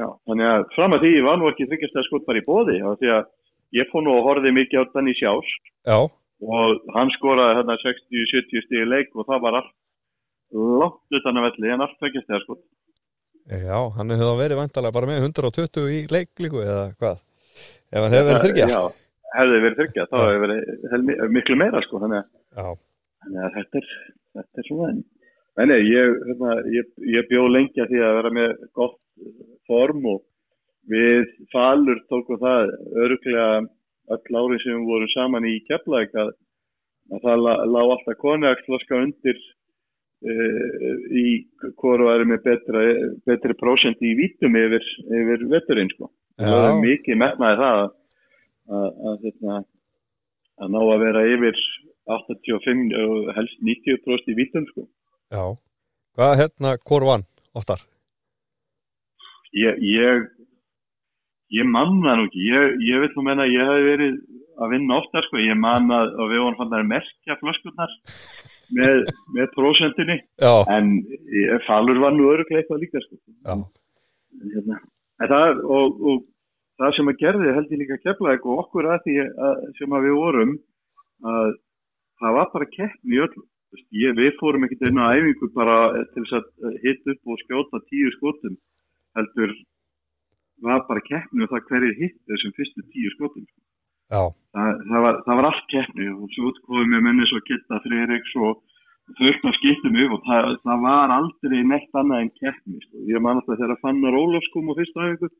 Já, 0.00 0.06
þannig 0.28 0.48
að 0.48 0.64
fram 0.76 0.96
að 0.96 1.04
því 1.04 1.12
var 1.26 1.38
nú 1.40 1.50
ekki 1.50 1.68
þryggjastel 1.68 2.06
skot 2.06 2.26
bara 2.28 2.40
í 2.40 2.46
bóði 2.46 2.78
því 2.80 3.12
að 3.16 3.30
ég 3.76 3.90
fór 3.92 4.04
nú 4.04 4.16
og 4.18 4.26
horfði 4.28 4.52
mikið 4.56 4.84
á 4.84 4.90
Danny 4.92 5.14
Sjás 5.16 5.54
Já, 5.88 5.98
og 6.40 6.92
hann 6.96 7.12
skoraði 7.16 7.60
hérna 7.60 7.78
60-70 7.80 8.66
stíði 8.66 8.88
leik 8.88 9.16
og 9.16 9.28
það 9.28 9.44
var 9.46 9.58
allt 9.60 9.74
langt 10.50 11.18
utan 11.20 11.40
að 11.40 11.48
velli 11.48 11.72
en 11.72 11.84
allt 11.84 12.44
sko. 12.44 12.56
já, 13.50 13.78
hann 13.96 14.10
hefur 14.10 14.30
þá 14.30 14.40
verið 14.40 14.60
vantalega 14.60 14.96
bara 14.96 15.10
með 15.10 15.24
120 15.30 15.90
í 15.90 16.00
leiklíku 16.10 16.64
eða 16.64 16.86
hvað? 16.98 17.20
Ef 17.90 18.02
hann 18.02 18.14
hefur 18.14 18.28
verið 18.30 18.44
þryggja 18.46 18.68
Já, 18.70 18.82
hefði 19.36 19.60
verið 19.64 19.80
þryggja, 19.80 20.06
þá 20.10 20.16
hefði 20.20 20.40
verið 20.44 21.34
miklu 21.36 21.58
meira 21.60 21.82
sko, 21.86 22.02
þannig 22.02 22.22
að, 22.22 22.30
Já, 22.56 22.66
þannig 23.24 23.44
að 23.44 23.56
þetta, 23.58 23.82
er, 23.82 23.92
þetta 24.38 24.62
er 24.62 24.68
svona 24.68 24.90
en, 24.94 25.04
en 25.60 25.72
nei, 25.72 25.80
ég, 25.88 26.16
hérna, 26.28 26.56
ég, 26.74 26.90
ég 27.18 27.30
bjó 27.30 27.46
lengi 27.50 27.84
að 27.84 27.92
því 27.92 28.02
að 28.06 28.16
vera 28.20 28.34
með 28.38 28.56
gott 28.80 28.98
form 29.68 30.10
og 30.14 30.26
við 30.90 31.28
falur 31.52 32.00
tókum 32.10 32.40
það 32.40 32.74
öruglega 33.04 33.48
öll 34.10 34.38
árið 34.40 34.62
sem 34.64 34.76
við 34.78 34.90
vorum 34.90 35.12
saman 35.14 35.48
í 35.48 35.56
Keflæk 35.68 36.14
að, 36.18 36.32
að 37.14 37.26
það 37.26 37.42
lá 37.44 37.52
lá 37.68 37.80
alltaf 37.82 38.18
konjaksflaska 38.22 39.02
undir 39.04 39.38
uh, 40.26 40.94
í 41.14 41.26
hvort 41.78 42.06
væri 42.08 42.28
með 42.32 42.42
betra, 42.46 42.86
betri 43.28 43.56
prósent 43.60 44.02
í 44.02 44.14
vítum 44.18 44.56
yfir, 44.58 44.86
yfir 45.20 45.46
veturinn 45.52 45.92
sko. 45.94 46.10
Það 46.40 46.66
er 46.70 46.80
mikið 46.80 47.20
metnaði 47.20 47.60
það 47.60 47.82
að, 47.84 47.92
að, 48.70 48.90
að, 49.10 49.22
hérna, 49.26 49.60
að 50.60 50.74
ná 50.74 50.80
að 50.80 51.04
vera 51.04 51.24
yfir 51.36 51.62
85 52.18 52.94
og 53.04 53.32
helst 53.36 53.62
90% 53.66 54.32
í 54.32 54.38
vítum 54.38 54.66
sko. 54.70 54.86
já 55.30 55.44
Hvað 56.18 56.36
hérna, 56.40 56.74
hvor 56.88 57.06
vann 57.06 57.24
oftar? 57.56 57.82
Ég, 59.54 59.78
ég, 59.82 60.26
ég 61.54 61.66
manna 61.66 62.16
nú 62.18 62.26
ekki, 62.26 62.42
ég, 62.50 62.74
ég 62.86 63.02
vil 63.04 63.10
nú 63.14 63.24
menna 63.26 63.46
að 63.46 63.54
ég 63.54 63.70
hef 63.70 63.84
verið 63.86 64.16
að 64.60 64.74
vinna 64.74 64.98
oftar 65.00 65.26
sko, 65.26 65.40
ég 65.40 65.58
man 65.58 65.88
að, 65.94 66.12
að 66.20 66.32
við 66.32 66.42
vorum 66.44 66.58
fann 66.58 66.76
að 66.76 66.90
merkja 66.90 67.36
flöskurnar 67.40 67.94
með, 68.78 69.06
með 69.36 69.48
prósentinni 69.54 70.18
Já, 70.42 70.52
en 70.74 70.92
ég, 71.32 71.54
falur 71.68 72.02
var 72.02 72.14
nú 72.16 72.28
öruglega 72.34 72.62
eitthvað 72.62 72.84
líka 72.84 73.02
sko. 73.06 73.20
já, 73.46 73.54
hérna. 74.56 74.82
Það, 75.20 75.64
og, 75.78 76.04
og 76.10 76.20
það 76.80 76.94
sem 76.96 77.10
að 77.12 77.18
gerði 77.22 77.56
held 77.56 77.74
ég 77.74 77.82
líka 77.82 78.02
keflaðið 78.04 78.46
og 78.50 78.62
okkur 78.64 78.90
að 78.92 79.02
því 79.06 79.16
að, 79.24 79.66
sem 79.78 79.96
að 79.96 80.06
við 80.08 80.16
vorum 80.20 80.54
að 81.30 81.58
það 82.20 82.36
var 82.38 82.52
bara 82.54 82.70
keppni 82.76 83.16
í 83.16 83.22
öllu. 83.24 83.44
Þú 83.70 83.78
veist, 83.78 83.88
ég, 84.02 84.14
við 84.18 84.32
fórum 84.40 84.66
ekkert 84.66 84.86
einu 84.88 85.02
á 85.06 85.14
æfingu 85.14 85.48
bara 85.54 85.76
til 86.14 86.24
þess 86.26 86.38
að 86.40 86.78
hitta 86.84 87.14
upp 87.14 87.30
og 87.30 87.42
skjóta 87.44 87.82
tíu 87.86 88.10
skotum 88.16 88.56
heldur 89.18 89.52
var 90.64 90.82
bara 90.88 91.02
keppni 91.06 91.44
og 91.44 91.52
það 91.52 91.68
hverjir 91.70 91.98
hitt 92.00 92.18
þessum 92.28 92.54
fyrstu 92.56 92.86
tíu 92.90 93.12
skotum. 93.14 93.46
Það, 94.56 94.80
það, 94.90 95.04
var, 95.04 95.20
það 95.26 95.38
var 95.38 95.48
allt 95.50 95.68
keppni 95.70 96.08
og 96.10 96.34
svo 96.34 96.50
komum 96.66 96.96
við 96.96 97.04
menni 97.06 97.28
svo 97.30 97.40
geta 97.46 97.78
Freiriks 97.84 98.34
og 98.42 98.64
af 99.10 99.54
skiptum 99.58 99.98
upp 100.04 100.16
og 100.16 100.26
það, 100.26 100.48
það 100.66 100.82
var 100.86 101.14
aldrei 101.14 101.60
neitt 101.66 101.94
annað 101.98 102.24
en 102.24 102.32
keppni 102.40 102.82
sko. 102.84 103.04
ég 103.10 103.22
man 103.22 103.38
alltaf 103.40 103.58
þegar 103.58 103.80
Fannar 103.82 104.18
Ólafs 104.18 104.50
kom 104.54 104.70
á 104.70 104.74
fyrstu 104.78 105.06
æfingu. 105.06 105.30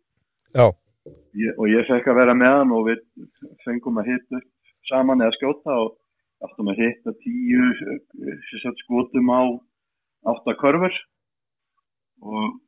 Ég, 1.38 1.52
og 1.58 1.66
ég 1.70 1.86
fekk 1.88 2.10
að 2.10 2.18
vera 2.20 2.34
með 2.34 2.56
hann 2.58 2.72
og 2.76 2.86
við 2.88 3.02
fengum 3.66 4.00
að 4.00 4.10
hitta 4.12 4.40
upp 4.40 4.48
saman 4.90 5.22
eða 5.22 5.36
skjóta 5.38 5.76
og 5.82 5.94
áttum 6.46 6.70
að 6.72 6.80
hitta 6.82 7.14
tíu 7.24 7.62
eh, 7.70 8.00
sem 8.50 8.62
sagt, 8.64 8.82
skotum 8.84 9.30
á 9.32 9.40
átta 10.32 10.54
körfur. 10.60 10.94
Og 12.20 12.58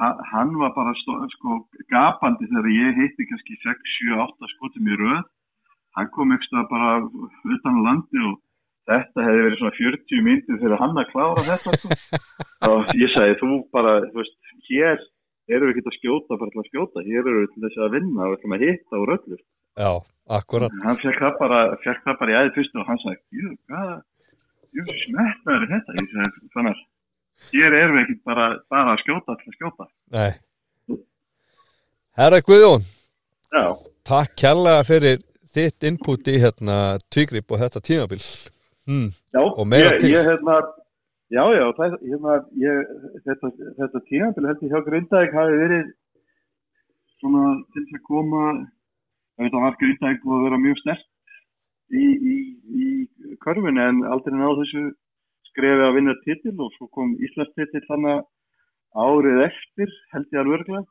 ha- 0.00 0.18
hann 0.32 0.54
var 0.60 0.72
bara 0.76 0.92
sko, 1.00 1.54
gapandi 1.92 2.48
þegar 2.50 2.70
ég 2.76 3.00
hitti 3.00 3.28
kannski 3.30 3.56
6, 3.64 3.94
7, 3.96 4.18
8 4.26 4.52
skotum 4.56 4.88
í 4.92 4.98
röð. 5.00 5.22
Hann 5.98 6.10
kom 6.14 6.32
ekki 6.36 6.64
bara 6.70 7.00
utan 7.56 7.82
landi 7.86 8.20
og 8.28 8.36
þetta 8.90 9.24
hefði 9.26 9.46
verið 9.46 9.58
svona 9.60 9.76
40 9.78 10.22
myndir 10.26 10.60
fyrir 10.62 10.80
hann 10.80 11.00
að 11.00 11.08
klára 11.12 11.46
þetta 11.48 11.78
sko. 11.78 11.88
og 12.70 12.92
ég 12.98 13.10
sagði 13.14 13.38
þú 13.42 13.50
bara 13.74 13.96
þú 14.06 14.20
veist, 14.20 14.36
hér 14.70 15.00
eru 15.50 15.66
við 15.66 15.72
ekki 15.80 15.90
að 15.90 15.96
skjóta 15.98 16.38
bara 16.38 16.62
að 16.62 16.68
skjóta, 16.70 17.02
hér 17.06 17.20
eru 17.24 17.42
við 17.42 17.50
til 17.54 17.64
þess 17.66 17.80
að 17.84 17.94
vinna 17.96 18.22
og 18.22 18.30
við 18.30 18.36
ætlum 18.38 18.54
að 18.56 18.64
hitta 18.66 19.00
úr 19.02 19.14
öllu 19.16 19.40
Já, 19.78 19.90
akkurat. 20.38 20.74
Hann 20.84 20.98
fekk 21.00 21.20
það 21.22 21.36
bara, 21.40 21.60
fekk 21.84 22.06
það 22.06 22.18
bara 22.22 22.32
í 22.32 22.38
aðeins 22.38 22.56
fyrstu 22.58 22.80
og 22.82 22.88
hann 22.90 23.02
sagði, 23.04 23.20
jú, 23.38 23.52
hvað 23.70 23.90
jú, 24.76 24.86
smetnar 25.04 25.64
er 25.64 25.72
þetta? 25.74 25.96
Ég 25.98 26.08
segi, 26.10 26.46
þannig 26.54 26.72
að 26.72 26.86
hér 27.50 27.76
erum 27.80 27.98
við 27.98 28.04
ekki 28.04 28.16
bara, 28.28 28.46
bara 28.72 28.94
að 28.94 29.02
skjóta 29.04 29.36
til 29.40 29.52
að 29.52 29.58
skjóta. 29.58 29.88
Nei. 30.16 30.30
Herra 32.20 32.40
Guðjón, 32.44 32.86
já, 33.54 33.64
takk 34.10 34.34
kærlega 34.42 34.86
fyrir 34.88 35.22
þitt 35.54 35.86
input 35.88 36.28
í 36.30 36.36
hérna 36.42 36.76
tvígrip 37.10 37.50
og 37.50 37.62
þetta 37.62 37.82
tímabil. 37.86 38.20
Hmm. 38.90 39.10
já 39.30 39.40
ég, 39.40 40.04
ég, 40.10 40.26
hérna, 40.26 40.58
já, 41.30 41.42
já, 41.54 41.64
það, 41.78 41.96
hérna, 42.02 42.36
ég, 42.58 42.92
þetta, 43.28 43.50
þetta 43.78 44.02
tímabil 44.08 44.48
held 44.50 44.64
ég 44.66 44.74
hjá 44.74 44.84
Grindavík 44.88 45.36
hafi 45.36 45.58
verið 45.62 45.88
svona 47.20 47.44
til 47.74 47.84
að 47.86 48.04
koma 48.08 48.44
ég 49.40 49.46
veit 49.48 49.56
að 49.56 49.64
var 49.66 49.78
Grindavík 49.80 50.20
búið 50.24 50.38
að 50.38 50.46
vera 50.48 50.58
mjög 50.64 50.80
stert 50.82 51.06
í, 51.90 52.04
í, 52.32 52.36
í 52.84 53.36
körfunni 53.44 53.82
en 53.82 54.02
aldrei 54.12 54.36
náðu 54.36 54.60
þessu 54.62 54.82
skrefi 55.50 55.86
að 55.88 55.96
vinna 55.96 56.14
titil 56.26 56.54
og 56.60 56.74
svo 56.76 56.86
kom 56.94 57.14
Íslands 57.24 57.54
titil 57.58 57.82
þannig 57.88 58.20
árið 59.00 59.40
eftir 59.48 59.92
held 60.14 60.28
ég 60.34 60.40
alveg 60.42 60.58
örglega 60.60 60.84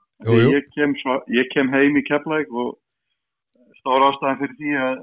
ég, 0.55 0.65
kem 0.75 0.95
ég 1.37 1.49
kem 1.53 1.69
heim 1.71 1.99
í 1.99 2.03
Keflæk 2.09 2.51
og 2.51 2.73
stóra 3.79 4.09
ástæðan 4.11 4.39
fyrir 4.41 4.57
því 4.59 4.73
að, 4.83 4.97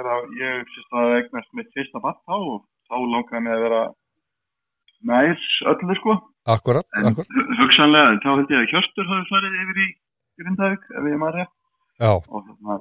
er 0.00 0.08
að 0.14 0.24
ég 0.40 0.72
sérst 0.74 0.96
að 0.98 1.12
eignast 1.20 1.52
mitt 1.58 1.70
fyrsta 1.76 2.02
batt 2.02 2.18
þá 2.26 2.34
og 2.38 2.64
þá 2.90 2.96
langaði 3.12 3.42
mig 3.44 3.54
að 3.54 3.64
vera 3.66 3.82
nær 5.06 5.44
öllu 5.72 5.96
sko. 6.00 6.16
Akkurat, 6.46 6.86
akkurat 7.02 7.30
hu- 7.36 7.46
hugsanlega 7.60 8.16
þá 8.24 8.28
held 8.32 8.50
ég 8.54 8.60
að 8.64 8.70
Hjörtur 8.72 9.08
hafi 9.12 9.28
farið 9.30 9.56
yfir 9.62 9.80
í 9.84 9.86
Grindavík 10.42 10.84
ef 10.98 11.08
ég 11.10 11.20
maður 11.22 11.38
rétt 11.42 11.54
og 12.04 12.44
þarna 12.46 12.78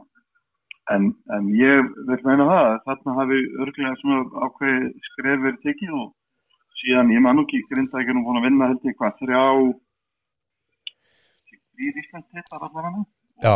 en, 0.93 1.07
en 1.33 1.49
ég 1.55 1.89
vil 2.09 2.19
meina 2.27 2.47
það 2.49 2.67
að 2.67 2.77
þarna 2.89 3.17
hafi 3.19 3.39
örglega 3.63 3.95
svona 4.01 4.45
ákveði 4.45 4.91
skrefir 5.09 5.57
tekið 5.63 5.97
og 6.01 6.07
síðan 6.81 7.13
ég 7.15 7.23
man 7.25 7.39
nú 7.39 7.45
ekki 7.47 7.63
er 7.71 8.13
nú 8.13 8.25
búin 8.25 8.41
að 8.41 8.47
vinna 8.49 8.69
held 8.71 8.89
ég 8.89 8.97
hvað 8.99 9.19
þrjá 9.21 9.43
þrýr 11.75 12.01
Íslands 12.03 12.29
titlar 12.31 12.67
allavega 12.67 13.05
já, 13.43 13.55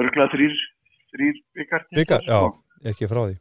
örglega 0.00 0.32
þrýr 0.34 0.56
þrýr 1.12 1.42
byggar 1.56 1.86
Bikar, 1.96 2.26
já, 2.26 2.40
ekki 2.90 3.08
frá 3.10 3.22
því. 3.26 3.36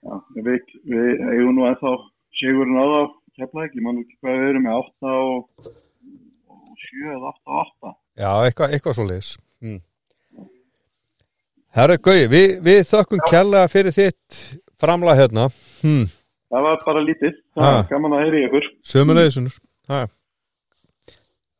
Já, 0.00 0.14
við, 0.46 0.72
við 0.88 1.22
eigum 1.28 1.58
nú 1.58 1.66
ennþá 1.68 1.92
sigurinn 2.40 2.80
á 2.80 2.84
þá 2.88 3.00
keflaðið, 3.36 3.76
ég 3.76 3.84
man 3.84 3.98
nú 3.98 4.04
ekki 4.06 4.18
hvað 4.20 4.40
við 4.40 4.50
erum 4.54 4.66
með 4.66 4.78
8 4.80 5.14
og, 5.20 5.70
og 6.50 6.82
7 6.86 7.14
eða 7.14 7.32
8 7.34 7.52
og 7.52 7.62
8. 7.66 7.94
Já, 8.20 8.30
eitthvað, 8.48 8.74
eitthvað 8.76 8.96
svo 8.96 9.06
leiðis 9.10 9.30
hmm. 9.60 9.80
Herra 11.76 11.96
Gauði, 12.02 12.26
við, 12.32 12.54
við 12.66 12.80
þökkum 12.88 13.20
kærlega 13.30 13.68
fyrir 13.70 13.94
þitt 13.94 14.40
framlag 14.80 15.20
hérna 15.20 15.48
hmm. 15.84 16.08
Það 16.50 16.64
var 16.66 16.80
bara 16.82 17.02
lítið, 17.06 17.36
það 17.54 17.62
Ha. 17.62 17.74
var 17.76 17.84
gaman 17.92 18.14
að 18.16 18.22
heyri 18.24 18.40
ykkur. 18.48 18.64
Sömuleiðisunur 18.90 19.60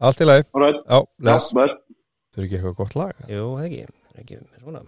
Allt 0.00 0.24
í 0.24 0.26
lagi 0.26 0.46
Alright, 0.56 0.80
Já, 0.82 0.98
já, 0.98 1.30
les, 1.30 1.48
best. 1.60 1.80
það 2.32 2.42
er 2.42 2.48
ekki 2.48 2.58
eitthvað 2.58 2.76
gott 2.80 2.98
lag 2.98 3.24
Jú, 3.28 3.46
það 3.54 3.64
ekki, 3.68 3.86
það 3.86 4.16
er 4.16 4.24
ekki 4.24 4.42
svona 4.64 4.84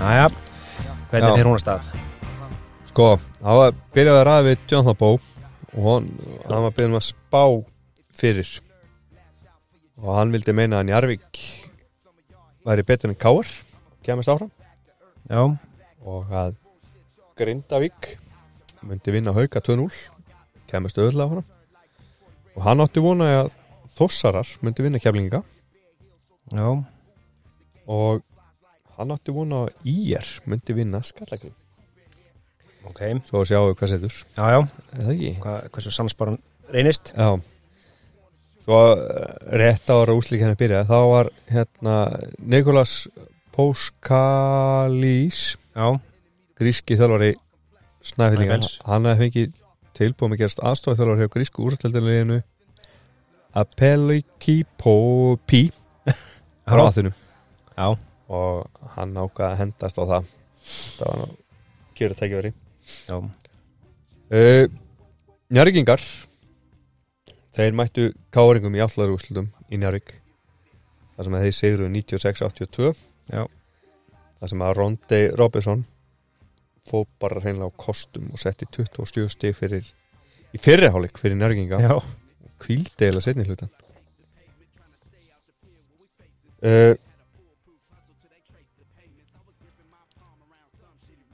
Jæja, 0.00 0.30
hvernig 1.10 1.28
Já. 1.28 1.36
fer 1.36 1.44
hún 1.44 1.58
að 1.58 1.60
stað? 1.60 2.09
Sko, 3.00 3.14
það 3.40 3.56
var 3.56 3.76
byrjaði 3.94 4.20
að 4.20 4.26
ræða 4.28 4.40
við 4.44 4.64
Jonathan 4.68 4.96
Bó 5.00 5.06
og 5.08 5.84
hann, 5.86 6.08
hann 6.50 6.64
var 6.66 6.72
byrjað 6.76 6.90
um 6.90 6.96
að 6.98 7.04
spá 7.06 7.44
fyrir. 8.20 8.50
Og 10.02 10.10
hann 10.18 10.34
vildi 10.34 10.52
meina 10.58 10.82
að 10.82 10.90
Njarvík 10.90 11.40
væri 12.68 12.84
betur 12.90 13.08
en 13.08 13.16
Káar 13.22 13.48
kemast 14.04 14.28
áfram. 14.28 14.50
Já, 15.32 15.40
og 16.04 16.34
að 16.42 16.58
Grindavík 17.40 18.10
myndi 18.84 19.16
vinna 19.16 19.32
hauka 19.32 19.64
2-0 19.64 19.88
kemast 20.68 21.00
auðvitað 21.00 21.24
áfram. 21.24 21.48
Og 22.52 22.60
hann 22.68 22.84
átti 22.84 23.06
vona 23.06 23.30
að 23.38 23.56
Þossarar 23.94 24.52
myndi 24.60 24.84
vinna 24.84 25.00
keflinga. 25.00 25.40
Já, 26.52 26.68
og 27.88 28.22
hann 29.00 29.16
átti 29.16 29.32
vona 29.40 29.64
að 29.70 29.90
Ír 29.96 30.34
myndi 30.44 30.76
vinna 30.76 31.00
skallagrim 31.00 31.56
ok. 32.88 33.00
Svo 33.28 33.38
sjáum 33.48 33.66
við 33.70 33.76
hvað 33.80 33.90
setur. 33.94 34.14
Já, 34.36 34.44
já, 34.54 34.60
það 34.94 35.10
ekki? 35.14 35.30
Hva, 35.44 35.54
hversu 35.74 35.90
sannspáran 35.94 36.38
reynist? 36.72 37.04
Já. 37.16 37.28
Svo 38.64 38.78
eh, 38.94 38.98
rétt 39.60 39.86
ára 39.90 40.12
úslík 40.16 40.42
henni 40.44 40.58
byrja 40.60 40.80
þá 40.88 40.98
var 41.10 41.26
hérna 41.50 41.94
Nikolas 42.38 42.92
Póskalís 43.56 45.40
Já, 45.74 45.86
gríski 46.60 46.94
þjálfari 47.00 47.32
Snæfells. 48.04 48.78
hann 48.86 49.08
hefði 49.08 49.20
fengið 49.24 49.50
tilbúið 49.96 50.30
með 50.32 50.40
gerast 50.44 50.62
aðstofið 50.64 50.98
þjálfari 51.00 51.22
hjá 51.24 51.32
grísku 51.34 51.58
úrstældinleginu 51.66 52.38
Apelikipopi 53.60 55.62
frá 56.70 56.82
aðþunum 56.86 57.16
og 58.30 58.54
hann 58.94 59.16
ákvað 59.18 59.46
að 59.48 59.56
hendast 59.58 59.96
á 59.98 60.04
það. 60.06 60.26
Það 61.00 61.08
var 61.08 61.16
nú 61.18 61.24
kjöru 61.98 62.14
tækifæri. 62.20 62.50
já, 62.52 62.56
uh, 63.10 64.66
Njargingar 65.50 66.02
þeir 67.56 67.76
mættu 67.76 68.10
káringum 68.34 68.76
í 68.78 68.82
allar 68.84 69.12
úrslutum 69.14 69.50
í 69.70 69.78
Njarvík 69.80 70.14
þar 71.16 71.26
sem 71.26 71.36
að 71.36 71.46
þeir 71.46 71.56
sigru 71.58 71.88
96-82 71.92 72.92
Já. 73.30 73.42
þar 74.40 74.52
sem 74.52 74.62
að 74.66 74.76
Rondi 74.78 75.22
Robinson 75.36 75.84
fóð 76.90 77.06
bara 77.22 77.42
hreinlega 77.42 77.70
á 77.70 77.80
kostum 77.80 78.30
og 78.32 78.40
setti 78.40 78.68
27 78.70 79.28
stig 79.34 79.58
fyrir 79.58 79.90
í 80.54 80.60
fyrriháleik 80.62 81.20
fyrir 81.20 81.38
Njarginga 81.38 81.82
eða 83.10 83.22
setni 83.24 83.46
hlutan 83.48 83.70
uh, 86.64 86.94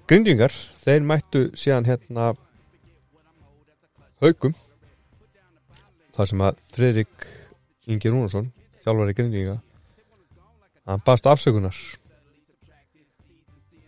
Grindingar 0.06 0.54
þeir 0.84 1.02
mættu 1.02 1.40
síðan 1.58 1.88
hérna 1.88 2.28
haugum 4.22 4.54
þar 6.16 6.30
sem 6.30 6.44
að 6.46 6.60
Fredrik 6.76 7.26
Ingi 7.90 8.12
Rúnarsson 8.12 8.52
þjálfari 8.84 9.16
Grindinga 9.18 9.56
hann 10.86 11.02
baðst 11.06 11.26
afsökunar 11.26 11.78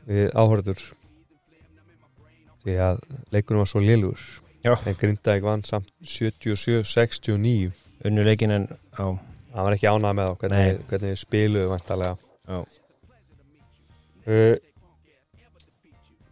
við 0.09 0.33
áhörður 0.35 0.83
því 2.65 2.77
að 2.83 3.03
leikunum 3.33 3.63
var 3.63 3.71
svo 3.71 3.81
lélugur. 3.85 4.23
Já. 4.67 4.75
en 4.75 4.97
Grindavík 4.99 5.45
vann 5.47 5.63
samt 5.65 5.93
77-69 6.03 7.71
Unnu 8.07 8.23
leikin 8.27 8.51
en, 8.55 8.67
já, 8.95 9.05
hann 9.55 9.67
var 9.67 9.75
ekki 9.75 9.87
ánað 9.91 10.17
með 10.19 10.29
þá 10.29 10.43
hvernig, 10.43 10.81
hvernig 10.91 11.19
spiluðu 11.19 11.71
vantarlega 11.71 12.17
uh, 14.27 14.57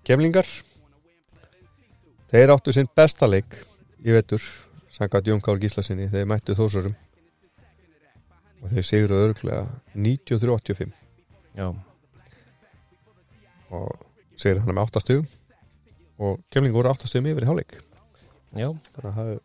Kemlingar 0.07 0.47
þeir 2.31 2.53
áttu 2.55 2.75
sinn 2.75 2.89
besta 2.95 3.27
leik 3.27 3.59
í 4.07 4.15
vetur 4.15 4.45
samkvæmt 4.95 5.33
Jón 5.33 5.43
Kár 5.43 5.59
Gíslasinni 5.59 6.07
þeir 6.13 6.29
mættu 6.31 6.55
þósurum 6.55 6.95
og 8.63 8.71
þeir 8.71 8.87
sigru 8.87 9.19
örglega 9.27 9.67
93-85 9.95 10.95
já, 11.59 11.67
og 13.75 13.91
sigru 14.39 14.63
hann 14.63 14.79
með 14.79 14.87
8 14.87 15.05
stugum 15.05 15.27
og 16.23 16.41
Kemlingar 16.55 16.79
voru 16.79 16.95
8 16.95 17.11
stugum 17.11 17.29
yfir 17.33 17.45
í 17.45 17.51
hálfleik. 17.51 17.79
Já, 18.57 18.71
þannig 18.71 19.03
að 19.03 19.07
það 19.07 19.17
hafi 19.19 19.37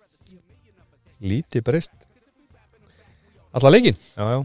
lítið 1.31 1.65
breyst. 1.67 1.95
Alla 3.51 3.71
leikin 3.73 3.97
já, 3.97 4.23
já. 4.23 4.41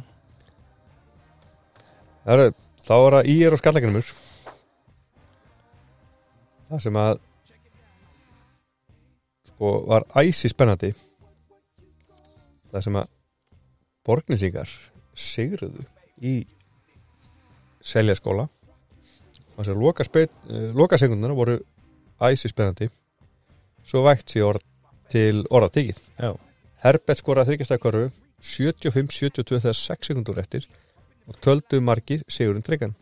Það 2.26 2.42
er, 2.42 2.56
þá 2.82 2.94
var 2.96 3.16
það 3.18 3.28
ír 3.36 3.54
og 3.54 3.62
skallagrymur 3.62 4.14
það 6.68 6.82
sem 6.86 6.98
að 7.00 7.20
sko 9.50 9.72
var 9.88 10.06
æsi 10.20 10.50
spennandi. 10.52 10.92
Það 12.72 12.84
sem 12.86 12.98
að 13.00 13.12
borgnisingar 14.06 14.74
sigruðu 15.16 15.86
í 16.20 16.36
seljaskóla. 17.86 18.48
Og 19.56 19.62
þess 19.62 19.72
að 19.72 19.80
loka, 19.80 20.04
uh, 20.04 20.70
loka 20.76 20.98
sekunduna 21.00 21.36
voru 21.36 21.60
æsi 22.20 22.50
spennandi. 22.52 22.90
Svo 23.86 24.02
vægt 24.04 24.34
sér 24.34 24.50
orð 24.50 24.66
til 25.12 25.44
orða 25.54 25.70
tekið 25.70 26.00
Já. 26.18 26.32
Herbert 26.82 27.20
skoraði 27.20 27.52
þryggjastakörfu 27.52 28.08
75-72 28.42 29.60
þegar 29.62 29.78
6 29.78 30.10
sekundur 30.10 30.40
eftir 30.42 30.66
og 31.26 31.38
töldu 31.42 31.80
margir 31.82 32.24
sigurinn 32.30 32.64
tryggan. 32.66 32.94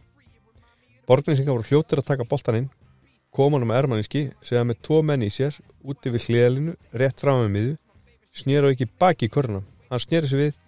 Borgninsingar 1.09 1.57
voru 1.57 1.67
fljótir 1.67 2.01
að 2.01 2.09
taka 2.13 2.27
boltan 2.29 2.61
inn, 2.61 2.69
kom 3.35 3.57
hann 3.57 3.67
um 3.67 3.75
ermanniski 3.75 4.29
segja 4.43 4.65
með 4.67 4.83
tvo 4.87 5.03
menn 5.03 5.27
í 5.27 5.31
sér 5.35 5.57
úti 5.85 6.13
við 6.15 6.29
hliðalinu, 6.29 6.77
rétt 6.95 7.21
fram 7.21 7.43
með 7.43 7.55
miðu 7.57 7.75
snýra 8.35 8.69
og 8.69 8.77
ekki 8.77 8.91
baki 9.01 9.29
í 9.29 9.35
körna 9.35 9.63
hann 9.91 10.03
snýri 10.03 10.31
sig 10.31 10.41
við 10.41 10.61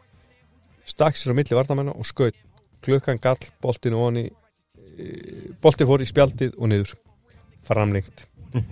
stakk 0.87 1.19
sér 1.19 1.35
á 1.35 1.39
milli 1.39 1.57
varnamennar 1.57 1.99
og 1.99 2.07
skaut. 2.07 2.37
Klukkan 2.85 3.19
gall 3.23 3.49
boltinu 3.63 3.99
og 3.99 4.11
hann 4.11 4.21
í 4.23 4.27
bolti 5.63 5.87
fór 5.89 6.05
í 6.05 6.09
spjaldið 6.09 6.55
og 6.57 6.71
niður. 6.71 6.95
Framlengt. 7.67 8.27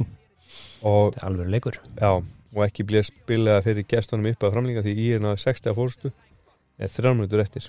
Og 0.85 1.17
alveg 1.25 1.49
leikur. 1.49 1.79
Já, 1.97 2.21
og 2.21 2.61
ekki 2.61 2.85
blið 2.85 3.07
spilaða 3.09 3.63
fyrir 3.65 3.87
gestunum 3.89 4.29
upp 4.29 4.45
að 4.45 4.53
framlinga 4.53 4.83
því 4.85 4.93
í 5.01 5.07
er 5.17 5.23
náðu 5.25 5.39
60 5.41 5.71
að 5.71 5.79
fórstu 5.79 6.11
eða 6.77 6.91
þrjá 6.93 7.11
minútur 7.15 7.41
eftir. 7.41 7.69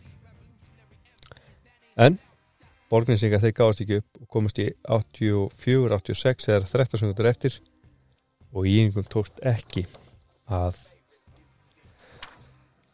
En 1.95 2.17
borgninsingar 2.91 3.41
þeir 3.43 3.55
gáðast 3.57 3.83
ekki 3.83 4.01
upp 4.01 4.19
og 4.21 4.27
komast 4.35 4.59
í 4.61 4.67
84, 4.87 5.99
86 5.99 6.51
eða 6.51 6.69
13 6.69 7.01
sekundur 7.01 7.29
eftir 7.29 7.57
og 8.55 8.67
í 8.69 8.77
einhvern 8.83 9.09
tókst 9.11 9.41
ekki 9.43 9.85
að 10.45 10.77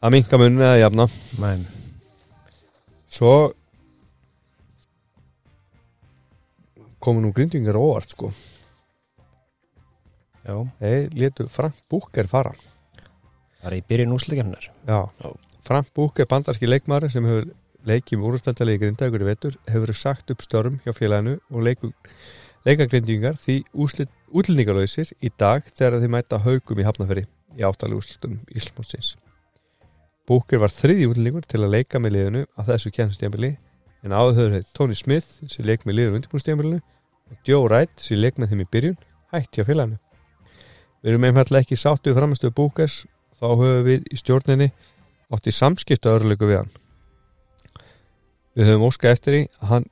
að 0.02 0.14
minka 0.16 0.38
munni 0.40 0.64
eða 0.66 0.80
jafna. 0.80 1.06
Nei. 1.38 1.66
svo 3.12 3.52
komu 7.02 7.22
nú 7.22 7.32
grindingar 7.34 7.78
óvart 7.78 8.14
sko. 8.14 8.30
Já, 10.42 10.56
þeir 10.80 11.14
letu 11.18 11.46
Frank 11.50 11.78
Búker 11.90 12.26
fara. 12.30 12.54
Það 13.60 13.68
er 13.68 13.76
í 13.76 13.82
byrjun 13.86 14.14
Já. 14.88 15.30
Frank 15.62 15.92
Búk 15.94 16.18
er 16.18 16.26
bandarski 16.30 16.66
leikmaður 16.66 17.12
sem 17.12 17.26
hefur 17.26 17.52
leikið 17.88 18.18
með 18.18 18.28
úrstaldalegi 18.28 18.80
grindagur 18.82 19.24
í 19.24 19.26
vetur 19.26 19.58
hefur 19.66 19.86
verið 19.86 19.98
sagt 19.98 20.30
upp 20.32 20.44
störm 20.44 20.78
hjá 20.84 20.92
félaginu 20.94 21.38
og 21.50 21.64
leikagrindingar 22.66 23.38
því 23.42 23.58
útlendingalöysir 23.74 25.10
í 25.20 25.32
dag 25.38 25.66
þegar 25.74 25.98
þeir 26.02 26.12
mæta 26.14 26.40
haugum 26.44 26.82
í 26.82 26.86
hafnaferi 26.86 27.24
í 27.58 27.66
áttali 27.66 27.98
úrslutum 27.98 28.38
Íslandsmótsins. 28.52 29.16
Búker 30.28 30.62
var 30.62 30.72
þriði 30.72 31.08
útlendingur 31.10 31.46
til 31.48 31.62
að 31.64 31.74
leika 31.74 31.98
með 31.98 32.16
liðinu 32.16 32.44
á 32.54 32.60
þessu 32.70 32.92
kjænstjæmbili 32.94 33.56
en 34.06 34.14
áður 34.14 34.54
hefði 34.56 34.62
Tony 34.76 34.98
Smith 34.98 35.42
sem 35.50 35.66
leik 35.66 35.86
með 35.86 35.98
liðinu 35.98 36.20
undirbúinstjæmbilinu 36.20 36.78
og 37.32 37.48
Joe 37.48 37.66
Wright 37.66 37.98
sem 37.98 38.20
leik 38.20 38.38
með 38.38 38.54
þeim 38.54 38.62
í 38.62 38.68
byrjun 38.70 39.00
hætti 39.34 39.58
hjá 39.58 39.66
félaginu. 39.66 39.98
Við 41.02 41.10
erum 41.10 41.26
einfallega 41.26 41.66
ekki 41.66 41.80
sáttu 41.80 42.12
við 42.12 42.20
framistöðu 42.20 42.54
Búkers 42.54 43.00
þá 43.40 43.48
höfum 43.50 43.82
við 43.88 44.06
í 44.06 44.20
stjórninni 44.20 44.70
átt 45.32 45.50
í 45.50 45.56
samskipta 45.56 46.14
örlöku 46.14 46.46
við 46.46 46.60
hann 46.60 46.72
við 48.56 48.68
höfum 48.68 48.88
óskað 48.88 49.16
eftir 49.16 49.36
því 49.36 49.42
að 49.58 49.70
hann 49.70 49.86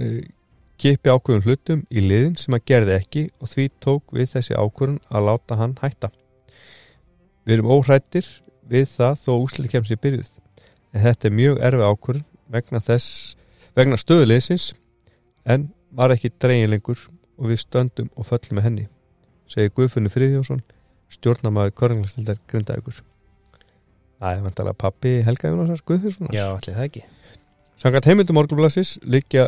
uh, 0.00 0.20
kipi 0.80 1.12
ákvöðum 1.12 1.44
hlutum 1.44 1.82
í 1.92 2.04
liðin 2.04 2.36
sem 2.40 2.54
hann 2.56 2.64
gerði 2.68 2.96
ekki 2.96 3.24
og 3.40 3.50
því 3.52 3.66
tók 3.84 4.14
við 4.16 4.30
þessi 4.34 4.56
ákvörðun 4.56 5.00
að 5.10 5.26
láta 5.28 5.58
hann 5.60 5.76
hætta. 5.82 6.10
Við 7.44 7.58
erum 7.58 7.72
óhrættir 7.74 8.28
við 8.70 8.86
það 8.94 9.18
þó 9.24 9.32
úslit 9.34 9.72
kemst 9.72 9.92
í 9.92 9.98
byrjuð 10.00 10.30
en 10.94 11.04
þetta 11.04 11.28
er 11.28 11.36
mjög 11.36 11.60
erfið 11.68 11.86
ákvörðun 11.90 12.26
vegna 12.50 12.80
vegna 13.76 14.00
stöðuleysins 14.00 14.72
en 15.44 15.68
var 15.94 16.14
ekki 16.14 16.32
dregin 16.38 16.72
lengur 16.72 17.04
og 17.38 17.50
við 17.50 17.62
stöndum 17.64 18.10
og 18.16 18.26
föllum 18.28 18.58
með 18.58 18.66
henni 18.68 18.88
segir 19.50 19.72
Guðfunni 19.74 20.12
Friðjónsson 20.12 20.62
stjórnamaður 21.10 21.74
Körnglastildar 21.74 22.38
Grindavíkur. 22.50 23.00
Það 24.20 24.36
er 24.36 24.44
vantalega 24.44 24.78
pappi 24.78 25.16
Helga 25.26 25.50
Jónasar 25.50 25.82
Guðfjörnssonar 25.86 26.36
já, 26.36 26.44
allir 26.52 26.76
það 26.76 26.86
ekki 26.86 27.06
Samkvæmt 27.80 28.10
heimildum 28.10 28.36
Morgunblassis 28.36 28.98
liggja 29.08 29.46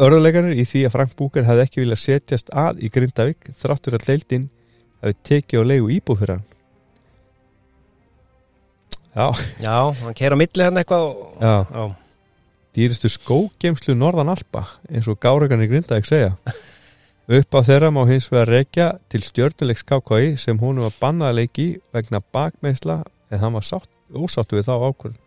örðuleikanir 0.00 0.56
í 0.56 0.62
því 0.64 0.86
að 0.88 0.94
Frank 0.94 1.10
Búker 1.18 1.44
hefði 1.44 1.66
ekki 1.66 1.82
viljað 1.82 2.00
setjast 2.00 2.48
að 2.56 2.80
í 2.80 2.88
Grindavík 2.94 3.50
þráttur 3.60 3.98
að 3.98 4.06
leildin 4.08 4.46
hefði 5.02 5.18
tekið 5.28 5.60
á 5.60 5.64
leigu 5.68 5.90
íbúð 5.98 6.22
fyrir 6.22 6.34
hann. 6.38 6.46
Já, 9.10 9.26
já, 9.60 9.76
hann 10.00 10.16
keir 10.16 10.32
á 10.32 10.40
milli 10.40 10.64
hann 10.64 10.80
eitthvað 10.80 11.06
og... 11.10 11.22
já. 11.44 11.54
Já, 11.68 11.84
dýristu 12.78 13.12
skógemslu 13.12 14.00
Norðan 14.00 14.32
Alpa 14.32 14.64
eins 14.88 15.12
og 15.12 15.20
gáregan 15.20 15.60
í 15.60 15.68
Grindavík 15.68 16.08
segja. 16.08 16.38
Upp 17.28 17.52
á 17.52 17.60
þeirra 17.68 17.92
má 17.92 18.06
hins 18.08 18.32
vegar 18.32 18.54
rekja 18.56 18.92
til 19.12 19.26
stjörnuleiks 19.28 19.84
KKI 19.84 20.38
sem 20.40 20.56
hún 20.56 20.80
var 20.80 20.96
bannað 21.02 21.34
að 21.34 21.42
leiki 21.42 21.72
vegna 21.92 22.24
bakmeisla 22.32 23.02
en 23.28 23.44
hann 23.44 23.58
var 23.60 23.66
sátt, 23.66 23.90
ósáttu 24.08 24.56
við 24.56 24.72
þá 24.72 24.78
ákvörð 24.88 25.26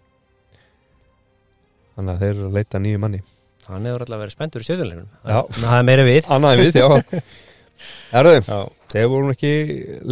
þannig 1.95 2.13
að 2.13 2.21
þeir 2.23 2.33
eru 2.33 2.49
að 2.49 2.57
leita 2.59 2.81
nýju 2.83 3.01
manni. 3.03 3.21
Hann 3.67 3.87
hefur 3.87 4.03
alltaf 4.03 4.19
verið 4.19 4.35
spenntur 4.35 4.63
í 4.63 4.67
sjöðunleginum 4.67 5.09
Já. 5.23 5.37
það 5.55 5.77
er 5.77 5.87
meira 5.87 6.05
við. 6.07 6.29
Annað 6.35 6.61
við, 6.61 6.79
já. 6.81 7.23
Erðu, 8.19 8.35
já, 8.47 8.57
þeir 8.93 9.07
voru 9.11 9.27
nú 9.27 9.33
ekki 9.35 9.53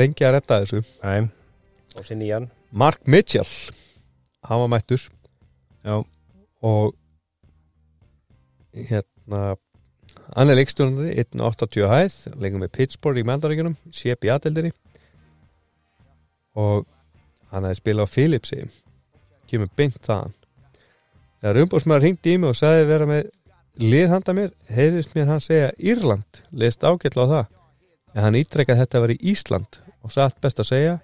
lengi 0.02 0.26
að 0.28 0.34
retta 0.38 0.60
þessu. 0.64 0.82
Næ, 1.04 1.30
og 1.96 2.08
sér 2.08 2.20
nýjan 2.20 2.48
Mark 2.72 3.04
Mitchell 3.08 3.48
hann 4.48 4.64
var 4.64 4.72
mættur. 4.72 5.04
Já, 5.86 5.98
og 6.62 6.96
hérna 8.74 9.42
hann 10.36 10.52
er 10.52 10.58
leikstjórnandi 10.60 11.16
1.80 11.26 11.88
hæð, 11.92 12.16
leikum 12.40 12.64
með 12.64 12.74
Pittsburgh 12.78 13.20
í 13.20 13.26
Mandaríkunum, 13.28 13.76
sép 13.96 14.24
í 14.28 14.32
aðeldinni 14.32 14.72
og 16.60 16.86
hann 17.52 17.68
hefði 17.68 17.80
spilað 17.80 18.08
á 18.08 18.14
Philipsi. 18.16 18.62
Kemur 19.52 19.72
beint 19.76 20.00
þaðan 20.04 20.34
þegar 21.42 21.62
umbúrsmaður 21.66 22.06
hringdi 22.06 22.36
í 22.36 22.40
mig 22.42 22.52
og 22.52 22.60
sagði 22.60 22.88
vera 22.92 23.10
með 23.10 23.30
liðhanda 23.82 24.36
mér, 24.38 24.54
heyrðist 24.70 25.16
mér 25.18 25.30
hann 25.32 25.44
segja 25.44 25.72
Írland, 25.80 26.42
leist 26.52 26.84
ágætla 26.84 27.28
á 27.28 27.32
það 27.34 27.46
en 28.16 28.26
hann 28.28 28.40
ítrekkaði 28.42 28.78
að 28.78 28.84
þetta 28.86 29.04
var 29.06 29.14
í 29.16 29.20
Ísland 29.34 29.80
og 30.02 30.16
satt 30.16 30.42
best 30.44 30.60
að 30.62 30.72
segja 30.72 30.98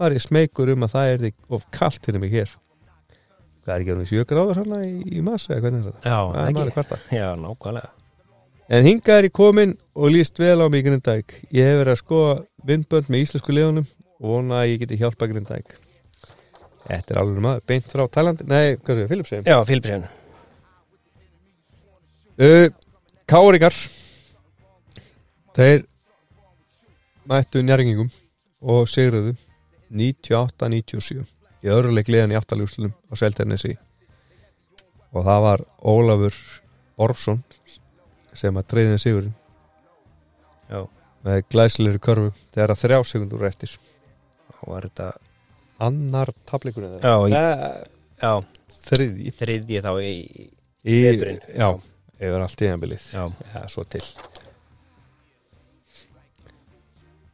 var 0.00 0.16
ég 0.16 0.24
smeykur 0.24 0.74
um 0.74 0.84
að 0.86 0.96
það 0.96 1.14
er 1.14 1.30
of 1.52 1.64
kalt 1.74 2.04
fyrir 2.04 2.22
mig 2.22 2.34
hér 2.34 2.52
það 3.64 3.72
er 3.74 3.80
ekki 3.80 3.96
alveg 3.96 4.12
sjö 4.12 4.26
gráður 4.28 4.62
hann 4.62 4.76
í, 4.84 4.92
í 5.18 5.24
massa 5.24 5.54
eða 5.54 5.64
hvernig 5.66 5.80
er 5.80 5.88
þetta? 5.90 6.12
já, 7.14 7.26
nákvæmlega 7.40 7.96
En 8.70 8.86
hingað 8.86 9.16
er 9.18 9.26
ég 9.26 9.32
komin 9.34 9.72
og 9.98 10.12
líst 10.14 10.38
vel 10.38 10.60
á 10.62 10.70
mig 10.70 10.84
í 10.84 10.86
Grindæk. 10.86 11.32
Ég 11.50 11.66
hef 11.66 11.80
verið 11.80 11.90
að 11.90 12.02
skoða 12.04 12.34
vinnbönd 12.68 13.08
með 13.10 13.22
íslensku 13.24 13.54
liðunum 13.56 13.88
og 14.22 14.28
vona 14.30 14.60
að 14.60 14.68
ég 14.70 14.84
geti 14.84 14.98
hjálpa 15.00 15.26
Grindæk. 15.26 15.72
Þetta 16.86 17.14
er 17.14 17.20
alveg 17.20 17.44
maður, 17.44 17.66
beint 17.68 17.92
frá 17.92 18.06
Tælandi, 18.08 18.46
nei, 18.48 18.76
hvað 18.80 19.00
séu, 19.02 19.10
Filipsheim. 19.10 19.44
já, 19.46 19.58
Filipsjön 19.68 20.08
Uh, 22.40 22.70
Káringar, 23.28 23.74
þeir 25.52 25.82
mættu 27.28 27.60
njárgingum 27.60 28.08
og 28.64 28.88
sigruðu 28.88 29.34
98-97 29.92 31.26
í 31.60 31.68
öðruleik 31.68 32.08
liðan 32.08 32.32
í 32.32 32.38
aftalúslunum 32.38 32.94
á 32.96 33.14
Selternesi 33.20 33.74
og 35.12 35.26
það 35.26 35.44
var 35.44 35.64
Ólafur 35.92 36.38
Orfsson 36.96 37.42
sem 38.32 38.56
að 38.56 38.68
treyðin 38.72 39.00
sigurinn. 39.02 39.36
Já, 40.70 40.86
með 41.26 41.42
glæsleiri 41.50 42.00
körfu 42.02 42.30
þegar 42.54 42.74
að 42.74 42.82
þrjá 42.84 43.00
sekundur 43.10 43.46
eftir. 43.48 43.72
Og 44.60 44.72
var 44.72 44.86
þetta 44.88 45.08
annar 45.80 46.30
í- 47.28 47.32
Nei, 47.34 47.86
já, 48.20 48.32
þriðji. 48.90 49.32
Þriðji 49.40 49.80
þá 49.86 49.90
í 50.04 50.12
í, 50.84 50.98
Veturinn. 51.06 51.40
já, 51.56 51.68
yfir 52.20 52.44
allt 52.44 52.58
tíðanbilið 52.60 53.06
já, 53.14 53.24
já, 53.54 53.62
svo 53.72 53.84
til. 53.88 54.04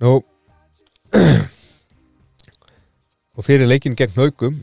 Nú. 0.00 0.14
Og 3.36 3.44
fyrir 3.44 3.68
leikin 3.68 3.96
gegn 3.96 4.14
haugum 4.16 4.56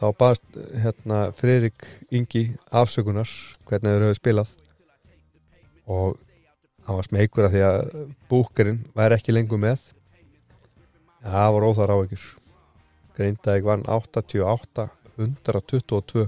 þá 0.00 0.06
baðast 0.20 0.56
hérna 0.82 1.18
Friðrik 1.36 1.84
Ingi 2.14 2.46
afsökunar 2.72 3.28
hvernig 3.68 3.92
þeir 3.96 4.04
höfðu 4.06 4.18
spilað. 4.20 4.54
Og 5.86 6.16
hann 6.86 6.98
var 7.00 7.08
smeykur 7.08 7.48
af 7.48 7.54
því 7.54 7.62
að 7.66 7.78
búkerinn 8.30 8.80
væri 8.96 9.18
ekki 9.18 9.34
lengur 9.36 9.60
með. 9.62 9.80
Það 11.26 11.52
var 11.56 11.66
óþar 11.70 11.92
á 11.92 11.96
ykkur 12.06 12.24
Grindavík 13.16 13.64
vann 13.64 13.86
88 13.88 14.90
122 15.16 16.26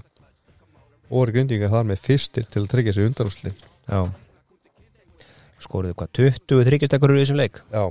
og 1.08 1.12
voru 1.12 1.32
grindingar 1.34 1.72
þar 1.72 1.86
með 1.88 2.02
fyrstir 2.04 2.44
til 2.48 2.62
að 2.64 2.72
tryggja 2.72 2.92
sig 2.96 3.04
undarúslin 3.08 3.56
já. 3.56 4.00
Skoruðu 5.58 5.94
hvað, 5.98 6.10
20 6.46 6.66
þryggjastekkur 6.68 7.16
í 7.16 7.22
þessum 7.22 7.40
leik? 7.40 7.54
Já, 7.72 7.84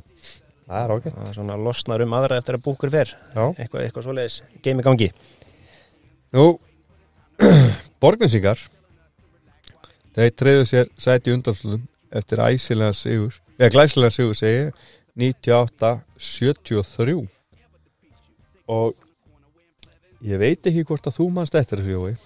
það 0.69 0.79
er 0.79 0.89
ágætt. 0.95 1.15
Það 1.17 1.27
er 1.27 1.35
svona 1.35 1.55
losnar 1.59 2.03
um 2.05 2.13
aðra 2.15 2.37
eftir 2.39 2.55
að 2.55 2.63
búkur 2.63 2.89
fer. 2.93 3.09
Já. 3.33 3.43
eitthvað, 3.57 3.81
eitthvað 3.83 4.05
svoleiðis 4.05 4.37
í 4.55 4.57
gangi. 4.87 5.09
Nú, 6.37 6.45
borginsingar 8.01 8.59
þeir 10.17 10.31
treyðu 10.39 10.65
sér 10.69 10.85
sæti 10.97 11.33
undanslunum 11.35 11.83
eftir 12.15 12.37
æsilega 12.41 12.93
sigur 12.95 13.33
eða 13.57 13.73
glæsilega 13.73 14.11
sigur 14.15 14.35
segi 14.37 14.57
ég, 14.61 14.69
98-73 15.17 17.36
og 18.67 18.95
ég 20.25 20.41
veit 20.41 20.69
ekki 20.69 20.85
hvort 20.87 21.07
að 21.09 21.19
þú 21.19 21.29
manst 21.35 21.55
eftir 21.57 21.81
þessu 21.81 21.95
Jói. 21.95 22.17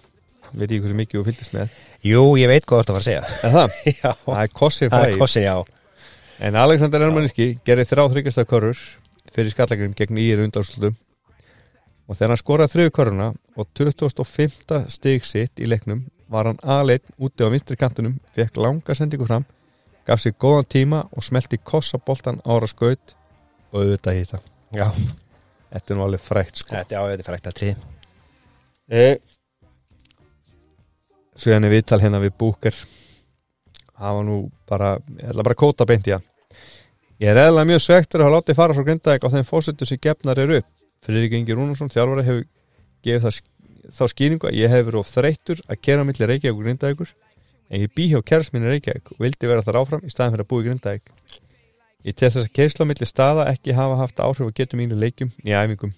Veit 0.51 0.67
ekki 0.67 0.81
hversu 0.83 0.97
mikið 0.97 1.19
þú 1.19 1.25
fylgist 1.29 1.53
með. 1.55 1.75
Jú, 2.03 2.23
ég 2.39 2.49
veit 2.51 2.65
hvað 2.65 2.81
þú 2.81 2.81
ert 2.81 2.89
að 2.89 2.97
fara 2.97 3.01
að 3.01 3.07
segja. 3.07 3.23
Það? 3.41 3.77
það 4.25 4.41
er 4.41 4.55
kossið 4.57 4.91
það 4.91 5.05
er 5.05 5.13
fæ 5.13 5.21
kossin, 5.21 5.45
já. 5.45 5.55
En 6.41 6.57
Alexander 6.57 7.05
Ermaninski 7.05 7.47
gerði 7.67 7.87
þrjá 7.91 8.03
þryggjasta 8.15 8.47
körur 8.49 8.83
fyrir 9.31 9.53
skallagrim 9.53 9.95
gegn 9.95 10.19
íri 10.19 10.43
undarslutum 10.47 10.97
og 12.09 12.17
þegar 12.17 12.33
hann 12.33 12.41
skoraði 12.41 12.73
þriðu 12.73 12.93
köruna 12.97 13.27
og 13.55 13.69
25. 13.77 14.81
stig 14.91 15.27
sitt 15.27 15.61
í 15.61 15.69
leiknum 15.69 16.07
var 16.31 16.49
hann 16.49 16.59
aðleitt 16.65 17.05
úti 17.21 17.45
á 17.45 17.51
vinstri 17.53 17.77
kantunum, 17.79 18.17
fekk 18.35 18.57
langa 18.59 18.95
sendingu 18.97 19.27
fram 19.29 19.45
gaf 20.07 20.21
sér 20.21 20.35
góðan 20.39 20.69
tíma 20.69 21.01
og 21.15 21.25
smelti 21.25 21.59
kossaboltan 21.61 22.41
ára 22.45 22.69
skaut. 22.69 23.15
Og 23.71 23.83
auðvitað 23.85 24.17
hýta 24.17 24.39
Já, 24.75 24.87
Þetta 25.71 25.93
er 25.93 25.99
nú 25.99 26.05
alveg 26.05 26.23
frækt 26.23 26.63
sko. 26.63 26.73
Þetta 26.75 26.97
er 26.97 27.05
ájöði 27.05 27.27
frækt 27.27 27.51
að 27.51 27.57
trið 27.59 27.85
e 28.91 29.05
Svo 31.39 31.53
henni 31.55 31.71
viðtal 31.71 32.01
hérna 32.01 32.19
við 32.21 32.35
Búker 32.37 32.75
Það 33.95 34.17
var 34.17 34.27
nú 34.27 34.37
bara 34.67 34.91
Ég 35.15 35.31
ætla 35.31 35.45
bara 35.47 35.55
að 35.55 35.61
kóta 35.63 35.87
beint 35.87 36.09
í 36.09 36.15
hann. 36.15 36.27
Ég 37.21 37.29
er 37.31 37.37
eðla 37.37 37.63
mjög 37.69 37.83
svektur 37.85 38.21
að 38.21 38.27
hafa 38.27 38.37
látið 38.39 38.57
fara 38.57 38.75
frá 38.75 38.85
Grindavík 38.87 39.25
á 39.29 39.33
þeim 39.33 39.45
fósittu 39.45 39.85
sem 39.85 39.99
gefnar 40.01 40.39
eru. 40.41 40.61
Upp 40.61 41.05
Friðrik 41.05 41.33
Ingi 41.37 41.55
Rúnarsson, 41.57 41.89
þjálfari 41.89 42.23
hefur 42.27 42.41
gefið 43.05 43.23
það, 43.25 43.37
þá 43.97 44.01
skýringu 44.11 44.49
að 44.49 44.57
ég 44.59 44.73
hefur 44.73 44.97
of 44.99 45.09
þreyttur 45.09 45.61
að 45.65 45.79
kera 45.85 46.05
milli 46.05 46.27
Reykjavík 46.29 46.57
og 46.57 46.65
Grindavíkur 46.65 47.13
en 47.71 47.81
ég 47.81 47.93
bý 47.97 48.07
hjá 48.11 48.19
kærs 48.21 48.51
minni 48.53 48.69
Reykjavík 48.69 49.13
og 49.15 49.23
vildi 49.23 49.49
vera 49.49 49.65
þar 49.65 49.79
áfram 49.81 50.05
í 50.05 50.11
staðin 50.13 50.35
fyrir 50.35 50.45
að 50.45 50.51
búa 50.51 50.61
í 50.61 50.67
Grindavík 50.67 51.13
Ég 52.07 52.17
tel 52.17 52.31
þess 52.31 52.47
að 52.47 52.53
keisla 52.57 52.87
milli 52.89 53.05
staða 53.05 53.47
ekki 53.51 53.75
hafa 53.77 53.99
haft 53.99 54.21
áhrif 54.23 54.47
að 54.47 54.55
getum 54.57 54.81
mínu 54.81 54.97
leikjum 54.97 55.33
í 55.45 55.53
æfingum. 55.53 55.93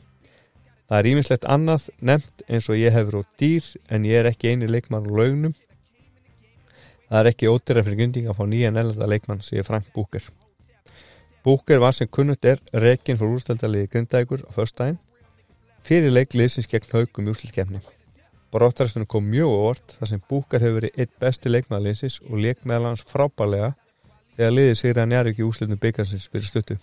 Það 0.88 0.98
er 1.00 1.10
ímislegt 1.14 1.46
annað 1.48 1.90
nefnt 2.00 2.44
eins 2.50 2.70
og 2.70 2.80
ég 2.80 2.92
hefur 2.94 3.22
á 3.22 3.24
dýr 3.40 3.70
en 3.90 4.08
ég 4.10 4.20
er 4.20 4.32
ekki 4.34 4.52
eini 4.52 4.68
leikmann 4.68 5.08
á 5.08 5.12
laugnum 5.12 5.56
Það 7.14 7.20
er 7.20 7.28
ekki 7.30 7.50
ódýra 7.52 7.82
fyrir 7.86 8.00
gynding 8.00 8.30
að 8.32 8.40
fá 8.40 8.46
nýjan 8.50 8.78
ellenda 8.82 9.06
leikmann 9.06 9.42
segir 9.46 9.66
Frank 9.68 9.92
Búker. 9.94 10.24
Búker 11.46 11.78
var 11.84 11.94
sem 11.94 12.08
kunnugt 12.10 12.48
er 12.50 12.58
rekin 12.74 13.20
fyrir 13.20 13.36
úrstældaliði 13.36 13.90
Grindavíkur 13.94 14.42
á 14.48 14.52
föstudaginn 14.56 14.98
fyrir 15.86 16.14
leikliðsins 16.16 16.70
gegn 16.72 16.90
haugum 16.90 17.28
í 17.28 17.34
úrslutkefni 17.36 17.82
Bróttaristunum 18.54 19.10
kom 19.12 19.28
mjög 19.30 19.52
óvart 19.52 19.96
þar 20.00 20.10
sem 20.10 20.24
Búker 20.30 20.66
hefur 20.66 20.80
verið 20.80 21.04
eitt 21.04 21.14
besti 21.22 21.52
leikmaðalinsins 21.52 22.18
og 22.30 22.40
leik 22.40 22.64
meðal 22.64 22.90
hans 22.90 23.06
frábælega 23.14 23.74
þegar 24.36 24.56
liðið 24.58 24.78
sigur 24.80 25.02
að 25.04 25.10
njari 25.14 25.34
ekki 25.34 25.48
úrslutum 25.48 25.82
byggansins 25.86 26.28
fyrir 26.32 26.50
stuttu 26.50 26.78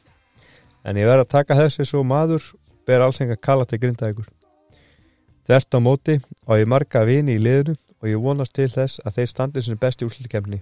en 0.84 0.96
ég 1.00 1.10
verð 1.10 1.26
að 1.26 1.32
taka 1.36 1.58
þessi 1.58 1.88
svo 1.88 2.02
maður 2.06 2.52
ber 2.86 3.04
alls 3.04 3.20
enga 3.20 3.36
kalla 3.36 3.68
til 3.68 3.80
Grindavíkur 3.82 4.28
Þert 5.50 5.74
á 5.74 5.78
móti 5.82 6.20
á 6.46 6.52
ég 6.60 6.68
marga 6.68 7.02
vini 7.08 7.34
í 7.34 7.42
liðinu 7.42 7.74
og 8.00 8.08
ég 8.08 8.20
vonast 8.22 8.54
til 8.54 8.68
þess 8.70 9.00
að 9.04 9.16
þeir 9.18 9.30
standi 9.32 9.62
sem 9.64 9.78
besti 9.80 10.06
úrslutukefni 10.06 10.60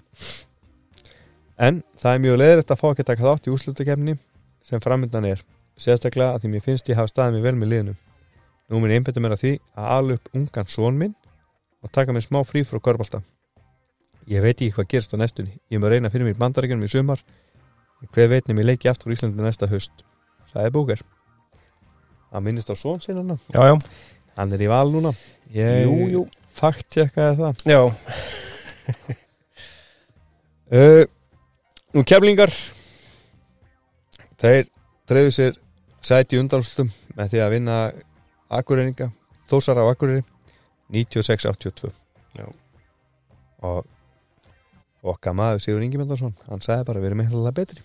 En 1.58 1.80
það 1.98 2.14
er 2.14 2.20
mjög 2.22 2.36
leðilegt 2.38 2.70
að 2.70 2.78
fá 2.78 2.88
ekki 2.92 3.02
að 3.02 3.08
taka 3.10 3.24
þátt 3.26 3.48
í 3.48 3.52
úrslutukefni 3.52 4.12
sem 4.68 4.82
framöndan 4.82 5.26
er, 5.26 5.40
sérstaklega 5.74 6.36
að 6.36 6.44
því 6.44 6.50
mér 6.52 6.62
finnst 6.62 6.90
ég 6.90 6.98
hafa 6.98 7.10
staðið 7.10 7.34
mér 7.34 7.46
vel 7.48 7.58
með 7.58 7.72
liðinu. 7.72 7.94
Nú 8.68 8.82
minn 8.82 8.94
einbættu 8.94 9.22
mér 9.24 9.34
að 9.34 9.42
því 9.42 9.52
að 9.74 9.88
ala 9.96 10.18
upp 10.18 10.30
ungan 10.38 10.70
són 10.70 11.00
minn 11.00 11.16
og 11.82 11.90
taka 11.94 12.14
mér 12.14 12.26
smá 12.28 12.44
frí 12.46 12.62
frá 12.68 12.78
körbálta. 12.78 13.24
Ég 14.28 14.44
veit 14.44 14.58
ekki 14.58 14.74
hvað 14.76 14.88
gerst 14.92 15.14
á 15.14 15.16
næstunni. 15.20 15.54
Ég 15.72 15.80
maður 15.80 15.96
reyna 15.96 16.10
fyrir 16.12 16.28
mér 16.28 16.40
bandaríkjunum 16.40 16.84
í 16.84 16.90
sumar. 16.92 17.22
Hver 18.12 18.28
veit 18.30 18.48
nefnir 18.48 18.68
leiki 18.68 18.90
aftur 18.90 19.12
í 19.12 19.16
Íslandi 19.16 19.42
næsta 19.42 19.68
höst. 19.70 20.04
Það 20.52 20.68
er 20.68 20.74
búker. 20.74 21.04
Það 22.28 22.44
minnist 22.44 22.70
á 22.70 22.76
són. 22.76 23.00
Já, 23.00 23.62
já, 23.72 23.76
Hann 24.38 24.52
er 24.54 24.62
í 24.62 24.68
val 24.70 24.92
núna. 24.92 25.14
Ég 25.50 25.86
jú, 25.88 25.94
jú 26.12 26.26
fakt 26.58 26.88
tjekkaði 26.92 27.38
það. 27.42 27.64
Já, 27.68 27.80
Uh, 30.68 31.04
nú 31.96 32.00
keflingar 32.08 32.48
þeir 34.40 34.66
treyðu 35.08 35.32
sér 35.36 35.58
sæti 36.04 36.36
í 36.36 36.40
undanúrslutum 36.40 36.88
með 37.16 37.34
því 37.34 37.42
að 37.44 37.52
vinna 37.52 37.76
Akureyringa, 38.48 39.10
Þósara 39.48 39.84
á 39.84 39.92
Akureyri 39.92 40.24
96-82 40.92 41.92
Já. 42.38 42.46
og 43.60 43.84
okkar 45.02 45.36
maður 45.36 45.62
Sigur 45.62 45.84
Ingi 45.84 46.00
Mendarsson 46.00 46.34
hann 46.48 46.62
sagði 46.64 46.86
bara 46.88 47.02
við 47.02 47.10
erum 47.10 47.22
eitthvað 47.24 47.54
betri. 47.56 47.82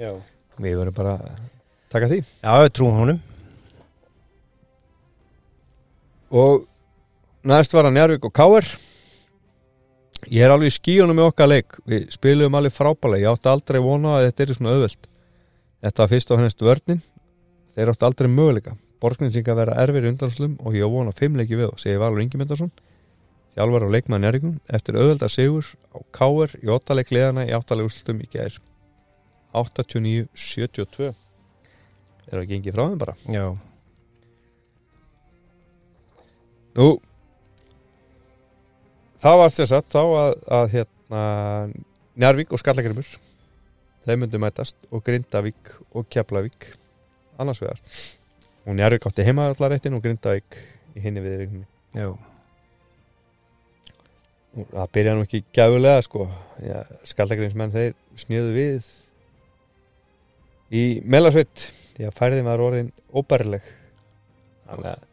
Já. 0.00 0.12
Við 0.60 0.78
verðum 0.80 0.96
bara 0.96 1.16
að 1.18 1.42
taka 1.92 2.08
því. 2.10 2.20
Já, 2.42 2.52
við 2.64 2.72
trúum 2.76 2.98
honum. 3.00 3.20
Og 6.30 6.66
næst 7.46 7.74
var 7.74 7.88
hann 7.88 7.96
Njárvík 7.98 8.26
og 8.28 8.34
Káer 8.34 8.66
ég 10.28 10.44
er 10.44 10.52
alveg 10.52 10.70
í 10.70 10.76
skíunum 10.76 11.16
með 11.16 11.30
okkar 11.30 11.50
leik. 11.50 11.78
Við 11.88 12.10
spilum 12.14 12.58
alveg 12.58 12.74
frábælega 12.76 13.24
ég 13.24 13.32
átti 13.32 13.50
aldrei 13.50 13.80
vona 13.82 14.18
að 14.18 14.28
þetta 14.28 14.44
er 14.44 14.54
svona 14.58 14.74
auðvelt. 14.76 15.08
Þetta 15.80 16.02
var 16.02 16.12
fyrst 16.12 16.30
og 16.30 16.40
hennast 16.40 16.64
vörnin. 16.64 17.02
Þeir 17.74 17.92
átti 17.94 18.08
aldrei 18.08 18.28
möguleika. 18.30 18.76
Borgninsinga 19.00 19.56
vera 19.56 19.78
erfir 19.80 20.04
í 20.04 20.10
undanslum 20.12 20.58
og 20.60 20.76
ég 20.76 20.84
á 20.84 20.92
vona 20.92 21.14
fimmleiki 21.16 21.56
við 21.56 21.70
og 21.70 21.80
segi 21.80 22.00
Valur 22.00 22.20
Ingi 22.20 22.36
Myndarsson 22.36 22.72
þjálfar 23.54 23.86
og 23.86 23.94
leikmann 23.94 24.24
Njárvíkum 24.24 24.58
eftir 24.70 24.98
auðvelda 24.98 25.30
sigur 25.32 25.72
á 25.90 25.98
Káer 26.14 26.54
í 26.60 26.70
óttaleik 26.70 27.10
liðana 27.14 27.48
í 27.48 27.54
áttaleg 27.56 27.90
úrslutum 27.90 28.22
í 28.22 28.28
gær. 28.30 28.60
89-72 29.56 31.10
er 31.10 32.36
það 32.36 32.48
gengið 32.52 32.76
frá 32.76 32.84
þeim 32.86 33.00
bara? 33.00 33.16
Já, 33.34 33.46
Nú 36.78 37.00
Það 39.20 39.40
var 39.42 39.52
þess 39.52 39.74
að 39.76 39.88
þá 39.92 40.00
að, 40.00 40.30
að 40.56 40.70
hérna, 40.74 41.24
Njarvík 42.20 42.54
og 42.56 42.62
Skallagrimur 42.62 43.10
þeir 44.06 44.20
myndu 44.22 44.40
mætast 44.40 44.78
og 44.88 45.04
Grindavík 45.04 45.74
og 45.92 46.08
Keflavík 46.08 46.70
annars 47.40 47.60
vegar. 47.60 47.84
Og 48.64 48.78
Njarvík 48.78 49.04
átti 49.10 49.28
heimaðallaréttin 49.28 49.98
og 49.98 50.04
Grindavík 50.06 50.56
í 50.96 51.04
hinni 51.04 51.24
við 51.26 51.38
regnum 51.42 51.68
já 51.92 52.29
það 54.54 54.88
byrja 54.96 55.14
nú 55.16 55.26
ekki 55.26 55.42
gæfulega 55.56 56.06
sko. 56.06 56.26
Já, 56.64 56.80
Skallagrimsmenn 57.08 57.74
þeir 57.74 57.94
snjöðu 58.20 58.56
við 58.56 58.90
í 60.74 60.82
Melasveit. 61.04 61.68
Því 61.96 62.08
að 62.08 62.16
færðin 62.16 62.48
var 62.48 62.64
orðin 62.64 62.92
óbærileg. 63.12 63.64
Þannig 64.68 64.92
að 64.92 65.08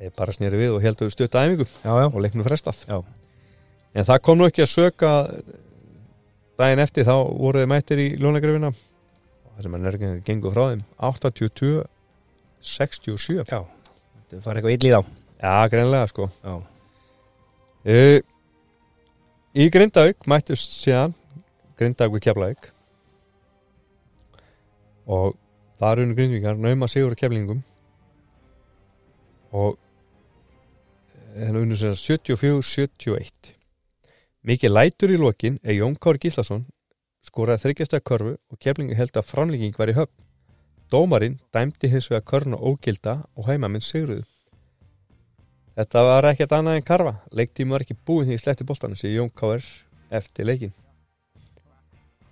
þeir 0.00 0.12
bara 0.16 0.34
snjöðu 0.36 0.60
við 0.60 0.76
og 0.76 0.84
heldur 0.84 1.10
stutt 1.12 1.34
Já, 1.36 1.92
já, 1.92 2.06
og 2.08 2.20
leiknum 2.24 2.46
frestað. 2.46 2.84
Já. 2.88 3.02
en 3.94 4.06
það 4.06 4.22
kom 4.22 4.38
nú 4.38 4.46
ekki 4.46 4.62
að 4.62 4.70
söka 4.70 5.10
daginn 6.60 6.82
eftir 6.84 7.06
þá 7.08 7.16
voru 7.26 7.62
þið 7.62 7.70
mættir 7.72 8.02
í 8.02 8.08
lónagrifina 8.20 8.70
og 8.70 9.54
það 9.54 9.64
sem 9.64 9.74
er 9.74 9.82
nörginn 9.84 10.20
gengur 10.26 10.54
frá 10.54 10.62
þeim 10.70 10.84
82 11.10 11.70
67 12.60 13.40
já, 13.50 13.60
það 14.30 14.44
var 14.44 14.60
eitthvað 14.60 14.76
illið 14.76 14.96
á 15.00 15.02
greinlega 15.72 16.10
sko. 16.12 16.28
Já, 16.44 16.54
uh, 17.90 18.18
í 19.54 19.66
Grindavík 19.72 20.26
mættust 20.30 20.76
síðan 20.78 21.14
Grindavík 21.78 22.22
Keflavík. 22.22 22.70
Og 25.10 25.34
það 25.80 25.92
er 25.92 26.02
unni 26.04 26.18
Grindvíkar 26.18 26.60
nauma 26.60 26.88
sigur 26.90 27.16
Keflingum. 27.18 27.64
Og 29.50 29.78
henni 31.34 31.64
unni 31.64 31.78
sem 31.78 31.96
74-71 31.98 33.56
mikið 34.46 34.72
lætur 34.72 35.12
í 35.12 35.18
lokin 35.20 35.58
er 35.62 35.76
Jón 35.80 35.98
Kári 35.98 36.22
Gíslason 36.22 36.64
skoraði 37.26 37.64
þryggjasta 37.64 38.00
körfu 38.00 38.36
og 38.38 38.58
Keflingu 38.62 38.96
held 38.96 39.18
að 39.18 39.28
framlíking 39.28 39.74
var 39.76 39.90
í 39.90 39.98
höfn. 39.98 40.26
Dómarinn 40.90 41.40
dæmdi 41.54 41.90
hins 41.90 42.08
vegar 42.10 42.26
körna 42.26 42.56
ógilda 42.56 43.20
og 43.34 43.50
heimaminn 43.50 43.84
sigruðu 43.84 44.29
Þetta 45.78 46.02
var 46.04 46.28
ekkert 46.32 46.52
annað 46.56 46.78
en 46.80 46.86
karfa. 46.86 47.14
Leiktími 47.36 47.74
var 47.74 47.84
ekki 47.84 47.96
búinn 48.06 48.28
því 48.28 48.36
í 48.36 48.42
sletti 48.42 48.66
bóltanum 48.66 48.98
sem 48.98 49.12
Jón 49.14 49.30
Kári 49.30 49.64
eftir 50.10 50.48
leikin 50.48 50.72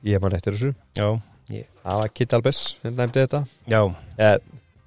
Ég 0.06 0.20
man 0.22 0.34
eftir 0.36 0.54
þessu. 0.54 0.74
Já, 0.94 1.08
Það 1.48 2.00
var 2.02 2.10
Kitt 2.14 2.34
Albers 2.36 2.58
sem 2.82 2.96
dæmdi 2.96 3.22
þetta. 3.24 3.44
Já, 3.66 3.80
eh, 4.18 4.36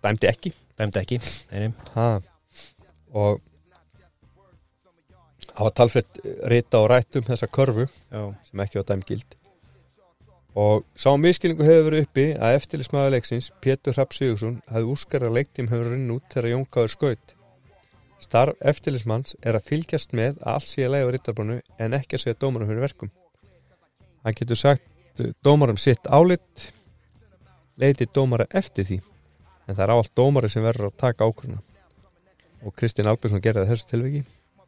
Dæmdi 0.04 0.28
ekki. 0.30 0.54
Dæmdi 0.78 1.00
ekki. 1.02 1.20
Og 3.14 3.42
Það 5.52 5.64
var 5.68 5.74
talfrætt 5.76 6.20
rita 6.48 6.80
og 6.80 6.90
rætt 6.90 7.16
um 7.20 7.26
þessa 7.28 7.48
körfu 7.52 7.84
já, 7.86 8.22
sem 8.48 8.60
ekki 8.64 8.80
var 8.80 8.88
dæmgild 8.88 9.36
og 10.56 10.84
sá 11.00 11.12
miskilningu 11.20 11.64
hefur 11.64 11.86
verið 11.90 12.06
uppi 12.08 12.26
að 12.36 12.56
eftirlismæður 12.58 13.14
leiksins 13.16 13.52
Pétur 13.64 13.96
Rapp 13.96 14.16
Sigursson 14.16 14.58
hafði 14.72 14.90
úrskar 14.94 15.24
að 15.28 15.38
leiktím 15.38 15.70
hefur 15.72 15.94
rinn 15.94 16.12
út 16.12 16.26
þegar 16.32 16.50
Jón 16.52 16.66
Káður 16.72 16.94
skaut 16.96 17.36
starf 18.22 18.58
eftirlismanns 18.72 19.36
er 19.42 19.58
að 19.58 19.68
fylgjast 19.72 20.14
með 20.18 20.38
að 20.42 20.54
allt 20.56 20.68
sé 20.70 20.86
að 20.86 20.94
leiða 20.96 21.12
rittarbrunnu 21.16 21.58
en 21.82 21.98
ekki 21.98 22.18
að 22.18 22.24
segja 22.26 22.40
dómarum 22.44 22.70
fyrir 22.70 22.86
verkum. 22.86 23.12
Hann 24.24 24.38
getur 24.38 24.60
sagt 24.60 25.24
dómarum 25.44 25.80
sitt 25.82 26.06
álit 26.08 26.68
leiti 27.82 28.06
dómara 28.14 28.46
eftir 28.56 28.86
því 28.88 29.00
en 29.68 29.76
það 29.76 29.84
er 29.88 29.94
áallt 29.96 30.14
dómari 30.18 30.50
sem 30.52 30.64
verður 30.66 30.90
að 30.92 30.98
taka 31.02 31.28
ákvörna 31.28 31.60
og 32.62 32.76
Kristinn 32.78 33.10
Albersson 33.10 33.42
gerði 33.42 33.66
þessu 33.72 33.88
tilviki 33.90 34.22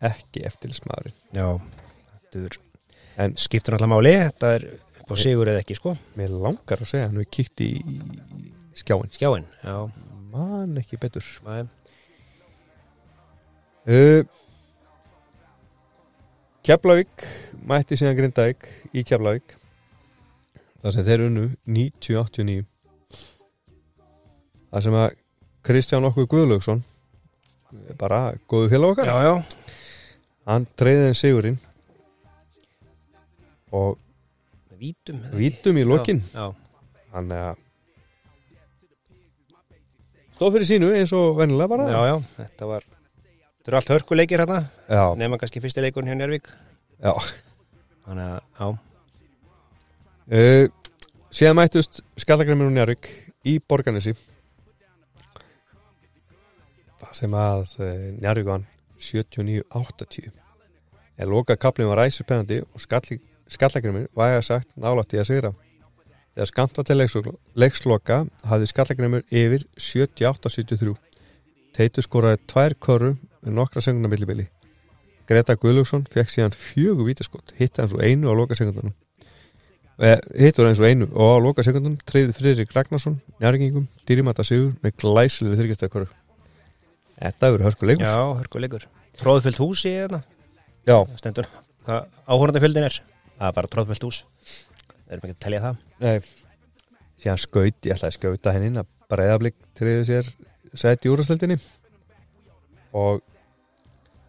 ekki 0.04 0.44
eftirlismæðurinn 0.50 1.38
já 1.38 1.48
Þetta 2.34 2.46
er 2.48 2.58
En- 3.24 3.36
skiptur 3.38 3.76
náttúrulega 3.76 3.94
máli 3.94 4.14
Þetta 4.18 4.54
er 4.58 4.64
På 5.08 5.18
sigur 5.20 5.50
eða 5.52 5.60
ekki, 5.62 5.76
sko. 5.78 5.92
Mér 6.18 6.32
langar 6.32 6.80
að 6.82 6.90
segja 6.90 7.10
hann 7.10 7.20
við 7.20 7.28
kíkt 7.36 7.62
í 7.62 7.70
skjáin 8.80 9.12
Skjáin, 9.14 9.46
já. 9.62 9.76
Man 10.34 10.78
ekki 10.80 10.98
betur. 10.98 11.26
Nei. 11.46 11.68
Uh, 13.88 14.24
Keflavík 16.64 17.26
mætti 17.68 17.98
síðan 18.00 18.16
Grindavík 18.18 18.70
í 18.96 19.04
Keflavík. 19.08 19.58
Þar 20.84 20.96
sem 20.96 21.06
þeir 21.08 21.26
unnu 21.30 21.44
90-89 21.68 22.64
þar 24.74 24.84
sem 24.88 24.96
að 25.00 25.12
Kristján 25.64 26.08
okkur 26.10 26.26
Guðlaugsson 26.32 26.82
bara 28.00 28.34
góðu 28.52 28.72
félag 28.74 28.96
okkar. 28.96 29.08
Já, 29.08 29.18
já. 29.24 29.76
Hann 30.50 30.66
treyði 30.78 31.06
þeim 31.08 31.18
sigurinn. 31.20 31.60
Og 33.74 34.00
Vítum 34.84 35.22
vítum 35.40 35.78
í 35.80 35.86
lokin. 35.88 36.20
hann 37.14 37.32
uh, 37.32 37.54
stóð 40.36 40.58
fyrir 40.58 40.68
sínu 40.68 40.92
eins 40.98 41.14
og 41.16 41.38
vennilega 41.40 41.72
bara. 41.72 41.88
Já, 41.94 42.02
já, 42.12 42.18
þetta 42.42 42.68
var 42.74 42.90
Þetta 43.64 43.72
eru 43.72 43.78
allt 43.80 43.92
hörkuleikir 43.94 44.42
hérna 44.44 44.58
Nefna 45.16 45.38
kannski 45.40 45.62
fyrsti 45.64 45.80
leikurinn 45.86 46.10
hjá 46.12 46.18
Njörvík 46.20 46.50
já. 47.00 47.14
Þannig 48.04 48.26
að, 48.28 48.42
já. 48.60 48.68
Uh, 50.28 50.66
síðan 51.32 51.56
mættust 51.62 52.02
Skallagrimur 52.20 52.68
og 52.68 52.76
Njarvík 52.76 53.08
í 53.48 53.54
Borganesi 53.64 54.12
það 57.00 57.16
sem 57.22 57.40
að 57.40 57.66
uh, 57.80 57.88
Njarvík 58.20 58.52
vann 58.52 58.68
79-80 59.00 60.30
en 61.24 61.32
loka 61.32 61.56
kaplinn 61.56 61.88
var 61.88 62.04
ræsupennandi 62.04 62.62
og 62.68 62.84
Skall 62.84 63.16
Skallagrimur 63.48 64.12
væga 64.18 64.42
sagt 64.44 64.68
nálætti 64.76 65.24
að 65.24 65.30
sigra. 65.30 65.56
Þegar 66.34 66.50
skamt 66.50 66.78
var 66.80 66.86
til 66.92 67.00
leikslo- 67.00 67.40
leiksloka 67.56 68.24
hafði 68.44 68.74
Skallagrimur 68.76 69.24
yfir 69.32 69.64
78-73 69.80 70.98
Teitur 71.74 72.04
skoraði 72.04 72.44
tvær 72.52 72.76
körru 72.84 73.16
með 73.44 73.58
nokkra 73.60 73.84
segundar 73.84 74.12
millibili. 74.14 74.48
Greta 75.30 75.56
Guðlúksson 75.56 76.08
fekk 76.12 76.34
síðan 76.34 76.56
fjögur 76.58 77.08
vítaskott 77.08 77.54
hitta 77.60 77.84
hann 77.84 77.94
svo 77.94 78.02
einu 78.04 78.28
á 78.28 78.34
loka 78.36 78.58
segundunum 78.60 78.96
hittur 79.94 80.68
eins 80.68 80.82
og 80.82 80.90
einu 80.90 81.06
og 81.14 81.38
á 81.38 81.44
loka 81.44 81.64
sekundum 81.64 82.00
treyði 82.10 82.34
Friðrik 82.34 82.74
Ragnarsson 82.74 83.20
njárgingum, 83.38 83.86
dýrimata 84.10 84.44
sigur 84.44 84.74
með 84.82 84.98
glæsilega 85.04 85.60
þryggjastöðkvöru 85.62 86.10
Þetta 87.24 87.50
hefur 87.50 87.64
hörkuleikur. 87.68 88.04
Já, 88.04 88.22
hörkuleikur. 88.40 88.86
Tróðfyllt 89.22 89.60
hús 89.62 89.84
í 89.88 89.94
hérna. 89.94 90.24
Já, 90.88 90.98
Stendur? 91.20 91.48
Hvað 91.86 92.08
áhórandafjöldin 92.26 92.88
er? 92.88 92.98
Það 93.38 93.48
er 93.48 93.58
bara 93.60 93.70
tróðfyllt 93.76 94.08
hús. 94.08 94.18
Erum 95.08 95.28
ekki 95.28 95.36
að 95.36 95.44
telja 95.46 95.62
það. 95.64 95.84
Nei. 96.02 96.32
Síðan 97.24 97.44
skaut, 97.44 97.78
ég 97.86 97.94
ætlaði 97.96 98.10
að 98.10 98.18
skauta 98.18 98.56
henni 98.56 98.72
inn 98.72 98.82
að 98.82 98.90
breiðablík 99.14 99.56
treyði 99.78 100.08
sér 100.10 100.32
sett 100.74 101.06
í 101.06 101.12
úrastildinni 101.14 101.60
og 102.98 103.22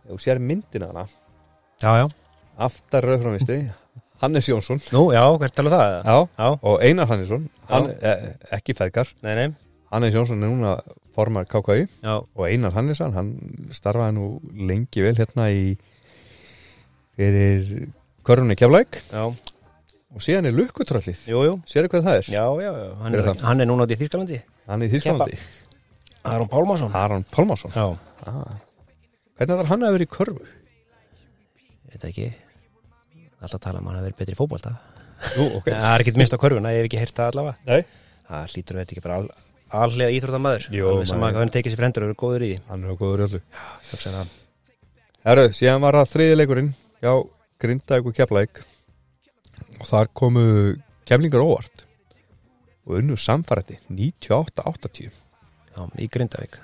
þú 0.09 0.19
sér 0.23 0.41
myndina 0.43 0.91
hana. 0.93 1.07
Já, 1.83 1.91
já. 2.03 2.07
Aftar 2.69 3.05
rauðframvisti 3.09 3.59
Hannes 4.23 4.47
Jónsson. 4.49 4.79
Nú, 4.95 5.09
já, 5.13 5.25
hvert 5.39 5.55
tala 5.59 5.71
það? 5.75 5.95
Já, 6.07 6.17
Já, 6.39 6.49
og 6.63 6.83
Einar 6.87 7.09
Hannesson. 7.11 7.49
Hann, 7.69 7.89
eh, 8.01 8.29
ekki 8.57 8.77
feðgar. 8.79 9.11
Nei, 9.27 9.35
nei. 9.35 9.49
Hannes 9.91 10.15
Jónsson 10.15 10.43
er 10.43 10.49
núna 10.53 10.77
formar 11.15 11.45
KKI 11.47 11.85
Já, 12.03 12.15
og 12.23 12.45
Einar 12.49 12.73
Hannesson 12.75 13.13
hann 13.15 13.29
starfaði 13.75 14.17
nú 14.17 14.29
lengi 14.67 15.03
vel 15.05 15.15
hérna 15.19 15.51
í 15.55 15.75
fyrir 17.15 17.85
körunni 18.27 18.57
keflæk 18.59 18.99
já, 19.13 19.29
og 20.15 20.23
síðan 20.25 20.49
er 20.51 20.57
lukkutröllið. 20.57 21.21
Jú, 21.31 21.43
jú. 21.47 21.55
Sérðu 21.71 21.93
hvað 21.93 22.09
það 22.09 22.19
er? 22.19 22.31
Já, 22.35 22.45
já, 22.65 22.71
já. 22.81 22.89
Hann 23.03 23.13
Hver 23.15 23.21
er 23.21 23.23
er, 23.23 23.29
það? 23.31 23.45
hann 23.51 23.63
er 23.63 23.71
núna 23.71 23.87
út 23.87 23.95
í 23.95 23.99
Þýrskalandi 24.01 24.41
hann 24.67 24.83
er 24.83 24.89
í 24.89 24.95
Þýskalandi. 24.95 25.39
Aron 26.25 26.49
Pálmarsson. 26.49 26.95
Aron 26.97 27.27
Pálmarsson. 27.31 27.75
Já, 27.77 27.87
ah. 28.27 28.55
Hvernig 29.39 29.59
var 29.61 29.71
hann 29.71 29.87
að 29.87 29.97
vera 29.97 30.07
í 30.07 30.11
körfu? 30.15 30.45
veit 31.91 32.01
það 32.03 32.11
ekki. 32.11 32.29
Alltaf 33.45 33.61
tala 33.63 33.79
um 33.81 33.87
að 33.89 33.93
hann 33.95 34.01
að 34.03 34.07
vera 34.09 34.19
betri 34.19 34.35
í 34.35 34.39
fótbolta. 34.39 34.73
Nú, 35.39 35.45
ok. 35.61 35.69
Það 35.71 35.91
er 35.95 36.03
ekkert 36.05 36.19
minnst 36.21 36.35
á 36.35 36.43
körfuna, 36.43 36.73
ég 36.75 36.83
hef 36.83 36.89
ekki 36.91 37.01
heyrt 37.03 37.17
það 37.19 37.31
allavega. 37.33 37.57
Nei. 37.69 37.85
Það 38.29 38.55
hlýtur 38.55 38.77
að 38.77 38.81
þetta 38.83 38.95
ekki 38.97 39.05
bara 39.05 39.19
al, 39.21 39.29
allega 39.85 40.15
íþróttamæður 40.17 40.65
Jú, 40.75 40.87
Alveg 40.91 41.09
sama 41.11 41.21
maður- 41.23 41.35
hvað 41.37 41.45
hann 41.45 41.53
tekið 41.55 41.75
sér 41.75 41.81
frendur 41.83 42.05
og 42.05 42.09
eru 42.11 42.19
góður 42.25 42.45
í 42.45 42.49
því. 42.51 42.59
Hann 42.69 42.85
er 42.85 42.99
góður 43.01 43.25
í 43.25 43.41
það. 44.05 44.33
Herru, 45.25 45.45
síðan 45.57 45.81
var 45.85 45.99
það 46.01 46.11
þriði 46.15 46.39
leikurinn 46.41 46.73
hjá 47.01 47.13
Grindavík 47.65 48.09
og 48.11 48.17
Keflæk 48.19 48.63
og 49.81 49.87
þar 49.89 50.11
komu 50.13 50.45
keflingar 51.09 51.45
óvart 51.45 51.85
og 52.85 52.99
unnu 52.99 53.17
samfærætti 53.17 53.79
98-80 53.89 55.13
Já, 55.75 55.81
í 55.99 56.09
Grindavík. 56.13 56.59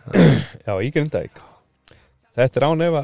Já, 0.66 0.74
í 0.80 0.90
Grindavík 0.92 1.40
Þetta 2.41 2.61
er 2.61 2.65
án 2.65 2.83
efa 2.87 3.03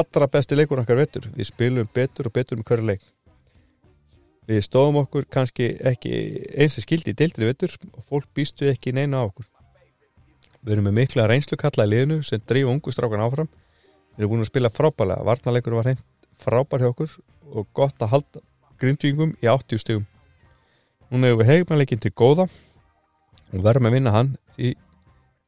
allra 0.00 0.26
besti 0.32 0.56
leikur 0.56 0.80
okkar 0.80 0.96
vettur 0.96 1.26
Við 1.34 1.50
spilum 1.50 1.88
betur 1.92 2.30
og 2.30 2.32
betur 2.32 2.56
með 2.56 2.70
hverju 2.70 2.86
leik. 2.88 3.02
Við 4.48 4.62
stóðum 4.64 5.02
okkur 5.02 5.26
kannski 5.28 5.74
ekki 5.90 6.12
eins 6.54 6.78
og 6.78 6.86
skildi 6.86 7.12
í 7.12 7.18
deildri 7.18 7.50
vettur 7.50 7.74
og 7.92 8.06
fólk 8.06 8.30
býst 8.32 8.62
við 8.62 8.72
ekki 8.72 8.94
neina 8.96 9.20
á 9.20 9.28
okkur. 9.28 9.44
Við 10.62 10.72
erum 10.76 10.88
með 10.88 10.96
mikla 11.02 11.26
reynslu 11.28 11.58
kalla 11.60 11.84
í 11.84 11.92
liðinu 11.92 12.20
sem 12.24 12.40
drífa 12.40 12.72
ungu 12.72 12.94
strákan 12.94 13.26
áfram. 13.26 13.50
Við 14.16 14.24
erum 14.24 14.32
búin 14.32 14.46
að 14.46 14.52
spila 14.52 14.72
frábælega 14.72 15.26
Varnarleikur 15.26 15.76
var 15.76 15.90
hreint 15.90 16.04
frábær 16.40 16.84
hjá 16.84 16.90
okkur 16.94 17.12
og 17.52 17.68
gott 17.76 18.00
að 18.00 18.12
halda 18.14 18.44
grindvíngum 18.80 19.36
í 19.42 19.50
80 19.52 19.82
stigum. 19.84 20.08
Núna 21.10 21.28
hefur 21.28 21.42
við 21.42 21.52
heimannleikin 21.52 22.00
til 22.00 22.14
góða. 22.16 22.48
Og 23.52 23.62
verðum 23.66 23.90
að 23.90 23.98
vinna 23.98 24.14
hann 24.14 24.36
því 24.56 24.76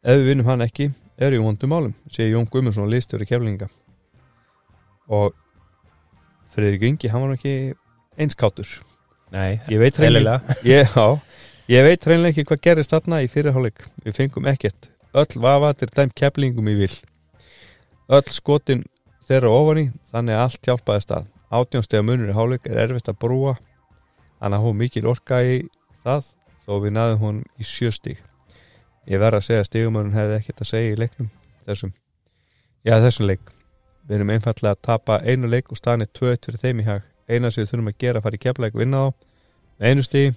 ef 0.05 0.19
við 0.19 0.29
vinnum 0.33 0.51
hann 0.53 0.67
ekki 0.69 0.93
er 1.19 1.35
í 1.35 1.41
vondum 1.43 1.73
málum, 1.73 1.95
segir 2.11 2.37
Jón 2.37 2.49
Guðmundsson 2.51 2.91
listjóri 2.91 3.27
keflinga 3.29 3.69
og 5.09 5.35
Friðrik 6.55 6.87
Ingi, 6.89 7.11
hann 7.13 7.25
var 7.27 7.37
ekki 7.37 7.55
einskátur 8.19 8.79
Nei, 9.35 9.59
ég 9.69 9.81
veit 9.83 9.99
hreinlega 10.01 10.39
eðlilega. 10.39 10.59
Ég, 10.73 10.95
ég 11.69 11.83
veit 11.85 12.07
hreinlega 12.07 12.33
ekki 12.33 12.47
hvað 12.49 12.63
gerist 12.65 12.95
þarna 12.95 13.19
í 13.21 13.27
fyrirháleik 13.29 13.83
við 14.07 14.15
fengum 14.17 14.49
ekkert. 14.49 14.89
Öll 15.13 15.43
vafatir 15.45 15.93
dæm 15.93 16.15
keflingum 16.17 16.71
í 16.73 16.77
vil. 16.79 16.95
Öll 18.09 18.25
skotin 18.33 18.87
þeirra 19.29 19.53
ofan 19.53 19.83
í 19.83 19.85
þannig 20.09 20.39
að 20.39 20.47
allt 20.47 20.71
hjálpaði 20.71 21.05
stað 21.05 21.27
átjónstega 21.49 22.05
munur 22.05 22.33
í 22.33 22.37
háleik 22.37 22.67
er 22.69 22.81
erfitt 22.85 23.09
að 23.09 23.21
brúa 23.25 23.55
hann 24.41 24.57
að 24.57 24.65
hún 24.67 24.81
mikil 24.81 25.09
orka 25.11 25.41
í 25.45 25.61
það 26.05 26.33
þó 26.65 26.73
við 26.85 26.95
naðum 26.97 27.23
hún 27.23 27.39
í 27.61 27.67
sjöstík 27.69 28.21
ég 29.09 29.23
verð 29.23 29.41
að 29.41 29.47
segja 29.47 29.65
að 29.65 29.69
stigumörun 29.71 30.17
hefði 30.17 30.37
ekkert 30.39 30.63
að 30.65 30.71
segja 30.71 30.93
í 30.93 30.99
leiknum 30.99 31.31
þessum. 31.67 31.95
Já 32.87 32.99
þessum 33.05 33.29
leik. 33.29 33.55
Við 34.09 34.19
erum 34.19 34.35
einfallega 34.35 34.77
að 34.77 34.85
tapa 34.89 35.19
einu 35.25 35.51
leik 35.51 35.73
og 35.73 35.81
staðan 35.81 36.07
er 36.07 36.13
2-1 36.17 36.49
fyrir 36.49 36.63
þeim 36.63 36.83
í 36.83 36.87
hag. 36.89 37.09
Eina 37.29 37.51
sem 37.53 37.65
við 37.65 37.73
þurfum 37.73 37.91
að 37.91 37.99
gera 38.05 38.21
að 38.21 38.29
fara 38.29 38.39
í 38.39 38.45
keflæk 38.45 38.77
og 38.77 38.85
vinna 38.85 39.03
þá. 39.03 39.27
Með 39.79 39.93
einu 39.93 40.07
stigi 40.07 40.31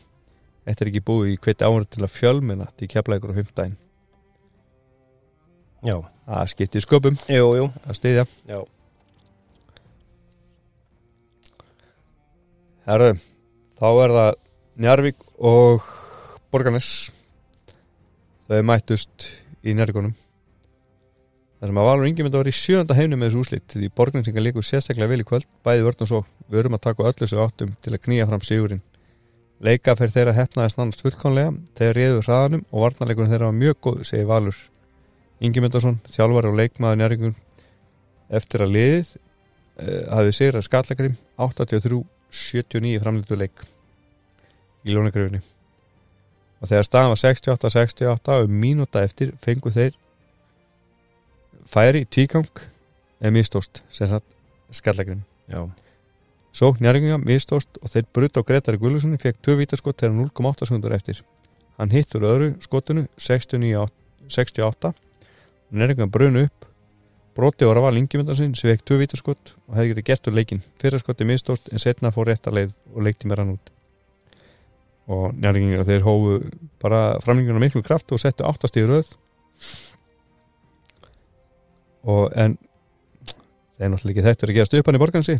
þetta 0.65 0.84
er 0.84 0.91
ekki 0.91 1.06
búið 1.07 1.31
í 1.31 1.39
hveti 1.45 1.68
áður 1.68 1.88
til 1.88 2.03
að 2.06 2.14
fjölmenna 2.18 2.68
til 2.77 2.91
keflækur 2.91 3.34
á 3.34 3.39
15 3.39 3.80
Já, 5.81 5.95
að 6.30 6.52
skipti 6.52 6.84
sköpum. 6.84 7.15
Jú, 7.26 7.48
jú. 7.57 7.72
Að 7.88 7.98
stiðja 7.98 8.27
Já, 8.45 8.60
Herru, 12.81 13.11
þá 13.77 13.88
er 14.03 14.11
það 14.15 14.31
Njarvík 14.81 15.26
og 15.38 15.84
Borgarnes 16.49 16.88
þau 18.51 18.65
mættust 18.67 19.29
í 19.63 19.71
Njarvíkunum 19.77 20.11
þar 21.61 21.69
sem 21.69 21.77
að 21.79 21.85
Valur 21.87 22.07
að 22.09 22.35
vera 22.35 22.51
í 22.51 22.57
sjönda 22.57 22.95
heimni 22.97 23.19
með 23.19 23.29
þessu 23.29 23.43
úslit 23.45 23.75
því 23.75 23.89
Borgarnesingar 23.95 24.43
líkur 24.43 24.65
sérstaklega 24.65 25.11
vel 25.11 25.21
í 25.21 25.25
kvöld 25.29 25.47
bæði 25.63 25.85
vörn 25.85 26.03
og 26.03 26.09
svo, 26.09 26.21
við 26.49 26.63
erum 26.63 26.75
að 26.75 26.83
taka 26.87 27.05
öllu 27.05 27.21
þessu 27.21 27.39
áttum 27.43 27.75
til 27.85 27.93
að 27.93 28.01
knýja 28.07 28.25
fram 28.27 28.43
sigurinn. 28.43 28.81
Leika 29.61 29.93
fyrir 29.95 30.15
þeirra 30.15 30.33
hefnaðist 30.35 30.79
nánast 30.79 31.05
fullkonlega 31.05 31.53
þegar 31.77 31.99
réður 31.99 32.27
hraðanum 32.27 32.65
og 32.71 32.83
varnarleikurinn 32.87 33.31
þeirra 33.31 33.51
var 33.51 33.59
mjög 33.61 33.79
góð, 33.85 34.01
segir 34.09 34.27
Valur 34.31 34.57
Ingi 35.41 35.61
Myndarsson, 35.61 36.01
þjálfari 36.09 36.49
og 36.49 36.57
leikmaður 36.57 36.99
Njarvíkur 36.99 37.37
eftir 38.41 38.65
að 38.65 38.75
liðið 38.75 39.13
uh, 39.13 40.03
hafið 40.17 40.37
sigrað 40.39 40.67
skallakrim 40.67 41.15
83-79 41.37 43.05
framlýttu 43.05 43.37
leik 43.37 43.65
í 44.81 44.97
lónagrifinni 44.97 45.45
og 46.61 46.69
þegar 46.69 46.88
staðan 46.88 47.13
var 47.13 47.21
68-68 47.21 48.38
og 48.38 48.47
um 48.47 48.57
mínúta 48.63 49.03
eftir 49.03 49.33
fengu 49.41 49.73
þeir 49.73 49.95
færi 51.71 52.05
tíkang 52.05 52.49
eða 53.21 53.33
mistóst 53.33 53.83
já, 55.49 55.69
Sókn 56.51 56.83
njárginga 56.83 57.17
mistóst 57.17 57.77
og 57.79 57.91
þeir 57.93 58.07
brutt 58.11 58.35
á 58.35 58.43
Gretari 58.43 58.79
Guðlussoni 58.79 59.19
fekk 59.21 59.39
tvö 59.39 59.55
vítaskot 59.61 60.01
þegar 60.01 60.17
0,8 60.17 60.67
sekundur 60.67 60.91
eftir. 60.91 61.21
Hann 61.79 61.93
hittur 61.95 62.25
öðru 62.27 62.49
skotinu 62.59 63.05
69 63.15 63.88
68 64.27 64.91
og 64.91 65.77
njárginga 65.79 66.09
brunu 66.11 66.43
upp 66.49 66.67
broti 67.35 67.63
og 67.63 67.77
rafa 67.77 67.93
lingimöndarsinn 67.95 68.55
sem 68.59 68.73
fekk 68.73 68.83
tvö 68.83 68.99
vítaskot 69.05 69.53
og 69.69 69.77
hefði 69.79 69.93
getið 69.93 70.07
gert 70.09 70.27
úr 70.27 70.35
leikin. 70.35 70.63
Fyrra 70.83 70.99
skoti 70.99 71.27
mistóst 71.29 71.71
en 71.71 71.79
setna 71.79 72.11
fór 72.11 72.27
rétt 72.27 72.51
að 72.51 72.59
leið 72.59 72.73
og 72.91 73.07
leikti 73.07 73.31
mér 73.31 73.45
hann 73.45 73.55
út. 73.55 73.71
Og 75.11 75.38
njárvíkingar 75.38 75.88
þeir 75.88 76.05
hófu 76.05 76.38
bara 76.81 77.01
framlinguna 77.23 77.61
miklu 77.61 77.83
kraft 77.85 78.11
og 78.13 78.21
settu 78.21 78.45
áttast 78.47 78.79
í 78.79 78.85
röð. 78.88 79.11
Og 82.07 82.31
en 82.33 82.55
þeir 83.77 83.91
náttúrulega 83.91 84.15
ekki 84.15 84.27
þetta 84.29 84.45
er 84.45 84.53
að 84.53 84.57
gerast 84.59 84.77
upp 84.77 84.88
hann 84.89 84.97
í 84.97 85.01
borgansi 85.01 85.35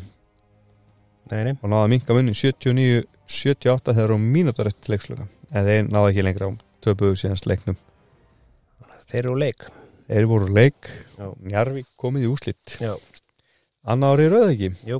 Nei, 1.32 1.44
nei, 1.48 1.54
og 1.62 1.70
náða 1.72 1.86
að 1.86 1.92
minka 1.94 2.16
munni 2.16 2.34
79-78 2.36 3.94
þegar 3.96 4.12
á 4.12 4.18
mínútur 4.20 4.68
eftir 4.68 4.92
leiksluga 4.96 5.28
en 5.52 5.68
þeir 5.68 5.86
náða 5.88 6.10
ekki 6.10 6.26
lengra 6.26 6.50
á 6.50 6.52
töpuðu 6.84 7.20
síðans 7.22 7.46
leiknum. 7.48 7.78
Þeir 9.12 9.22
eru 9.22 9.36
leik. 9.40 9.66
Þeir 10.10 10.28
voru 10.28 10.50
leik. 10.52 10.90
Njarvík 11.46 11.88
komið 12.00 12.26
í 12.26 12.32
úslitt 12.32 12.76
Já. 12.82 12.94
annar 13.88 14.18
ári 14.18 14.28
í 14.28 14.32
röð 14.34 14.48
ekki? 14.50 14.72
Jú. 14.90 15.00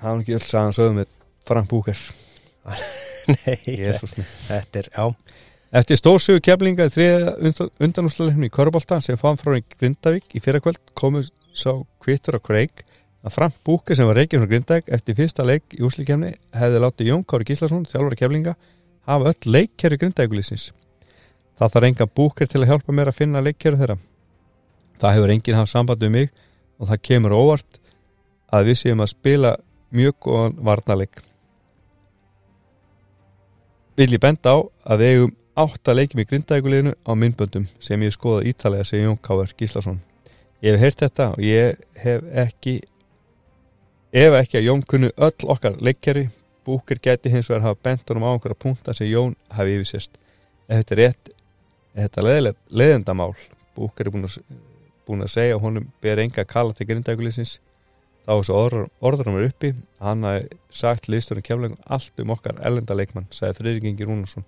Það 0.00 0.10
er 0.10 0.20
ekki 0.22 0.36
öll 0.38 0.46
sagan 0.46 0.76
sögum 0.76 1.00
með 1.00 1.12
Frank 1.46 1.70
Búker 1.70 2.00
Nei, 3.30 3.92
þetta 4.48 4.80
er, 4.80 4.88
já. 4.90 5.04
Eftir 5.80 6.00
stórsögu 6.00 6.42
keflinga 6.42 6.88
í 6.88 6.92
þriða 6.94 7.34
undanúslalefni 7.78 8.48
í 8.48 8.54
Körbólta 8.54 8.98
sem 9.04 9.18
fann 9.20 9.38
frá 9.38 9.54
í 9.58 9.62
Grindavík 9.76 10.34
í 10.34 10.42
fyrrakvöld 10.42 10.80
komið 10.98 11.30
sá 11.54 11.70
kvittur 12.02 12.38
á 12.38 12.40
Kreik 12.42 12.82
að 13.22 13.36
Frank 13.36 13.60
Búke 13.66 13.94
sem 13.94 14.08
var 14.08 14.18
reykjum 14.18 14.42
frá 14.42 14.50
Grindavík 14.54 14.90
eftir 14.96 15.18
fyrsta 15.20 15.46
leik 15.46 15.78
í 15.78 15.84
úslikefni 15.86 16.34
hefði 16.56 16.82
látið 16.82 17.12
Jón 17.12 17.24
Kári 17.28 17.46
Gíslason, 17.52 17.86
þjálfara 17.86 18.18
keflinga 18.18 18.58
hafa 19.06 19.30
öll 19.30 19.54
leikkerri 19.58 20.00
Grindavíkulísins 20.00 20.70
Það 21.60 21.74
þarf 21.74 21.86
enga 21.90 22.04
Búker 22.08 22.48
til 22.48 22.62
að 22.62 22.70
hjálpa 22.70 22.92
mér 22.96 23.10
að 23.10 23.18
finna 23.18 23.40
leikkerri 23.44 23.76
þeirra. 23.76 23.98
Það 24.96 25.16
hefur 25.16 25.32
enginn 25.34 25.58
haft 25.58 25.72
samband 25.74 26.06
um 26.06 26.14
mig 26.16 26.30
og 26.80 26.88
það 26.88 27.02
kemur 27.04 27.34
óvart 27.36 27.79
að 28.50 28.70
við 28.70 28.80
séum 28.82 29.02
að 29.04 29.12
spila 29.14 29.56
mjög 29.94 30.16
góðan 30.26 30.56
varnarleik. 30.66 31.22
Vil 33.96 34.12
ég 34.14 34.22
benda 34.22 34.54
á 34.54 34.58
að 34.92 35.02
við 35.02 35.14
eigum 35.14 35.34
átta 35.60 35.94
leikjum 35.94 36.22
í 36.22 36.28
grindækuleginu 36.30 36.92
á 37.04 37.12
myndböndum 37.18 37.66
sem 37.82 38.02
ég 38.02 38.14
skoða 38.14 38.46
ítalega 38.48 38.86
sem 38.86 39.02
Jón 39.04 39.18
Káver 39.20 39.50
Gíslason. 39.58 40.00
Ég 40.62 40.76
hef 40.76 40.80
heyrt 40.80 41.02
þetta 41.04 41.26
og 41.34 41.42
ég 41.44 41.80
hef 42.00 42.24
ekki 42.44 42.80
ef 44.12 44.36
ekki 44.40 44.60
að 44.60 44.66
Jón 44.68 44.82
kunnu 44.86 45.10
öll 45.16 45.50
okkar 45.52 45.76
leikjari 45.78 46.28
búkir 46.66 47.00
geti 47.02 47.30
hins 47.32 47.48
vegar 47.50 47.68
hafa 47.68 47.80
bent 47.82 48.08
honum 48.08 48.26
á 48.26 48.32
einhverja 48.32 48.58
punta 48.58 48.94
sem 48.96 49.10
Jón 49.10 49.36
hafi 49.50 49.76
yfirsest 49.78 50.18
ef 50.68 50.80
þetta 50.80 50.94
er 50.94 51.00
rétt 51.02 51.32
ef 51.94 52.02
þetta 52.02 52.24
er 52.34 52.54
leðendamál 52.70 53.34
búkir 53.76 54.06
er 54.06 54.14
búin 54.14 54.28
að, 54.28 54.38
búin 55.06 55.24
að 55.24 55.34
segja 55.34 55.56
að 55.56 55.64
honum 55.64 55.90
ber 56.02 56.22
enga 56.22 56.44
að 56.44 56.50
kalla 56.52 56.76
til 56.76 56.88
grindækulegsins 56.90 57.58
þá 58.30 58.36
er 58.36 58.46
svo 58.46 58.58
orður, 58.62 58.88
orðurum 59.02 59.38
er 59.40 59.48
uppi. 59.48 59.72
Hann 59.98 60.22
hafi 60.22 60.60
sagt 60.70 61.10
liðsturinn 61.10 61.46
kemleikum 61.46 61.80
allt 61.90 62.22
um 62.22 62.34
okkar 62.36 62.60
ellenda 62.62 62.94
leikmann 62.94 63.26
sagði 63.34 63.58
Friðrik 63.58 63.88
Ingi 63.90 64.06
Rúnarsson. 64.06 64.46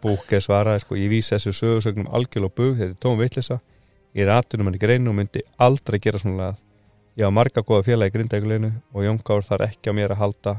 Búke 0.00 0.38
svaraði 0.40 0.84
sko, 0.84 0.96
ég 0.96 1.10
vísi 1.12 1.34
þessu 1.34 1.52
sögursögnum 1.58 2.08
algjörl 2.14 2.46
og 2.46 2.54
bug, 2.54 2.76
þetta 2.78 2.94
er 2.94 3.02
tóm 3.02 3.18
vitlisa 3.18 3.58
ég 4.14 4.26
er 4.26 4.32
aðtunum 4.34 4.70
hann 4.70 4.78
í 4.78 4.82
greinu 4.82 5.12
og 5.12 5.18
myndi 5.18 5.42
aldrei 5.62 5.98
gera 6.02 6.20
svona 6.22 6.38
lagað 6.40 6.60
ég 7.18 7.26
hafa 7.26 7.36
marga 7.36 7.64
góða 7.66 7.86
félag 7.90 8.10
í 8.10 8.14
grindækuleginu 8.16 8.70
og 8.94 9.06
Jón 9.06 9.20
Kár 9.26 9.46
þarf 9.46 9.66
ekki 9.68 9.92
á 9.92 9.98
mér 9.98 10.14
að 10.14 10.22
halda. 10.22 10.54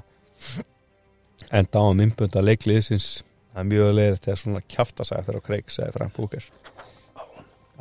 Enda 1.51 1.81
á 1.81 1.83
að 1.83 1.97
mymbunda 1.99 2.43
leikliðsins 2.43 3.07
það 3.51 3.63
er 3.63 3.69
mjög 3.71 3.93
leiðir 3.97 4.21
til 4.21 4.33
að 4.33 4.41
svona 4.43 4.65
kjafta 4.75 5.07
sagði 5.07 5.27
þeirra 5.27 5.41
á 5.41 5.47
kreik 5.47 5.73
sagði 5.73 5.95
Frank 5.97 6.17
Búker. 6.19 6.49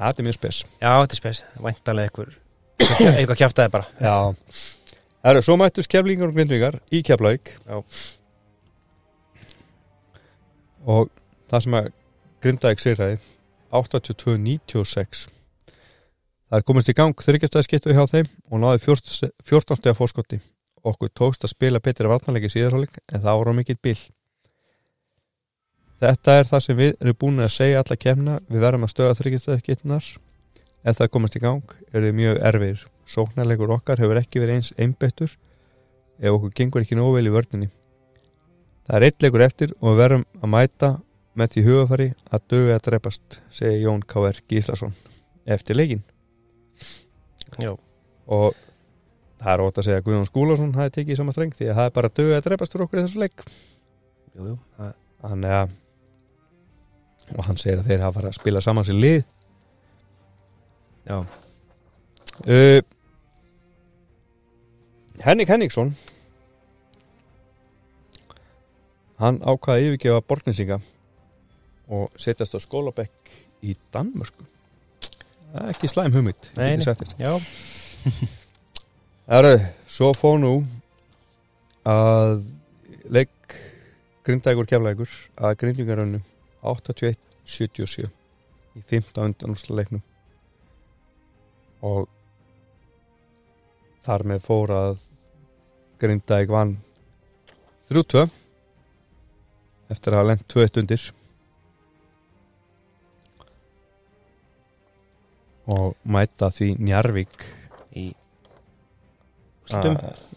Það 0.01 0.23
er 0.23 0.29
mjög 0.31 0.39
spes. 0.39 0.63
Já, 0.81 0.93
þetta 0.95 1.17
er 1.17 1.21
spes. 1.21 1.43
Væntalega 1.61 2.09
einhver 2.11 2.39
Eitthvað 2.81 3.37
kjaftaði 3.43 3.75
bara. 3.75 3.91
Já. 4.01 4.17
Það 5.21 5.35
eru 5.35 5.45
svo 5.45 5.59
mættus 5.61 5.91
keflingar 5.91 6.31
og 6.31 6.39
grindvíkar 6.39 6.81
í 6.95 7.03
keflavík. 7.05 7.55
Já. 7.69 7.83
og 10.87 11.11
það 11.51 11.65
sem 11.65 11.77
að 11.77 11.91
grindavík 12.41 12.83
sýrðaði 12.83 13.19
82-96 13.81 15.27
það 16.51 16.57
er 16.59 16.65
komist 16.67 16.91
í 16.91 16.97
gang 16.97 17.27
þryggjastæðskiptu 17.27 17.95
hjá 17.95 18.07
þeim 18.11 18.31
og 18.51 18.63
náði 18.63 18.83
14 18.87 19.35
14 19.47 19.81
steg 19.81 19.99
fórskoti 19.99 20.41
okkur 20.87 21.13
tókst 21.13 21.45
að 21.45 21.55
spila 21.55 21.83
betri 21.85 22.09
varnarleiki 22.09 22.51
síðarháleik 22.53 23.03
en 23.13 23.23
það 23.27 23.43
voru 23.43 23.57
mikill 23.61 23.79
bil 23.83 24.01
Þetta 26.01 26.35
er 26.41 26.47
það 26.49 26.63
sem 26.65 26.77
við 26.79 26.95
erum 26.95 27.17
búin 27.21 27.43
að 27.45 27.51
segja 27.53 27.81
alla 27.83 27.97
kemna 28.01 28.39
við 28.49 28.63
verðum 28.63 28.87
að 28.87 28.93
stöða 28.95 29.17
þryggjastæðskiptunar 29.19 30.07
ef 30.85 30.97
það 30.97 31.13
komast 31.15 31.37
í 31.37 31.43
gang 31.43 31.77
er 31.93 32.07
þið 32.07 32.17
mjög 32.17 32.41
erfir 32.51 32.87
sóknarleikur 33.11 33.75
okkar 33.77 34.01
hefur 34.01 34.21
ekki 34.21 34.43
verið 34.43 34.61
eins 34.61 34.73
einbettur 34.81 35.35
ef 36.21 36.33
okkur 36.33 36.55
gengur 36.57 36.85
ekki 36.85 36.99
nóg 36.99 37.15
vel 37.17 37.27
í 37.29 37.35
vörninni 37.35 37.69
það 38.87 38.97
er 38.97 39.07
eitt 39.09 39.25
leikur 39.25 39.45
eftir 39.45 39.75
og 39.81 39.93
við 39.93 40.03
verðum 40.05 40.27
að 40.41 40.53
mæta 40.55 40.91
með 41.39 41.53
því 41.55 41.67
hugafari 41.69 42.09
að 42.31 42.47
dögu 42.53 42.73
að 42.75 42.83
drepast 42.89 43.39
segir 43.55 43.85
Jón 43.85 44.03
K.R. 44.09 44.41
Gíslason 44.51 44.97
eftir 45.47 45.79
leikin 45.79 46.03
Já. 47.61 47.75
og 48.27 48.57
það 49.41 49.53
er 49.53 49.65
ótt 49.65 49.81
að 49.81 49.87
segja 49.87 50.01
að 50.01 50.07
Guðjón 50.09 50.29
Skúlason 50.29 50.75
hafi 50.77 50.95
tekið 50.97 51.15
í 51.15 51.21
sama 51.21 51.35
streng 51.35 51.55
því 51.57 51.71
að 51.71 51.79
það 51.79 51.91
er 51.91 51.95
bara 51.99 52.15
dögu 52.17 52.35
að 52.37 52.47
drepast 52.49 52.75
fyrir 52.75 52.87
okkur 52.87 53.01
í 53.01 53.05
þessu 53.05 53.23
leik 53.23 53.45
Jú, 54.31 54.53
jú, 54.53 54.57
þannig 55.21 55.57
að 55.61 55.77
og 57.31 57.47
hann 57.47 57.61
segir 57.61 57.81
að 57.81 57.91
þeir 57.91 58.03
hafa 58.05 58.17
farið 58.19 58.33
að 58.33 58.41
spila 58.41 58.63
saman 58.65 58.87
sér 58.87 58.99
lið 58.99 59.21
Já, 61.09 61.19
uh, 61.21 62.83
Henning 65.21 65.49
Henningsson. 65.49 65.93
Hann 69.21 69.41
ákvaði 69.45 69.83
að 69.83 69.87
yfirgefa 69.91 70.23
borgninsinga 70.25 70.79
og 71.93 72.15
setjast 72.21 72.57
á 72.57 72.59
skólabekk 72.63 73.33
í 73.69 73.75
Danmörku. 73.93 74.47
Það 75.51 75.67
er 75.67 75.73
ekki 75.75 75.91
slæm 75.93 76.15
þér. 77.03 77.13
já, 77.21 77.33
Herru, 79.31 79.53
svo 79.91 80.13
fór 80.17 80.41
nú 80.41 80.55
að 81.85 82.41
leik 83.13 83.59
grindægur 84.25 84.69
keflægur 84.71 85.13
að 85.37 85.59
grindingarönnu 85.61 86.23
81-77 86.65 88.09
í 88.09 88.85
15 88.89 89.27
undanúsla 89.27 89.77
leiknum 89.83 90.05
og 91.87 92.09
þar 94.05 94.27
með 94.31 94.45
fór 94.45 94.75
að 94.75 95.01
grindæg 96.01 96.53
vann 96.53 96.77
3-2 97.91 98.27
eftir 99.91 100.15
að 100.15 100.21
hafa 100.21 100.29
lent 100.31 100.47
2-1 100.55 100.81
undir. 100.83 101.07
Og 105.71 105.95
mæta 106.03 106.51
því 106.55 106.73
Njarvík 106.81 107.45
í 107.99 108.11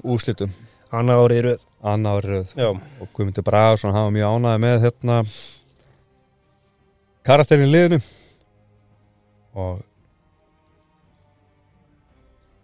úslitum 0.04 0.52
annað 0.94 1.24
árið 1.24 1.40
eru 1.42 1.54
annar 1.84 2.26
röð. 2.26 2.52
Já, 2.58 2.70
og 2.70 3.10
Guðmundur 3.16 3.46
Bragarsson 3.46 3.96
hafa 3.96 4.12
mjög 4.14 4.36
ánæði 4.38 4.62
með 4.64 4.78
hérna 4.84 5.18
karakterin 7.26 7.68
í 7.68 7.72
liðinu. 7.72 8.00
Og 9.54 9.82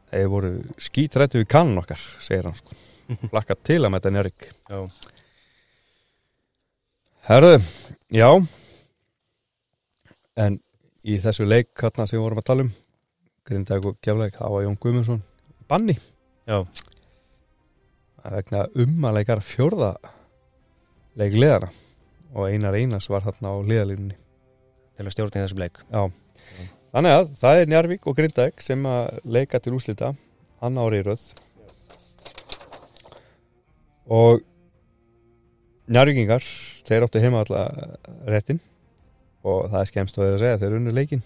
þeir 0.10 0.27
voru 0.31 0.52
skítrættu 0.81 1.41
við 1.41 1.49
kannan 1.52 1.81
okkar 1.84 2.02
segir 2.22 2.49
hann 2.49 2.57
sko. 2.57 2.77
Lakka 3.36 3.57
til 3.57 3.81
að 3.84 3.94
mæta 3.94 4.11
Njarvík 4.14 4.49
já, 4.69 4.84
Herðu, 7.30 7.57
já. 8.10 8.30
En 10.40 10.56
í 11.06 11.18
þessu 11.22 11.45
leik 11.45 11.73
hérna 11.77 12.07
sem 12.10 12.18
við 12.18 12.23
vorum 12.26 12.40
að 12.41 12.48
tala 12.48 12.65
um 12.65 12.72
Grindag 13.49 13.86
og 13.86 13.98
Gjafleik, 14.06 14.38
það 14.38 14.53
var 14.53 14.64
Jón 14.64 14.77
Guðmundsson 14.81 15.22
banni. 15.69 15.95
Já, 16.49 16.64
að 18.23 18.36
vegna 18.40 18.64
umaleikar 18.81 19.44
fjórða 19.45 19.91
leik 21.19 21.38
liðana 21.38 21.69
og 22.34 22.49
einar 22.49 22.77
einas 22.77 23.10
var 23.10 23.26
þarna 23.26 23.53
á 23.53 23.57
liðalínunni 23.65 24.18
til 24.18 25.06
að 25.06 25.14
stjórna 25.15 25.40
í 25.40 25.45
þessum 25.45 25.64
leik. 25.64 25.80
Já, 25.90 26.02
þannig 26.94 27.16
að 27.16 27.32
það 27.40 27.61
er 27.61 27.72
Njarvík 27.74 28.07
og 28.10 28.18
Grindag 28.18 28.64
sem 28.66 28.86
að 28.90 29.20
leika 29.26 29.61
til 29.61 29.76
úslita 29.78 30.14
hann 30.60 30.80
ári 30.82 31.02
í 31.02 31.06
röð. 31.06 31.26
Og 34.10 34.41
Njarvíkingar 35.90 36.45
þeir 36.86 37.06
áttu 37.06 37.22
heima 37.24 37.44
alltaf 37.44 38.10
réttin. 38.30 38.60
Og 39.45 39.70
það 39.72 39.82
er 39.82 39.90
skemmst 39.90 40.18
að 40.18 40.26
vera 40.26 40.36
að 40.36 40.41
segja 40.44 40.61
þeir 40.64 40.78
unnu 40.80 40.94
leikin 40.94 41.22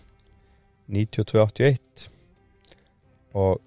92-81 0.94 2.10
og 3.34 3.62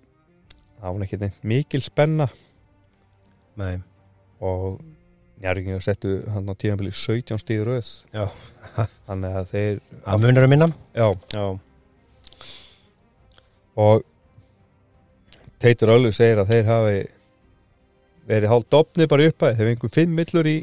það 0.77 0.93
var 0.93 1.05
ekki 1.07 1.19
neitt 1.25 1.41
mikil 1.43 1.83
spenna. 1.83 2.29
Nei, 3.59 3.81
og 4.45 4.79
Njarvíkingar 5.43 5.83
settu 5.85 6.21
hann 6.33 6.49
á 6.49 6.55
tíðanbili 6.55 6.93
17 6.95 7.41
stíð 7.43 7.65
röð. 7.67 7.89
Þannig 9.09 9.39
að 9.41 9.51
þeir 9.51 9.81
að 10.05 10.23
munar 10.23 10.47
um 10.47 10.53
minna. 10.55 10.69
Já, 10.97 11.09
Já, 11.35 11.45
og 13.77 14.05
Teitur 15.63 15.95
Öllu 15.95 16.13
segir 16.13 16.41
að 16.43 16.51
þeir 16.53 16.67
hafi 16.69 16.99
verið 18.27 18.51
hálf 18.51 18.67
dopni 18.73 19.07
bara 19.09 19.29
upp 19.31 19.47
að 19.47 19.61
þeir 19.61 19.71
einhver 19.73 19.95
fimm 19.95 20.17
millur 20.19 20.49
í 20.51 20.57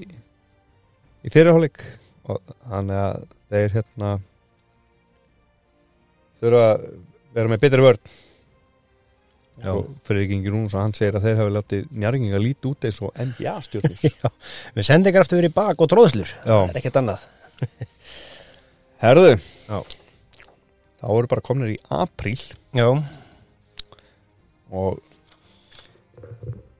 í 1.24 1.32
fyrirháleik 1.32 1.82
og 2.30 2.42
þannig 2.68 3.00
að 3.00 3.24
þeir 3.54 3.74
hérna 3.78 4.12
þurfa 6.44 6.68
að 6.68 6.86
vera 7.34 7.52
með 7.52 7.64
betri 7.64 7.88
vörn. 7.88 8.14
Og 9.70 10.10
ekki 10.10 10.34
yngi 10.36 10.52
núna 10.52 10.82
hann 10.82 10.96
segir 10.98 11.16
að 11.16 11.28
þeir 11.28 11.40
hafi 11.40 11.52
látið 11.54 11.90
njarginga 12.04 12.40
lítið 12.42 12.70
út 12.72 12.88
eins 12.88 13.02
og 13.06 13.12
NBA 13.22 13.54
stjórnus 13.68 14.02
Við 14.76 14.88
sendingar 14.88 15.24
aftur 15.24 15.40
verið 15.40 15.54
bak 15.56 15.84
og 15.84 15.92
tróðslur. 15.92 16.32
Já. 16.42 16.56
Það 16.56 16.72
er 16.74 16.80
ekkert 16.82 17.00
annað. 17.04 17.28
Herðu. 19.04 19.36
Já. 19.70 19.78
Þá 21.04 21.10
voru 21.12 21.30
bara 21.34 21.44
komnir 21.44 21.74
í 21.74 21.80
apríl. 21.92 22.40
Já, 22.72 22.88
og 24.74 25.02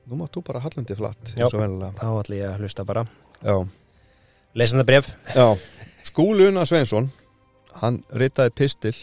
nú 0.08 0.18
mátt 0.18 0.32
þú 0.34 0.42
bara 0.48 0.62
hallundi 0.64 0.96
flatt 0.96 1.34
Já. 1.36 1.44
eins 1.44 1.54
og 1.54 1.60
vennilega 1.60 1.92
þá 2.00 2.08
ætlum 2.22 2.38
ég 2.40 2.48
að 2.48 2.64
hlusta 2.64 2.86
bara. 2.88 3.04
Já. 3.44 3.56
Lesanda 4.54 4.86
bref 4.88 5.10
Já. 5.34 5.46
Skúli 6.08 6.48
Unna 6.48 6.64
Sveinsson 6.68 7.10
hann 7.82 8.00
ritaði 8.14 8.54
pistil 8.56 8.94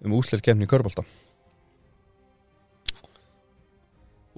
um 0.00 0.14
úsleirkemni 0.16 0.64
í 0.64 0.70
Körbólta 0.70 1.04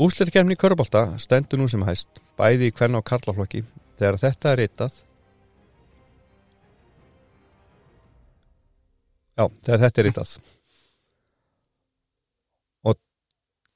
Úsleirkemni 0.02 0.56
í 0.56 0.60
Körbólta 0.60 1.04
stendur 1.20 1.60
nú 1.60 1.68
sem 1.70 1.82
hæst 1.86 2.18
bæði 2.40 2.70
í 2.70 2.74
hvern 2.74 2.96
á 2.98 3.00
karlaflokki. 3.04 3.60
Þegar 4.00 4.16
þetta 4.22 4.52
er 4.52 4.60
ritað 4.62 4.94
Já, 9.32 9.46
þetta 9.64 9.88
er 10.02 10.06
ritað. 10.08 10.34
Og 12.84 12.98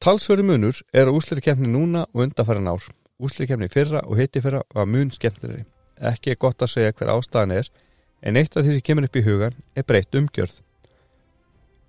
talsvöru 0.05 0.45
munur 0.45 0.83
er 0.93 1.09
að 1.09 1.17
úsleirkemni 1.17 1.71
núna 1.73 2.05
og 2.13 2.27
undanfæran 2.27 2.69
ár. 2.69 2.85
Úsleirkemni 3.17 3.71
fyrra 3.73 4.05
og 4.05 4.21
hitti 4.21 4.43
fyrra 4.45 4.61
var 4.77 4.89
mun 4.91 5.11
skemmtilegri. 5.15 5.65
Ekki 5.97 6.35
er 6.35 6.41
gott 6.41 6.61
að 6.61 6.75
segja 6.75 6.93
hver 6.93 7.15
ástæðan 7.15 7.57
er 7.57 7.73
en 8.21 8.37
eitt 8.37 8.57
af 8.57 8.67
því 8.67 8.77
sem 8.77 8.85
kemur 8.85 9.09
upp 9.09 9.17
í 9.17 9.25
hugan 9.25 9.57
er 9.73 9.89
breytt 9.89 10.17
umgjörð. 10.21 10.61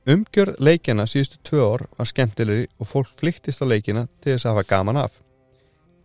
Umgjörð 0.08 0.62
leikjana 0.64 1.04
síðustu 1.04 1.42
tvö 1.44 1.64
ár 1.68 1.88
var 1.98 2.08
skemmtilegri 2.08 2.70
og 2.80 2.88
fólk 2.88 3.12
flyktist 3.20 3.60
á 3.60 3.68
leikina 3.68 4.08
til 4.22 4.38
þess 4.38 4.48
að 4.48 4.56
hafa 4.56 4.70
gaman 4.72 5.02
af. 5.04 5.18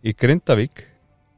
Í 0.03 0.11
Grindavík 0.11 0.89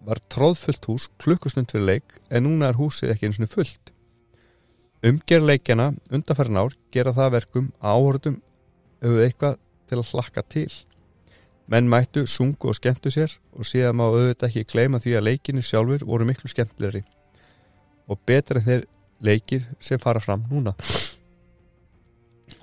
var 0.05 0.17
tróðfullt 0.33 0.89
hús 0.89 1.11
klukkustund 1.21 1.69
fyrir 1.69 1.85
leik 1.91 2.17
en 2.33 2.47
núna 2.47 2.71
er 2.71 2.79
húsið 2.81 3.13
ekki 3.13 3.29
eins 3.29 3.37
og 3.37 3.53
fullt 3.53 3.94
umgjörð 5.05 5.45
leikjana 5.51 5.91
undanfærin 6.09 6.57
ár 6.57 6.73
gera 6.93 7.13
það 7.13 7.27
að 7.27 7.35
verkum 7.35 7.65
áhörðum 7.77 8.37
höfðu 9.05 9.25
eitthvað 9.25 9.57
til 9.85 9.99
að 9.99 10.11
hlakka 10.11 10.43
til. 10.49 10.71
Menn 11.69 11.89
mættu, 11.89 12.25
sungu 12.29 12.69
og 12.69 12.77
skemmtu 12.77 13.11
sér 13.13 13.35
og 13.53 13.65
síðan 13.69 13.97
má 13.99 14.05
auðvitað 14.07 14.49
ekki 14.49 14.71
gleyma 14.71 15.01
því 15.01 15.15
að 15.17 15.27
leikinni 15.27 15.65
sjálfur 15.65 16.05
voru 16.05 16.27
miklu 16.29 16.49
skemmtilegri 16.49 17.03
og 18.09 18.21
betra 18.25 18.61
en 18.61 18.65
þeir 18.65 18.87
leikir 19.25 19.65
sem 19.81 20.01
fara 20.01 20.21
fram 20.21 20.45
núna. 20.49 20.75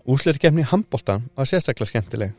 Úsleirkefni 0.07 0.63
í 0.63 0.71
handbóltan 0.71 1.29
var 1.35 1.51
sérstaklega 1.51 1.91
skemmtileg 1.91 2.35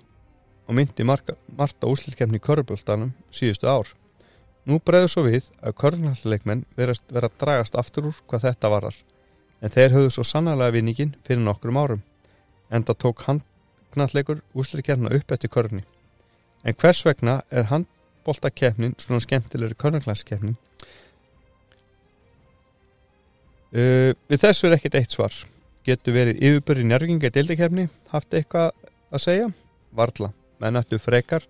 og 0.68 0.76
myndi 0.76 1.04
marga, 1.04 1.36
úsleirkefni 1.60 2.40
í 2.40 2.44
körubóltanum 2.44 3.12
síðustu 3.32 3.68
ár. 3.68 3.88
Nú 4.64 4.80
bregður 4.80 5.12
svo 5.12 5.26
við 5.28 5.50
að 5.60 5.76
körnhalleikmenn 5.80 6.64
verast 6.76 7.04
vera 7.12 7.32
dragast 7.40 7.76
aftur 7.76 8.12
úr 8.12 8.24
hvað 8.28 8.48
þetta 8.48 8.72
varar 8.72 8.96
en 9.64 9.74
þeir 9.74 9.96
höfðu 9.96 10.14
svo 10.18 10.28
sannarlega 10.28 10.76
vinningin 10.78 11.16
fyrir 11.24 11.42
nokkrum 11.46 11.80
árum 11.80 12.06
enda 12.74 12.94
tók 12.94 13.26
handknalleikur 13.30 14.44
úsleirkefna 14.54 15.16
upp 15.16 15.32
eftir 15.32 15.50
körni 15.50 15.86
En 16.64 16.76
hvers 16.80 17.02
vegna 17.04 17.42
er 17.52 17.68
handbóltakefnin 17.68 18.96
svona 19.02 19.20
skemmtilegri 19.24 19.76
körnarklasskeppnin? 19.80 20.56
Uh, 23.74 24.14
við 24.30 24.44
þessu 24.46 24.70
er 24.70 24.78
ekkert 24.78 24.96
eitt 25.00 25.16
svar. 25.16 25.36
Getur 25.84 26.16
verið 26.16 26.40
yfirbyrði 26.40 26.88
njárginga 26.88 27.32
í 27.32 27.36
deildakefni 27.36 27.88
haft 28.14 28.38
eitthvað 28.38 28.72
að 29.12 29.24
segja? 29.26 29.50
Varla. 29.92 30.32
Menn 30.64 30.80
ættu 30.80 31.00
frekar 31.02 31.44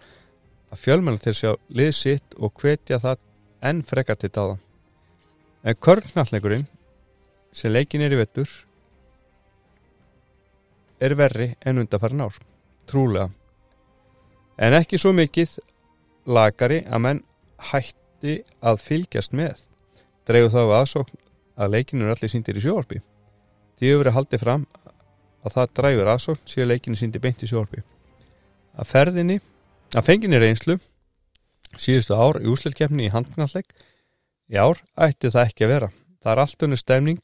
að 0.73 0.81
fjölmenna 0.81 1.21
til 1.21 1.35
sjá 1.37 1.51
lið 1.69 1.91
sitt 1.99 2.37
og 2.39 2.55
hvetja 2.57 2.97
það 3.03 3.21
enn 3.69 3.83
frekar 3.85 4.17
til 4.17 4.31
dáða. 4.33 4.57
En 5.63 5.77
körnarleikurinn 5.77 6.65
sem 7.53 7.71
leikin 7.73 8.01
er 8.01 8.13
í 8.15 8.19
vettur 8.19 8.49
er 11.03 11.15
verri 11.19 11.53
en 11.61 11.81
undarfærin 11.83 12.23
ár. 12.23 12.35
Trúlega. 12.87 13.29
En 14.57 14.75
ekki 14.77 14.99
svo 15.01 15.13
mikið 15.15 15.57
lagari 16.29 16.83
að 16.85 17.03
menn 17.05 17.23
hætti 17.71 18.39
að 18.63 18.81
fylgjast 18.83 19.35
með. 19.35 19.65
Dreifu 20.27 20.53
þá 20.53 20.61
aðsókn 20.79 21.19
að 21.59 21.73
leikinu 21.75 22.05
er 22.05 22.13
allir 22.13 22.31
síndir 22.31 22.59
í 22.59 22.63
sjóarpi. 22.63 23.01
Því 23.77 23.89
hefur 23.89 24.03
verið 24.03 24.17
haldið 24.17 24.43
fram 24.45 24.67
að 25.43 25.55
það 25.57 25.73
dræfur 25.79 26.11
aðsókn 26.13 26.47
síðan 26.47 26.71
leikinu 26.71 26.99
síndir 26.99 27.23
beint 27.23 27.43
í 27.43 27.49
sjóarpi. 27.49 27.83
Að 28.79 28.89
ferðinni, 28.89 29.39
að 29.93 30.07
fenginni 30.07 30.39
reynslu 30.39 30.79
síðustu 31.77 32.15
ár 32.15 32.39
í 32.41 32.47
úsleikkeppni 32.49 33.07
í 33.07 33.11
handknalleg 33.13 33.67
í 34.53 34.59
ár 34.61 34.79
ætti 34.95 35.31
það 35.33 35.49
ekki 35.49 35.67
að 35.67 35.73
vera. 35.73 35.91
Það 36.23 36.31
er 36.33 36.41
allt 36.43 36.65
unnur 36.65 36.79
stemning 36.79 37.23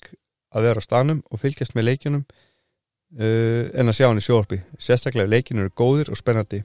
að 0.54 0.66
vera 0.68 0.82
á 0.82 0.84
stanum 0.84 1.22
og 1.32 1.42
fylgjast 1.42 1.76
með 1.78 1.88
leikinum 1.90 2.24
uh, 2.26 3.66
en 3.74 3.88
að 3.88 3.96
sjá 3.96 4.08
hann 4.10 4.20
í 4.20 4.26
sjóarpi. 4.26 4.60
Sérstaklega 4.78 5.30
leikinu 5.30 5.66
eru 5.66 5.76
góðir 5.76 6.12
og 6.12 6.20
spennandi. 6.20 6.64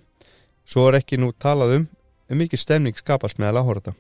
Svo 0.67 0.89
er 0.89 0.99
ekki 0.99 1.21
nú 1.21 1.31
talað 1.37 1.79
um 1.79 1.87
um 2.31 2.41
mikið 2.41 2.61
stemning 2.61 2.97
skapast 2.99 3.39
með 3.39 3.51
að 3.51 3.57
láhóra 3.59 3.83
þetta. 3.83 3.95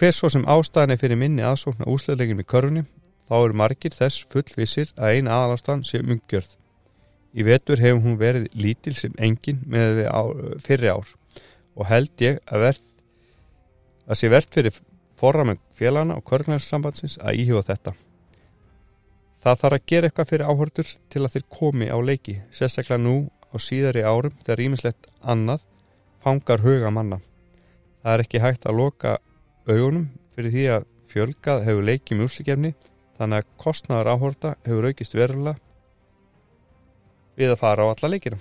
Hver 0.00 0.14
svo 0.16 0.30
sem 0.32 0.46
ástæðan 0.48 0.94
er 0.94 1.00
fyrir 1.00 1.20
minni 1.20 1.44
aðsókn 1.44 1.84
á 1.84 1.92
úsleðleikin 1.92 2.38
með 2.38 2.48
körfunni, 2.48 2.84
þá 3.28 3.34
eru 3.36 3.58
margir 3.60 3.94
þess 3.94 4.24
fullvissir 4.32 4.92
að 4.96 5.16
eina 5.16 5.36
aðalastan 5.36 5.84
sé 5.86 6.00
umgjörð. 6.00 6.54
Í 7.36 7.46
vetur 7.46 7.82
hefur 7.82 8.02
hún 8.06 8.18
verið 8.18 8.48
lítil 8.56 8.94
sem 8.96 9.12
engin 9.22 9.60
með 9.70 10.02
fyrri 10.64 10.90
ár 10.90 11.12
og 11.76 11.86
held 11.86 12.24
ég 12.24 12.40
að, 12.48 12.64
vert, 12.64 12.86
að 14.08 14.18
sé 14.18 14.30
verðt 14.32 14.56
fyrir 14.56 14.80
forramenn 15.20 15.60
félagana 15.80 16.18
og 16.18 16.26
körglæðarsambandsins 16.28 17.16
að 17.24 17.40
íhjóða 17.40 17.66
þetta. 17.72 17.94
Það 19.40 19.60
þarf 19.62 19.76
að 19.78 19.86
gera 19.88 20.08
eitthvað 20.10 20.30
fyrir 20.30 20.50
áhördur 20.50 20.88
til 21.12 21.22
að 21.24 21.34
þeir 21.34 21.44
komi 21.56 21.88
á 21.88 21.96
leiki, 22.04 22.36
sérstaklega 22.52 23.00
nú 23.00 23.14
á 23.48 23.56
síðari 23.56 24.04
árum 24.04 24.36
þegar 24.44 24.62
ímislegt 24.66 25.08
annað 25.24 25.64
fangar 26.20 26.60
huga 26.60 26.92
manna. 26.92 27.20
Það 28.04 28.12
er 28.12 28.24
ekki 28.26 28.42
hægt 28.44 28.68
að 28.68 28.80
loka 28.82 29.16
augunum 29.64 30.10
fyrir 30.34 30.54
því 30.54 30.66
að 30.74 30.86
fjölgað 31.10 31.64
hefur 31.66 31.88
leikið 31.88 32.18
með 32.18 32.28
úrslikefni 32.28 32.72
þannig 33.16 33.40
að 33.40 33.50
kostnaður 33.64 34.12
áhorta 34.12 34.52
hefur 34.66 34.90
aukist 34.90 35.16
verulega 35.16 35.56
við 37.40 37.54
að 37.54 37.60
fara 37.62 37.88
á 37.88 37.92
alla 37.92 38.12
leikina. 38.12 38.36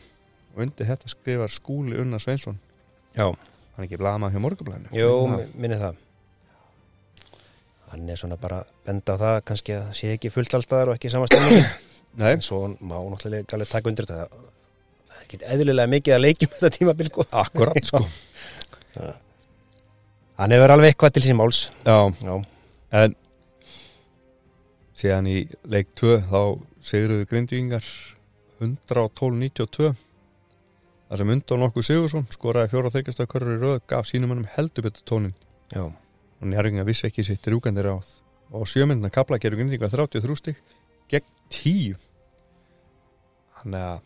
Og 0.56 0.66
undir 0.66 0.90
þetta 0.90 1.12
skrifar 1.12 1.52
skúli 1.54 1.96
Unna 2.02 2.20
Sveinsson. 2.20 2.60
Já, 3.16 3.32
hann 3.32 3.80
er 3.80 3.88
ekki 3.88 4.02
blamað 4.02 4.36
hjá 4.36 4.44
morgablæðinu 4.44 5.00
jú, 5.00 5.12
minni 5.56 5.80
það 5.80 5.98
Hann 7.90 8.10
er 8.10 8.20
svona 8.22 8.38
bara 8.38 8.62
benda 8.86 9.16
á 9.18 9.22
það 9.22 9.38
kannski 9.50 9.76
að 9.78 9.88
sé 9.98 10.12
ekki 10.16 10.32
fullt 10.34 10.54
allstaðar 10.58 10.92
og 10.92 11.00
ekki 11.00 11.12
samastemning 11.14 11.66
en 12.34 12.44
svo 12.46 12.62
má 12.80 12.98
náttúrulega 12.98 13.58
alveg 13.58 13.72
taka 13.72 13.90
undir 13.92 14.10
þetta. 14.10 14.44
Það 15.10 15.18
er 15.18 15.24
ekki 15.26 15.42
eðlilega 15.56 15.94
mikið 15.96 16.18
að 16.18 16.24
leikjum 16.26 16.54
þetta 16.54 16.72
tímabil 16.78 17.10
sko. 17.10 17.26
akkurat 17.44 17.90
sko. 17.90 18.04
Hann 20.40 20.56
hefur 20.56 20.72
alveg 20.76 20.94
eitthvað 20.94 21.18
til 21.18 21.26
sín 21.26 21.40
máls. 21.40 21.66
Já, 21.84 21.98
Já, 22.24 22.36
en 23.02 23.18
síðan 25.00 25.28
í 25.32 25.40
leik 25.68 25.92
2 26.00 26.20
þá 26.30 26.40
sigruðu 26.84 27.28
grindvíkingar 27.30 27.86
112-92 28.60 29.92
þar 31.10 31.22
sem 31.22 31.34
undan 31.34 31.64
nokkuð 31.64 31.88
Sigursson 31.88 32.28
skoraði 32.34 32.72
fjóra 32.74 32.92
þryggjastöð 32.94 33.30
körur 33.32 33.56
í 33.56 33.60
röð 33.62 33.78
gaf 33.90 34.08
sínum 34.10 34.34
hannum 34.34 34.50
heldur 34.56 34.86
betur 34.88 35.06
tónin 35.08 35.36
já, 35.72 35.84
og 36.40 36.52
njárvinga 36.52 36.86
vissi 36.88 37.08
ekki 37.10 37.26
sitt 37.28 37.48
rúkandir 37.52 37.90
áð 37.92 38.14
og 38.56 38.68
sjömyndina 38.70 39.12
kapla 39.14 39.40
gerur 39.42 39.60
grindvíkingar 39.60 39.92
33 39.94 40.38
stík 40.40 40.62
gegn 41.12 41.34
10 41.50 41.98
þannig 43.60 43.88
að 43.90 44.06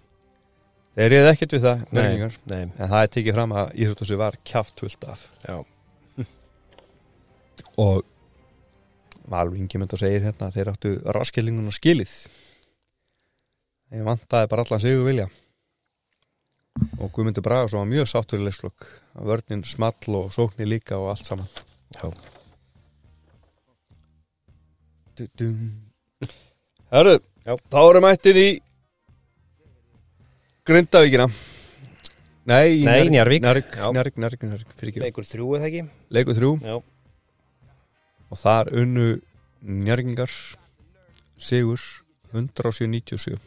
þeir 0.93 1.13
reyði 1.13 1.29
ekkert 1.33 1.55
við 1.55 1.67
það 1.67 1.83
nei, 1.97 2.31
nei, 2.51 2.63
en 2.63 2.89
það 2.89 2.99
er 3.01 3.13
tekið 3.17 3.37
fram 3.37 3.55
að 3.57 3.75
íþróttasvið 3.83 4.21
var 4.21 4.39
fullt 4.79 5.07
af. 5.09 5.27
Já, 5.43 5.55
og 7.85 8.01
Valvingi 9.33 9.79
mynd 9.79 9.93
og 9.95 10.01
segir 10.01 10.25
hérna 10.25 10.49
að 10.49 10.57
þeir 10.57 10.71
áttu 10.73 10.89
raskillingun 11.15 11.71
og 11.71 11.77
skilið. 11.77 12.13
Ég 13.93 14.03
vantaði 14.03 14.49
bara 14.51 14.65
allan 14.65 14.83
sigur 14.83 15.07
vilja. 15.07 15.29
Og 16.97 17.11
Guðmundur 17.13 17.45
Braga 17.45 17.69
var 17.71 17.87
mjög 17.87 18.09
sáttur 18.09 18.41
í 18.41 18.47
leislokk 18.47 18.87
að 19.13 19.29
vörnin 19.29 19.63
small 19.69 20.17
og 20.17 20.33
sóknir 20.33 20.67
líka 20.67 20.97
og 20.97 21.13
allt 21.13 21.29
saman 21.29 21.51
Já. 21.97 22.11
þá 27.73 27.79
erum 27.81 28.05
mættir 28.05 28.39
í 28.39 28.47
Grindavíkina. 30.63 31.27
Nei, 32.47 32.79
í 32.79 32.83
Nei. 32.87 33.09
Njarvík. 33.11 33.43
Njarvík, 33.43 33.75
Njarvík, 33.83 34.17
Njarvík, 34.47 34.73
fyrir 34.79 34.93
ekki. 34.93 35.03
Leikur 35.03 35.27
þrjú 35.27 35.53
eða 35.57 35.69
ekki? 35.69 35.85
Leikur 36.15 36.37
þrjú. 36.37 36.51
Já, 36.63 36.77
og 38.33 38.39
þar 38.41 38.71
unnu 38.81 39.07
Njargingar 39.63 40.31
Sigur 41.37 41.81
197 42.33 43.37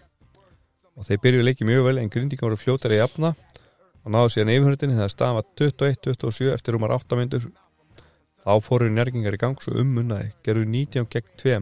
og 0.96 1.04
þeir 1.04 1.20
byrjuðu 1.24 1.46
leikið 1.48 1.68
mjög 1.70 1.86
vel 1.88 1.98
en 2.00 2.12
grindingar 2.12 2.48
voru 2.48 2.58
fljótari 2.60 2.98
í 3.00 3.02
afna 3.04 3.34
og 4.06 4.12
náðu 4.14 4.32
síðan 4.32 4.52
yfirhundinni 4.54 4.96
þegar 4.96 5.12
staðan 5.12 5.38
var 5.40 5.48
21-27 5.60 6.52
eftir 6.54 6.76
rúmar 6.76 6.94
8 6.96 7.18
myndur 7.18 7.48
þá 8.46 8.52
fóru 8.62 8.86
Njargingar 8.92 9.34
í 9.34 9.40
gang 9.42 9.58
svo 9.58 9.74
ummunnaði 9.82 10.30
gerðu 10.46 10.68
19 10.70 11.08
gegn 11.10 11.30
2 11.42 11.56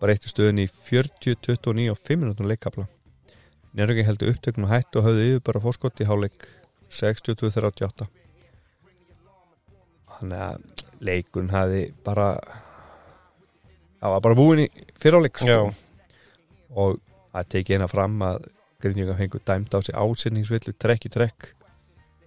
bara 0.00 0.14
eittu 0.16 0.30
stöðin 0.32 0.64
í 0.64 0.66
40-29 0.66 1.92
og 1.92 2.00
5 2.02 2.22
minútum 2.22 2.48
leikkapla 2.50 2.88
Njargingar 3.76 4.08
heldur 4.08 4.32
upptöknum 4.32 4.66
að 4.66 4.74
hættu 4.74 5.00
og 5.00 5.06
höfðu 5.06 5.26
yfir 5.28 5.44
bara 5.46 5.62
fórskott 5.62 6.02
í 6.02 6.08
háleik 6.08 6.48
62-38 6.90 8.08
þannig 10.16 10.42
að 10.48 10.84
leikun 11.06 11.52
hafi 11.54 11.84
bara 12.02 12.32
það 14.00 14.16
var 14.16 14.26
bara 14.26 14.38
búin 14.40 14.64
í 14.64 14.68
fyriráleik 14.98 15.44
Já. 15.46 15.60
og 16.74 16.98
það 17.30 17.50
tekið 17.54 17.78
eina 17.78 17.90
fram 17.92 18.18
að 18.26 18.50
Grinjunga 18.82 19.14
fengur 19.16 19.40
dæmt 19.40 19.72
á 19.72 19.80
sig 19.80 19.96
ásinningsvillu 19.96 20.74
trekk 20.76 21.06
í 21.08 21.14
trekk 21.14 21.48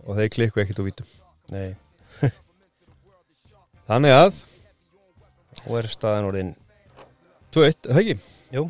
og 0.07 0.17
þeir 0.17 0.31
klikku 0.33 0.63
ekkert 0.63 0.79
úr 0.81 0.87
vítum. 0.87 1.11
Nei 1.53 1.75
þannig 3.89 4.15
að 4.15 4.43
Og 5.67 5.75
er 5.79 5.89
staðan 5.91 6.27
orðin 6.29 6.51
2-1, 7.53 7.87
það 7.89 8.01
ekki? 8.01 8.15
Jú. 8.53 8.65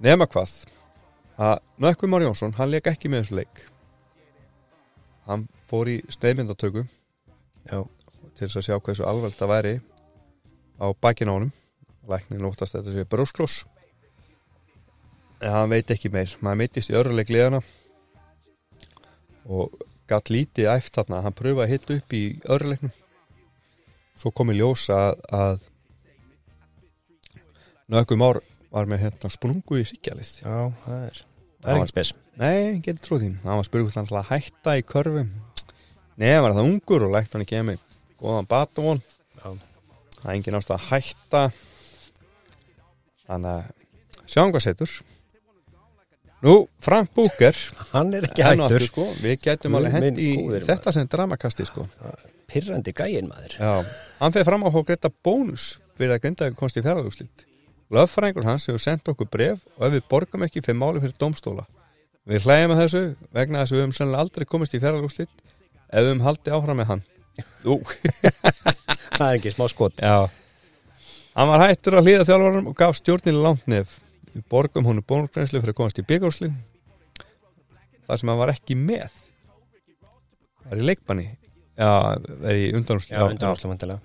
nema 0.00 0.26
hvað 0.30 0.54
að 1.40 1.58
Nökkvi 1.80 2.08
Már 2.12 2.24
Jónsson, 2.24 2.54
hann 2.56 2.68
leik 2.72 2.88
ekki 2.90 3.08
með 3.08 3.22
þessu 3.22 3.36
leik. 3.38 3.60
Hann 5.24 5.46
fór 5.70 5.88
í 5.88 6.00
sneiðmyndatöku 6.12 6.82
Já, 7.70 7.84
til 8.36 8.42
þess 8.42 8.58
að 8.60 8.66
sjá 8.66 8.76
hversu 8.76 9.06
alveg 9.08 9.36
það 9.38 9.52
væri 9.54 9.74
á 10.80 10.86
bakinn 11.00 11.32
á 11.32 11.36
honum. 11.36 11.52
Læknin 12.08 12.42
lóttast 12.44 12.74
að 12.74 12.88
þetta 12.90 12.96
sé 12.96 13.10
brjósklós 13.12 13.58
en 15.40 15.54
hann 15.54 15.72
veit 15.72 15.92
ekki 15.92 16.12
meir. 16.12 16.32
Maður 16.40 16.60
meittist 16.60 16.92
í 16.92 16.96
öruleik 16.96 17.32
liðana 17.32 17.62
og 19.48 19.76
gatt 20.10 20.28
lítið 20.32 20.72
æft 20.74 20.96
þarna, 20.96 21.22
hann 21.24 21.36
pröfaði 21.36 21.64
að 21.64 21.72
hitta 21.72 21.96
upp 22.00 22.16
í 22.16 22.24
öruleiknum 22.50 22.92
svo 24.20 24.32
kom 24.36 24.52
í 24.52 24.58
ljós 24.58 24.86
að, 24.94 25.20
að 25.32 25.66
nökkum 27.90 28.22
ár 28.26 28.42
var 28.70 28.86
með 28.86 29.06
hérna 29.06 29.32
sprungu 29.32 29.80
í 29.80 29.88
síkjalið 29.88 30.36
já, 30.44 30.56
það 30.84 31.06
er 31.08 31.24
Það 31.60 31.70
er 31.70 31.76
ekkert 31.76 31.92
spes 31.92 32.10
Nei, 32.40 32.80
getur 32.80 33.02
trúið 33.04 33.22
því. 33.26 33.30
Hann 33.44 33.58
var 33.58 33.66
spurgur 33.66 33.96
hann 33.98 34.06
til 34.08 34.16
að 34.16 34.28
hætta 34.30 34.74
í 34.80 34.84
körfu. 34.88 35.26
Nei, 36.20 36.30
var 36.40 36.54
það 36.56 36.68
ungur 36.70 37.04
og 37.04 37.12
lækt 37.12 37.34
hann 37.36 37.44
ekki 37.44 37.60
með 37.68 37.82
góðan 38.20 38.48
batumón. 38.48 39.02
Það 39.42 39.58
er 40.22 40.30
engin 40.32 40.56
ástæð 40.56 40.76
að 40.78 40.86
hætta. 40.86 41.42
Þannig 43.26 43.50
að 43.52 44.24
sjáum 44.24 44.54
hvað 44.54 44.64
setur. 44.64 44.94
Nú, 46.40 46.54
Frank 46.80 47.10
Búker. 47.12 47.56
Hann 47.92 48.14
er 48.16 48.24
ekki 48.24 48.44
og 48.46 48.62
hættur 48.62 48.84
Sko, 48.86 49.06
við 49.20 49.42
gætum 49.44 49.76
alveg 49.76 49.96
hendi 49.98 50.24
í 50.24 50.36
góður, 50.38 50.64
þetta 50.70 50.94
sem 50.96 51.10
dramakasti 51.12 51.66
sko. 51.68 51.84
Pirrandi 52.50 52.94
gæin 52.96 53.28
maður 53.28 53.58
Já, 53.58 53.72
hann 54.22 54.32
fyrir 54.34 54.48
fram 54.48 54.64
á 54.64 54.68
að 54.70 54.86
greita 54.88 55.10
bónus 55.22 55.66
fyrir 56.00 56.16
að 56.16 56.24
grinda 56.24 56.48
komst 56.56 56.80
í 56.80 56.84
fjárhagúslit. 56.86 57.44
Löffræðingur 57.92 58.48
hans 58.48 58.66
hefur 58.70 58.82
sendt 58.82 59.12
okkur 59.12 59.28
bref 59.30 59.62
og 59.76 59.86
ef 59.90 59.94
við 59.98 60.08
borgum 60.10 60.46
ekki 60.46 60.64
fyrir 60.64 60.80
máli 60.80 61.04
fyrir 61.04 61.18
dómstóla. 61.20 61.68
Við 62.30 62.46
hlægjum 62.48 62.74
að 62.74 62.82
þessu 62.84 63.04
vegna 63.36 63.62
þess 63.62 63.72
að 63.72 63.76
við 63.76 63.84
höfum 63.84 63.96
sennilega 63.98 64.24
aldrei 64.24 64.48
komist 64.48 64.74
í 64.74 64.82
fjárhagúslit 64.82 65.32
ef 65.90 66.00
við 66.00 66.08
höfum 66.08 66.26
haldið 66.26 66.56
áfram 66.56 66.80
með 66.80 66.92
hann. 66.94 67.02
Ú, 67.68 67.80
Það 69.18 69.26
er 69.26 69.36
ekki 69.36 69.52
smá 69.52 69.66
skot 69.68 70.00
já. 70.00 70.30
Hann 71.36 71.50
var 71.50 71.66
hættur 71.66 71.98
að 71.98 72.06
hlýða 72.08 72.28
þjálfarum 72.28 72.70
og 72.70 72.76
gaf 72.78 72.96
stjórninu 72.98 73.42
langt 73.44 73.66
nef. 73.70 73.98
Við 74.34 74.44
borgum 74.52 74.86
honum 74.86 75.06
bónusgrænslu 75.06 75.62
fyrir 75.62 75.74
að 75.74 75.78
komast 75.80 76.00
í 76.00 76.06
byggjáslin. 76.06 76.58
Það 78.06 78.20
sem 78.20 78.32
hann 78.32 78.40
var 78.40 78.52
ekki 78.54 78.76
með. 78.78 79.14
Í. 80.70 81.28
Já, 81.80 81.90
er 82.46 82.58
í 82.58 82.68
undanúslit. 82.76 83.16
Já, 83.16 83.24
undan 83.26 83.54
ásla 83.54 83.70
vantilega 83.72 84.00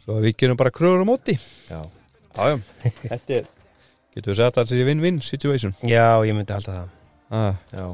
Svo 0.00 0.18
við 0.22 0.36
gerum 0.38 0.58
bara 0.60 0.72
kröður 0.72 1.02
á 1.02 1.06
móti. 1.08 1.34
Já, 1.70 1.80
Já, 2.36 2.44
já, 2.46 2.58
þetta 3.02 3.34
er 3.40 3.48
Getur 4.14 4.32
við 4.32 4.38
sagt 4.38 4.58
að 4.58 4.64
þetta 4.64 4.76
sé 4.76 4.84
win-win 4.86 5.18
situation 5.22 5.74
já 5.86 6.22
ég 6.26 6.34
myndi 6.34 6.54
halda 6.54 6.76
það 6.76 6.88
ah, 7.34 7.56
Já, 7.74 7.86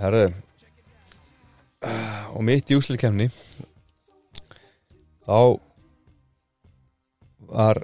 Herðu 0.00 0.26
ah, 1.84 2.26
Og 2.36 2.44
mitt 2.48 2.72
í 2.72 2.78
úsliðkemni 2.78 3.30
Þá 5.26 5.36
Var 7.56 7.78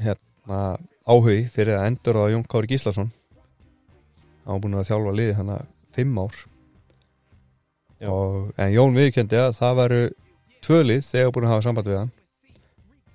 Hérna 0.00 0.60
áhugi 1.04 1.44
fyrir 1.52 1.76
að 1.76 1.90
endur 1.90 2.16
á 2.16 2.32
Jón 2.32 2.46
Kári 2.48 2.70
Gíslason. 2.70 3.10
Hann 4.46 4.56
var 4.56 4.62
búin 4.64 4.78
að 4.80 4.88
þjálfa 4.88 5.12
liði 5.18 5.34
hana 5.36 5.58
Fimm 5.92 6.16
ár. 6.22 6.38
Og, 8.08 8.54
En 8.56 8.72
Jón 8.72 8.96
viðkendi 8.96 9.36
að 9.36 9.58
það 9.58 9.76
varu 9.82 10.00
Tvölið 10.64 11.04
þegar 11.10 11.34
búin 11.34 11.46
að 11.46 11.52
hafa 11.52 11.66
samband 11.66 11.90
við 11.92 12.00
hann. 12.00 12.14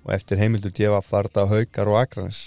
Og 0.06 0.14
eftir 0.14 0.38
heimildu 0.38 0.70
djefa 0.70 1.02
farða 1.02 1.48
haukar 1.50 1.90
og 1.90 1.98
akranis 2.04 2.40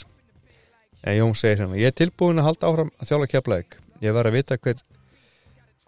En 1.03 1.17
Jón 1.19 1.35
segir 1.35 1.59
hérna 1.59 1.77
Ég 1.81 1.91
er 1.91 1.97
tilbúin 1.97 2.39
að 2.39 2.47
halda 2.47 2.71
áfram 2.71 2.95
að 2.97 3.11
þjálfa 3.11 3.31
keflaðik 3.35 3.77
Ég 4.01 4.15
verð 4.15 4.31
að 4.31 4.37
vita 4.39 4.57
hver 4.57 4.83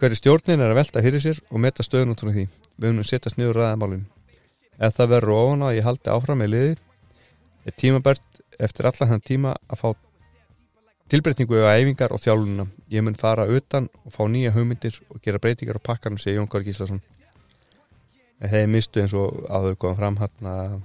hverju 0.03 0.19
stjórnin 0.19 0.59
er 0.59 0.73
að 0.73 0.81
velta 0.81 1.01
fyrir 1.05 1.21
sér 1.23 1.37
og 1.47 1.61
meta 1.63 1.83
stöðun 1.85 2.11
út 2.11 2.19
frá 2.19 2.33
því. 2.33 2.49
Við 2.75 2.91
munum 2.91 3.05
setjast 3.07 3.37
niður 3.39 3.61
ræðamálin. 3.61 4.01
Ef 4.75 4.97
það 4.97 5.13
verður 5.13 5.37
ofan 5.37 5.63
að 5.63 5.77
ég 5.77 5.85
haldi 5.87 6.11
áfram 6.11 6.41
með 6.43 6.51
liði 6.51 6.73
er 7.65 7.77
tímabært 7.77 8.41
eftir 8.59 8.87
allan 8.89 9.13
hann 9.13 9.23
tíma 9.23 9.55
að 9.69 9.81
fá 9.81 9.89
tilbreytningu 11.13 11.59
á 11.63 11.75
æfingar 11.77 12.13
og 12.15 12.21
þjálfunina. 12.23 12.67
Ég 12.91 13.03
mun 13.05 13.17
fara 13.19 13.47
utan 13.49 13.89
og 14.05 14.13
fá 14.15 14.23
nýja 14.29 14.53
hugmyndir 14.55 14.99
og 15.09 15.21
gera 15.23 15.41
breytingar 15.41 15.79
á 15.79 15.83
pakkanum, 15.83 16.21
segir 16.21 16.39
Jón 16.39 16.49
Kár 16.49 16.65
Gíslason. 16.65 17.01
En 18.41 18.49
þeir 18.49 18.71
mistu 18.71 19.03
eins 19.03 19.13
og 19.15 19.43
að 19.49 19.69
þau 19.69 19.81
komum 19.83 19.99
fram 19.99 20.19
hann 20.21 20.49
að 20.53 20.79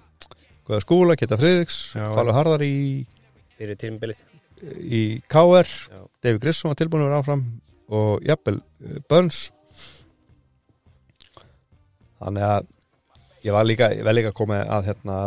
Guða 0.69 0.83
skúla, 0.85 1.15
Geta 1.17 1.39
Friðriks. 1.41 1.79
Falur 1.97 2.37
Harðar 2.37 2.61
í, 2.67 3.07
fyrir 3.57 3.79
tímbilið 3.81 4.19
í 4.85 5.03
KR. 5.31 5.71
David 6.21 6.43
Grissom 6.43 6.73
var 6.73 6.77
tilbúin 6.77 7.07
að 7.07 7.09
vera 7.09 7.21
áfram 7.23 7.45
og 7.89 8.27
jafnvel 8.27 8.59
uh, 8.61 8.99
Burns 9.09 9.47
þannig 12.19 12.45
að 12.45 12.67
ég 13.47 13.55
var 13.55 13.69
líka, 13.69 13.91
ég 13.95 14.05
var 14.05 14.17
líka 14.17 14.35
komið 14.37 14.65
að 14.67 14.91
hérna 14.91 15.19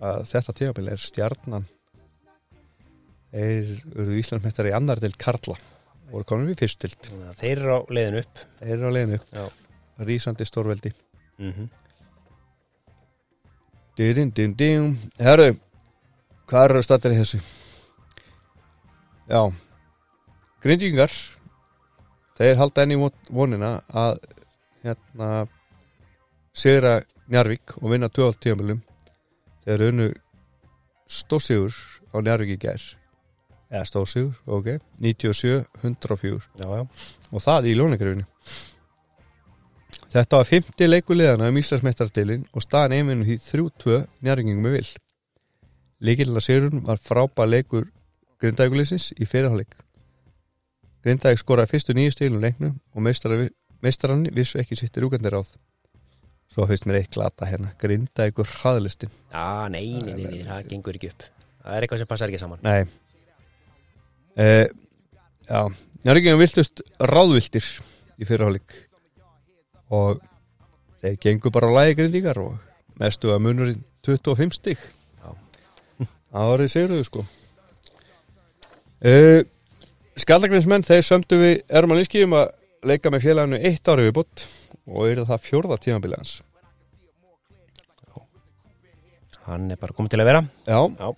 að, 0.00 0.24
þetta 0.30 0.52
tímabili 0.60 0.92
er 0.92 1.00
stjarnan. 1.02 1.66
Þeir 3.32 3.72
eru 3.96 4.18
Íslandsmeistari 4.20 4.70
í 4.72 4.76
annar 4.76 5.00
til 5.02 5.12
Karla 5.18 5.56
voru 6.10 6.24
komin 6.24 6.46
við 6.52 6.60
fyrst 6.62 6.84
að 6.86 7.40
Þeir 7.40 7.58
eru 7.58 7.74
á 7.74 7.80
leiðin 7.90 8.18
upp. 8.22 8.42
Þeir 8.60 8.74
eru 8.76 8.86
á 8.86 8.92
leiðinu, 8.94 9.18
Já. 9.34 9.44
rísandi 10.06 10.46
stórveldi. 10.46 10.92
Mm 11.38 11.52
-hmm. 11.52 11.68
Dýrin, 13.96 14.30
dýrin, 14.32 14.54
dýrin 14.56 14.96
Herru, 15.18 15.56
hvað 16.46 16.64
eru 16.70 16.82
stattir 16.82 17.12
í 17.14 17.18
þessu? 17.20 17.40
Já. 19.28 19.52
Grindjingar 20.62 21.10
Þeir 22.36 22.56
halda 22.60 22.82
enn 22.82 22.92
í 22.92 22.98
von- 23.00 23.22
vonina 23.30 23.80
að 23.88 24.18
hérna 24.84 25.48
sigra 26.52 27.02
Njarvík 27.28 27.78
og 27.82 27.90
vinna 27.90 28.08
12 28.08 28.36
tíðanbölum 28.44 28.82
þeir 29.66 29.74
eru 29.76 29.90
unnu 29.92 30.06
stóðsigur 31.10 31.74
á 32.14 32.16
Njarvík 32.22 32.54
í 32.54 32.60
gær 32.62 32.84
eða 33.66 33.84
stóðsigur, 33.90 34.38
ok 34.46 34.76
97-104 35.02 36.40
Já, 36.62 36.66
já. 36.70 36.82
Og 37.34 37.42
það 37.42 37.70
í 37.70 37.76
lóningarfinu 37.78 38.26
Þetta 40.16 40.38
var 40.38 40.46
50 40.48 40.88
leikuliðana 40.88 41.48
um 41.50 41.58
Íslandsmeistardeilin 41.60 42.46
og 42.54 42.64
staðan 42.64 42.94
einminu 42.96 43.26
því 43.26 43.34
3-2 43.42 43.96
njárringingum 44.24 44.64
með 44.64 44.76
vil. 44.78 44.86
Líkilega 46.08 46.44
sigurinn 46.46 46.84
var 46.86 47.02
frábær 47.02 47.50
leikur 47.50 47.90
Grindækulisins 48.40 49.10
í 49.18 49.26
fyrirháleik 49.28 49.74
Grindæk 51.04 51.42
skoraði 51.42 51.74
fyrstu 51.74 51.94
nýju 51.96 52.14
stílum 52.14 52.42
leiknum 52.42 52.78
og 52.94 53.04
meistarann 53.06 54.28
vissu 54.34 54.62
ekki 54.62 54.78
sitt 54.78 54.96
rúkandir 55.02 55.36
ráð 55.36 55.52
Svo 56.56 56.64
finnst 56.64 56.86
mér 56.88 57.02
eitt 57.02 57.12
glata 57.12 57.44
hérna. 57.44 57.74
Grindækur 57.76 58.48
hraðlistin 58.48 59.10
Já, 59.12 59.68
nei, 59.68 59.90
nei, 60.00 60.14
nei, 60.16 60.22
nei, 60.24 60.44
það 60.46 60.70
gengur 60.70 60.96
ekki 60.96 61.10
upp. 61.12 61.26
Það 61.60 61.74
er 61.76 61.84
eitthvað 61.84 62.00
sem 62.00 62.08
passar 62.08 62.32
ekki 62.32 62.40
saman. 62.40 62.62
Nei. 62.64 62.86
Uh, 64.40 64.64
Já, 65.44 65.60
njárringingum 66.00 66.40
viltust 66.40 66.80
ráðviltir 66.96 67.66
í 68.16 68.24
fyrirháleik 68.24 68.72
og 69.92 70.24
þeir 71.04 71.20
gengur 71.26 71.52
bara 71.52 71.68
á 71.68 71.76
lægi 71.76 71.98
grindíkar 72.00 72.40
og 72.40 72.56
mestu 72.96 73.34
að 73.34 73.44
munurinn 73.44 73.84
25 74.08 74.56
stig. 74.56 74.80
Já. 75.20 75.28
það 76.32 76.50
var 76.54 76.64
þið 76.64 76.72
segruðu 76.78 77.10
sko. 77.10 77.26
Uh, 79.04 79.44
Skallagrinsmenn, 80.16 80.88
þeir 80.88 81.04
sömdu 81.04 81.36
við 81.44 81.56
Erman 81.68 82.00
Líski 82.00 82.24
um 82.24 82.40
að 82.40 82.48
leika 82.88 83.12
með 83.12 83.28
félaginu 83.28 83.60
eitt 83.60 83.92
ári 83.92 84.08
viðbútt 84.08 84.48
og 84.88 85.10
eru 85.10 85.28
það 85.28 85.48
fjórða 85.50 85.82
tímabilið 85.84 86.38
Hann 89.46 89.70
er 89.70 89.78
bara 89.80 89.94
komið 89.96 90.14
til 90.14 90.22
að 90.22 90.30
vera. 90.30 90.42
Já. 90.66 90.80
Já. 90.98 91.08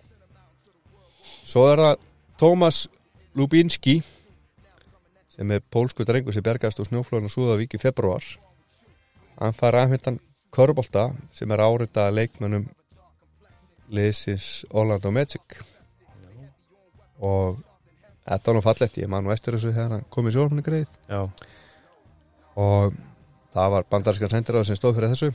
Svo 1.48 1.64
er 1.70 1.82
það 1.82 2.06
Tómas 2.38 2.82
Lubinski 3.38 3.98
sem 5.32 5.54
er 5.54 5.64
pólsku 5.72 6.04
drengur 6.04 6.34
sem 6.34 6.44
bergast 6.44 6.80
úr 6.82 6.88
snjóflóðinu 6.90 7.30
Súðavík 7.32 7.76
í 7.78 7.80
februar 7.80 8.24
hann 9.38 9.54
fær 9.54 9.78
aðmyndan 9.78 10.18
Körbólta 10.54 11.10
sem 11.36 11.50
er 11.52 11.62
árita 11.62 12.08
leikmennum 12.10 12.66
liðsins 13.92 14.64
Orlando 14.72 15.12
Magic. 15.12 15.60
Og 17.24 17.58
þetta 18.24 18.50
var 18.50 18.56
nú 18.56 18.62
fallegt, 18.64 18.98
ég 19.00 19.10
man 19.10 19.24
nú 19.26 19.32
eftir 19.34 19.56
þessu 19.56 19.72
þegar 19.72 19.94
hann 19.96 20.06
kom 20.12 20.28
í 20.28 20.34
sjórnum 20.34 20.64
greið. 20.64 20.90
Já, 21.08 21.24
og 22.58 22.96
það 23.54 23.74
var 23.74 23.90
bandarískar 23.92 24.32
sendiráð 24.32 24.68
sem 24.68 24.78
stóð 24.78 24.98
fyrir 24.98 25.14
þessu 25.14 25.30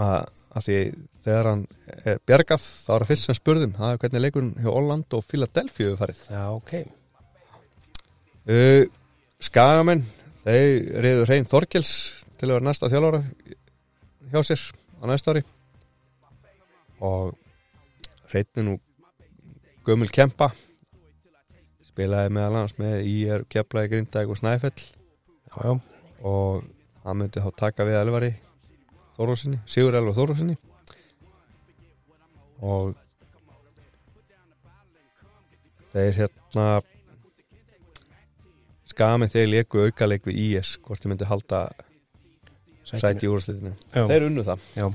að, 0.00 0.62
því 0.64 0.78
þegar 1.24 1.48
hann 1.50 1.64
er 2.04 2.22
bjargað 2.28 2.62
þá 2.64 2.90
er 2.94 3.02
það 3.02 3.10
fyrst 3.10 3.28
sem 3.28 3.36
spurðum 3.38 3.76
það 3.76 3.92
er 3.92 4.00
hvernig 4.04 4.24
leikurinn 4.24 4.56
hjá 4.60 4.70
Orlando 4.72 5.20
og 5.20 5.26
Philadelphia 5.28 5.90
hefur 5.90 6.00
farið? 6.00 6.22
Já, 6.30 6.44
ok. 6.56 6.72
Skagamenn 9.40 10.04
þeir 10.42 10.70
reyður 11.04 11.28
hrein 11.28 11.48
Þorkels 11.50 11.92
til 12.40 12.48
að 12.48 12.54
vera 12.56 12.68
næsta 12.70 12.90
þjálfara 12.92 13.20
hjá 14.30 14.40
sér 14.46 14.64
á 15.00 15.04
næsta 15.10 15.34
ári. 15.34 15.44
Og 17.00 17.36
hreinu 18.32 18.66
nú 18.66 18.74
gömul 19.86 20.10
kempa 20.12 20.50
spilaði 21.90 22.32
meðal 22.32 22.54
annars 22.54 22.76
með 22.80 23.06
IR, 23.08 23.46
Keflaði, 23.50 23.90
Grindæk 23.94 24.30
og 24.30 24.38
Snæfell. 24.38 24.84
Já, 25.50 25.56
já, 25.66 25.72
og 26.22 26.62
hann 27.04 27.18
myndi 27.20 27.42
þá 27.42 27.50
taka 27.58 27.86
við 27.88 27.98
elvari 28.00 28.30
Þórósinni, 29.20 29.58
Sigur 29.68 29.96
Elvar 29.98 30.16
Þórósinni 30.16 30.56
og 32.64 32.94
þeir 35.92 36.16
hérna 36.16 36.66
skami 38.88 39.28
þeir 39.32 39.48
leiku 39.54 39.84
aukaleik 39.86 40.24
við 40.28 40.40
IS 40.46 40.74
hvort 40.84 41.02
þeir 41.02 41.12
myndi 41.12 41.28
halda 41.28 41.60
sæti 42.90 43.28
í 43.28 43.30
úrslitinu. 43.30 43.72
Já. 43.92 44.04
þeir 44.08 44.26
unnu 44.30 44.44
það. 44.46 44.64
Já. 44.76 44.86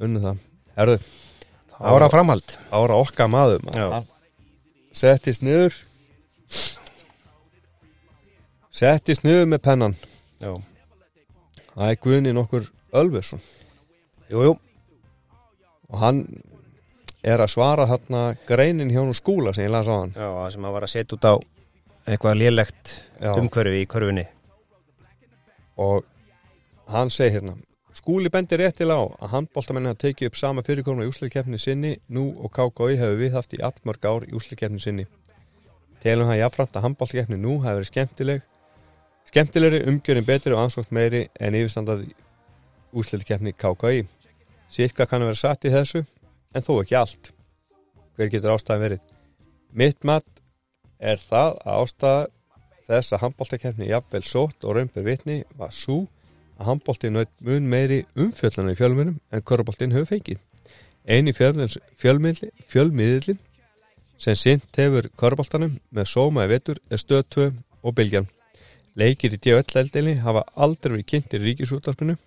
unnu 0.00 0.22
það. 0.24 0.42
Herðu, 0.76 0.98
Ára 1.80 2.10
framhald. 2.12 2.56
Ára 2.74 2.98
okkar 3.00 3.30
maður 3.32 3.62
maður. 3.64 4.10
settist 4.92 5.46
niður. 5.46 5.78
Settist 8.70 9.24
niður 9.24 9.48
með 9.48 9.62
pennan. 9.64 9.96
Já, 10.40 10.52
það 11.72 11.86
er 11.88 11.98
Guðni 12.04 12.34
nokkur 12.36 12.68
Ölversson 12.92 13.42
jú, 14.30 14.42
jú. 14.44 14.56
Og 15.90 15.98
hann 15.98 16.20
er 17.26 17.42
að 17.42 17.54
svara 17.54 17.86
hérna 17.90 18.34
greinin 18.48 18.92
hjá 18.92 19.02
nú 19.04 19.14
skúla 19.16 19.52
sem 19.54 19.66
ég 19.66 19.72
las 19.74 19.90
á 19.90 19.94
hann. 19.96 20.12
Já, 20.14 20.28
það 20.28 20.52
sem 20.54 20.68
að 20.68 20.76
var 20.76 20.86
að 20.86 20.92
setja 20.94 21.16
út 21.16 21.26
á 21.26 21.34
eitthvað 22.10 22.38
lélegt 22.40 22.92
Já. 23.20 23.32
umhverfi 23.34 23.82
í 23.82 23.88
körfunni. 23.90 24.26
Og 25.80 26.06
hann 26.90 27.10
segir 27.10 27.40
hérna 27.40 27.56
skúli 27.96 28.30
bendir 28.32 28.62
réttilega 28.62 29.02
á 29.02 29.04
að 29.20 29.32
handbóltamennin 29.34 29.92
hafa 29.92 30.06
tekið 30.06 30.30
upp 30.30 30.38
sama 30.38 30.62
fyrirkomna 30.64 31.04
í 31.04 31.10
úsleikefni 31.10 31.58
sinni 31.60 31.96
nú 32.08 32.30
og 32.38 32.54
KKI 32.54 32.96
hefur 33.00 33.18
viðhaft 33.18 33.58
í 33.58 33.60
allmörg 33.66 34.06
ár 34.06 34.28
í 34.28 34.32
úsleikefni 34.38 34.80
sinni. 34.80 35.06
Telum 36.00 36.30
hann 36.30 36.40
jafnframt 36.40 36.78
að 36.78 36.86
handbóltakefni 36.86 37.36
nú 37.36 37.58
hafi 37.60 37.80
verið 37.80 37.90
skemmtileg 37.90 38.46
skemmtilegri, 39.30 39.84
umgjörinn 39.90 40.26
betri 40.26 40.54
og 40.54 40.64
ansvögt 40.64 40.94
meiri 40.94 41.26
en 41.38 41.54
yfirstandað 41.58 42.06
úsleikefni 42.92 43.54
KKI 43.56 44.04
Sýtka 44.70 45.06
kann 45.10 45.24
að 45.24 45.32
vera 45.32 45.40
satt 45.40 45.66
í 45.66 45.72
þessu 45.74 46.04
en 46.54 46.66
þó 46.66 46.74
ekki 46.80 46.98
allt 46.98 47.32
hver 48.16 48.30
getur 48.30 48.54
ástæðan 48.54 48.84
verið 48.84 49.08
mitt 49.80 50.04
mat 50.06 50.26
er 50.98 51.18
það 51.18 51.56
að 51.64 51.82
ástæða 51.84 52.20
þess 52.90 53.14
að 53.14 53.22
handbóltakefni 53.24 53.90
jafnvel 53.90 54.22
sótt 54.26 54.66
og 54.66 54.76
raunbyr 54.76 55.06
vitni 55.06 55.42
var 55.58 55.74
svo 55.74 56.04
að 56.60 56.70
handbóltin 56.70 57.16
naut 57.16 57.30
mun 57.46 57.68
meiri 57.72 58.02
umfjöllana 58.18 58.74
í 58.74 58.78
fjölmunum 58.78 59.20
en 59.30 59.44
korfbóltin 59.46 59.94
hefur 59.94 60.10
fengið. 60.10 60.40
Einu 61.08 61.32
fjölmiðli, 61.32 62.50
fjölmiðlin 62.68 63.38
sem 64.20 64.36
sint 64.36 64.76
hefur 64.76 65.08
korfbóltanum 65.16 65.78
með 65.90 66.10
sóma 66.10 66.44
í 66.44 66.50
vetur 66.50 66.82
er 66.90 67.00
stöð 67.00 67.24
2 67.36 67.46
og 67.80 67.96
bylgjan. 67.96 68.28
Leikir 68.98 69.32
í 69.32 69.38
DFL-eldinni 69.38 70.18
hafa 70.24 70.44
aldrei 70.54 70.98
verið 70.98 71.08
kynntir 71.14 71.40
í 71.40 71.52
ríkisúttarpinu 71.52 72.18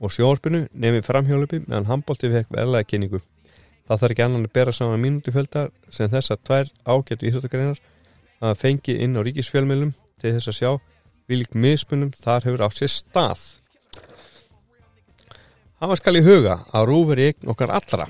og 0.00 0.12
sjónarpinu 0.14 0.64
nefnir 0.72 1.04
framhjólupi 1.04 1.60
meðan 1.66 1.88
handbólti 1.90 2.30
fekk 2.32 2.52
verðlega 2.54 2.88
kynningu. 2.88 3.20
Það 3.86 4.02
þarf 4.02 4.14
ekki 4.14 4.24
annan 4.24 4.46
að 4.46 4.54
bera 4.56 4.72
saman 4.72 5.02
mínútufjöldar 5.02 5.70
sem 5.92 6.10
þessar 6.12 6.38
tvær 6.46 6.68
ágættu 6.86 7.26
íþróttagreinar 7.28 7.80
að 8.40 8.58
fengið 8.60 9.02
inn 9.04 9.18
á 9.18 9.20
ríkisfjölmiðlum 9.26 9.92
til 10.20 10.34
þess 10.36 10.50
að 10.52 10.58
sjá 10.60 10.70
vilík 11.30 11.54
mismunum 11.54 12.12
þar 12.16 12.46
hefur 12.48 12.64
á 12.64 12.68
sér 12.74 12.92
stað. 12.92 13.42
Það 15.80 15.92
var 15.92 16.00
skal 16.00 16.16
í 16.18 16.24
huga 16.24 16.56
að 16.76 16.88
rúfur 16.90 17.20
í 17.20 17.28
eign 17.30 17.52
okkar 17.52 17.72
allra. 17.76 18.08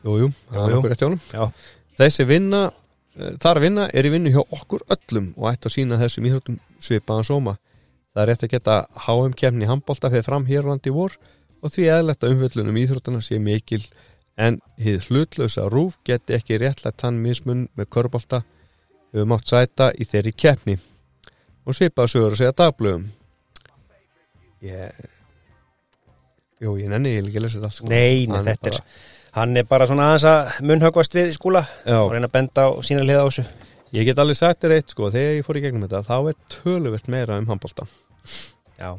Jú, 0.00 0.16
jú, 0.16 0.28
það 0.50 0.66
er 0.66 0.76
okkur 0.78 0.94
eftir 0.94 1.10
honum. 1.10 1.56
Þessi 2.00 2.24
vinna, 2.24 2.60
eh, 3.18 3.32
þar 3.42 3.58
að 3.58 3.64
vinna 3.66 3.88
er 3.92 4.06
í 4.06 4.12
vinnu 4.14 4.32
hjá 4.32 4.40
okkur 4.40 4.86
öllum 4.96 5.32
og 5.36 5.50
ætti 5.50 5.68
að 5.68 5.74
sína 5.74 5.98
þessum 6.00 6.28
íþróttum 6.30 6.60
svipaðan 6.80 7.28
sóma. 7.28 7.56
Það 8.14 8.22
er 8.22 8.30
rétt 8.32 8.44
að 8.46 8.52
geta 8.54 8.76
HM 9.06 9.34
kemni 9.38 9.68
handbólta 9.70 10.10
fyrir 10.10 10.26
fram 10.26 10.46
hér 10.48 10.66
á 10.66 10.70
landi 10.72 10.90
í 10.90 10.94
vor 10.94 11.14
og 11.62 11.70
því 11.74 11.84
eðlert 11.94 12.24
að 12.24 12.32
umfjöllunum 12.34 12.78
íþróttana 12.82 13.20
sé 13.22 13.38
mikil 13.42 13.82
en 14.40 14.58
hið 14.80 15.06
hlutlausa 15.10 15.68
rúf 15.70 15.98
geti 16.08 16.34
ekki 16.38 16.58
réttlega 16.58 16.96
tann 17.04 17.20
mismun 17.22 17.68
með 17.78 17.90
körbólta 17.94 18.42
hefur 19.12 19.28
mátt 19.30 19.46
sæta 19.50 19.90
í 19.94 20.06
þeirri 20.08 20.32
keppni. 20.34 20.76
Og 21.66 21.76
svipaða 21.76 22.08
sögur 22.14 22.34
að 22.34 22.40
segja 22.40 22.54
dagblöðum. 22.56 23.08
Ég 24.64 25.08
Jú, 26.60 26.74
ég 26.76 26.90
nenni 26.92 27.14
ég 27.14 27.24
ekki 27.24 27.38
að 27.40 27.44
lesa 27.46 27.58
þetta 27.60 27.70
sko. 27.72 27.88
nei, 27.88 28.26
nei, 28.28 28.42
þetta 28.44 28.68
er 28.68 28.74
bara- 28.76 28.84
Hann 29.32 29.56
er 29.56 29.64
bara 29.64 29.86
svona 29.86 30.08
aðeins 30.10 30.24
að 30.26 30.60
munnhöggvast 30.66 31.14
við 31.14 31.28
skúla 31.36 31.62
og 31.86 32.10
reyna 32.12 32.26
að 32.26 32.32
benda 32.32 32.64
á 32.66 32.68
sína 32.82 33.04
liða 33.06 33.22
á 33.22 33.28
þessu 33.30 33.44
Ég 33.90 34.06
get 34.06 34.20
alveg 34.22 34.38
sagt 34.38 34.62
þér 34.62 34.76
eitt 34.76 34.92
sko, 34.94 35.08
þegar 35.10 35.38
ég 35.40 35.46
fór 35.46 35.58
í 35.58 35.62
gegnum 35.64 35.82
þetta 35.86 36.04
þá 36.06 36.30
er 36.30 36.36
töluvert 36.54 37.08
meira 37.10 37.38
um 37.40 37.48
handbólta 37.50 37.86
Já, 38.80 38.92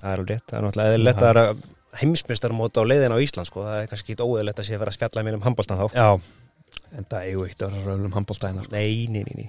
það 0.00 0.10
er 0.10 0.20
alveg 0.20 0.30
rétt. 0.34 0.44
Það 0.50 0.58
er 0.58 0.64
náttúrulega 0.66 0.94
eðlilegt 0.94 1.22
að 1.22 1.28
það 1.30 1.40
er 1.40 2.00
heimsmyndstarmóta 2.02 2.82
á 2.82 2.90
leiðin 2.90 3.14
á 3.14 3.18
Ísland 3.24 3.48
sko. 3.48 3.64
það 3.64 3.80
er 3.80 3.90
kannski 3.90 4.14
ekki 4.14 4.26
óeðlegt 4.26 4.60
að 4.60 4.66
sé 4.68 4.74
að 4.76 4.82
vera 4.82 4.92
að 4.92 4.98
spjalla 4.98 5.24
mér 5.24 5.38
um 5.38 5.44
handbóltan 5.46 5.80
þá. 5.80 5.86
Já, 5.94 6.08
en 6.98 7.08
það 7.10 7.28
eigu 7.30 7.46
eitt 7.48 7.64
að 7.64 7.74
vera 7.76 7.92
röðlum 7.92 8.16
handbólta 8.18 8.50
hérna 8.50 8.66
sko. 8.66 8.74
Nei, 8.74 9.06
nei, 9.14 9.22
nei, 9.24 9.38
nei. 9.40 9.48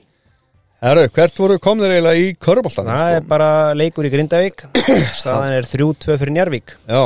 Herru, 0.85 1.05
hvert 1.15 1.39
voru 1.41 1.59
komnir 1.63 1.93
eiginlega 1.95 2.21
í 2.21 2.31
körbóltan? 2.47 2.89
Það 2.91 3.17
er 3.17 3.27
bara 3.29 3.49
leikur 3.77 4.07
í 4.07 4.11
Grindavík. 4.13 4.65
Staðan 5.19 5.55
er 5.55 5.67
3-2 5.69 6.17
fyrir 6.19 6.35
Njarvík 6.35 6.75
Já, 6.85 7.01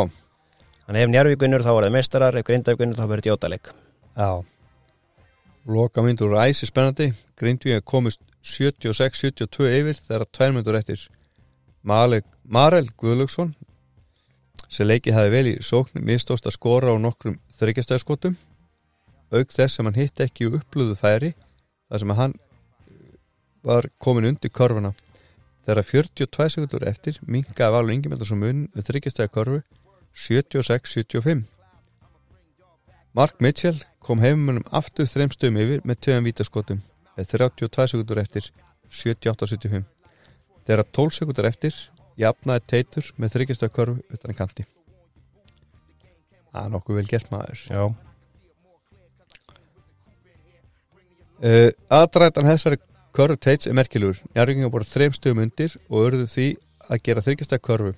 Þannig 0.90 1.06
ef 1.06 1.12
Njarvík 1.14 1.44
vinnur 1.44 1.64
þá 1.64 1.70
var 1.76 1.86
það 1.86 1.96
meistarar. 1.96 2.40
Ef 2.40 2.48
Grindavík 2.48 2.82
vinnur 2.82 2.98
þá 2.98 3.06
verður 3.06 3.22
þetta 3.24 3.36
jótaleik 3.36 3.70
já 4.20 4.30
Loka 5.70 6.02
myndur 6.02 6.34
æsi 6.42 6.66
spennandi 6.66 7.12
Grindvíð 7.38 7.84
komist 7.86 8.24
76-72 8.42 9.68
yfir 9.70 9.98
þegar 9.98 10.24
tvær 10.34 10.54
myndur 10.56 10.78
eftir. 10.80 11.04
Marel, 11.86 12.90
Guðlöksson 12.98 13.52
sem 14.70 14.88
leikið 14.90 15.14
hafi 15.18 15.34
vel 15.34 15.50
í 15.52 15.54
sókn 15.66 16.02
mistóst 16.06 16.48
að 16.50 16.56
skora 16.58 16.94
á 16.94 16.98
nokkrum 16.98 17.38
þryggjastæðskotum 17.60 18.38
auk 19.30 19.54
þess 19.54 19.78
sem 19.78 19.86
hann 19.86 19.98
hitt 19.98 20.22
ekki 20.26 20.48
í 20.48 20.52
upplöðu 20.58 20.98
færi 20.98 21.32
þar 21.90 22.04
sem 22.04 22.16
hann 22.18 22.36
var 23.66 23.90
komin 24.02 24.30
undir 24.30 24.54
korfuna 24.54 24.96
þegar 25.66 25.86
42 25.92 26.50
sekundur 26.56 26.88
eftir 26.90 27.22
minkaði 27.26 27.76
Valur 27.78 27.94
Ingemyndarsson 27.94 28.42
mun 28.42 28.66
með 28.74 28.90
þryggjastæða 28.90 29.34
korfu 29.38 29.62
76-75 30.26 31.46
Mark 33.14 33.38
Mitchell 33.42 33.78
kom 34.04 34.22
heimumunum 34.24 34.66
aftur 34.76 35.08
þreim 35.10 35.32
stöðum 35.34 35.60
yfir 35.64 35.86
með 35.88 36.02
tveim 36.06 36.28
vítaskotum 36.28 36.82
eða 37.16 37.32
32 37.36 37.88
sekundur 37.92 38.22
eftir 38.22 38.50
78-75 38.90 39.88
þegar 40.68 40.86
12 40.96 41.18
sekundur 41.20 41.48
eftir 41.50 41.78
jafnaði 42.20 42.66
teitur 42.68 43.10
með 43.18 43.36
þryggjastöða 43.36 43.74
korfu 43.76 43.98
utan 44.14 44.34
að 44.34 44.38
kanti. 44.38 44.66
Það 46.50 46.62
er 46.66 46.72
nokkuð 46.74 47.00
vel 47.00 47.10
gert 47.10 47.32
maður. 47.34 47.64
Já. 47.70 47.84
Uh, 51.40 51.70
Aðrættan 51.96 52.50
þessari 52.50 52.80
körfu 53.16 53.40
teits 53.40 53.70
er 53.70 53.78
merkilegur. 53.78 54.20
Járvingar 54.36 54.74
voru 54.74 54.88
þreim 54.88 55.16
stöðum 55.16 55.46
undir 55.46 55.78
og 55.88 56.08
örðu 56.08 56.28
því 56.34 56.48
að 56.90 57.04
gera 57.06 57.24
þryggjastöða 57.28 57.66
körfu. 57.70 57.94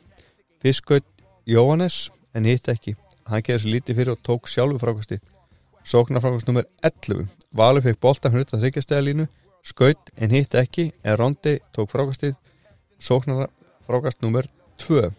Fiskaut 0.61 1.07
Jóhannes 1.49 2.09
en 2.37 2.45
hitt 2.45 2.69
ekki. 2.69 2.95
Hann 3.25 3.43
gerði 3.45 3.63
svo 3.63 3.73
lítið 3.73 4.01
fyrir 4.01 4.13
og 4.13 4.21
tók 4.25 4.49
sjálfu 4.51 4.81
frákasti 4.81 5.21
Sóknarfrákast 5.83 6.45
nummer 6.45 6.67
11 6.83 7.25
Valur 7.57 7.81
fekk 7.81 7.99
boltan 8.01 8.31
fyrir 8.33 8.45
þetta 8.45 8.59
þryggjastega 8.61 9.05
línu 9.05 9.27
skaut 9.65 10.11
en 10.17 10.33
hitt 10.33 10.53
ekki 10.57 10.91
en 11.03 11.17
Rondi 11.17 11.57
tók 11.73 11.89
frákastið. 11.89 12.35
Sóknarfrákast 13.01 14.21
nummer 14.21 14.45
2 14.81 15.09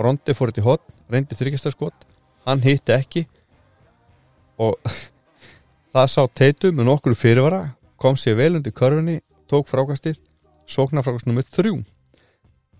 Rondi 0.00 0.34
fór 0.36 0.52
þetta 0.52 0.62
í 0.62 0.66
hot 0.68 0.86
reyndi 1.12 1.36
þryggjastega 1.36 1.76
skot 1.76 2.06
hann 2.48 2.64
hitt 2.64 2.88
ekki. 2.88 3.26
Og 4.58 4.80
það 5.92 6.08
sá 6.14 6.22
teitu 6.32 6.72
með 6.72 6.88
nokkur 6.88 7.16
fyrirvara 7.18 7.62
kom 8.00 8.16
sér 8.16 8.38
vel 8.40 8.54
undir 8.56 8.72
körfunni 8.72 9.20
tók 9.50 9.68
frákastið. 9.68 10.16
Sóknarfrákast 10.68 11.28
nummer 11.28 11.44
3 11.44 11.76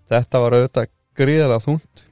þetta 0.09 0.41
var 0.41 0.57
auðvitað 0.57 0.89
gríðalega 1.19 1.65
þúnt 1.65 2.03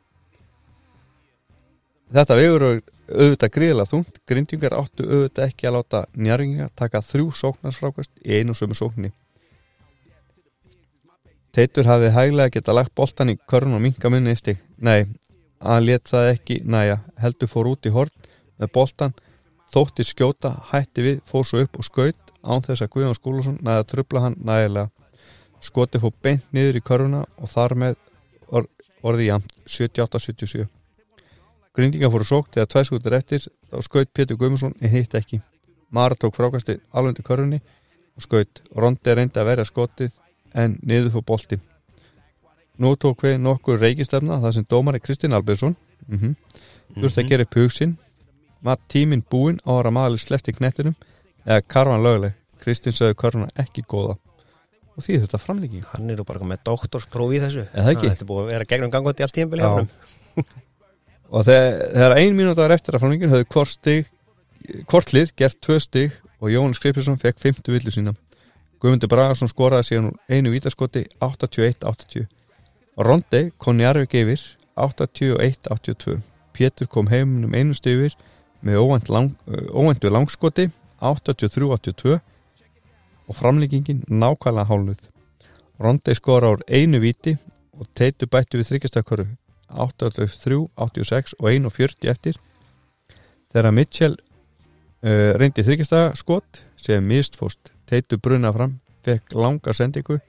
þetta 2.14 2.38
vegur 2.38 2.68
auðvitað 2.68 2.97
gríðilega 3.07 3.88
þungt. 3.91 4.19
Grindjungar 4.27 4.75
áttu 4.77 5.05
auðvitað 5.07 5.47
ekki 5.47 5.69
að 5.69 5.77
láta 5.77 6.03
njarginga 6.15 6.67
taka 6.75 7.01
þrjú 7.05 7.31
sóknarsfrákast 7.39 8.11
í 8.25 8.41
einu 8.41 8.55
sömu 8.57 8.75
sókni 8.75 9.13
Teitur 11.57 11.88
hafið 11.89 12.11
hæglega 12.13 12.53
geta 12.53 12.73
lagt 12.75 12.91
boltan 12.93 13.31
í 13.31 13.38
körn 13.49 13.73
og 13.73 13.79
minga 13.81 14.11
munni 14.13 14.35
í 14.35 14.38
stig 14.38 14.59
nei, 14.77 15.07
hann 15.57 15.88
let 15.88 16.05
það 16.05 16.27
ekki. 16.35 16.59
Næja, 16.69 16.99
heldur 17.17 17.49
fór 17.49 17.71
út 17.71 17.88
í 17.89 17.93
horn 17.95 18.13
með 18.61 18.69
boltan, 18.75 19.15
þótti 19.73 20.05
skjóta 20.05 20.51
hætti 20.69 21.05
við, 21.07 21.17
fór 21.25 21.47
svo 21.49 21.63
upp 21.65 21.79
og 21.81 21.88
skaut 21.88 22.31
án 22.45 22.61
þess 22.61 22.85
að 22.85 22.91
Guðjón 22.93 23.17
Skúlusson 23.17 23.57
næði 23.65 23.81
að 23.81 23.89
trubla 23.95 24.25
hann 24.27 24.38
nægilega. 24.38 24.91
Skoti 25.65 26.03
fór 26.03 26.13
beint 26.21 26.45
niður 26.53 26.77
í 26.77 26.85
körfuna 26.91 27.25
og 27.25 27.49
þar 27.49 27.77
með 27.81 27.97
or 28.53 28.69
orði 29.01 29.31
jæmt 29.31 29.57
78-77 29.65 30.67
Grindinga 31.78 32.10
fóru 32.10 32.26
sókt 32.26 32.56
þegar 32.56 32.70
tvær 32.72 32.88
skutur 32.88 33.16
eftir 33.18 33.44
þá 33.70 33.82
skaut 33.86 34.10
Pétur 34.10 34.38
Guðmundsson 34.40 34.74
en 34.82 34.90
hitt 34.90 35.14
ekki. 35.18 35.38
Mara 35.94 36.18
tók 36.18 36.34
frákastið 36.34 36.80
alveg 36.90 37.20
til 37.20 37.26
körfunni 37.28 37.60
og 38.18 38.26
skaut. 38.26 38.62
Rondi 38.74 39.14
reyndi 39.14 39.38
að 39.38 39.52
verja 39.52 39.68
skotið 39.70 40.16
en 40.58 40.78
niður 40.82 41.14
fór 41.18 41.26
bolti. 41.32 41.60
Nú 42.82 42.95
tók 42.98 43.22
við 43.26 43.38
nokkur 43.41 43.78
reykistefna 43.82 44.40
þar 44.41 44.58
sem 44.58 44.66
dómari 44.70 45.02
Kristinn 45.02 45.38
Albertsson 45.38 45.76
mm 46.08 46.18
-hmm, 46.18 46.36
þurfti 46.98 47.24
að 47.24 47.30
gera 47.30 47.45
upp 47.45 47.56
hugsin 47.56 47.98
var 48.62 48.78
tíminn 48.90 49.24
búinn 49.30 49.60
á 49.62 49.72
að 49.78 49.94
maður 49.94 50.20
slefti 50.20 50.54
knettinum 50.54 50.95
eða 51.45 51.62
karvan 51.62 52.04
löguleg. 52.04 52.34
Kristinn 52.60 52.94
sögðu 52.94 53.14
körfuna 53.14 53.49
ekki 53.56 53.84
góða 53.86 54.18
og 54.98 55.06
því 55.06 55.20
þetta 55.24 55.38
framlíking. 55.38 55.84
Hann 55.94 56.10
er 56.10 56.18
nú 56.18 56.26
bara 56.26 56.40
með 56.40 56.64
doktorsprófi 56.66 57.38
í 57.38 57.41
þessu. 57.44 57.68
Eða 57.74 57.91
ekki? 57.94 58.10
Þetta 58.10 58.26
er 58.26 58.30
búið 58.32 58.44
að 58.44 58.52
vera 58.54 58.66
gegnum 58.66 58.94
gangandi 58.94 59.24
allt 59.24 59.38
hann. 59.62 59.90
Og 61.30 61.48
þegar, 61.48 62.16
ein 62.18 62.36
mínúta 62.38 62.64
var 62.64 62.76
eftir 62.76 62.95
að 62.95 63.04
framlingin 63.04 63.34
höfðu 63.34 63.49
hvort 63.54 63.74
stig 63.74 64.08
hvort 64.88 65.14
lið 65.16 65.34
gert 65.38 65.60
tvö 65.64 65.80
stig 65.80 66.16
og 66.41 66.52
Jón 66.52 66.76
Skripsson 66.76 67.20
fekk 67.20 67.40
50 67.41 67.74
villu 67.74 67.94
sína. 67.94 68.14
Guðmundur 68.82 69.10
Bragarsson 69.10 69.49
skoraði 69.49 69.88
síðan 69.88 70.10
úr 70.12 70.18
einu 70.30 70.52
vítaskoti 70.54 71.08
81-80 71.24 72.28
Rondi 72.98 73.48
konni 73.58 73.88
Arvi 73.90 74.06
Geifir 74.12 74.44
81-82 74.78 76.20
Pétur 76.54 76.90
kom 76.90 77.10
heim 77.10 77.40
um 77.45 77.56
einu 77.58 77.74
stigir 77.78 78.14
með 78.62 78.82
óvendu 78.82 79.14
lang, 79.14 79.34
langskoti 80.14 80.70
83-82 81.02 82.20
og 83.28 83.38
framlingingin 83.38 84.06
nákvæmlega 84.08 84.70
hálnuð 84.70 85.10
Rondi 85.82 86.14
skora 86.18 86.54
úr 86.54 86.64
einu 86.70 87.02
víti 87.02 87.38
og 87.74 87.90
teitu 87.98 88.30
bættu 88.30 88.62
við 88.62 88.72
þryggjastakörfu 88.72 89.30
83, 89.69 90.68
86 90.76 91.35
og 91.39 91.49
1.40 91.52 92.11
eftir 92.11 92.39
þegar 93.53 93.73
Mitchell 93.76 94.15
uh, 94.15 95.34
reyndi 95.39 95.65
þryggjastega 95.65 96.15
skot 96.15 96.64
sem 96.80 97.03
mistfóst, 97.03 97.72
teitu 97.89 98.19
bruna 98.22 98.53
fram 98.56 98.80
fekk 99.07 99.35
langa 99.35 99.73
sendingu 99.73 100.19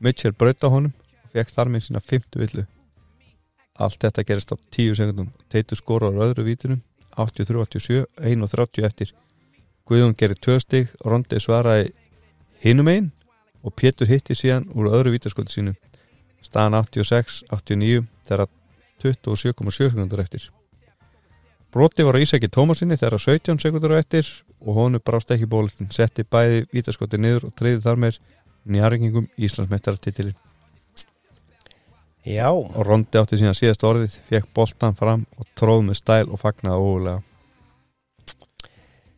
Mitchell 0.00 0.34
brauta 0.36 0.68
honum 0.68 0.92
og 1.24 1.30
fekk 1.32 1.52
þar 1.54 1.70
með 1.72 1.86
sína 1.86 2.02
50 2.04 2.42
villu. 2.42 2.64
Allt 3.76 4.00
þetta 4.00 4.24
gerist 4.24 4.52
á 4.52 4.56
10 4.56 4.96
sekundum. 4.98 5.30
Teitu 5.52 5.76
skora 5.76 6.10
á 6.12 6.16
öðru 6.26 6.44
vítunum 6.46 6.82
83, 7.16 7.64
87, 7.64 8.04
1.30 8.20 8.84
eftir. 8.88 9.12
Guðjón 9.88 10.16
gerir 10.18 10.38
tvö 10.42 10.58
stig 10.60 10.92
Rondi 11.04 11.40
svaraði 11.40 11.92
hinum 12.60 12.90
einn 12.92 13.10
og 13.62 13.74
Pétur 13.74 14.08
hitti 14.10 14.36
síðan 14.36 14.68
úr 14.74 14.90
öðru 14.92 15.14
vítaskoti 15.14 15.54
sínu. 15.54 15.74
Staðan 16.44 16.80
86, 16.82 17.42
89 17.50 18.04
þegar 18.28 18.50
27,7 19.02 19.92
sekundur 19.92 20.22
eftir. 20.22 20.48
Broti 21.72 22.06
var 22.06 22.16
á 22.16 22.22
Ísaki 22.22 22.48
Tómasinni 22.48 22.96
þegar 22.96 23.20
17 23.20 23.60
sekundur 23.60 23.96
eftir 23.98 24.28
og 24.62 24.78
honu 24.78 25.00
brást 25.02 25.30
ekki 25.34 25.48
bólinn 25.50 25.92
setti 25.92 26.24
bæði 26.24 26.64
vítaskoti 26.72 27.20
niður 27.20 27.50
og 27.50 27.56
treyði 27.58 27.82
þar 27.84 28.02
með 28.06 28.18
nýjaringingum 28.66 29.28
Íslandsmeistarartitilin 29.36 30.36
Já. 32.26 32.50
Og 32.50 32.82
Rondi 32.82 33.20
átti 33.20 33.38
síðan 33.38 33.54
síðast 33.54 33.84
orðið 33.86 34.16
fekk 34.26 34.48
boltan 34.56 34.96
fram 34.98 35.26
og 35.38 35.46
tróð 35.58 35.84
með 35.86 36.00
stæl 36.00 36.24
og 36.26 36.40
fagnaði 36.42 36.80
ógulega 36.82 37.20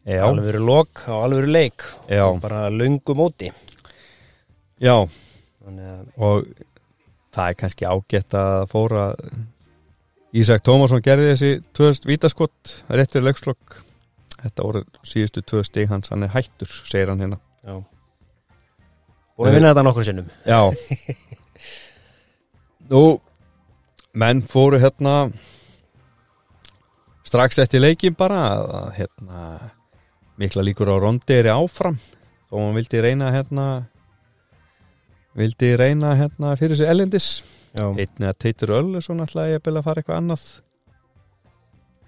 Já 0.08 0.24
Alveg 0.24 0.48
verið 0.48 0.64
lok 0.64 1.02
og 1.12 1.22
alveg 1.24 1.42
verið 1.42 1.52
leik. 1.52 1.84
Já. 2.08 2.22
og 2.24 2.38
bara 2.40 2.68
lungu 2.72 3.12
móti. 3.16 3.50
Já. 4.80 4.94
Þannig 5.64 5.88
að 5.92 6.04
og 6.24 6.46
það 7.36 7.50
er 7.50 7.58
kannski 7.60 7.88
ágætt 7.88 8.36
að 8.40 8.62
fóra 8.70 9.02
Ísak 10.36 10.60
Tómasson 10.66 11.00
gerði 11.04 11.30
þessi 11.32 11.52
tvöðst 11.76 12.08
vítaskott 12.08 12.74
réttur 12.92 13.24
leikslokk 13.24 13.78
þetta 14.38 14.66
voru 14.66 14.82
síðustu 15.06 15.42
tvö 15.42 15.62
stig 15.66 15.88
hans 15.90 16.12
hann 16.12 16.26
er 16.26 16.32
hættur, 16.34 16.70
segir 16.86 17.10
hann 17.12 17.22
hérna. 17.24 17.38
Já. 17.64 17.78
Og 19.38 19.46
við 19.46 19.58
vinna 19.58 19.72
þetta 19.72 19.84
nokkur 19.86 20.06
sinnum. 20.06 20.28
Já. 20.46 20.60
Nú 22.92 23.02
menn 24.18 24.42
fóru 24.48 24.80
hérna 24.82 25.30
strax 27.28 27.60
eftir 27.62 27.82
leikin 27.82 28.16
bara 28.18 28.44
að 28.56 28.88
hérna 28.98 29.42
mikla 30.40 30.64
líkur 30.64 30.90
á 30.92 30.96
rondi 31.00 31.38
er 31.38 31.52
áfram. 31.54 31.98
Þó 32.48 32.60
hann 32.62 32.78
vildi 32.78 33.02
reyna 33.04 33.32
hérna 33.34 33.68
vildi 35.38 35.74
reyna 35.78 36.16
hérna 36.18 36.54
fyrir 36.58 36.78
sig 36.78 36.88
ellendis 36.90 37.28
einn 37.76 38.24
eða 38.24 38.34
teitur 38.34 38.74
öll 38.78 38.98
svo 39.04 39.16
náttúrulega 39.18 39.54
ég 39.54 39.60
að 39.60 39.64
byrja 39.68 39.82
að 39.82 39.88
fara 39.88 40.02
eitthvað 40.02 40.20
annað. 40.22 40.44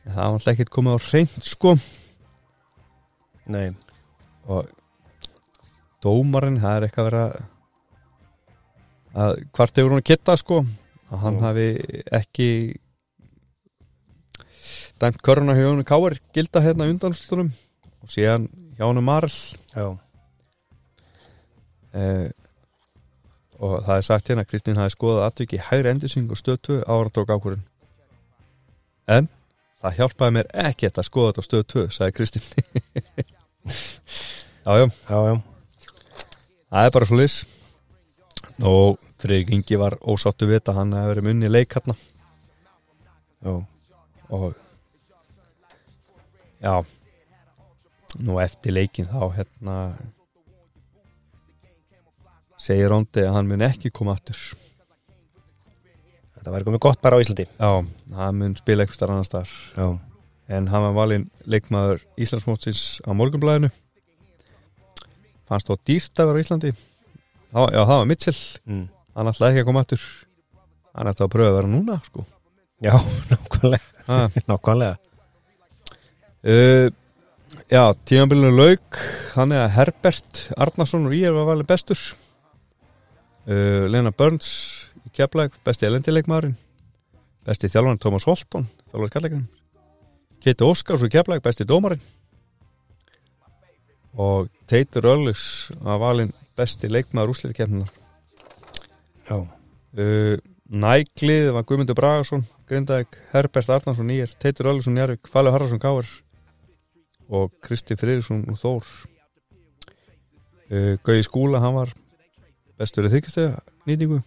En 0.01 0.13
það 0.13 0.21
var 0.23 0.35
náttúrulega 0.35 0.55
ekkert 0.57 0.75
komið 0.77 0.97
á 0.97 0.99
reynd 1.11 1.49
sko. 1.51 1.75
Nei. 3.51 3.67
Og 4.51 4.69
dómarinn, 6.01 6.61
það 6.63 6.77
er 6.77 6.87
eitthvað 6.89 7.19
að 7.21 7.41
að 9.11 9.41
hvart 9.57 9.81
hefur 9.81 9.91
hún 9.91 10.03
að 10.03 10.09
kitta 10.13 10.37
sko. 10.39 10.61
Að 11.11 11.23
hann 11.25 11.41
Já. 11.41 11.43
hafi 11.49 11.69
ekki 12.21 12.51
dæmt 15.01 15.23
köruna 15.25 15.57
hjá 15.57 15.65
Jónu 15.65 15.85
Káir 15.89 16.19
gilda 16.35 16.63
hérna 16.63 16.87
undanslunum 16.91 17.51
og 18.05 18.13
síðan 18.13 18.47
hjá 18.77 18.85
hann 18.85 19.03
Marl 19.05 19.33
Já, 19.73 19.87
eh, 21.97 22.29
og 23.61 23.77
það 23.85 23.97
er 23.97 24.07
sagt 24.07 24.31
hérna 24.31 24.45
að 24.47 24.51
Kristín 24.51 24.81
hafi 24.81 24.95
skoðað 24.95 25.27
aðtöki 25.27 25.61
hægri 25.69 25.93
endursing 25.93 26.33
og 26.33 26.41
stöð 26.41 26.59
2 26.71 26.79
ára 26.89 27.13
tók 27.13 27.33
ákvörðun. 27.35 27.67
En 29.11 29.29
það 29.83 29.97
hjálpaði 30.01 30.37
mér 30.37 30.51
ekki 30.65 30.91
að 30.91 31.07
skoða 31.09 31.33
þetta 31.33 31.47
stöð 31.49 31.67
2 31.75 31.87
sagði 31.99 32.17
Kristín. 32.17 32.45
Já, 34.61 34.77
já, 34.77 34.87
já, 35.09 35.19
já. 35.25 35.35
Það 36.71 36.87
er 36.87 36.91
bara 36.93 37.07
svo 37.09 37.17
lis 37.17 37.37
og 38.61 38.99
Freyrík 39.21 39.53
Ingi 39.57 39.79
var 39.81 39.97
ósáttu 40.05 40.47
við 40.49 40.61
þetta 40.61 40.75
hann 40.77 40.93
hefur 40.97 41.11
verið 41.15 41.27
munni 41.27 41.49
leik 41.51 41.75
hérna. 41.77 41.97
Já, 43.41 43.55
og 44.29 44.53
já. 46.61 46.75
Nú 48.21 48.37
eftir 48.43 48.77
leikin 48.77 49.09
þá 49.09 49.21
hérna 49.39 49.77
segir 52.61 52.93
Róndi 52.93 53.25
að 53.25 53.35
hann 53.39 53.51
mun 53.51 53.65
ekki 53.65 53.93
koma 53.95 54.15
aftur. 54.17 54.39
Þetta 56.37 56.55
væri 56.55 56.69
komið 56.69 56.85
gott 56.87 57.03
bara 57.05 57.19
á 57.19 57.23
Íslandi. 57.23 57.47
Já, 57.57 57.71
hann 58.17 58.41
mun 58.41 58.57
spila 58.57 58.85
eitthvað 58.85 59.01
starf 59.01 59.13
annars 59.17 59.33
þar 59.33 59.51
Já, 59.77 59.87
en 60.57 60.71
hann 60.73 60.87
var 60.89 60.97
valinn 60.97 61.29
leikmaður 61.45 62.05
Íslandsmótsins 62.21 62.85
á 63.05 63.11
morgunblæðinu 63.13 63.73
fannst 65.51 65.67
þá 65.67 65.87
dýrt 65.89 66.23
að 66.23 66.31
vera 66.31 66.39
á 66.39 66.43
Íslandi? 66.45 66.71
Það 67.51 67.65
var, 67.65 67.73
já, 67.75 67.81
það 67.83 67.97
var 67.97 68.09
Mitchell. 68.11 68.41
Mm. 68.71 68.85
hann 69.19 69.31
ætlaði 69.33 69.51
ekki 69.53 69.63
að 69.65 69.69
koma 69.69 69.83
aftur. 69.85 70.05
Hann 70.95 71.11
ætlaði 71.11 71.27
að 71.27 71.35
pröfa 71.35 71.51
að 71.51 71.57
vera 71.59 71.71
núna 71.75 71.99
sko. 72.07 72.27
já 72.81 72.95
nákvæmlega. 73.31 74.19
Nákvæmlega. 74.51 74.97
Uh, 76.41 76.87
já, 77.67 77.83
tímanbílunum 78.07 78.57
lauk. 78.57 79.01
Hann 79.35 79.53
er 79.53 79.67
að 79.67 79.75
Herbert 79.77 80.45
Arnarsson 80.57 81.11
og 81.11 81.17
ég 81.19 81.35
var 81.35 81.51
valinn 81.51 81.69
bestur 81.69 81.99
uh, 83.47 83.87
Lena 83.91 84.13
Burns 84.13 84.51
í 85.05 85.13
Keflæk, 85.17 85.57
besti 85.65 85.89
elendileikmaðurinn 85.89 86.59
besti 87.47 87.71
þjálfarinn 87.73 88.03
Thomas 88.03 88.27
Holton 88.29 88.69
þjálfur 88.91 89.13
skalleikinn 89.13 89.49
Keti 90.41 90.65
Óskars 90.65 91.03
í 91.05 91.11
Keflæk, 91.13 91.43
besti 91.45 91.67
dómarinn. 91.69 92.01
Og 94.17 94.47
Teitur 94.71 95.05
Örlus 95.11 95.43
að 95.85 95.99
valin 96.01 96.31
besti 96.57 96.89
leikmaður 96.89 97.35
úsliðkefninar 97.35 97.93
Já. 99.29 99.37
uh, 99.37 100.37
Næglið 100.71 101.53
var 101.55 101.67
Guðmundur 101.67 101.99
Bragason 101.99 102.45
Grindavík, 102.71 103.17
Herbert 103.33 103.71
Arnarsson 103.71 104.09
Nýjar 104.09 104.35
Teitur 104.39 104.71
Örlusson 104.73 104.97
Njarvík, 104.97 105.29
Falur 105.31 105.55
Harðarsson 105.55 105.83
Káar 105.83 106.09
og 107.31 107.55
Kristi 107.63 107.95
Friðriksson 107.95 108.43
úr 108.51 108.59
Þór. 108.59 108.87
Uh, 110.71 110.95
Gauði 111.07 111.27
Skúla, 111.27 111.61
hann 111.63 111.77
var 111.77 111.93
bestur 112.81 113.07
í 113.07 113.13
þykistega 113.13 113.61
nýtingu. 113.89 114.21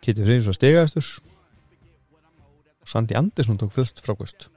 Kitty 0.00 0.22
Friðriksson 0.22 0.52
var 0.52 0.58
stegaðistur 0.58 1.08
og 2.82 2.90
Sandi 2.90 3.16
Andersson 3.18 3.58
tók 3.60 3.74
fyrst 3.74 4.00
frákvöst 4.04 4.48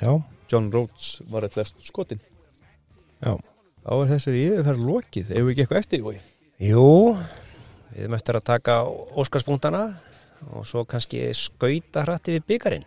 Já. 0.00 0.12
John 0.50 0.70
Rhodes 0.72 1.20
var 1.30 1.46
eitt 1.46 1.54
flest 1.54 1.78
skotin. 1.86 2.20
Já. 3.22 3.36
þá 3.84 3.92
er 3.94 4.10
þessari 4.10 4.42
yfirferð 4.48 4.84
lokið. 4.88 5.30
Ef 5.30 5.44
við 5.44 5.52
ekki 5.52 5.64
eitthvað 5.64 5.82
eftir 5.82 6.00
í 6.00 6.04
bói 6.04 6.16
Jú, 6.64 6.88
við 7.94 8.16
eftir 8.18 8.38
að 8.38 8.46
taka 8.48 8.76
óskarspunktana 9.18 9.84
og 10.54 10.66
svo 10.68 10.84
kannski 10.86 11.26
skauta 11.34 12.04
hrætti 12.04 12.36
við 12.36 12.46
byggarinn. 12.52 12.86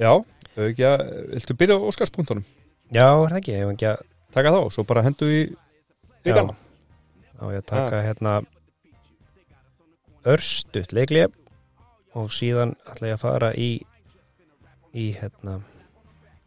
Já, 0.00 0.12
ef 0.52 0.58
við 0.58 0.70
ekki 0.72 0.86
að, 0.88 1.02
viltu 1.34 1.56
byrja 1.60 1.76
á 1.76 1.86
Óskarspunktunum 1.90 2.44
Já, 2.90 3.06
er 3.08 3.32
það 3.32 3.40
ekki, 3.40 3.56
ef 3.56 3.72
ekki 3.74 3.88
að 3.90 4.04
taka 4.34 4.52
þá, 4.54 4.60
svo 4.74 4.84
bara 4.86 5.04
hendu 5.06 5.28
í 5.30 5.40
byggarna 6.24 6.56
á 7.40 7.44
ég 7.54 7.62
að 7.62 7.68
taka 7.70 8.02
hérna 8.04 8.32
örstutt 10.28 10.92
leiklið 10.92 11.32
og 12.18 12.32
síðan 12.34 12.74
ætla 12.90 13.12
ég 13.12 13.16
að 13.16 13.22
fara 13.22 13.52
í 13.56 13.70
í 14.92 15.10
hérna 15.16 15.60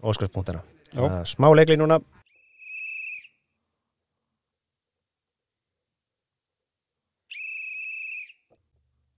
óskarspunktana. 0.04 0.62
Smá 1.26 1.50
leiklið 1.56 1.80
núna. 1.82 2.00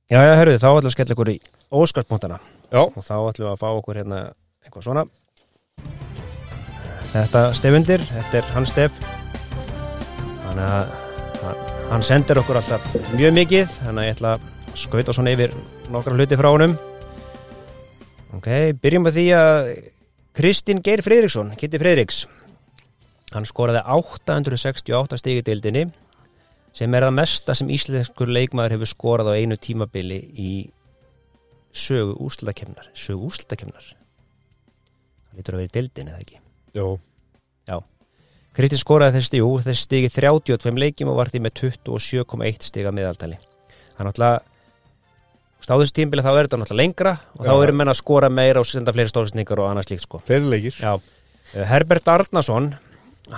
Já, 0.06 0.22
já, 0.22 0.36
herruði, 0.38 0.61
þá 0.61 0.68
ætlum 0.69 0.84
við 0.84 0.91
að 0.91 0.94
skella 0.94 1.15
ykkur 1.15 1.32
í 1.34 1.38
óskarspunktana. 1.73 2.40
Já, 2.69 2.82
og 2.86 3.02
þá 3.02 3.15
ætlum 3.18 3.48
við 3.48 3.52
að 3.56 3.61
fá 3.64 3.68
okkur 3.73 3.99
hérna 3.99 4.22
eitthvað 4.61 4.86
svona. 4.86 5.06
Þetta 7.15 7.45
stefundir, 7.57 8.03
þetta 8.11 8.41
er 8.41 8.49
hans 8.53 8.73
stef 8.76 9.15
þannig 10.56 11.48
að 11.49 11.64
hann, 11.91 12.03
sendir 12.06 12.40
okkur 12.40 12.60
alltaf 12.60 12.86
mjög 13.15 13.34
mikið 13.36 13.73
þannig 13.82 14.02
að 14.02 14.07
ég 14.07 14.15
ætla 14.15 14.36
að 14.36 14.45
skauta 14.80 15.15
svona 15.15 15.34
yfir 15.36 15.56
nokkra 15.94 16.15
hluti 16.15 16.38
frá 16.40 16.49
honum. 16.52 16.77
Ok, 18.36 18.48
byrjum 18.82 19.06
með 19.06 19.18
því 19.19 19.26
að 19.38 19.69
Kristinn 20.36 20.82
Geir 20.84 21.03
Friðriksson, 21.03 21.53
Kitty 21.60 21.80
Friðriks 21.80 22.26
hann 23.36 23.48
skoraði 23.48 23.82
868 23.95 25.19
stig 25.19 25.41
í 25.41 25.45
deildinni 25.45 25.86
sem 26.76 26.94
er 26.95 27.07
það 27.07 27.18
mesta 27.18 27.56
sem 27.56 27.72
íslenskur 27.72 28.32
leikmaður 28.32 28.76
hefur 28.76 28.91
skorað 28.91 29.32
á 29.32 29.40
einu 29.40 29.57
tímabili 29.60 30.19
í 30.36 30.52
sögu 31.76 32.15
úrslutakemnar 32.23 32.91
sögu 32.95 33.30
úrslutakemnar 33.30 33.90
það 33.91 35.40
lítur 35.40 35.57
að 35.57 35.64
vera 35.64 35.72
í 35.72 35.76
deildin 35.80 36.11
eða 36.11 36.23
ekki? 36.23 36.41
Jó 36.76 36.88
Kristi 38.56 38.77
skoraði 38.80 39.18
þessi 39.18 39.27
stíg, 39.27 39.41
jú, 39.44 39.49
þessi 39.65 39.84
stíg 39.84 40.06
í 40.07 40.11
32 40.15 40.80
leikjum 40.80 41.10
og 41.11 41.18
var 41.19 41.32
því 41.32 41.41
með 41.44 41.57
27,1 41.60 42.68
stíg 42.69 42.88
að 42.88 42.95
miðaltali. 42.95 43.40
Það 43.95 44.03
er 44.03 44.10
náttúrulega 44.10 44.44
á 45.65 45.76
þessu 45.82 45.95
tímbili 45.98 46.23
þá 46.23 46.32
er 46.32 46.45
þetta 46.45 46.60
náttúrulega 46.61 46.82
lengra 46.82 47.14
og 47.36 47.44
þá 47.44 47.52
Já. 47.52 47.64
eru 47.65 47.76
menn 47.76 47.91
að 47.91 47.99
skora 47.99 48.30
meira 48.30 48.61
og 48.61 48.68
senda 48.69 48.94
fleiri 48.94 49.11
stóðsningar 49.11 49.61
og 49.61 49.69
annað 49.72 49.88
slíkt 49.90 50.06
sko. 50.06 50.22
Fyrirleikir 50.27 50.76
Já. 50.77 50.94
Eh, 51.56 51.65
Herbert 51.65 52.11
Arnason 52.11 52.76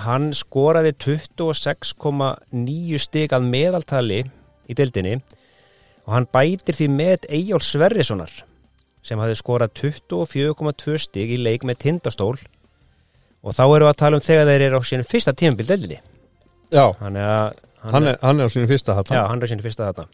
hann 0.04 0.26
skoraði 0.36 0.92
26,9 1.00 3.00
stíg 3.00 3.32
að 3.32 3.48
meðaltali 3.48 4.20
í 4.68 4.76
deildinni 4.76 5.16
og 6.04 6.14
hann 6.14 6.28
bætir 6.28 6.76
því 6.76 6.88
með 6.92 7.24
Eyjól 7.32 7.64
Sverrissonar 7.64 8.32
sem 9.02 9.20
hafði 9.20 9.40
skorað 9.40 9.72
24,2 9.80 11.00
stíg 11.00 11.32
í 11.32 11.40
leik 11.40 11.64
með 11.64 11.80
tindastól 11.86 12.36
og 13.42 13.54
þá 13.54 13.64
erum 13.64 13.86
við 13.86 13.92
að 13.92 14.00
tala 14.02 14.16
um 14.18 14.24
þegar 14.24 14.46
þeir 14.50 14.62
eru 14.68 14.78
á 14.80 14.82
sínu 14.88 15.04
fyrsta 15.08 15.32
tímabil 15.36 15.68
deildinni. 15.68 15.98
Já, 16.68 16.84
Þannig 16.98 17.24
að 17.24 17.48
hann 17.88 18.06
er, 18.10 18.16
hann 18.22 18.40
er 18.40 18.44
á 18.50 18.52
sínu 18.52 18.68
fyrsta 18.68 18.96
hatt 18.98 19.12
Já, 19.14 19.22
hann 19.30 19.42
er 19.42 19.48
sínu 19.50 19.64
fyrsta 19.64 19.82
þarna. 19.88 20.04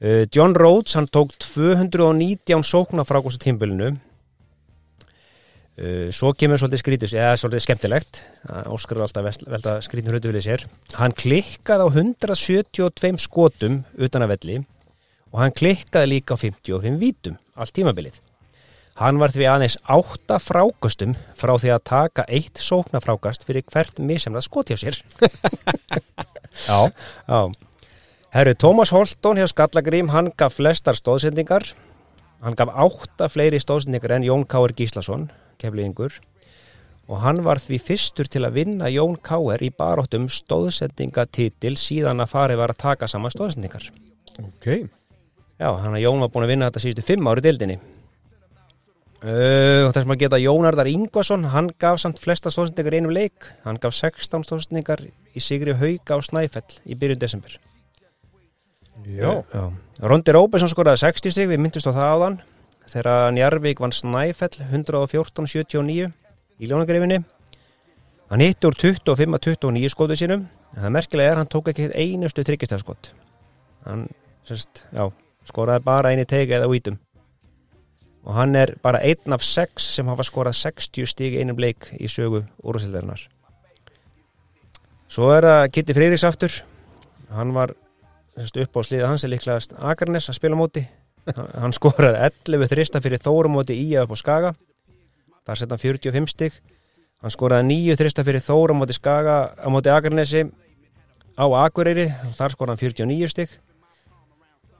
Uh, 0.00 0.24
John 0.32 0.52
Rhodes, 0.56 0.92
hann 0.96 1.08
tók 1.12 1.28
219 1.44 2.64
sókna 2.64 3.04
frá 3.04 3.18
góðstu 3.20 3.40
tímbilinu 3.44 3.88
uh, 3.92 3.96
Svo 6.16 6.32
kemur 6.32 6.56
svolítið 6.60 6.80
skrítus 6.80 7.12
eða 7.12 7.36
svolítið 7.36 7.66
skemmtilegt. 7.66 8.12
Uh, 8.48 8.72
Óskar 8.72 8.96
er 8.96 9.04
alltaf 9.04 9.24
velta 9.44 9.76
skrítinu 9.84 10.12
hlutu 10.16 10.32
vilja 10.32 10.48
sér. 10.48 10.60
Hann 10.96 11.12
klikkaði 11.12 11.84
á 11.84 11.88
172 11.92 13.20
skotum 13.20 13.84
utan 14.00 14.24
að 14.24 14.32
velli 14.38 14.56
og 15.30 15.38
hann 15.44 15.54
klikkaði 15.54 16.06
líka 16.16 16.34
á 16.34 16.36
55 16.40 16.98
vítum 16.98 17.36
allt 17.60 17.76
tímabilið 17.76 18.16
Hann 19.00 19.16
var 19.16 19.32
því 19.32 19.46
aðeins 19.48 19.78
átta 19.88 20.36
frákastum 20.42 21.14
frá 21.38 21.54
því 21.56 21.72
að 21.72 21.84
taka 21.88 22.26
eitt 22.28 22.60
sóknafrákast 22.60 23.46
fyrir 23.48 23.64
hvert 23.72 23.96
misemnað 24.04 24.44
skot 24.44 24.72
hjá 24.72 24.76
sér 24.82 24.98
Já, 26.68 26.90
Já. 27.24 27.40
Herru, 28.30 28.52
Tómas 28.54 28.92
Holtón 28.94 29.40
hjá 29.40 29.48
Skallagrím, 29.50 30.12
hann 30.12 30.28
gaf 30.38 30.54
flestar 30.60 30.94
stóðsendingar. 30.94 31.64
Hann 32.44 32.54
gaf 32.54 32.70
átta 32.70 33.26
fleiri 33.26 33.58
stóðsendingar 33.58 34.14
en 34.14 34.26
Jón 34.28 34.44
Káur 34.46 34.70
Gíslason, 34.78 35.24
kefliðingur. 35.58 36.14
Og 37.10 37.24
hann 37.24 37.42
var 37.42 37.58
því 37.58 37.80
fyrstur 37.88 38.30
til 38.30 38.44
að 38.46 38.60
vinna 38.60 38.92
Jón 38.92 39.16
Káur 39.18 39.58
í 39.58 39.72
baróttum 39.74 40.28
stóðsendingatitil 40.30 41.74
síðan 41.74 42.22
að 42.22 42.36
farið 42.36 42.62
var 42.62 42.76
að 42.76 42.82
taka 42.84 43.10
saman 43.10 43.34
stóðsendingar. 43.34 43.90
ok 44.38 44.68
Já, 45.58 45.74
hann 45.74 45.96
að 45.96 46.04
Jón 46.04 46.22
var 46.22 46.30
búin 46.30 46.46
að 46.46 46.54
vinna 46.54 46.70
þetta 46.70 46.84
síðustu 46.86 47.08
fimm 47.10 47.26
ári 47.32 47.42
dildinni. 47.48 47.80
Uh, 49.20 49.84
og 49.84 49.92
þess 49.92 50.06
að 50.06 50.20
geta 50.22 50.38
Jónardar 50.40 50.88
Ingvason, 50.88 51.50
hann 51.52 51.68
gaf 51.80 51.98
samt 52.00 52.22
flesta 52.22 52.48
stóðsendingar 52.52 52.96
einum 52.96 53.12
leik. 53.12 53.50
Hann 53.66 53.80
gaf 53.82 53.92
16 53.92 54.46
stóðsendingar 54.48 55.02
í 55.04 55.42
Sigri 55.44 55.74
Hauga 55.76 56.16
á 56.16 56.18
Snæfell 56.24 56.80
í 56.88 56.96
byrjun 56.96 57.20
desember. 57.20 57.58
Já, 59.04 59.42
Já. 59.52 59.64
Rondi 60.00 60.32
Róbesson 60.32 60.72
skoraði 60.72 61.02
60 61.04 61.34
stig, 61.34 61.50
við 61.50 61.60
myndust 61.60 61.88
á 61.88 61.92
það 61.92 62.14
áðan 62.14 62.40
þegar 62.90 63.34
Njarvík 63.36 63.80
vann 63.82 63.94
Snæfell 63.94 64.64
114-79 64.70 66.08
í 66.60 66.68
ljónagreifinni 66.68 67.20
hann 68.30 68.44
hitti 68.44 68.68
úr 68.68 68.76
25 68.78 69.36
að 69.36 69.46
29 69.46 69.92
skotu 69.92 70.16
sínum 70.18 70.46
það 70.74 70.94
merkilega 70.96 71.34
er 71.34 71.40
hann 71.40 71.50
tók 71.50 71.70
ekki 71.72 71.90
einustu 71.94 72.44
tryggistæðskot 72.46 73.12
hann 73.86 74.06
sérst, 74.48 74.84
já, 74.90 75.06
skoraði 75.48 75.86
bara 75.86 76.12
eini 76.12 76.26
tegi 76.28 76.56
eða 76.58 76.70
vítum 76.70 76.98
og 78.24 78.36
hann 78.36 78.56
er 78.56 78.74
bara 78.82 79.00
einn 79.00 79.32
af 79.32 79.44
sex 79.46 79.90
sem 79.94 80.08
hafa 80.10 80.26
skorað 80.26 80.58
60 80.60 81.08
stig 81.08 81.36
í 81.36 81.42
einum 81.42 81.60
leik 81.60 81.88
í 81.96 82.08
sögu 82.10 82.44
úrvæðsildarinnar 82.60 83.28
svo 85.10 85.30
er 85.34 85.46
það 85.46 85.68
Kitty 85.74 85.96
Friðriks 85.96 86.24
aftur. 86.26 86.56
Hann 87.34 87.54
var 87.54 87.74
sérst, 88.36 88.58
upp 88.62 88.78
á 88.78 88.80
sliða 88.86 89.10
hans 89.10 89.24
er 89.26 89.32
líklegast 89.34 89.74
Akarnes 89.78 90.30
að 90.30 90.38
spila 90.38 90.58
móti. 90.58 90.84
Hann 91.60 91.74
skoraði 91.76 92.30
11 92.48 92.70
þrista 92.70 93.02
fyrir 93.02 93.22
Þórum 93.22 93.58
móti 93.58 93.76
í 93.76 93.88
upp 94.00 94.14
á 94.14 94.16
Skaga. 94.18 94.52
Þar 95.46 95.60
hann 95.74 95.82
45 95.82 96.30
stig. 96.30 96.60
Hann 97.20 97.34
skoraði 97.34 97.68
9 97.72 97.98
þrista 98.00 98.24
fyrir 98.26 98.44
Þórum 98.44 98.80
móti 98.82 98.96
Skaga 98.96 99.40
á 99.58 99.68
móti 99.72 99.92
Akarnesi 99.92 100.46
á 101.36 101.44
Akureyri. 101.64 102.08
Þar 102.38 102.54
skoraði 102.56 102.76
hann 102.76 102.84
49 103.10 103.34
stig 103.34 103.58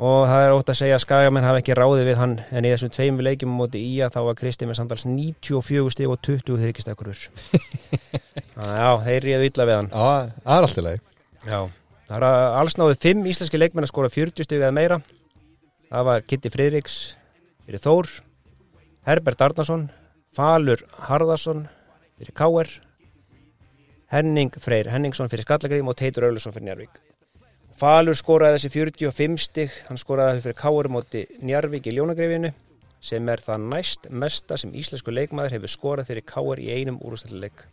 og 0.01 0.25
það 0.31 0.47
er 0.47 0.55
ótt 0.57 0.73
að 0.73 0.81
segja 0.81 0.97
að 0.97 1.05
Skagamenn 1.05 1.45
hafa 1.45 1.61
ekki 1.61 1.77
ráði 1.77 2.09
við 2.09 2.19
hann 2.23 2.39
en 2.49 2.65
í 2.65 2.73
þessum 2.73 2.95
tveimur 2.95 3.27
leikjum 3.29 3.53
á 3.53 3.61
móti 3.61 3.85
í 3.85 3.93
þá 4.01 4.21
var 4.31 4.39
Kristi 4.39 4.69
með 4.69 4.81
samtals 4.81 5.05
94 5.05 5.93
stig 5.93 6.09
og 6.09 6.21
20 6.25 6.57
þryggistækurur 6.65 7.23
já, 8.81 8.91
þeir 9.05 9.29
ríðu 9.29 9.51
illa 9.51 9.69
við 9.69 9.81
hann 9.81 9.93
Já, 9.93 10.09
það 10.41 10.57
er 10.57 10.69
alltaf 10.71 10.87
leið 10.89 11.07
Já, 11.41 11.71
það 12.09 12.17
er 12.19 12.27
að 12.27 12.59
alls 12.61 12.77
náðu 12.77 12.97
fimm 13.01 13.29
íslenski 13.31 13.61
leikmenn 13.61 13.87
að 13.87 13.93
skora 13.95 14.13
40 14.13 14.45
stug 14.45 14.61
eða 14.61 14.77
meira. 14.77 14.99
Það 15.91 16.07
var 16.11 16.27
Kitty 16.29 16.53
Friðriks 16.53 16.97
fyrir 17.65 17.81
Þór, 17.81 18.11
Herbert 19.09 19.45
Arnason, 19.47 19.87
Falur 20.37 20.85
Harðarsson 21.09 21.65
fyrir 22.21 22.37
Káer, 22.37 22.75
Henning 24.13 24.53
Freyr 24.61 24.91
Henningsson 24.93 25.33
fyrir 25.33 25.49
Skallagrím 25.49 25.89
og 25.89 25.97
Teitur 25.97 26.29
Aulusson 26.29 26.53
fyrir 26.53 26.69
Njarvík. 26.69 27.01
Falur 27.81 28.17
skoraði 28.19 28.59
þessi 28.59 28.71
45 28.75 29.39
stig, 29.41 29.77
hann 29.89 30.01
skoraði 30.01 30.43
fyrir 30.45 30.57
Káer 30.59 30.89
móti 30.93 31.23
Njarvík 31.41 31.87
í 31.89 31.95
Ljónagrifinu 31.97 32.51
sem 33.01 33.29
er 33.33 33.41
það 33.41 33.63
næst 33.73 34.11
mesta 34.13 34.59
sem 34.61 34.75
íslensku 34.77 35.15
leikmaður 35.15 35.55
hefur 35.57 35.73
skorað 35.73 36.11
fyrir 36.11 36.27
Káer 36.29 36.61
í 36.61 36.69
einum 36.77 36.99
úrstættileik. 37.01 37.65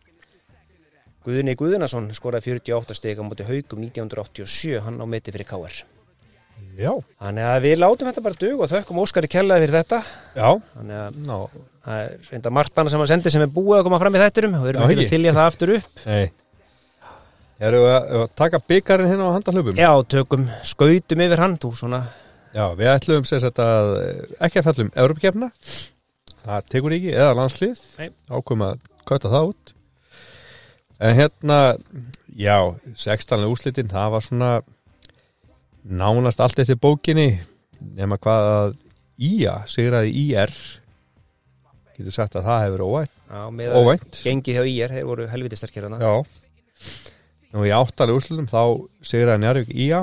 Guðni 1.28 1.58
Guðunason 1.60 2.08
skoraði 2.16 2.54
48 2.56 2.96
stig 2.96 3.20
á 3.20 3.24
móti 3.28 3.44
haugum 3.50 3.84
1987, 3.84 4.80
hann 4.86 5.04
á 5.04 5.06
meti 5.12 5.36
fyrir 5.36 5.50
KR. 5.50 5.82
Já, 6.78 6.94
Þannig 7.20 7.46
að 7.52 7.64
við 7.68 7.76
látum 7.82 8.08
þetta 8.08 8.24
bara 8.26 8.38
dug 8.42 8.62
og 8.64 8.70
þökkum 8.72 9.00
Óskari 9.04 9.30
kellaði 9.30 9.66
fyrir 9.66 9.76
þetta 9.82 10.00
já, 10.38 10.50
Þannig 10.74 10.98
að 11.04 11.58
það 11.84 12.02
er 12.02 12.16
reynda 12.32 12.52
margt 12.54 12.80
annað 12.80 12.94
sem 12.94 13.04
að 13.04 13.12
sendi 13.12 13.34
sem 13.34 13.44
er 13.46 13.52
búið 13.54 13.80
að 13.80 13.88
koma 13.90 14.00
fram 14.02 14.18
í 14.18 14.22
þætturum 14.24 14.58
og 14.58 14.64
við 14.66 14.72
erum 14.72 14.86
ekki. 14.88 15.06
að 15.06 15.14
þylja 15.14 15.34
það 15.38 15.50
aftur 15.52 15.74
upp 15.76 16.02
nei. 16.08 16.26
Erum 17.58 17.84
við 17.84 17.94
að, 17.96 18.08
að 18.22 18.34
taka 18.38 18.60
byggarinn 18.70 19.10
hérna 19.10 19.28
á 19.34 19.36
handahlöpum? 19.36 19.80
Já, 19.82 19.92
tökum 20.14 20.44
skautum 20.68 21.24
yfir 21.26 21.42
hann 21.42 21.56
Þú 21.62 21.72
svona, 21.74 22.02
Já, 22.54 22.66
við 22.78 22.90
ætlum 22.92 23.26
þetta 23.28 23.66
að 23.78 23.90
ekki 24.46 24.62
að 24.62 24.68
fellum 24.70 24.92
Európakefna 24.94 25.50
það 26.48 26.70
tekur 26.72 26.96
ekki, 26.96 27.12
eða 27.16 27.34
landslið. 27.38 27.82
Ákveðum 28.30 28.64
að 28.70 28.86
kauta 29.10 29.32
það 29.34 29.50
út. 29.52 29.74
En 30.98 31.18
hérna 31.18 31.58
já, 32.38 32.58
16. 32.98 33.46
úrslitin 33.50 33.92
það 33.92 34.14
var 34.16 34.26
svona 34.26 34.52
nánast 35.88 36.42
allt 36.44 36.62
eftir 36.64 36.80
bókinni 36.82 37.30
nema 37.98 38.20
hvað 38.22 38.52
að 38.56 38.76
Ía 39.18 39.54
sigraði 39.66 40.12
IR 40.14 40.52
getur 41.98 42.14
sagt 42.14 42.36
að 42.38 42.46
það 42.46 42.60
hefur 42.68 42.84
óvænt, 42.86 43.14
á, 43.34 43.50
með 43.50 43.78
óvænt. 43.80 44.20
gengið 44.22 44.60
hjá 44.60 44.68
IR, 44.70 44.92
þeir 44.94 45.08
voru 45.10 45.26
helviti 45.32 45.58
sterkir 45.58 45.88
hana 45.88 45.98
Já 45.98 46.12
og 47.56 47.68
í 47.68 47.76
áttalega 47.76 48.19
úrslitum 48.19 48.49
þá 48.52 48.64
sigraði 49.06 49.44
Njárvík 49.44 49.69
Ía 49.76 50.02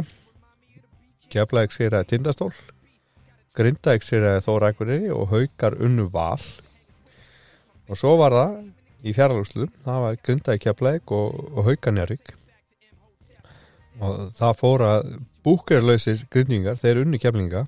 Keflæk 1.32 1.74
sigraði 1.74 2.12
Tindastól 2.12 2.52
Grindavík 3.54 4.02
sigraði 4.02 4.42
Þóra 4.42 4.72
Akureyri 4.72 5.10
og 5.14 5.28
Haukar 5.30 5.76
unnu 5.78 6.08
Val. 6.10 6.40
Og 7.86 7.98
svo 8.00 8.16
var 8.18 8.34
það 8.34 8.56
í 9.04 9.12
fjárlega 9.14 9.44
úrslitum, 9.44 9.74
það 9.84 10.00
var 10.02 10.16
Grindavík 10.26 10.64
Keflæk 10.64 11.12
og, 11.14 11.36
og 11.54 11.68
Haukar 11.68 11.94
Njárvík 11.94 12.32
og 14.02 14.32
það 14.34 14.56
fór 14.58 14.82
að 14.88 15.10
búkerlausir 15.46 16.24
grindingar, 16.32 16.78
þeir 16.80 17.04
unnu 17.04 17.20
keflinga 17.22 17.60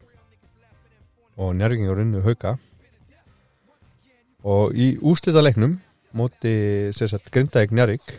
og 1.36 1.52
njárvingar 1.54 2.00
unnu 2.02 2.22
hauka. 2.24 2.56
Og 4.42 4.74
í 4.74 4.96
úslita 5.06 5.42
leiknum 5.44 5.76
móti 6.16 6.56
sérsagt 6.96 7.30
Grindavík 7.30 7.74
Njárvík 7.74 8.16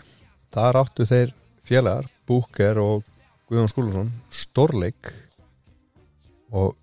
þar 0.55 0.83
áttu 0.85 1.07
þeir 1.09 1.35
félagar 1.67 2.09
Búker 2.27 2.79
og 2.81 3.05
Guðjón 3.47 3.71
Skúlason 3.71 4.11
stórleik 4.33 5.11
og 6.55 6.75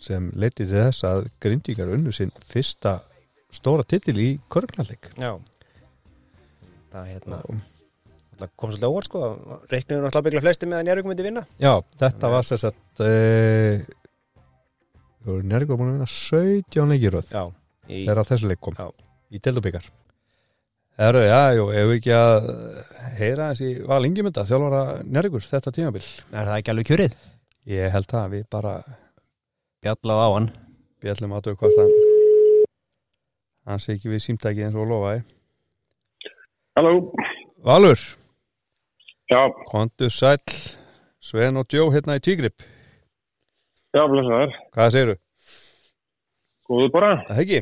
sem 0.00 0.30
leiti 0.34 0.64
til 0.64 0.72
þess 0.72 1.04
að 1.06 1.26
Grindvíkar 1.42 1.90
unnu 1.94 2.12
sinn 2.14 2.32
fyrsta 2.50 3.00
stóra 3.52 3.84
titil 3.86 4.16
í 4.22 4.30
körgnalleik 4.52 5.12
Já. 5.18 5.34
Það 6.90 7.12
hérna 7.12 7.42
kom 8.56 8.70
svolítið 8.72 8.88
óvart 8.88 9.08
sko. 9.08 9.22
Reikniður 9.68 10.06
náttúrulega 10.06 10.26
byggla 10.26 10.42
flesti 10.46 10.68
með 10.68 10.78
að 10.78 10.86
Njárvík 10.88 11.08
myndi 11.10 11.24
vinna. 11.26 11.42
Já, 11.60 11.72
þetta 12.00 12.30
var 12.32 12.46
sérsagt 12.48 13.02
uh, 13.04 13.82
Njárvík 15.44 15.72
var 15.72 15.80
búin 15.80 15.90
að 15.90 15.96
vinna 15.98 16.10
17 16.14 16.94
leikiröð 16.94 17.32
þegar 17.90 18.22
þessu 18.30 18.48
leik 18.48 18.62
kom 18.64 18.78
Já. 18.78 18.86
í 19.28 19.42
Deldubikar 19.44 19.90
Herru, 20.98 21.20
já, 21.24 21.40
jú, 21.56 21.68
ef 21.72 21.86
við 21.88 21.96
ekki 22.00 22.12
að 22.16 22.48
heyra 23.20 23.50
þessi 23.52 23.68
val 23.88 24.00
yngjumynda 24.08 24.42
þjálfara 24.48 24.80
Njárvíkur 25.06 25.46
þetta 25.48 25.72
tímabil? 25.76 26.02
Er 26.34 26.48
það 26.50 26.56
ekki 26.58 26.72
alveg 26.74 26.88
kjörið? 26.90 27.14
Ég 27.70 27.92
held 27.94 28.14
að 28.20 28.34
við 28.34 28.44
bara 28.52 28.74
Bjallað 29.80 30.20
á 30.20 30.28
hann. 30.34 30.48
Bjallum 31.00 31.36
að 31.38 31.52
hvort 31.56 31.78
hann 31.80 31.94
hann 33.70 33.78
sé 33.80 33.94
ekki 33.94 34.10
við 34.10 34.22
símtæki 34.24 34.64
eins 34.66 34.74
og 34.76 34.88
lofaði. 34.90 35.20
Halló, 36.74 36.92
Valur, 37.62 38.00
já, 39.30 39.40
kontu 39.70 40.08
sæll 40.10 40.40
Sven 41.20 41.60
og 41.60 41.68
Jó 41.70 41.84
hérna 41.92 42.16
í 42.18 42.22
Tígrip. 42.24 42.64
Já, 43.94 44.02
blessaður, 44.10 44.54
Hvað 44.74 44.92
segirðu? 44.94 45.16
góðu 46.70 46.90
bara, 46.94 47.12
Það 47.28 47.40
ekki? 47.44 47.60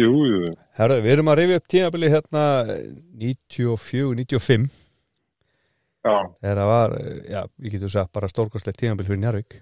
Jú, 0.00 0.10
jú, 0.30 0.40
Herru, 0.78 0.96
við 1.04 1.12
erum 1.16 1.30
að 1.32 1.38
rifja 1.40 1.58
upp 1.60 1.68
tímabili 1.74 2.10
hérna 2.12 2.44
94, 3.20 4.14
95 4.20 4.68
já, 6.00 6.14
þegar 6.40 6.60
það 6.62 6.70
var, 6.72 6.94
eh, 7.00 7.18
já, 7.34 7.40
við 7.60 7.74
getum 7.76 7.92
sagt 7.96 8.12
bara 8.16 8.30
stórkostlegt 8.32 8.80
tímabil 8.80 9.08
fyrir 9.08 9.20
Njarvík 9.24 9.58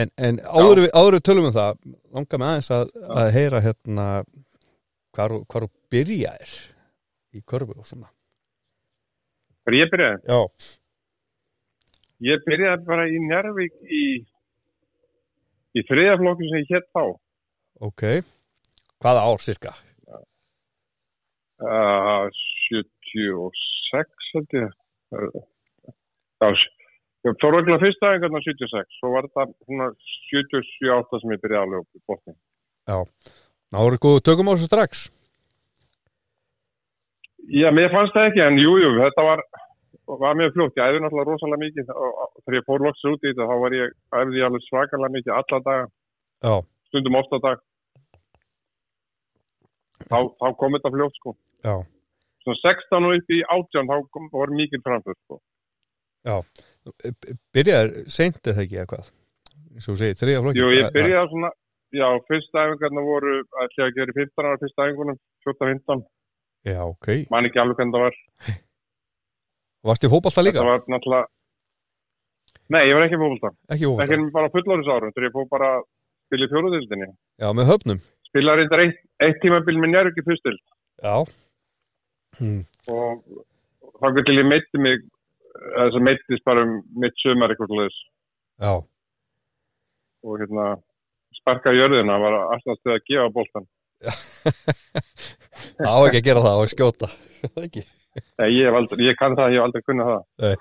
en, 0.00 0.10
en 0.16 0.40
áður, 0.42 0.84
við, 0.86 0.90
áður 0.96 1.16
við 1.18 1.24
tölum 1.28 1.48
um 1.50 1.54
það 1.56 1.78
langar 2.16 2.40
mig 2.42 2.48
aðeins 2.52 2.70
að, 2.78 2.92
að 3.22 3.30
heyra 3.36 3.60
hérna 3.66 4.06
hvar, 5.12 5.34
þú- 5.36 5.70
byrjaðir 5.92 6.52
í 7.36 7.42
körfu 7.48 7.74
og 7.76 7.84
svona. 7.88 8.08
Hvar 9.66 9.76
ég 9.76 9.90
byrjaði? 9.92 10.22
Já, 10.28 10.40
Ég 12.22 12.38
byrjaði 12.46 12.84
bara 12.86 13.04
í 13.10 13.16
Njárvík 13.18 13.72
í, 13.90 14.02
í 15.74 15.82
þriðaflokku 15.88 16.46
sem 16.46 16.60
ég 16.62 16.68
hétt 16.70 16.86
þá, 16.94 17.02
ok 17.82 18.04
Hvaða 19.02 19.24
ár, 19.26 19.42
cirka? 19.42 19.72
uh, 21.62 22.26
76 22.70 24.30
held 24.32 24.56
ég, 24.56 24.68
já, 26.42 26.48
ég 27.28 27.40
fór 27.42 27.58
ekki 27.60 27.74
að 27.76 27.84
fyrsta 27.86 28.10
aðeins 28.10 28.46
76, 28.48 28.98
svo 28.98 29.12
var 29.14 29.28
þetta 29.28 29.48
svona 29.66 29.88
77-8 30.30 31.22
sem 31.22 31.34
ég 31.34 31.42
byrjaði 31.42 31.62
alveg 31.62 31.82
upp 31.82 31.98
í 31.98 32.04
botni. 32.10 32.36
Ná 33.72 33.78
voru 33.78 34.00
góðu 34.02 34.24
tökum 34.26 34.50
á 34.50 34.54
þessu 34.54 34.68
strax 34.70 35.04
Já, 37.52 37.68
mér 37.74 37.90
fannst 37.92 38.14
það 38.14 38.28
ekki, 38.30 38.40
en 38.44 38.58
jú, 38.60 38.76
jú, 38.78 38.90
þetta 39.00 39.22
var, 39.26 39.40
var 40.22 40.36
mjög 40.38 40.52
fljótt. 40.54 40.76
Ég 40.78 40.84
æði 40.92 41.00
náttúrulega 41.02 41.26
rosalega 41.26 41.62
mikið 41.64 41.88
og, 41.90 42.20
þegar 42.44 42.56
ég 42.56 42.66
fór 42.68 42.84
loks 42.86 43.02
út 43.10 43.26
í 43.26 43.32
þetta, 43.32 43.48
þá 43.50 43.56
var 43.64 43.74
ég, 43.76 43.96
æfði 44.14 44.38
ég 44.38 44.46
alveg 44.46 44.62
svakalega 44.68 45.14
mikið 45.16 45.32
alla 45.40 45.58
daga, 45.66 45.88
Já, 46.46 46.54
stundum 46.88 47.18
ofta 47.18 47.40
dag. 47.42 47.64
Þá, 50.12 50.18
þá 50.42 50.46
kom 50.60 50.76
þetta 50.76 50.92
fljótt, 50.96 51.18
sko. 51.20 51.34
já, 51.64 51.74
Svona 52.42 52.58
16 52.58 53.06
og 53.06 53.16
upp 53.16 53.28
í 53.32 53.40
18, 53.54 53.88
þá 53.88 53.96
kom, 54.14 54.28
var 54.34 54.50
mikið 54.58 54.80
framför, 54.86 55.16
sko. 55.24 55.40
byrjaðir 57.54 58.08
seint 58.10 58.40
eða 58.50 58.64
ekki 58.64 58.80
eitthvað 58.82 59.10
þú 59.82 59.94
segir, 59.98 60.16
þriða 60.20 60.42
flokki 60.44 60.60
Jú, 60.62 60.70
ég 60.74 60.88
byrjaði 60.94 61.30
svona, 61.32 61.50
já, 61.94 62.06
fyrsta 62.28 62.64
æfingarna 62.66 63.04
voru, 63.06 63.36
ætla 63.64 63.86
að 63.86 63.94
gera 63.98 64.14
í 64.14 64.16
15 64.18 64.48
ára 64.48 64.60
fyrsta 64.62 64.86
æfingunum, 64.88 65.20
14-15, 65.46 66.02
Já, 66.62 66.78
ok, 66.86 67.08
man 67.32 67.48
ekki 67.48 67.58
alveg 67.62 67.78
hvernig 67.80 67.96
það 67.96 68.04
var. 68.06 68.18
varst 69.90 70.04
í 70.06 70.10
fótballta 70.12 70.44
líka? 70.46 70.60
Þetta 70.62 70.70
var 70.70 70.84
náttúrulega, 70.94 71.30
nei, 72.74 72.82
ég 72.86 72.94
var 72.98 73.06
ekki 73.08 73.18
fólkvölda. 73.22 73.52
Ekki 73.74 73.88
fótballta? 73.90 74.18
Ekki 74.18 74.34
bara 74.36 74.52
fullorðis 74.54 74.90
árum, 74.94 75.14
þegar 75.16 75.26
ég 75.28 75.34
fór 75.38 75.48
bara 75.50 75.70
spila 76.28 76.46
í 76.46 76.52
fjóruðildinni. 76.52 77.08
Já, 77.42 77.48
með 77.58 77.70
höfnum 77.72 78.02
Spila 78.32 78.56
reyndar 78.56 78.86
eitt, 78.86 79.00
eitt 79.20 79.40
tímabil 79.44 79.76
með 79.78 79.92
njárvík 79.92 80.20
í 80.22 80.26
fyrstil. 80.26 80.56
Já 81.02 81.16
hmm. 82.38 82.62
og 82.92 83.20
þá 84.00 84.06
getur 84.18 84.38
ég 84.38 84.48
meitti 84.48 84.80
mig 84.80 85.04
þess 85.52 85.98
að 85.98 86.06
meittist 86.08 86.44
bara 86.46 86.64
um 86.66 86.78
mitt 87.02 87.16
sömar 87.22 87.52
eitthvað 87.52 87.76
leðis 87.78 87.98
Já, 88.62 88.72
og 90.22 90.42
hérna 90.42 90.66
sparka 91.36 91.74
jörðina 91.74 92.18
var 92.22 92.38
alltaf 92.54 92.80
til 92.80 92.94
að 92.94 93.04
gefa 93.10 93.28
bóltan 93.34 93.68
á 95.92 95.94
ekki 96.02 96.20
að 96.20 96.26
gera 96.28 96.44
það 96.44 96.58
á 96.58 96.60
að 96.60 96.70
skjóta 96.74 97.10
ekki 97.66 97.84
Nei, 98.12 98.50
ég, 98.52 98.68
aldrei, 98.76 99.06
ég 99.06 99.16
kann 99.16 99.36
það, 99.38 99.54
ég 99.54 99.62
hef 99.62 99.66
aldrei 99.68 99.84
kunnað 99.86 100.10
það 100.12 100.58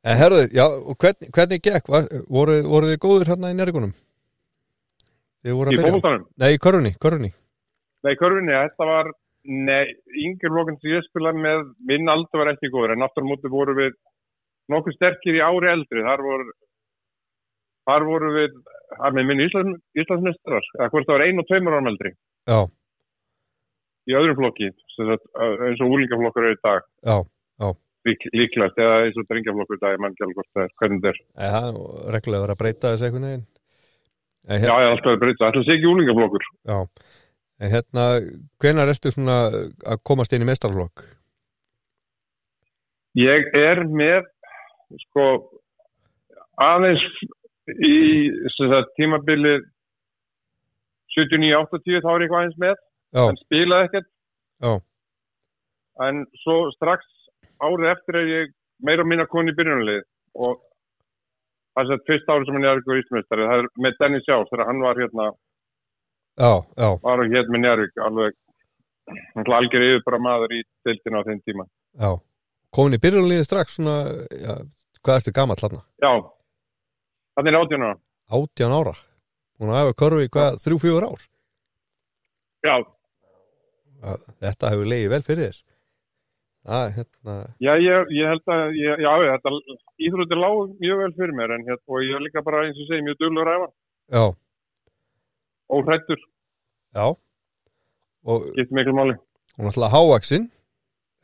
En 0.00 0.16
herðu, 0.16 0.44
já, 0.56 0.62
og 0.64 0.96
hvernig, 0.96 1.28
hvernig 1.36 1.60
gekk? 1.60 1.88
Var, 1.92 2.06
voru, 2.32 2.54
voru 2.64 2.88
þið 2.88 3.00
góður 3.02 3.30
hérna 3.34 3.50
í 3.52 3.56
nærgunum? 3.58 3.90
Í 5.40 5.52
fólkvöldanum, 5.56 6.26
Nei, 6.36 6.50
í 6.54 6.58
körunni, 6.60 6.94
körunni 7.00 7.30
nei, 8.06 8.16
körfinni, 8.20 8.54
þetta 8.54 8.88
var 8.88 9.12
nei, 9.44 9.92
yngir 10.24 10.52
flokkinn 10.52 10.80
sem 10.80 10.94
ég 10.94 11.06
spilaði 11.08 11.44
með 11.44 11.62
minn 11.90 12.12
aldur 12.12 12.42
var 12.42 12.52
ekki 12.54 12.72
góður 12.72 12.96
en 12.96 13.06
aftur 13.06 13.26
móti 13.26 13.52
voru 13.52 13.76
við 13.78 13.96
nokkuð 14.72 14.96
sterkir 14.96 15.38
í 15.40 15.44
ári 15.44 15.72
eldri. 15.72 16.04
Þar 16.06 16.24
voru 16.24 16.52
þar 17.88 18.06
voru 18.06 18.34
við 18.36 18.58
að 19.00 19.16
með 19.16 19.28
minn 19.30 19.44
Íslands, 19.46 19.82
Íslandsmestrar 19.98 20.70
eða 20.78 20.90
hvort 20.92 21.08
það 21.08 21.16
var 21.16 21.26
ein 21.26 21.42
og 21.42 21.48
tveimur 21.48 21.76
árum 21.76 21.90
eldri. 21.90 22.14
Já, 22.50 22.60
í 24.10 24.16
öðrum 24.20 24.40
flokki 24.40 24.72
sagt, 24.96 25.28
eins 25.40 25.84
og 25.84 25.94
úlingaflokkur 25.96 26.48
er 26.48 26.56
í 26.56 26.60
dag. 26.64 26.90
Já, 27.06 27.70
lík, 28.08 28.28
líklegt 28.36 28.80
eða 28.80 29.00
eins 29.06 29.18
og 29.20 29.28
drengjaflokkur 29.28 29.80
í 29.80 29.82
dag, 29.82 29.96
ég 29.96 30.04
mann 30.04 30.14
ekki 30.14 30.26
alveg 30.26 30.40
hvort 30.40 30.52
það 30.54 30.66
er, 30.66 30.76
hvernig 30.82 31.10
er. 31.10 31.24
Það 31.40 31.58
er. 31.60 31.72
Nú 31.76 31.86
reglulega 32.16 32.46
verið 32.46 32.56
að 32.56 32.62
breyta 32.62 32.94
þessu 32.94 33.08
einhvern 33.08 33.28
veginn 33.30 33.48
En 34.48 34.62
Já, 34.64 34.72
er 34.72 34.88
alltaf 34.88 35.12
að 35.14 35.20
breyta, 35.20 35.48
ætla 35.50 35.60
að 35.62 35.66
sé 35.68 35.74
ekki 35.76 35.90
úlingaflokkur. 35.90 36.44
já. 36.64 36.78
En 37.60 37.68
hérna 37.68 38.04
hvenær 38.62 38.88
ertu 38.88 39.10
svona 39.12 39.34
að 39.84 39.98
komast 40.08 40.32
inn 40.32 40.40
í 40.40 40.48
mestarflokk? 40.48 41.02
Ég 43.20 43.50
er 43.58 43.82
með, 43.84 44.24
sko, 45.02 45.26
aðeins 46.56 47.04
í 47.68 47.96
tímabilið 48.96 49.66
79-80 51.18 52.00
þá 52.04 52.10
er 52.14 52.24
ég 52.24 52.32
aðeins 52.38 52.58
með, 52.62 52.80
Já, 53.10 53.22
en 53.26 53.38
spilaði 53.42 53.88
ekkert. 53.90 54.08
Já. 54.62 54.72
En 56.06 56.24
svo 56.40 56.70
strax 56.72 57.04
árið 57.60 57.90
eftir 57.92 58.20
er 58.22 58.28
ég 58.30 58.52
meira 58.80 59.04
og 59.04 59.10
minna 59.10 59.26
koni 59.28 59.52
í 59.52 59.56
byrjunarlið 59.58 60.04
og 60.40 60.60
það 61.78 61.92
er 61.96 62.02
fyrst 62.08 62.30
ári 62.34 62.46
sem 62.48 62.56
hann 62.58 62.66
er 62.70 62.80
ykkur 62.82 63.00
ísmestari, 63.02 63.46
það 63.50 63.62
er 63.64 63.68
með 63.86 63.98
Dennis 64.00 64.24
Sjás 64.26 64.50
þegar 64.50 64.66
hann 64.70 64.82
var 64.84 65.00
hérna, 65.02 65.28
Já, 66.40 66.52
já, 66.80 66.88
var 67.04 67.22
hérna 67.26 67.52
með 67.54 67.62
Njárvík 67.64 68.02
alveg, 68.06 68.36
hann 69.36 69.52
algjör 69.58 69.86
yfir 69.90 70.04
bara 70.06 70.20
maður 70.22 70.54
í 70.56 70.60
deildina 70.86 71.20
á 71.20 71.26
þeim 71.28 71.40
tíma. 71.46 71.66
já. 72.00 72.10
Komin 72.70 72.94
í 72.94 73.00
byrjunliði 73.02 73.44
strax 73.48 73.72
svona 73.80 73.96
Hvað 75.00 75.16
ertu 75.16 75.32
gamall 75.34 75.56
þarna? 75.58 75.80
Já, 76.04 76.10
þannig 77.34 77.54
er 77.54 77.58
átjónu. 77.64 77.88
18 78.36 78.74
ára. 78.76 78.92
Hún 79.58 79.72
hafa 79.74 79.94
körfi 79.96 80.28
hvað, 80.28 80.58
þrjú, 80.62 80.76
fjögur 80.84 81.06
ár? 81.08 81.22
Já, 82.64 82.74
Að 84.04 84.22
Þetta 84.44 84.70
hefur 84.72 84.88
leiði 84.92 85.08
vel 85.12 85.22
fyrir 85.24 85.48
þér 85.50 85.58
Það, 86.60 86.86
hérna 86.96 87.34
já, 87.64 87.72
ég, 87.80 88.10
ég 88.18 88.26
held 88.28 88.50
að, 88.52 88.74
ég, 88.76 89.00
já, 89.00 89.12
þetta 89.32 89.52
íþróttir 90.06 90.40
lág 90.42 90.58
mjög 90.82 90.98
vel 91.00 91.12
fyrir 91.16 91.32
mér 91.38 91.54
en 91.56 91.64
hérna, 91.68 91.84
og 91.88 92.02
ég 92.04 92.16
er 92.18 92.24
líka 92.26 92.42
bara 92.44 92.64
eins 92.66 92.76
og 92.82 92.88
segi 92.90 93.04
mjög 93.06 93.16
duglur 93.22 93.48
ræfa, 93.48 93.68
Já, 94.10 94.24
óhrættur, 95.70 96.20
já 96.94 97.06
Og 98.28 98.44
getur 98.56 98.74
miklu 98.76 98.92
máli. 98.92 99.14
er 99.58 99.64
alltaf 99.70 99.92
hávaxin 99.94 100.50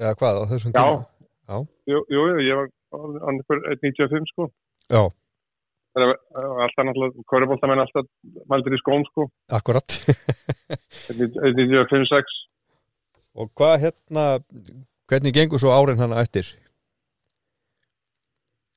Eða 0.00 0.14
hvað 0.16 0.40
á 0.40 0.44
þessum 0.52 0.72
Já. 0.72 0.80
tíma 0.80 1.04
Já. 1.46 1.56
Jú, 1.92 1.98
jú, 2.10 2.22
ég 2.42 2.56
var 2.56 2.68
hann 2.96 3.38
er 3.40 3.44
fyrir 3.46 3.76
1.95 3.76 4.30
sko. 4.32 4.46
Já, 4.90 5.02
Það 5.96 6.02
er 6.04 6.10
uh, 6.12 6.62
alltaf 6.64 6.84
náttúrulega, 6.88 7.22
korriboltamenn 7.30 7.82
alltaf 7.84 8.08
mældir 8.50 8.74
í 8.76 8.80
skóm 8.80 9.04
sko, 9.10 9.28
akkurat 9.52 9.94
1.95-6. 11.12 12.34
Og 13.36 13.50
hvað 13.56 13.76
hérna 13.84 14.24
Hvernig 15.06 15.34
gengur 15.36 15.62
svo 15.62 15.74
árin 15.74 16.00
hana 16.02 16.22
eftir? 16.22 16.48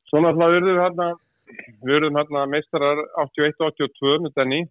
Svo 0.09 0.21
náttúrulega 0.21 0.55
verðum 0.55 0.69
við 0.69 0.81
hérna, 0.83 1.07
við 1.81 1.93
verðum 1.93 2.19
hérna 2.19 2.45
meistarar 2.49 3.01
81-82 3.23 4.19
með 4.25 4.35
Denny. 4.37 4.61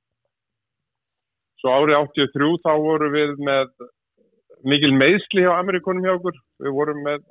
Svo 1.58 1.74
árið 1.74 1.98
83 1.98 2.52
þá 2.62 2.72
vorum 2.84 3.14
við 3.14 3.34
með 3.42 3.72
mikil 4.66 4.92
meðsli 4.94 5.46
hjá 5.46 5.52
Amerikunum 5.56 6.06
hjá 6.06 6.14
okkur. 6.14 6.38
Við 6.62 6.74
vorum 6.78 7.02
með 7.06 7.26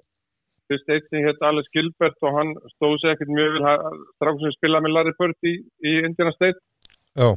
fyrst 0.68 0.91
eitt 0.91 1.08
sem 1.10 1.24
hétt 1.24 1.44
Alex 1.48 1.72
Gilbert 1.76 2.24
og 2.28 2.36
hann 2.36 2.54
stóð 2.76 2.98
sér 3.02 3.16
ekkert 3.16 3.32
mjög 3.32 3.56
vel 3.56 3.76
strákum 4.18 4.41
sem 4.44 4.56
spilaði 4.58 4.86
með 4.86 4.95
Larry 4.95 5.14
Bird 5.20 5.48
í, 5.48 5.54
í 5.64 5.94
Indiana 6.04 6.34
State 6.36 6.60
Já, 7.18 7.30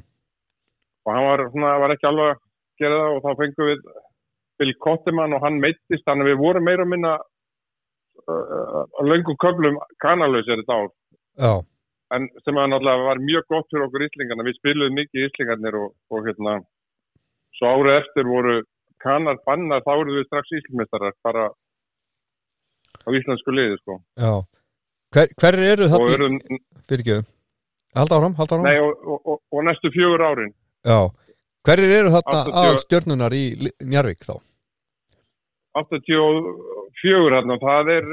og 1.06 1.12
hann 1.14 1.26
var, 1.28 1.44
svona, 1.54 1.74
var 1.82 1.94
ekki 1.94 2.08
alveg 2.10 2.32
að 2.32 2.40
gera 2.82 3.00
það 3.02 3.14
og 3.14 3.22
þá 3.26 3.30
fengum 3.42 3.70
við 3.70 3.84
Bill 4.60 4.74
Kottemann 4.84 5.34
og 5.36 5.42
hann 5.44 5.60
meittist 5.62 6.06
þannig 6.06 6.28
að 6.28 6.32
við 6.34 6.42
vorum 6.44 6.66
meira 6.68 6.86
að 6.86 6.92
minna 6.92 7.16
uh, 7.16 8.82
á 8.86 9.02
löngum 9.08 9.38
köflum 9.40 9.80
kanalösir 10.04 10.60
þetta 10.60 10.78
ár. 10.82 10.90
Já, 11.40 11.52
en 12.16 12.28
sem 12.44 12.58
að 12.58 12.70
náttúrulega 12.72 13.06
var 13.06 13.22
mjög 13.22 13.48
gott 13.52 13.68
fyrir 13.70 13.86
okkur 13.86 14.04
íslingarna, 14.06 14.46
við 14.46 14.58
spiluðum 14.58 14.98
mikið 14.98 15.26
íslingarnir 15.28 15.78
og, 15.80 15.90
og 16.10 16.26
hérna 16.26 16.56
svo 17.58 17.72
árið 17.74 17.98
eftir 18.00 18.30
voru 18.30 18.56
kanar 19.00 19.40
bannar, 19.46 19.84
þá 19.86 19.92
voru 19.92 20.16
við 20.18 20.26
strax 20.28 20.54
íslingmestarar 20.58 21.16
bara 21.24 21.48
á 23.00 23.08
íslensku 23.16 23.54
liði 23.54 23.78
sko. 23.80 24.00
Já. 24.20 24.32
Hver, 25.14 25.32
hver 25.42 25.58
eru 25.72 25.88
og 25.96 26.10
erum, 26.14 26.36
Fyrirgjöðu 26.90 27.24
Halda 27.98 28.20
áram, 28.20 28.36
halda 28.38 28.54
áram 28.56 28.66
nei 28.68 28.76
og, 28.78 29.00
og, 29.02 29.24
og, 29.24 29.38
og 29.50 29.64
næstu 29.66 29.90
fjögur 29.90 30.22
árin. 30.22 30.52
Já, 30.86 31.10
hverjir 31.66 31.96
eru 31.96 32.12
þarna 32.14 32.42
80 32.44 32.60
aðal 32.60 32.78
stjörnunar 32.84 33.34
í 33.34 33.44
Njarðvík 33.82 34.22
þá? 34.26 34.36
84 35.78 37.34
hérna, 37.34 37.58
það 37.62 37.92
er 37.94 38.08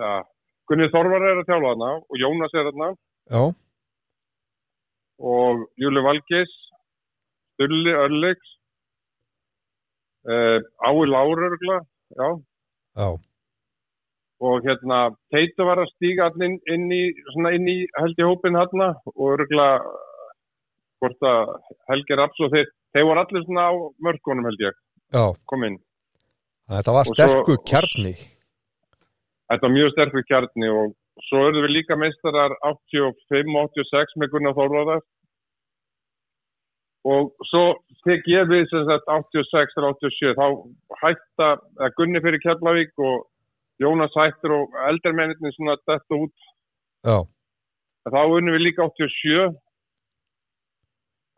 ja, 0.00 0.12
Gunni 0.70 0.86
Þorvar 0.92 1.26
er 1.26 1.40
að 1.40 1.48
þjálfa 1.48 1.72
þarna 1.72 1.90
og 1.98 2.20
Jónas 2.22 2.54
er 2.54 2.70
Já, 3.30 3.42
og 5.20 5.64
Júli 5.78 6.02
Valgeis 6.06 6.52
Stulli 7.54 7.92
Örleiks 7.92 8.54
uh, 10.30 10.58
Ái 10.86 11.06
Lárörgla 11.10 11.80
já, 12.16 12.28
já, 12.96 13.08
og 14.40 14.64
hérna 14.64 15.00
Teitu 15.30 15.66
var 15.68 15.82
að 15.82 15.92
stíga 15.96 16.30
inn, 16.40 16.56
inn 16.66 16.88
í 16.92 17.04
í 17.10 17.76
held 17.98 18.18
í 18.18 18.26
hópin 18.26 18.56
hann 18.56 18.86
og 18.86 19.26
örgla 19.34 19.68
hvort 21.00 21.22
að 21.24 21.54
Helgi 21.90 22.16
Raps 22.16 22.40
og 22.40 22.54
þeir 22.54 22.72
þeir 22.94 23.06
voru 23.08 23.22
allir 23.22 23.46
svona 23.46 23.68
á 23.68 23.72
mörkunum 24.00 24.48
held 24.48 24.66
ég 24.66 24.74
já. 25.12 25.24
kom 25.46 25.64
inn 25.64 25.78
Þetta 26.70 26.92
var 26.94 27.08
sterkur 27.08 27.56
kjarni. 27.66 28.12
Þetta 29.50 29.66
var 29.66 29.72
mjög 29.74 29.94
sterkur 29.94 30.26
kjarni 30.28 30.68
og 30.70 30.92
svo 31.26 31.40
erum 31.48 31.64
við 31.66 31.72
líka 31.80 31.96
meistarar 31.98 32.54
85-86 32.68 34.14
með 34.22 34.30
Gunnar 34.34 34.54
Þorvarðar. 34.58 35.02
Og 37.10 37.32
svo 37.48 37.64
tek 38.04 38.28
ég 38.30 38.46
við 38.52 38.68
sem 38.70 38.84
sagt 38.86 39.10
86-87 39.10 40.36
þá 40.38 40.46
hætta 41.02 41.50
Gunni 41.98 42.22
fyrir 42.22 42.42
Keflavík 42.44 42.94
og 43.02 43.26
Jónas 43.82 44.14
hættur 44.14 44.54
og 44.60 44.80
eldarmenninni 44.86 45.50
svona 45.56 45.78
þetta 45.88 46.18
út. 46.22 46.48
Já, 47.08 47.16
þá 48.12 48.20
unnum 48.28 48.54
við 48.58 48.66
líka 48.68 48.86
87 48.86 49.56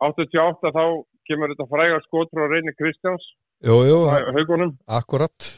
88 0.03 0.73
þá 0.75 0.85
kemur 1.31 1.53
þetta 1.55 1.71
fræga 1.71 2.01
skotur 2.05 2.43
á 2.43 2.51
reyni 2.51 2.75
Kristjáns 2.75 3.29
jú, 3.63 3.77
jú, 3.89 3.99
haugunum 4.11 4.75
akkurat 4.87 5.49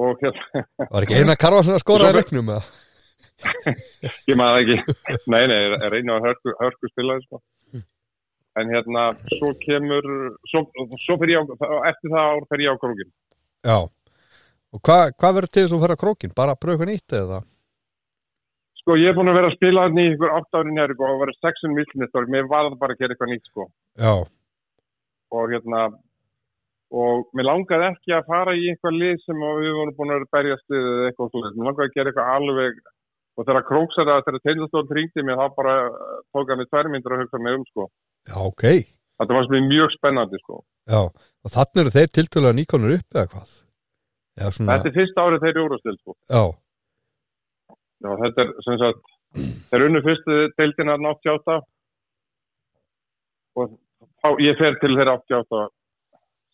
og 0.00 0.20
hérna 0.22 0.64
Var 0.90 1.06
ekki 1.06 1.18
eina 1.20 1.36
Karvarsson 1.36 1.76
að 1.76 1.84
skora 1.84 2.10
í 2.12 2.20
eða? 2.20 2.60
Ég 4.30 4.36
maður 4.36 4.60
ekki, 4.60 4.96
nei, 5.32 5.44
nei, 5.48 5.60
reyna 5.92 6.18
að 6.18 6.26
hörku, 6.28 6.52
hörku 6.60 6.90
spilaði, 6.90 7.24
sko. 7.24 7.40
En 8.60 8.68
hérna, 8.74 9.06
svo 9.38 9.54
kemur, 9.62 10.04
svo, 10.50 10.66
svo 11.06 11.16
ég 11.30 11.52
eftir 11.88 12.12
það 12.12 12.20
ár 12.20 12.44
fyrir 12.50 12.66
ég 12.66 12.76
á 12.76 12.82
krókin. 12.82 13.12
Já 13.64 13.78
Og 14.70 14.82
hvað 14.86 15.14
hva 15.18 15.30
verður 15.34 15.50
til 15.50 15.62
þess 15.64 15.74
að 15.74 15.84
fara 15.84 15.98
krókin? 15.98 16.34
Bara 16.36 16.58
pröfa 16.58 16.76
eitthvað 16.76 16.90
nýtt 16.92 17.14
eða? 17.18 17.38
Sko, 18.80 18.96
ég 18.96 19.10
er 19.10 19.16
búin 19.16 19.30
að 19.32 19.38
vera 19.40 19.48
að 19.50 19.56
spila 19.56 19.86
hann 19.86 19.98
í 19.98 20.04
ykkur 20.12 20.34
átt 20.36 20.58
ári 20.60 20.74
njæri 20.76 20.94
og 20.96 21.08
að 21.08 21.18
vera 21.24 21.34
sexun 21.38 21.74
villinist 21.76 22.20
og 22.20 22.30
mér 22.30 22.46
var 22.50 22.68
það 22.68 22.76
bara 22.84 22.94
að 22.94 23.02
gera 23.02 23.16
eitthvað 23.16 23.32
nýtt, 23.32 23.50
sko. 23.50 23.66
Já, 23.98 24.14
Og 25.30 25.52
hérna, 25.52 25.80
og 26.90 27.28
mér 27.38 27.46
langaði 27.46 27.86
ekki 27.92 28.14
að 28.16 28.30
fara 28.30 28.54
í 28.58 28.64
eitthvað 28.72 28.96
lið 28.98 29.20
sem 29.24 29.42
við 29.44 29.74
vorum 29.78 29.94
búin 29.98 30.10
að 30.14 30.18
vera 30.20 30.32
berjast 30.36 30.72
við 30.72 30.86
eða 30.90 31.10
eitthvað 31.10 31.28
slúðið. 31.34 31.58
Mér 31.58 31.68
langaði 31.68 31.86
að 31.90 31.94
gera 31.96 32.10
eitthvað 32.12 32.32
alveg, 32.36 32.80
og 33.38 33.46
þegar 33.46 33.66
króksara, 33.68 34.16
þegar 34.26 34.44
teilastól 34.46 34.86
ringdi 34.98 35.24
mér, 35.26 35.38
þá 35.38 35.56
bara 35.60 35.74
tók 36.34 36.50
hann 36.50 36.64
í 36.64 36.68
tværmyndur 36.70 37.14
að 37.16 37.22
hugsa 37.24 37.42
mig 37.44 37.58
um, 37.60 37.66
sko. 37.70 37.86
já, 38.30 38.36
ok 38.42 38.64
Þetta 39.20 39.36
var 39.36 39.46
sem 39.50 39.66
mjög 39.68 39.90
spennandi, 39.92 40.38
sko. 40.40 40.62
Já, 40.88 41.00
og 41.44 41.52
þannig 41.52 41.80
eru 41.82 41.90
þeir 41.92 42.06
tiltölulega 42.16 42.56
nýkonur 42.56 42.94
upp 42.96 43.16
eða 43.18 43.26
hvað? 43.34 43.50
Já, 44.40 44.46
svona, 44.56 44.76
Þetta 44.78 44.88
er 44.88 44.94
fyrsta 44.96 45.24
árið 45.26 45.42
þeir 45.44 45.50
eru 45.52 45.64
úrastil, 45.68 45.96
sko. 46.00 46.14
já, 46.32 46.42
Já, 48.00 48.10
þetta 48.22 48.40
er 48.46 48.52
sem 48.64 48.78
sagt, 48.80 49.10
þeir 49.70 49.84
unnu 49.86 50.00
fyrstu 50.06 50.38
deildina 50.56 50.94
88 50.96 51.58
og 53.60 53.74
þá, 54.24 54.28
ég 54.40 54.56
fer 54.56 54.78
til 54.80 54.96
þeirra 54.96 55.18
88 55.20 55.60
já 55.60 55.66
88, 55.66 55.66
um 55.66 55.79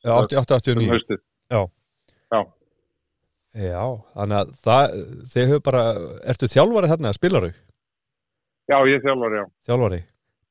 89 0.06 0.90
haustið. 0.92 1.22
Já, 3.56 3.84
þannig 4.12 4.36
að 4.36 4.48
það, 4.66 4.96
þeir 5.32 5.46
höfðu 5.48 5.62
bara, 5.64 5.82
ertu 6.28 6.48
þjálfari 6.52 6.90
þarna 6.90 7.12
spilaru? 7.16 7.48
Já, 8.68 8.76
ég 8.90 9.04
þjálfar, 9.04 9.36
já. 9.38 9.44
Þjálfari. 9.68 10.00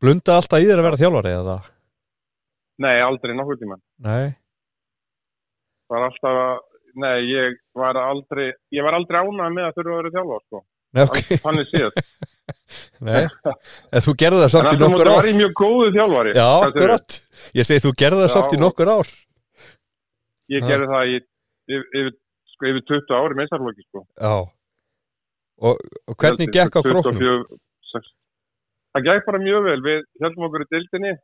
Blunda 0.01 0.37
alltaf 0.39 0.63
í 0.63 0.69
þér 0.69 0.81
að 0.81 0.87
vera 0.87 0.99
þjálfari 1.01 1.33
eða? 1.35 1.57
Nei, 2.81 2.95
aldrei 3.05 3.35
nokkuð 3.37 3.59
tíma. 3.61 3.77
Nei, 4.05 4.33
var 5.93 6.07
alltaf 6.07 6.39
að, 6.41 6.63
nei, 7.03 7.17
ég 7.29 7.59
var 7.77 7.99
aldrei, 8.01 8.47
ég 8.73 8.87
var 8.87 8.97
aldrei 8.97 9.19
ánað 9.21 9.53
með 9.53 9.67
að 9.67 9.77
þurfa 9.77 9.93
að 9.93 10.01
vera 10.01 10.13
þjálfar, 10.15 10.41
sko. 10.47 10.63
nei, 10.95 11.03
ok, 11.05 11.21
Þannig 11.45 11.69
séð. 11.69 12.01
nei. 13.05 13.21
En 13.93 14.05
þú 14.07 14.15
gerði 14.23 14.41
það 14.47 14.53
samt 14.55 14.71
í 14.71 14.81
nokkur 14.81 15.11
ár. 15.11 15.19
var 15.19 15.29
ég 15.29 15.39
mjög 15.43 15.55
góðu 15.61 15.93
þjálfari. 15.99 16.33
Já, 16.39 16.49
akkurat. 16.71 17.19
Ég 17.61 17.69
segi 17.69 17.85
þú 17.85 17.93
gerði 18.01 18.25
það 18.25 18.31
Já, 18.31 18.35
samt 18.39 18.57
í 18.57 18.61
nokkur 18.65 18.93
ár. 18.97 19.13
Ég 20.53 20.65
gerði 20.65 20.89
það 20.91 21.13
yfir, 21.15 22.11
sko, 22.53 22.69
yfir 22.71 22.83
20 22.91 23.15
ári 23.17 23.39
meistarlóki, 23.39 23.85
sko. 23.87 24.03
Og, 25.55 25.79
og 26.05 26.17
hvernig 26.19 26.45
Held 26.45 26.49
ég, 26.49 26.53
gekk 26.57 26.77
á 26.77 26.81
24, 26.83 26.91
króknum? 26.91 27.61
6. 27.93 28.11
Það 28.95 29.07
gekk 29.07 29.29
bara 29.29 29.43
mjög 29.43 29.69
vel. 29.69 29.79
Við 29.85 30.03
heldum 30.23 30.47
okkur 30.49 30.65
í 30.65 30.69
dildinni 30.73 31.15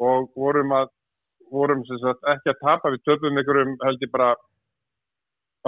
og 0.00 0.30
vorum 0.38 0.72
að 0.78 0.88
vorum 1.50 1.82
sagt 1.88 2.28
ekki 2.30 2.52
að 2.52 2.62
tapa 2.62 2.92
við 2.94 3.02
töpum 3.08 3.38
einhverjum 3.40 3.74
held 3.82 4.04
ég 4.04 4.12
bara 4.12 4.30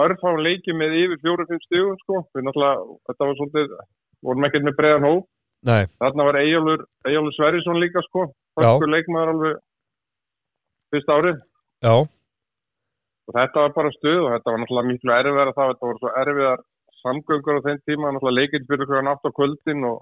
örfán 0.02 0.40
leiki 0.46 0.74
með 0.76 0.94
yfir 1.00 1.20
fjóru-fimm 1.24 1.62
stígum 1.66 1.98
sko. 2.04 2.22
Við 2.32 2.46
náttúrulega, 2.46 2.86
þetta 3.10 3.28
var 3.28 3.38
svolítið 3.40 3.74
vorum 4.22 4.46
ekkert 4.48 4.68
með 4.68 4.78
breiðan 4.78 5.08
hóp. 5.08 5.28
Nei, 5.62 5.82
Þarna 6.02 6.26
var 6.26 6.38
Eyjólfur, 6.40 6.80
Eyjólfur 7.06 7.34
Sverrisson 7.36 7.78
líka 7.82 8.02
sko. 8.08 8.24
Já. 8.30 8.62
Förskur 8.62 8.90
leikmaður 8.90 9.32
alveg 9.34 9.60
fyrsta 10.92 11.18
árið. 11.18 11.38
já, 11.82 11.94
Og 13.28 13.36
þetta 13.36 13.64
var 13.64 13.74
bara 13.76 13.92
stuð 13.94 14.20
og 14.24 14.30
þetta 14.34 14.52
var 14.52 14.62
náttúrulega 14.62 14.90
miklu 14.90 15.14
erfiðar 15.14 15.52
þá. 15.54 15.62
Þetta 15.70 15.88
voru 15.88 16.00
svo 16.00 16.12
erfiðar 16.22 16.62
samgöngur 17.02 17.60
á 17.62 17.64
þeim 17.66 17.80
tíma, 17.86 18.12
náttúrulega 18.14 18.38
leikinn 18.40 18.68
fyrir 18.70 18.88
hverjan 18.90 19.10
átt 19.12 19.28
á 19.28 19.30
kvöldin 19.36 19.86
og 19.88 20.00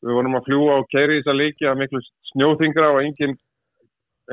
við 0.00 0.16
vorum 0.16 0.38
að 0.38 0.46
fljúa 0.48 0.78
og 0.80 0.88
keiri 0.92 1.18
í 1.18 1.22
þessa 1.22 1.36
leiki 1.36 1.68
að 1.68 1.80
miklu 1.82 2.00
snjóþingra 2.32 2.92
og 2.94 3.00
engin, 3.04 3.36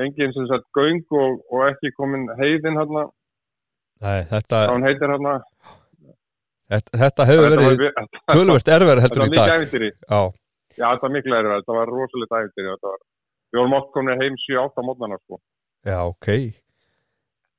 engin 0.04 0.34
sem 0.36 0.48
sagt 0.50 0.68
göng 0.76 1.02
og, 1.22 1.42
og 1.52 1.66
ekki 1.68 1.92
komin 1.98 2.28
heiðin 2.38 2.78
hérna, 2.80 3.04
þetta, 4.00 4.62
þá 4.64 4.72
hann 4.72 4.86
heitir 4.88 5.12
hérna. 5.14 5.34
þetta, 6.72 7.02
þetta 7.02 7.28
hefur 7.28 7.48
Þetta 7.48 7.60
verið 7.66 8.72
erfæri 8.78 9.04
Þetta 9.04 9.50
heldur 9.52 9.88
í 9.88 9.92
dag. 9.92 10.08
Já, 10.08 10.20
Já, 10.78 10.86
þetta 10.86 11.04
var 11.04 11.14
miklu 11.16 11.36
erfið, 11.40 11.58
þetta 11.58 11.76
var 11.80 11.92
rosalegt 11.92 12.38
æfintýri. 12.38 12.96
Við 13.48 13.60
vorum 13.60 13.76
oft 13.80 13.92
komin 13.96 14.22
heim 14.22 14.40
7-8 14.46 14.86
mótnana, 14.86 15.20
sko. 15.24 15.40
já, 15.86 15.98
ok 16.04 16.28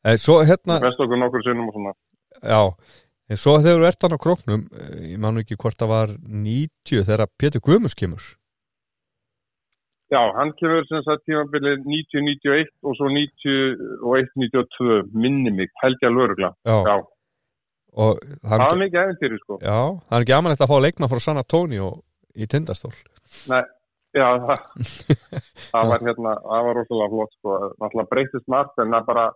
En 0.07 0.17
svo 0.21 0.39
hérna 0.47 0.79
Vest 0.83 1.01
okkur 1.03 1.19
nokkur 1.19 1.43
sinnum 1.43 1.67
og 1.71 1.75
svona. 1.75 1.93
Já, 2.39 2.61
en 3.29 3.37
svo 3.41 3.57
þegar 3.59 3.81
þú 3.81 3.87
ert 3.89 4.05
hann 4.05 4.15
á 4.15 4.19
króknum 4.25 4.61
eh, 4.79 4.99
ég 5.13 5.19
man 5.19 5.35
nú 5.35 5.43
ekki 5.43 5.57
hvort 5.59 5.79
það 5.79 5.91
var 5.91 6.13
90 6.23 7.03
þegar 7.09 7.27
Pétur 7.39 7.63
Guðmus 7.65 7.97
kemur 7.99 8.23
Já, 10.09 10.21
hann 10.39 10.49
kemur 10.57 10.87
sem 10.89 11.03
sagt 11.05 11.21
tímabilið 11.29 11.83
90-91 11.85 12.71
og 12.81 12.95
svo 12.97 13.09
91-92, 13.13 15.03
minni 15.13 15.51
mig, 15.53 15.69
helgja 15.83 16.09
lörugla. 16.09 16.49
Já, 16.65 16.77
Já, 16.87 16.95
og 17.93 18.17
það 18.41 18.63
var 18.63 18.79
mikið 18.81 19.01
æfintýri, 19.03 19.37
sko. 19.43 19.59
já, 19.61 19.77
það 20.09 20.15
er 20.17 20.25
ekki 20.25 20.35
amanlegt 20.39 20.63
að 20.65 20.71
fá 20.71 20.77
leikmann 20.81 21.11
frá 21.11 21.21
San 21.21 21.41
Antonio 21.41 21.91
í 22.33 22.47
tindastól 22.49 22.95
Nei, 23.51 23.61
já, 24.17 24.25
það, 24.47 24.65
það 25.75 25.93
var 25.93 26.07
hérna, 26.09 26.33
það 26.47 26.65
var 26.69 26.79
rosalega 26.79 27.13
flott, 27.13 27.37
sko. 27.37 27.59
Náttúrulega 27.77 28.11
breytist 28.15 28.49
margt 28.49 28.81
en 28.81 28.95
það 28.97 29.07
bara, 29.11 29.27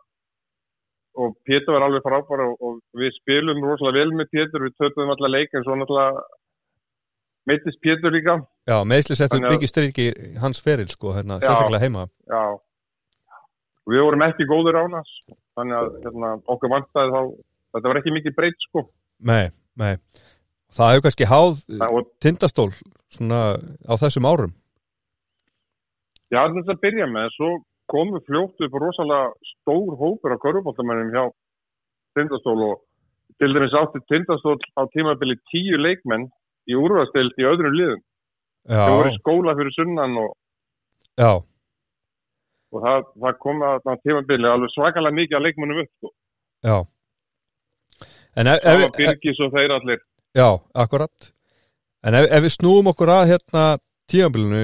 og 1.20 1.36
Pétur 1.48 1.76
var 1.76 1.86
alveg 1.88 2.04
frábæra 2.06 2.48
og, 2.50 2.56
og 2.64 3.00
við 3.00 3.14
spilum 3.20 3.62
rosalega 3.64 4.02
vel 4.02 4.16
með 4.18 4.32
Pétur, 4.34 4.66
við 4.66 4.78
töpum 4.82 5.12
allar 5.14 5.32
leik 5.34 5.54
en 5.54 5.66
svo 5.66 5.78
náttúrulega 5.78 6.24
meittist 7.50 7.82
Pétur 7.84 8.14
líka. 8.16 8.38
Já, 8.70 8.78
meðsli 8.88 9.18
settum 9.20 9.46
mikið 9.46 9.72
striki 9.72 10.08
hans 10.42 10.62
feril 10.64 10.90
sko, 10.92 11.14
hérna, 11.18 11.40
sérstaklega 11.44 11.84
heima. 11.84 12.08
Já, 12.32 12.44
við 13.92 14.06
vorum 14.08 14.26
ekki 14.28 14.48
góður 14.50 14.80
á 14.80 14.84
nas, 14.92 15.12
þannig 15.58 15.80
að 15.80 15.90
hérna, 16.08 16.34
okkur 16.56 16.74
vantæði 16.74 17.16
þá, 17.16 17.22
þetta 17.76 17.92
var 17.92 18.02
ekki 18.02 18.16
mikið 18.18 18.38
breytt, 18.40 18.68
sko. 18.70 18.86
Nei, 19.24 19.46
nei. 19.80 19.94
Það 20.74 20.96
hefur 20.96 21.06
kannski 21.06 21.30
háð 21.30 21.60
og 21.86 22.08
tindastól 22.24 22.72
svona 23.14 23.42
á 23.86 23.94
þessum 24.02 24.26
árum. 24.26 24.56
Já, 26.34 26.48
þetta 26.50 26.80
byrja 26.82 27.06
með, 27.12 27.30
svo 27.36 27.52
komu 27.92 28.20
fljótt 28.28 28.62
upp 28.66 28.76
rosalega 28.84 29.32
stór 29.52 29.96
hópur 30.00 30.36
af 30.36 30.42
körfuboltamennum 30.44 31.12
hjá 31.14 31.24
Tindastól 32.16 32.62
og 32.70 32.82
til 33.42 33.54
dæmis 33.56 33.76
átti 33.80 34.02
Tindastól 34.12 34.60
á 34.80 34.82
tímabili 34.94 35.38
tíu 35.52 35.80
leikmenn 35.82 36.30
í 36.70 36.78
úrvastild 36.80 37.36
í 37.42 37.48
öðrum 37.50 37.76
liðum. 37.76 38.02
Þau 38.70 38.96
voru 38.96 39.14
skóla 39.18 39.56
fyrir 39.58 39.76
sunnan 39.76 40.16
og, 40.22 40.32
já, 41.20 41.32
og 42.72 42.86
það, 42.86 43.08
það 43.26 43.40
kom 43.46 43.64
að 43.68 43.92
á 43.92 43.94
tímabili 44.06 44.50
alveg 44.50 44.72
svakalega 44.76 45.20
mikið 45.20 45.40
að 45.40 45.46
leikmennum 45.48 45.84
upp. 45.84 45.94
Sko. 45.98 46.14
já 46.64 46.78
En 48.34 48.50
ef, 48.50 48.64
Það 48.64 48.80
var 48.82 48.94
Birgis 48.98 49.40
og 49.46 49.52
þeir 49.54 49.72
allir. 49.76 50.00
Já, 50.34 50.48
akkurat 50.74 51.34
En 52.04 52.16
ef, 52.18 52.26
ef 52.34 52.42
við 52.44 52.54
snúum 52.58 52.90
okkur 52.92 53.12
að 53.14 53.30
hérna 53.34 53.66
tíðanbílunu 54.12 54.64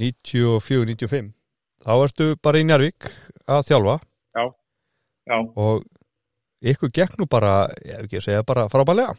94-95 0.00 1.35
þá 1.86 1.92
ertu 2.02 2.26
bara 2.42 2.58
í 2.60 2.66
Njarvík 2.66 3.08
að 3.46 3.66
þjálfa 3.70 3.96
Já, 5.26 5.38
og 5.58 5.82
ykkur 6.62 6.90
gekk 6.94 7.16
nú 7.18 7.26
bara 7.30 7.66
ég 7.82 7.96
hef 7.96 8.04
ekki 8.06 8.20
að 8.20 8.26
segja 8.28 8.46
bara 8.46 8.68
frábælega 8.70 9.14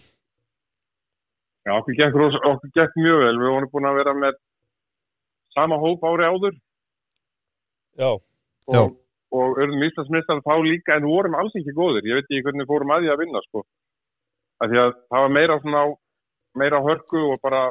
já 1.67 1.73
okkur, 1.75 1.97
gekk, 1.99 2.15
okkur 2.47 2.71
gekk 2.77 2.93
mjög 2.95 3.17
vel. 3.25 3.39
Við 3.41 3.51
vorum 3.51 3.71
búin 3.73 3.89
að 3.89 3.97
vera 3.99 4.13
með 4.15 4.37
sama 5.55 5.79
hóp 5.81 6.05
ári 6.07 6.29
áður 6.29 6.55
Já, 7.97 8.11
Já. 8.71 8.81
og, 8.83 8.95
og 9.33 9.59
örðum 9.59 9.83
Íslandsmeistar 9.87 10.43
þá 10.45 10.53
líka 10.63 10.95
en 10.95 11.09
vorum 11.09 11.35
alls 11.35 11.55
ekki 11.57 11.73
góðir. 11.75 12.05
Ég 12.07 12.19
veit 12.19 12.27
ekki 12.29 12.45
hvernig 12.45 12.69
fórum 12.69 12.93
að 12.93 13.03
því 13.03 13.11
að 13.13 13.21
vinna 13.23 13.41
sko. 13.47 13.63
Af 14.61 14.71
því 14.71 14.81
að 14.83 14.91
það 15.09 15.25
var 15.25 15.33
meira 15.33 15.59
svona 15.63 15.83
meira 16.57 16.81
hörku 16.85 17.23
og 17.33 17.41
bara 17.43 17.63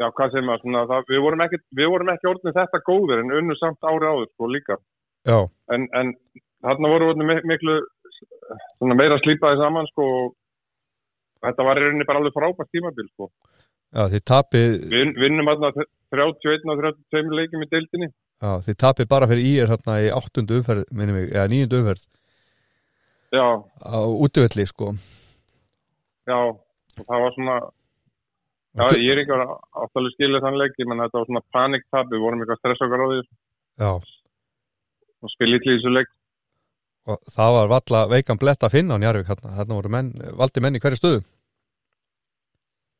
já, 0.00 0.06
hvað 0.12 0.32
segir 0.34 0.44
maður 0.46 0.62
svona, 0.64 0.82
það, 0.90 1.04
við, 1.10 1.20
vorum 1.24 1.42
ekki, 1.46 1.58
við 1.80 1.90
vorum 1.92 2.10
ekki 2.14 2.28
orðin 2.30 2.56
þetta 2.56 2.80
góðir 2.88 3.22
en 3.22 3.34
unnu 3.40 3.56
samt 3.60 3.86
ári 3.90 4.08
áður 4.12 4.28
sko 4.32 4.50
líka. 4.52 4.76
já, 5.26 5.38
En, 5.74 5.88
en 6.00 6.14
þarna 6.62 6.90
voru 6.92 7.10
orðin 7.12 7.26
mik- 7.30 7.46
miklu 7.48 7.76
svona 8.78 8.94
meira 8.98 9.18
slípaði 9.22 9.58
saman 9.60 9.88
sko 9.92 10.04
og 10.26 10.34
þetta 11.46 11.64
var 11.66 11.80
í 11.80 11.84
rauninni 11.86 12.06
bara 12.08 12.20
alveg 12.22 12.34
frábært 12.36 12.70
tímabil 12.72 13.08
sko. 13.14 13.30
já 13.96 14.02
þið 14.12 14.22
tapið 14.30 14.76
Við 14.92 15.12
vinnum 15.24 15.48
þarna 15.50 15.72
31 16.12 16.70
og 16.72 16.80
32 16.84 17.34
leikjum 17.40 17.64
í 17.64 17.68
deildinni. 17.72 18.08
já, 18.42 18.50
þið 18.68 18.76
tapið 18.84 19.08
bara 19.08 19.26
fyrir 19.30 19.44
í 19.48 19.52
er 19.62 19.72
hérna 19.72 19.98
í 20.04 20.12
áttundu 20.12 20.60
umferð, 20.60 20.84
minnum 20.92 21.16
mig, 21.20 21.30
eða 21.32 21.48
nýjundu 21.52 21.80
umferð 21.82 22.06
Já, 23.34 23.46
á 23.82 23.98
útivelli 24.06 24.64
sko 24.70 24.92
já, 26.26 26.36
og 26.36 27.02
það 27.06 27.22
var 27.24 27.32
svona 27.34 27.56
Já, 28.76 28.82
Varstu- 28.84 29.00
ég 29.00 29.12
er 29.14 29.18
ekki 29.22 29.32
að 29.32 29.42
áttalega 29.82 30.12
skilja 30.12 30.40
þann 30.44 30.58
leik, 30.60 30.74
ég 30.76 30.88
menn 30.90 31.00
þetta 31.00 31.16
var 31.16 31.26
svona 31.30 31.44
paniktab, 31.56 32.10
við 32.12 32.20
vorum 32.20 32.42
eitthvað 32.42 32.58
stress 32.60 32.82
okkar 32.84 33.00
á 33.00 33.06
því. 33.08 33.20
Já, 33.80 33.90
og 35.22 35.32
spil 35.32 35.54
ítli 35.56 35.72
í 35.72 35.78
þessu 35.78 35.92
leik. 35.96 36.10
og 37.06 37.18
það 37.30 37.50
var 37.54 37.68
valla 37.70 38.00
veikan 38.10 38.38
blett 38.42 38.64
að 38.66 38.72
finna 38.74 38.96
á 38.96 39.00
Njarvík 39.00 39.28
hérna 39.30 39.76
voru 39.78 39.88
menn, 39.88 40.12
valdi 40.36 40.60
menn 40.60 40.74
í 40.74 40.80
hverju 40.82 40.98
stöðu. 40.98 41.20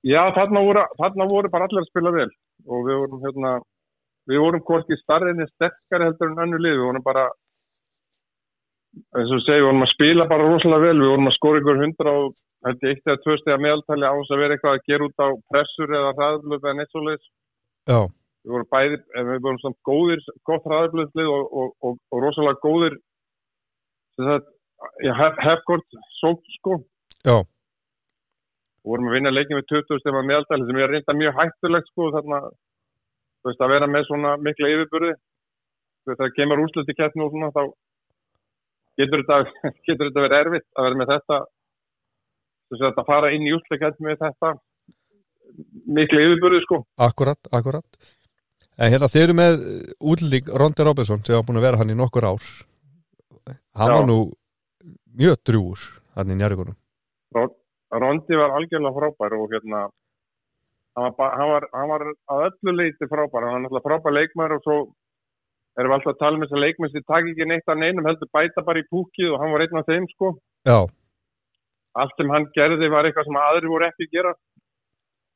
Já, 0.06 0.22
þarna 0.36 0.62
voru, 0.62 0.84
þarna 1.00 1.26
voru 1.28 1.50
bara 1.50 1.66
allir 1.66 1.82
að 1.82 1.88
spila 1.90 2.12
vel. 2.14 2.30
Og 2.70 2.84
við 2.86 3.00
vorum 3.02 3.24
hérna, 3.24 3.50
við 4.30 4.38
vorum 4.44 4.62
hvorki 4.62 4.96
starri 5.00 5.32
en 5.34 5.48
sterkari 5.50 6.06
heldur 6.06 6.30
en 6.30 6.44
önnu 6.46 6.60
lið, 6.62 6.76
við 6.78 6.86
vorum 6.86 7.02
bara, 7.02 7.24
eins 9.16 9.32
og 9.32 9.42
segi, 9.44 9.60
við 9.60 9.68
vorum 9.68 9.86
að 9.86 9.92
spila 9.92 10.28
bara 10.30 10.48
rosalega 10.50 10.86
vel, 10.86 11.00
við 11.00 11.12
vorum 11.12 11.30
að 11.30 11.36
skora 11.38 11.62
ykkur 11.62 11.82
hundra 11.82 12.14
og 12.20 12.36
held 12.66 12.86
ég 12.86 12.94
eitt 12.94 13.10
eða 13.10 13.22
tvö 13.24 13.38
steg 13.40 13.54
að 13.54 13.64
meðaltali 13.64 14.06
á 14.06 14.14
þess 14.18 14.34
að 14.34 14.42
vera 14.42 14.56
eitthvað 14.56 14.76
að 14.76 14.86
gera 14.90 15.08
út 15.08 15.24
á 15.26 15.28
pressur 15.52 15.96
eða 16.00 16.14
hraðblöð 16.20 16.62
eða 16.62 16.76
neitt 16.78 16.94
svoleiðis. 16.94 17.28
Já, 17.86 18.00
Við 18.46 18.54
vorum 18.54 18.68
bæði, 18.70 18.98
en 19.18 19.24
við 19.26 19.40
vorum 19.42 19.58
samt 19.58 19.78
góðir, 19.86 20.20
gott 20.46 20.66
hraðblöðslið 20.70 21.30
og, 21.32 21.54
og, 21.60 21.70
og, 21.82 21.96
og 22.14 22.20
rosalega 22.22 22.62
góðir, 22.62 22.96
sem 24.14 24.28
sagt, 24.30 24.52
já, 25.02 25.12
hef, 25.18 25.40
hefgort 25.42 25.96
sók, 26.20 26.44
sko. 26.60 26.76
já, 27.26 27.40
og 28.86 28.92
vorum 28.94 29.10
að 29.10 29.16
vinna 29.18 29.34
leikin 29.34 29.58
við 29.58 29.66
20 29.72 29.98
stefna 29.98 30.22
meðaldali 30.22 30.66
sem 30.68 30.78
er 30.78 30.92
reynda 30.94 31.14
mjög 31.18 31.40
hættulegt 31.40 31.88
sko 31.90 32.12
þarna 32.14 32.38
þú 32.46 33.50
veist 33.50 33.64
að 33.66 33.72
vera 33.74 33.88
með 33.90 34.06
svona 34.06 34.34
mikla 34.38 34.70
yfirburði 34.74 35.14
þú 35.16 36.12
veist 36.12 36.22
að 36.22 36.36
kemur 36.36 36.62
úrslut 36.62 36.92
í 36.92 36.96
keppni 37.00 37.24
og 37.26 37.32
svona 37.34 37.50
þá 37.56 37.62
getur 39.00 39.22
þetta, 39.22 39.38
getur 39.88 40.10
þetta 40.10 40.24
verið 40.26 40.38
erfitt 40.40 40.66
að 40.74 40.88
vera 40.88 41.00
með 41.00 41.12
þetta? 41.14 41.40
Veist 42.74 43.00
að 43.02 43.08
fara 43.08 43.32
inn 43.34 43.46
í 43.46 43.56
keppni 43.70 44.08
með 44.08 44.22
þetta? 44.24 44.54
Mikla 45.96 46.24
yfirburði 46.24 46.62
sko. 46.64 46.80
Akkurat, 47.00 47.52
akkurat. 47.54 48.08
En 48.76 48.90
hérna 48.92 49.08
þeir 49.08 49.28
eru 49.28 49.36
með 49.38 49.62
útlík 50.12 50.50
Rondi 50.52 50.84
Robinson 50.84 51.22
sem 51.24 51.36
hafa 51.36 51.46
búin 51.46 51.60
að 51.60 51.68
vera 51.68 51.80
hann 51.80 51.92
í 51.94 51.96
nokkur 51.96 52.26
ár. 52.26 52.48
Hann 53.46 53.92
Já. 53.92 53.94
var 53.94 54.08
nú 54.08 54.18
mjög 55.16 55.38
drúur 55.46 55.86
hann 56.16 56.32
í 56.32 56.36
Njarvíkunum 56.36 56.76
Rondi 58.00 58.36
var 58.36 58.54
algjörlega 58.56 58.98
frábær 58.98 59.36
og 59.38 59.52
hérna 59.52 59.86
hann 60.96 61.14
var, 61.18 61.32
hann 61.38 61.50
var, 61.52 61.66
hann 61.72 61.90
var 61.92 62.04
að 62.32 62.44
öllu 62.48 62.74
leiti 62.76 63.08
frábær. 63.10 63.46
Hann 63.46 63.54
var 63.54 63.62
náttúrulega 63.64 63.86
frábær 63.88 64.16
leikmær 64.16 64.56
og 64.56 64.64
svo 64.64 64.76
erum 65.80 65.92
alltaf 65.96 66.14
að 66.14 66.20
tala 66.22 66.36
um 66.38 66.44
þess 66.44 66.56
að 66.56 66.62
leikmenn 66.64 66.92
sem 66.92 67.04
takk 67.06 67.30
ekki 67.32 67.48
neitt 67.50 67.68
að 67.72 67.80
neinum 67.82 68.06
heldur 68.08 68.30
bæta 68.32 68.64
bara 68.64 68.80
í 68.82 68.88
púkið 68.92 69.32
og 69.34 69.40
hann 69.42 69.52
var 69.54 69.64
einn 69.66 69.80
af 69.80 69.88
þeim 69.90 70.06
sko. 70.14 70.32
Já, 70.68 70.78
allt 72.00 72.16
sem 72.20 72.32
hann 72.32 72.48
gerði 72.56 72.88
var 72.92 73.08
eitthvað 73.08 73.28
sem 73.28 73.40
aðri 73.42 73.72
voru 73.72 73.88
ekki 73.88 74.08
að 74.08 74.16
gera. 74.16 74.32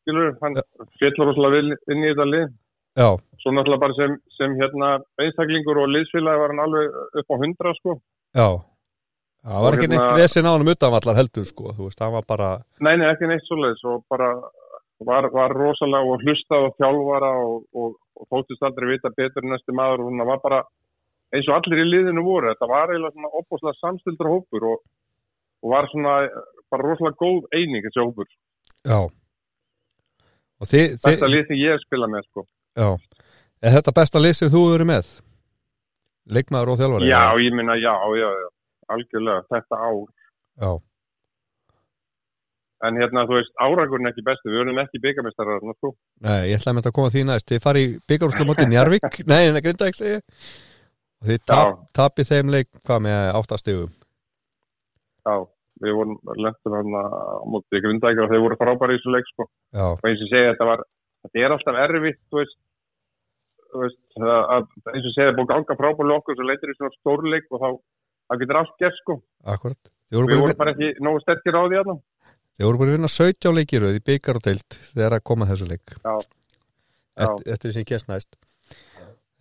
Skilur, 0.01 0.33
hann 0.41 0.57
rosalega 1.20 1.55
vel 1.57 1.77
inn 1.93 2.05
í 2.05 2.10
þetta 2.12 2.27
lið. 2.31 2.51
Já, 2.99 3.09
svo 3.43 3.52
náttúrulega 3.55 3.85
bara 3.85 3.94
sem, 3.97 4.17
sem 4.36 4.57
hérna 4.59 4.89
einstaklingur 5.23 5.78
og 5.85 5.93
liðsfélagi 5.94 6.41
var 6.43 6.52
hann 6.55 6.65
alveg 6.65 6.97
upp 7.20 7.31
á 7.31 7.36
hundra 7.44 7.75
sko. 7.78 8.01
Já. 8.35 8.49
Það 9.41 9.62
var 9.65 9.73
Og 9.73 9.78
ekki 9.78 9.86
hérna- 9.89 10.01
neitt 10.10 10.20
vesinn 10.20 10.49
á 10.49 10.52
hann 10.52 10.69
utanvallar 10.73 11.17
heldur 11.17 11.47
sko, 11.49 11.70
þú 11.77 11.86
veist, 11.86 12.01
hann 12.02 12.12
var 12.12 12.25
bara 12.28 12.49
nei, 12.81 12.97
nei, 12.97 13.07
ekki 13.12 13.28
neitt 13.31 13.47
svoleiðis 13.47 13.85
og 13.89 14.02
bara 14.10 14.33
var, 15.09 15.31
var 15.33 15.55
rosalega 15.57 16.12
og 16.12 16.25
hlustað 16.25 16.67
og 16.69 16.77
þjálfara 16.81 17.31
og, 17.47 17.62
og, 17.75 17.97
og 18.20 18.29
þóttist 18.33 18.67
aldrei 18.67 18.93
vita 18.95 19.12
betur 19.17 19.47
en 19.47 19.55
næsti 19.55 19.77
maður 19.77 20.05
og 20.05 20.12
hann 20.12 20.29
var 20.29 20.43
bara 20.45 20.61
eins 21.35 21.49
og 21.49 21.57
allir 21.57 21.85
í 21.85 21.89
liðinu 21.89 22.25
voru, 22.27 22.51
þetta 22.51 22.69
var 22.70 22.91
eiginlega 22.91 23.15
svona 23.15 23.33
opbúslega 23.41 23.79
samstildur 23.79 24.31
hópur 24.33 24.69
og, 24.75 24.85
og 25.62 25.75
var 25.75 25.89
svona 25.93 26.15
bara 26.70 26.87
rosalega 26.87 27.20
góð 27.23 27.47
eining 27.55 27.87
þessi 27.87 28.03
hópur, 28.03 28.29
Já. 28.87 29.01
Þið 30.61 30.95
þetta 31.01 31.29
lið 31.33 31.43
sem 31.49 31.59
ég 31.61 31.75
hef 31.75 31.83
spilað 31.87 32.12
með 32.12 32.27
sko. 32.29 32.45
Já. 32.77 32.89
Er 33.61 33.75
þetta 33.77 33.97
besta 33.97 34.20
lið 34.20 34.37
sem 34.37 34.53
þú 34.53 34.62
verið 34.75 34.89
með? 34.91 35.11
Leikmaður 36.31 36.73
og 36.75 36.81
þjálfari? 36.81 37.09
Já, 37.09 37.23
ég 37.41 37.57
minna, 37.57 37.77
já, 37.81 37.93
já, 38.20 38.29
já, 38.43 38.49
algjörlega, 38.95 39.45
þetta 39.53 39.81
ár. 39.81 40.03
Já, 40.61 40.70
en 42.86 42.97
hérna, 43.00 43.26
þú 43.28 43.36
veist, 43.36 43.52
árangurinn 43.60 44.09
er 44.09 44.15
ekki 44.15 44.25
bestu, 44.25 44.49
við 44.49 44.62
verðum 44.62 44.81
ekki 44.83 45.00
byggamestarar, 45.05 45.65
sko. 45.76 45.92
Nei, 46.25 46.50
ég 46.50 46.59
ætlaði 46.59 46.73
að 46.73 46.76
mynda 46.78 46.91
að 46.91 46.97
koma 46.97 47.12
því 47.12 47.25
næst 47.28 47.50
Þið 47.50 47.62
farið 47.67 47.86
í 47.86 47.94
byggarúslu 48.09 48.47
móti 48.49 48.67
Njarvík 48.70 49.18
Nei, 49.31 49.41
en 49.47 49.57
það 49.57 49.65
grinda 49.67 49.89
ekki 49.91 50.00
segja 50.00 50.20
Og 51.20 51.28
þið 51.31 51.42
tap, 51.50 51.60
Já. 51.60 51.75
tapið 52.00 52.31
þeim 52.31 52.55
leik 52.55 52.70
hvað 52.81 53.02
með 53.07 53.20
áttastigum 53.41 53.92
Já, 55.20 55.34
við 55.84 55.99
vorum 55.99 56.17
lentum 56.41 56.78
hann 56.78 56.97
á 56.97 57.05
móti 57.52 57.84
grundækja 57.84 58.25
og 58.25 58.33
þeir 58.33 58.44
voru 58.47 58.59
frábæri 58.60 58.97
í 58.97 59.00
þessu 59.00 59.15
leik, 59.15 59.31
sko. 59.34 59.47
Og 59.76 60.09
eins 60.09 60.17
og 60.17 60.26
ég 60.26 60.33
segi, 60.33 60.49
þetta 60.55 60.68
var, 60.70 60.83
þetta 61.26 61.44
er 61.44 61.55
alltaf 61.57 61.81
erfitt, 61.84 62.20
þú 62.33 62.41
veist, 62.41 62.59
þú 63.68 63.84
veist, 63.84 64.02
að, 64.17 64.68
eins 64.94 65.05
og 65.05 65.10
ég 65.10 65.17
segi, 65.18 65.28
það 65.28 65.39
búið 65.42 65.52
ganga 65.52 65.76
frábæri 65.83 66.17
okkur, 66.17 66.39
svo 66.39 66.49
leitir 66.49 66.73
í 66.73 66.76
svona 66.78 66.97
stórleik 66.97 67.52
og 67.52 67.60
þá, 67.60 67.68
það 68.33 68.44
getur 68.44 68.60
allt 68.62 68.76
gert, 68.81 69.02
sko. 69.05 69.18
akkurat 69.44 69.92
Við 70.10 70.18
vorum 70.26 70.57
bara 70.59 70.73
ekki 70.75 70.89
nógu 71.07 71.20
sterkir 71.23 71.55
á 71.55 71.62
því 71.62 71.76
hérna. 71.78 71.94
Þið 72.60 72.66
voru 72.68 72.80
bara 72.82 72.92
að 72.92 72.97
vinna 72.98 73.08
17 73.10 73.56
leikiröð 73.56 73.97
í 73.97 74.02
byggar 74.10 74.36
og 74.39 74.44
deild 74.44 74.76
þegar 74.92 75.16
að 75.16 75.24
koma 75.30 75.48
þessu 75.48 75.68
leik. 75.70 75.94
Eftir, 77.20 77.72
sem 77.72 77.82
ég 77.82 77.89
kemst 77.90 78.08
næst 78.12 78.36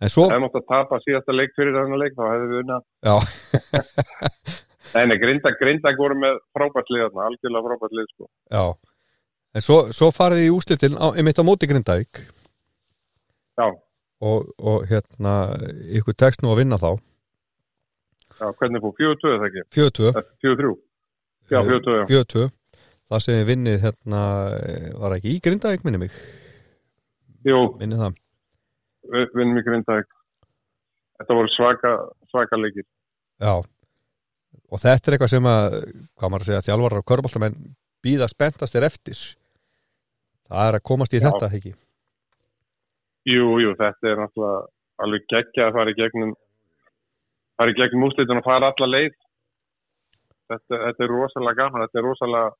En 0.00 0.08
svo, 0.08 0.24
Ef 0.26 0.32
við 0.32 0.40
mátt 0.46 0.54
að 0.56 0.64
tapa 0.68 0.96
síðasta 1.04 1.32
leik 1.36 1.50
fyrir 1.56 1.74
þennan 1.76 2.00
leik, 2.00 2.14
þá 2.16 2.22
hefðum 2.30 2.50
við 2.54 2.60
unnað. 2.62 2.84
já, 3.04 3.16
Nei, 5.06 5.16
Grindag, 5.20 5.58
Grindag 5.60 5.98
voru 6.00 6.16
með 6.18 6.38
frábært 6.56 6.88
lið 6.90 7.02
þarna, 7.04 7.26
algjörlega 7.28 7.66
frábært 7.68 7.96
lið, 7.98 8.06
sko. 8.14 8.28
já 8.56 8.62
En 9.50 9.64
svo, 9.66 9.76
svo 9.92 10.08
farið 10.14 10.44
í 10.46 10.50
úslitin 10.56 10.96
einmitt 10.96 11.40
á 11.40 11.44
móti 11.44 11.68
Grindavík 11.68 12.22
Já, 13.60 13.66
og, 14.24 14.48
og 14.56 14.86
hérna 14.88 15.34
ykkur 16.00 16.16
tekst 16.16 16.40
nú 16.44 16.52
að 16.54 16.62
vinna 16.62 16.78
þá 16.80 16.90
já, 18.40 18.46
hvernig 18.56 18.80
fór? 18.86 18.94
4-2 19.04 19.34
eða 19.36 19.50
ekki? 19.50 19.64
4-2 19.76 20.12
Eh, 20.16 20.32
4-3? 20.48 20.72
Já, 21.50 21.60
4-2, 21.66 21.98
já. 22.00 22.04
4-2 22.08 22.48
Það 23.10 23.22
sem 23.24 23.36
við 23.40 23.48
vinnið 23.50 23.84
hérna 23.84 24.22
var 25.02 25.16
ekki 25.16 25.34
í 25.34 25.42
Grindavík 25.42 25.84
minni 25.86 26.04
mig 26.04 26.14
Jú, 27.46 27.58
minni 27.80 27.98
það 27.98 28.18
við 29.10 29.30
vinnum 29.34 29.58
í 29.58 29.64
Grindag. 29.64 30.08
Þetta 31.18 31.36
voru 31.36 31.50
svaka, 31.54 31.92
svaka 32.30 32.58
leikir. 32.60 32.86
Já 33.40 33.54
og 34.70 34.78
þetta 34.78 35.08
er 35.08 35.14
eitthvað 35.16 35.32
sem 35.32 35.46
að 35.50 35.76
hvað 36.18 36.30
maður 36.30 36.42
að 36.44 36.48
segja 36.48 36.66
þjálfarar 36.68 37.00
og 37.00 37.06
körbáltamenn 37.10 37.56
býða 38.04 38.28
spenntast 38.30 38.76
er 38.78 38.86
eftir 38.86 39.18
það 40.46 40.68
er 40.68 40.78
að 40.78 40.84
komast 40.86 41.14
í 41.14 41.20
Já. 41.20 41.26
þetta 41.26 41.48
ekki 41.58 41.72
Jú, 43.28 43.48
jú, 43.60 43.72
þetta 43.76 44.08
er 44.08 44.22
náttúrulega 44.22 44.60
alveg 45.04 45.26
geggja 45.32 45.66
að 45.66 45.74
fara 45.76 45.92
í 45.92 45.96
gegnum 45.98 46.30
fara 47.60 47.74
í 47.74 47.76
gegnum 47.76 48.06
úslitin 48.06 48.40
og 48.40 48.46
fara 48.46 48.70
alla 48.72 48.88
leið. 48.88 49.16
Þetta, 50.48 50.78
þetta 50.86 51.04
er 51.04 51.12
rosalega 51.12 51.58
gaman, 51.60 51.84
þetta 51.84 52.00
er 52.00 52.06
rosalega, 52.08 52.54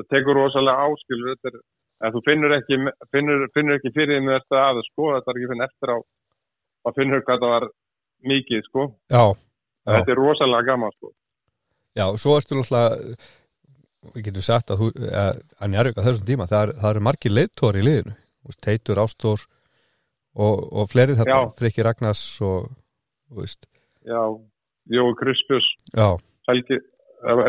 þetta 0.00 0.16
tekur 0.16 0.38
rosalega 0.40 0.86
áskil, 0.88 1.20
þetta 1.28 1.52
er, 1.52 1.60
en 2.00 2.14
þú 2.14 2.22
finnur 2.26 2.56
ekki, 2.56 2.78
finnur, 3.12 3.44
finnur 3.56 3.76
ekki 3.76 3.92
fyrir 3.96 4.22
með 4.24 4.40
þetta 4.40 4.64
að 4.70 4.82
sko, 4.88 5.10
þetta 5.18 5.32
er 5.32 5.40
ekki 5.40 5.50
finn 5.52 5.66
eftir 5.66 5.92
á 5.92 5.98
að 6.88 6.96
finnur 6.96 7.24
hvað 7.26 7.42
það 7.44 7.54
var 7.54 7.68
mikið, 8.30 8.64
sko. 8.68 8.86
Já, 9.12 9.24
Já. 9.80 9.94
Þetta 9.96 10.12
er 10.12 10.18
rosalega 10.20 10.68
gaman, 10.68 10.92
sko. 10.98 11.08
já, 11.96 12.04
svo 12.20 12.34
ertu 12.36 12.56
náttúrulega 12.58 13.14
við 14.14 14.26
getum 14.26 14.44
sagt 14.44 14.70
að, 14.72 14.82
að, 15.08 15.40
að 15.60 15.72
njárvík 15.72 16.00
á 16.00 16.04
þessum 16.06 16.26
tíma, 16.28 16.46
það, 16.50 16.62
er, 16.62 16.72
það 16.80 16.90
eru 16.90 17.02
margir 17.04 17.34
leiðtór 17.34 17.78
í 17.80 17.84
liðinu, 17.86 18.14
Teitur, 18.64 19.00
Ástór 19.00 19.42
og, 20.36 20.62
og 20.72 20.88
fleiri 20.92 21.16
þetta, 21.18 21.36
Já. 21.36 21.52
Frikki 21.58 21.84
Ragnars 21.84 22.22
og, 22.44 22.70
veist, 23.36 23.66
Já, 24.08 24.20
Jói 24.90 25.10
Krispjus, 25.20 25.66
já, 25.92 26.08
Helgi, 26.48 26.80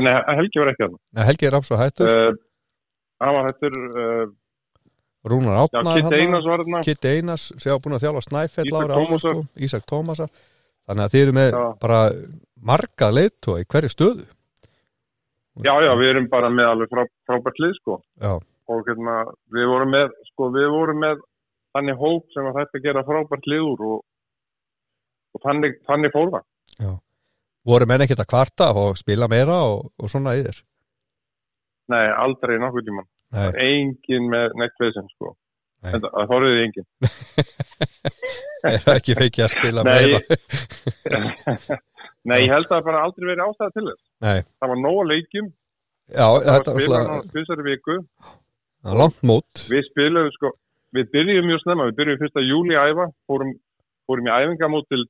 nei, 0.03 0.13
Helgi 0.37 0.59
var 0.61 0.71
ekki 0.73 0.83
hann. 0.87 0.95
Nei, 1.15 1.23
Helgi 1.29 1.47
er 1.47 1.53
Rapsó 1.55 1.77
hættur, 1.79 2.11
Uh, 2.11 2.31
hann 3.21 3.35
var 3.37 3.47
hættur, 3.49 3.75
uh, 3.95 4.25
Rúnar 5.23 5.53
já, 5.53 5.61
Átnar 5.67 5.99
Kitt 6.01 6.15
Einars 6.17 6.45
var 6.49 6.63
þarna. 6.63 6.83
Kitt 6.83 7.05
Einars, 7.05 7.43
sem 7.57 7.71
hafa 7.71 7.83
búin 7.83 7.95
að 7.97 8.03
þjálfa 8.05 8.23
Snæfell 8.25 8.73
ára 8.73 8.95
Tómasar. 8.97 9.35
sko, 9.35 9.45
Ísak 9.67 9.85
Tómasar 9.85 10.29
þannig 10.89 11.03
að 11.05 11.11
þið 11.13 11.21
eru 11.25 11.33
með 11.37 11.49
Já. 11.51 11.65
bara 11.79 11.99
marga 12.71 13.09
leiðtóa 13.13 13.61
í 13.61 13.67
hverju 13.69 13.91
stöðu 13.93 14.25
Já, 15.61 15.73
já, 15.83 15.91
við 15.99 16.09
erum 16.13 16.29
bara 16.31 16.49
með 16.49 16.69
alveg 16.71 16.89
frá, 16.89 17.03
frábært 17.27 17.59
lið, 17.59 17.73
sko. 17.81 17.97
Já, 18.23 18.39
Og 18.71 18.85
hérna, 18.87 19.15
við 19.51 19.65
vorum 19.67 19.89
með, 19.91 20.13
sko, 20.31 20.47
við 20.55 20.69
vorum 20.71 21.01
með 21.03 21.17
þannig 21.75 21.97
hóp 21.99 22.23
sem 22.33 22.47
að 22.47 22.79
gera 22.81 23.03
frábært 23.03 23.47
lið 23.51 23.65
úr 23.67 23.81
og, 23.83 23.97
og 25.35 25.41
þannig, 25.43 25.75
þannig 25.85 26.13
fór 26.15 26.31
það. 26.31 26.45
Voru 27.67 27.87
menn 27.89 28.03
ekkert 28.05 28.23
að 28.23 28.31
kvarta 28.33 28.71
og 28.77 28.97
spila 28.99 29.27
meira 29.31 29.61
og, 29.69 29.91
og 30.01 30.11
svona 30.11 30.35
þér 30.39 30.61
Nei, 31.91 32.05
aldrei 32.23 32.55
nokkuð 32.61 32.85
tíman. 32.87 33.07
Nei, 33.35 33.47
Engin 33.65 34.29
með 34.31 34.53
veginn, 34.79 35.07
sko. 35.11 35.33
Nei. 35.81 35.91
En 35.97 36.03
það 36.05 36.27
þorriði 36.29 36.61
engin. 36.67 36.85
er 38.69 38.91
ekki 38.93 39.15
feikið 39.17 39.45
að 39.47 39.53
spila 39.55 39.83
Nei. 39.87 39.93
meira 39.97 40.19
Nei, 42.29 42.37
ég 42.43 42.51
held 42.53 42.67
að 42.69 42.75
það 42.75 42.85
bara 42.85 43.01
aldrei 43.07 43.25
verið 43.31 43.43
ástæða 43.47 43.73
til 43.75 43.85
þess. 43.87 44.03
Nei, 44.21 44.37
Það 44.61 44.71
var 44.71 44.81
nóg 44.83 44.99
að 45.01 45.09
leikjum, 45.11 45.47
já, 46.11 46.25
það 46.27 46.51
var 46.51 46.65
var 46.67 46.75
spilað 46.77 47.09
á 47.09 47.17
tvisari 47.31 47.65
viku. 47.65 47.95
langt 49.01 49.23
mót 49.25 49.63
Við 49.71 49.87
spilaðum 49.89 50.35
sko, 50.35 50.51
við 50.97 51.09
byrjum 51.15 51.49
mjög 51.49 51.63
snemma, 51.63 51.87
við 51.89 51.97
byrjum 52.01 52.21
fyrsta 52.21 52.43
júli 52.45 52.77
æfa, 52.77 53.07
fórum, 53.29 53.55
fórum 54.05 54.29
í 54.29 54.35
æfingamót 54.37 54.87
til, 54.93 55.07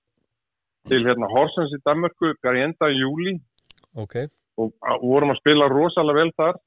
til 0.89 1.05
hérna 1.05 1.29
Horsens 1.29 1.73
í 1.75 1.79
Danmörku, 1.85 2.33
bæri 2.41 2.65
enda 2.65 2.89
í 2.89 3.01
júli 3.01 3.37
Ok, 3.99 4.15
og, 4.57 4.71
vorum 5.03 5.33
að 5.33 5.41
spila 5.41 5.67
rosalega 5.71 6.21
vel 6.21 6.31
þar. 6.39 6.59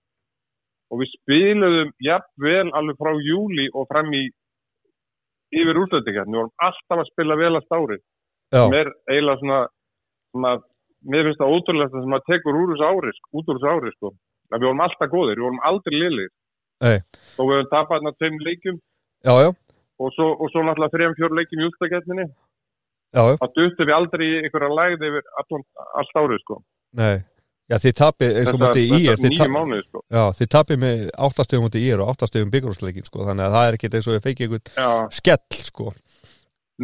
Og 0.92 1.00
við 1.00 1.10
spilaðum 1.14 1.92
jafn 2.04 2.44
vel 2.44 2.66
alveg 2.76 2.98
frá 3.00 3.10
júli 3.24 3.64
og 3.72 3.88
fram 3.90 4.12
í 4.14 4.26
yfir 5.54 5.80
útlöndingar, 5.80 6.28
við 6.28 6.38
vorum 6.40 6.66
alltaf 6.66 7.00
að 7.00 7.10
spila 7.10 7.38
vel 7.40 7.54
að 7.54 7.64
stári, 7.64 7.98
sem 8.52 8.76
er 8.76 8.90
eiginlega 9.08 9.40
svona, 9.40 9.58
svona 10.34 10.52
mér 11.14 11.28
finnst 11.28 11.40
það 11.40 11.54
ótrúlega 11.56 12.04
sem 12.04 12.16
að 12.18 12.24
tekur 12.28 12.58
úr 12.60 12.72
þessu 12.74 12.88
ári, 12.90 13.12
út 13.32 13.50
úr 13.50 13.60
þessu 13.60 13.70
ári, 13.70 13.92
sko, 13.96 14.12
að 14.50 14.58
við 14.58 14.68
vorum 14.68 14.84
alltaf 14.86 15.12
góðir, 15.14 15.40
við 15.40 15.46
vorum 15.46 15.62
aldrei 15.70 15.96
liðlir 15.96 16.30
og 16.84 17.48
við 17.48 17.56
höfum 17.56 17.70
tapað 17.72 17.96
hérna 17.96 18.14
tveim 18.18 18.40
leikjum. 18.48 18.80
Já, 19.24 19.34
já, 19.40 19.50
og 20.02 20.14
svo, 20.18 20.28
og 20.34 20.52
svo 20.52 20.66
náttúrulega 20.66 20.96
þrejum 20.96 21.18
fjór 21.20 21.38
leikjum 21.38 21.64
í 21.64 21.68
já, 21.70 22.28
þá 23.14 23.46
duttum 23.54 23.88
við 23.88 23.94
aldrei 23.96 24.24
í 24.26 24.34
einhverja 24.42 24.74
lægð 24.78 25.06
yfir 25.08 25.30
allt 25.38 26.18
árið 26.20 26.42
sko. 26.42 26.58
Nei. 26.98 27.16
Já, 27.64 27.78
þið 27.80 27.94
tapir, 27.96 28.34
eins 28.36 28.50
og 28.52 28.58
mútið 28.60 28.90
í 28.92 28.96
er 29.08 29.20
þið, 29.20 29.38
mánuði 29.48 29.84
sko. 29.86 30.00
Já, 30.12 30.24
þið 30.36 30.48
tapir 30.52 30.80
með 30.82 31.04
áttastegum 31.26 31.64
mútið 31.64 31.84
í 31.86 31.92
er 31.94 32.02
og 32.04 32.10
áttastegum 32.12 32.50
byggjurúsleikin 32.52 33.06
sko, 33.06 33.22
þannig 33.24 33.46
að 33.46 33.54
það 33.56 33.68
er 33.68 33.76
ekkert 33.78 33.96
eins 33.96 34.08
og 34.08 34.16
við 34.16 34.26
feikið 34.26 34.44
einhvern 34.58 35.14
skell 35.16 35.60
sko. 35.70 35.94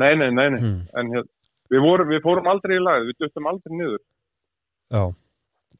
nei, 0.00 0.14
nei, 0.14 0.30
nei, 0.30 0.46
nei. 0.54 0.60
hmm. 0.62 0.78
en 0.96 1.12
hér, 1.12 1.26
við, 1.74 1.82
vorum, 1.84 2.08
við 2.08 2.22
fórum 2.24 2.48
aldrei 2.48 2.78
í 2.78 2.80
lægð, 2.86 3.10
við 3.10 3.26
duttum 3.26 3.50
aldrei 3.50 3.76
niður. 3.76 4.00
Já, 4.88 5.02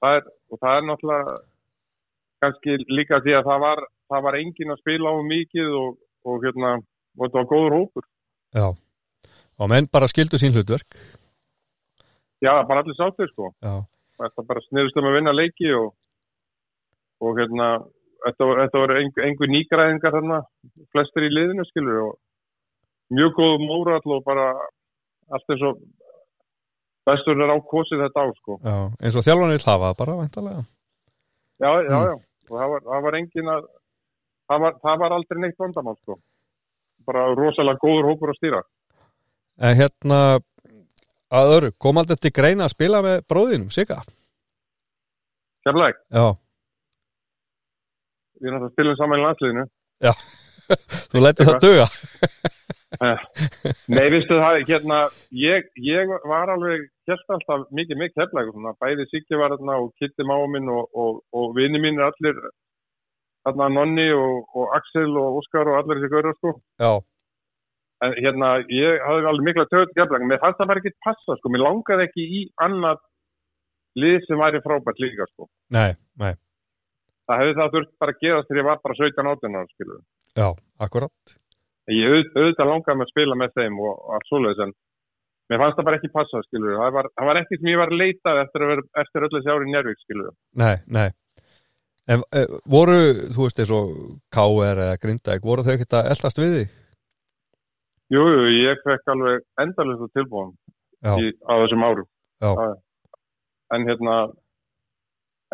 það 0.05 0.19
er, 0.19 0.29
og 0.51 0.61
það 0.61 0.77
er 0.77 0.87
náttúrulega 0.91 1.39
kannski 2.45 2.77
líka 2.93 3.23
því 3.25 3.39
að 3.39 3.49
það 3.49 3.65
var 3.65 3.85
það 4.11 4.25
var 4.27 4.41
engin 4.43 4.75
að 4.75 4.83
spila 4.83 5.17
á 5.17 5.19
mikið 5.33 5.75
og, 5.81 5.99
og 6.29 6.45
hérna, 6.45 6.77
og 7.17 7.25
þetta 7.25 7.41
var 7.41 7.51
góður 7.55 7.79
hópur. 7.79 8.09
Já 8.53 8.67
og 9.61 9.69
menn 9.73 9.89
bara 9.93 10.09
skildu 10.09 10.39
sín 10.41 10.55
hlutverk. 10.57 10.97
Já, 12.41 12.55
bara 12.65 12.81
allir 12.83 12.97
sáttir 12.97 13.29
sko. 13.29 13.51
Já, 13.61 13.75
þetta 14.23 14.45
bara 14.49 14.63
sniðust 14.65 14.97
um 14.97 15.09
að 15.11 15.17
vinna 15.19 15.35
leiki 15.37 15.69
og, 15.77 15.91
og 17.21 17.37
hérna 17.41 17.69
þetta 18.25 18.49
þetta 18.63 18.81
voru 18.83 18.97
einhver, 19.01 19.53
nýgræðingar 19.53 20.15
þarna, 20.17 20.39
flestir 20.93 21.29
í 21.29 21.33
liðinu 21.35 21.67
skilur 21.69 22.01
og 22.07 22.17
mjög 23.13 23.37
góð 23.37 23.65
mórall 23.67 24.17
og 24.17 24.25
bara 24.25 24.49
allt 25.31 25.53
eins 25.53 25.65
og 25.69 25.81
bestur 27.09 27.41
er 27.45 27.53
ákosið 27.57 28.05
þetta 28.07 28.25
á 28.25 28.27
sko. 28.41 28.59
Já, 28.65 28.77
eins 29.05 29.17
og 29.21 29.25
þjálfanir 29.29 29.65
það 29.65 29.87
bara, 30.01 30.17
væntalega 30.25 30.65
já, 31.61 31.71
já, 31.85 31.97
Mm. 32.01 32.09
já, 32.09 32.13
og 32.51 32.57
það 32.59 32.69
var, 32.73 32.81
það 32.89 33.03
var 33.05 33.15
engin 33.21 33.49
að 33.53 33.65
það 34.51 34.61
var, 34.65 34.75
það 34.85 35.01
var 35.05 35.13
aldrei 35.17 35.41
neitt 35.45 35.59
vandamál 35.61 35.97
sko. 36.01 36.17
Bara 37.07 37.29
rosalega 37.37 37.79
góður 37.85 38.09
hópur 38.11 38.33
að 38.33 38.39
stýra 38.41 38.63
En 39.61 39.77
hérna 39.77 40.21
að 41.31 41.57
öru, 41.57 41.71
kom 41.79 42.01
aldrei 42.01 42.19
til 42.19 42.33
greina 42.35 42.67
að 42.67 42.75
spila 42.75 43.03
með 43.05 43.27
bróðinum, 43.31 43.71
Sigga? 43.75 44.01
kemleik, 45.67 45.99
Já, 46.09 46.33
við 48.41 48.49
erum 48.49 48.65
að 48.65 48.73
spila 48.73 48.95
saman 48.97 49.21
í 49.21 49.25
landsliðinu. 49.27 49.65
Þú 51.13 51.25
lætur 51.25 51.51
það 51.51 51.67
duga. 51.67 51.87
Nei, 53.95 54.07
vistu 54.13 54.39
það, 54.41 54.63
hérna, 54.69 55.01
ég, 55.37 55.69
ég 55.85 56.11
var 56.29 56.51
alveg, 56.55 56.89
hérst 57.09 57.37
alltaf 57.37 57.69
mikið 57.77 58.01
mikið 58.01 58.25
heflæg, 58.25 58.51
svona, 58.55 58.75
bæði 58.83 59.07
Siggi 59.11 59.39
var 59.39 59.55
þarna 59.55 59.79
og 59.85 59.93
Kitti 60.01 60.27
máa 60.27 60.49
minn 60.51 60.69
og, 60.73 60.89
og, 60.97 61.21
og 61.37 61.55
vini 61.57 61.81
mín 61.83 62.01
er 62.01 62.11
allir, 62.11 62.41
þarna 63.47 63.71
Nonni 63.77 64.09
og, 64.17 64.51
og 64.57 64.75
Axel 64.77 65.13
og 65.21 65.41
Óskar 65.43 65.71
og 65.71 65.81
allir 65.81 66.01
þessi 66.01 66.13
gaurar, 66.13 66.37
sko. 66.41 66.57
Já, 66.83 66.93
En 68.01 68.15
hérna, 68.17 68.51
ég 68.73 69.03
hafði 69.05 69.27
alveg 69.29 69.45
mikla 69.51 69.67
töðt 69.69 69.99
heflæg, 69.99 70.23
mér 70.29 70.41
fannst 70.41 70.57
það 70.61 70.71
bara 70.71 70.81
ekki 70.81 70.95
passa, 71.05 71.37
sko, 71.37 71.51
mér 71.53 71.65
langaði 71.67 72.07
ekki 72.09 72.25
í 72.25 72.45
annað 72.65 73.03
lið 74.01 74.23
sem 74.25 74.41
væri 74.41 74.63
frábært 74.65 75.03
líka, 75.03 75.27
sko. 75.35 75.51
nei, 75.75 75.93
nei 76.17 76.33
það 77.31 77.41
hefði 77.43 77.57
það 77.61 77.75
þurft 77.75 77.93
bara 78.03 78.15
að 78.15 78.23
gerast 78.25 78.49
þegar 78.51 78.61
ég 78.61 78.69
var 78.71 78.81
bara 78.85 78.97
17-18 78.99 79.59
ára, 79.61 79.71
skilur. 79.75 80.01
Já, 80.41 80.49
akkurat 80.87 81.37
Ég 81.91 82.07
auð- 82.15 82.35
auðvitað 82.39 82.69
langaði 82.71 82.97
með 82.99 83.07
að 83.07 83.11
spila 83.11 83.37
með 83.39 83.53
þeim 83.59 83.79
og, 83.83 83.95
og 83.99 84.11
allt 84.17 84.29
svoleiðis 84.31 84.63
en 84.65 84.73
mér 85.51 85.61
fannst 85.63 85.79
það 85.79 85.87
bara 85.89 85.99
ekki 86.01 86.11
passa, 86.15 86.43
skilur. 86.47 86.75
Það 86.79 86.93
var, 86.97 87.09
það 87.19 87.29
var 87.31 87.41
ekki 87.41 87.59
sem 87.59 87.71
ég 87.71 87.81
var 87.81 87.91
að 87.91 88.01
leitað 88.01 88.41
eftir, 88.45 88.65
eftir 89.03 89.27
öllu 89.27 89.39
þessi 89.41 89.53
ári 89.55 89.71
Njárvík, 89.71 90.03
skilur. 90.05 90.37
Nei, 90.63 90.77
nei 90.87 91.09
En 92.11 92.23
e, 92.35 92.41
voru, 92.67 92.99
þú 93.35 93.45
veist 93.45 93.61
eins 93.63 93.71
og 93.75 93.91
K.R. 94.35 94.81
eða 94.83 94.99
Grindavík, 95.03 95.45
voru 95.47 95.63
þau 95.63 95.75
ekkert 95.77 95.99
að 96.01 96.09
eldast 96.15 96.41
við 96.43 96.55
þig? 96.57 96.73
Jú, 98.11 98.23
jú, 98.27 98.47
ég 98.59 98.81
fekk 98.83 99.13
alveg 99.13 99.45
endalist 99.63 100.15
tilbúin 100.17 100.55
Já, 101.05 101.15
í, 101.15 101.31
á 101.47 101.53
þessum 101.63 101.85
árum. 101.87 102.09
Já. 102.43 102.51
En 103.71 103.87
hérna, 103.87 104.17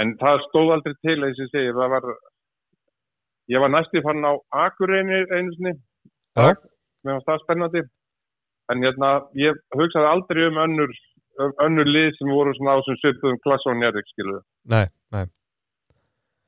en 0.01 0.15
það 0.23 0.41
stóð 0.47 0.73
aldrei 0.76 0.97
til, 1.05 1.18
eins 1.20 1.36
og 1.36 1.44
ég 1.44 1.52
segi, 1.52 1.75
það 1.76 1.93
var, 1.94 2.09
ég 3.52 3.62
var 3.62 3.75
næstu 3.75 4.02
fann 4.07 4.25
á 4.25 4.33
Akureyni 4.65 5.20
einu 5.36 5.52
sinni. 5.59 5.75
Já. 6.33 6.57
Mér 7.05 7.18
fannst 7.18 7.28
það 7.28 7.44
spennandi. 7.44 7.85
En 8.73 8.83
hérna, 8.83 9.10
ég 9.39 9.60
hugsaði 9.76 10.10
aldrei 10.10 10.49
um 10.49 10.62
önnur, 10.65 10.97
um 11.44 11.52
önnur 11.68 11.93
lið 11.93 12.15
sem 12.17 12.33
voru 12.33 12.57
svona 12.57 12.81
á 12.81 12.86
sem 12.89 12.97
svipuðum 13.02 13.43
klass 13.44 13.68
og 13.68 13.76
njörg, 13.78 14.09
skiluðu. 14.15 14.43
nei 14.73 14.86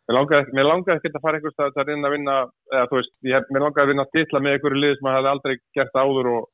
Mér 0.09 0.17
langaði, 0.17 0.53
mér 0.57 0.65
langaði 0.70 0.97
ekkert 1.03 1.17
að 1.19 1.25
fara 1.27 1.37
einhvers 1.39 1.55
stað 1.59 1.78
að 1.83 1.89
reyna 1.93 2.09
að 2.09 2.15
vinna, 2.17 2.35
eða 2.73 2.85
þú 2.89 2.97
veist, 2.99 3.17
ég, 3.28 3.49
mér 3.53 3.65
langaði 3.67 3.85
að 3.85 3.91
vinna 3.93 4.05
að 4.07 4.12
titla 4.17 4.41
með 4.41 4.55
einhverju 4.57 4.78
lið 4.83 4.95
sem 4.97 5.05
maður 5.05 5.19
hefði 5.19 5.33
aldrei 5.35 5.57
gert 5.78 5.99
áður 6.03 6.28
og, 6.33 6.47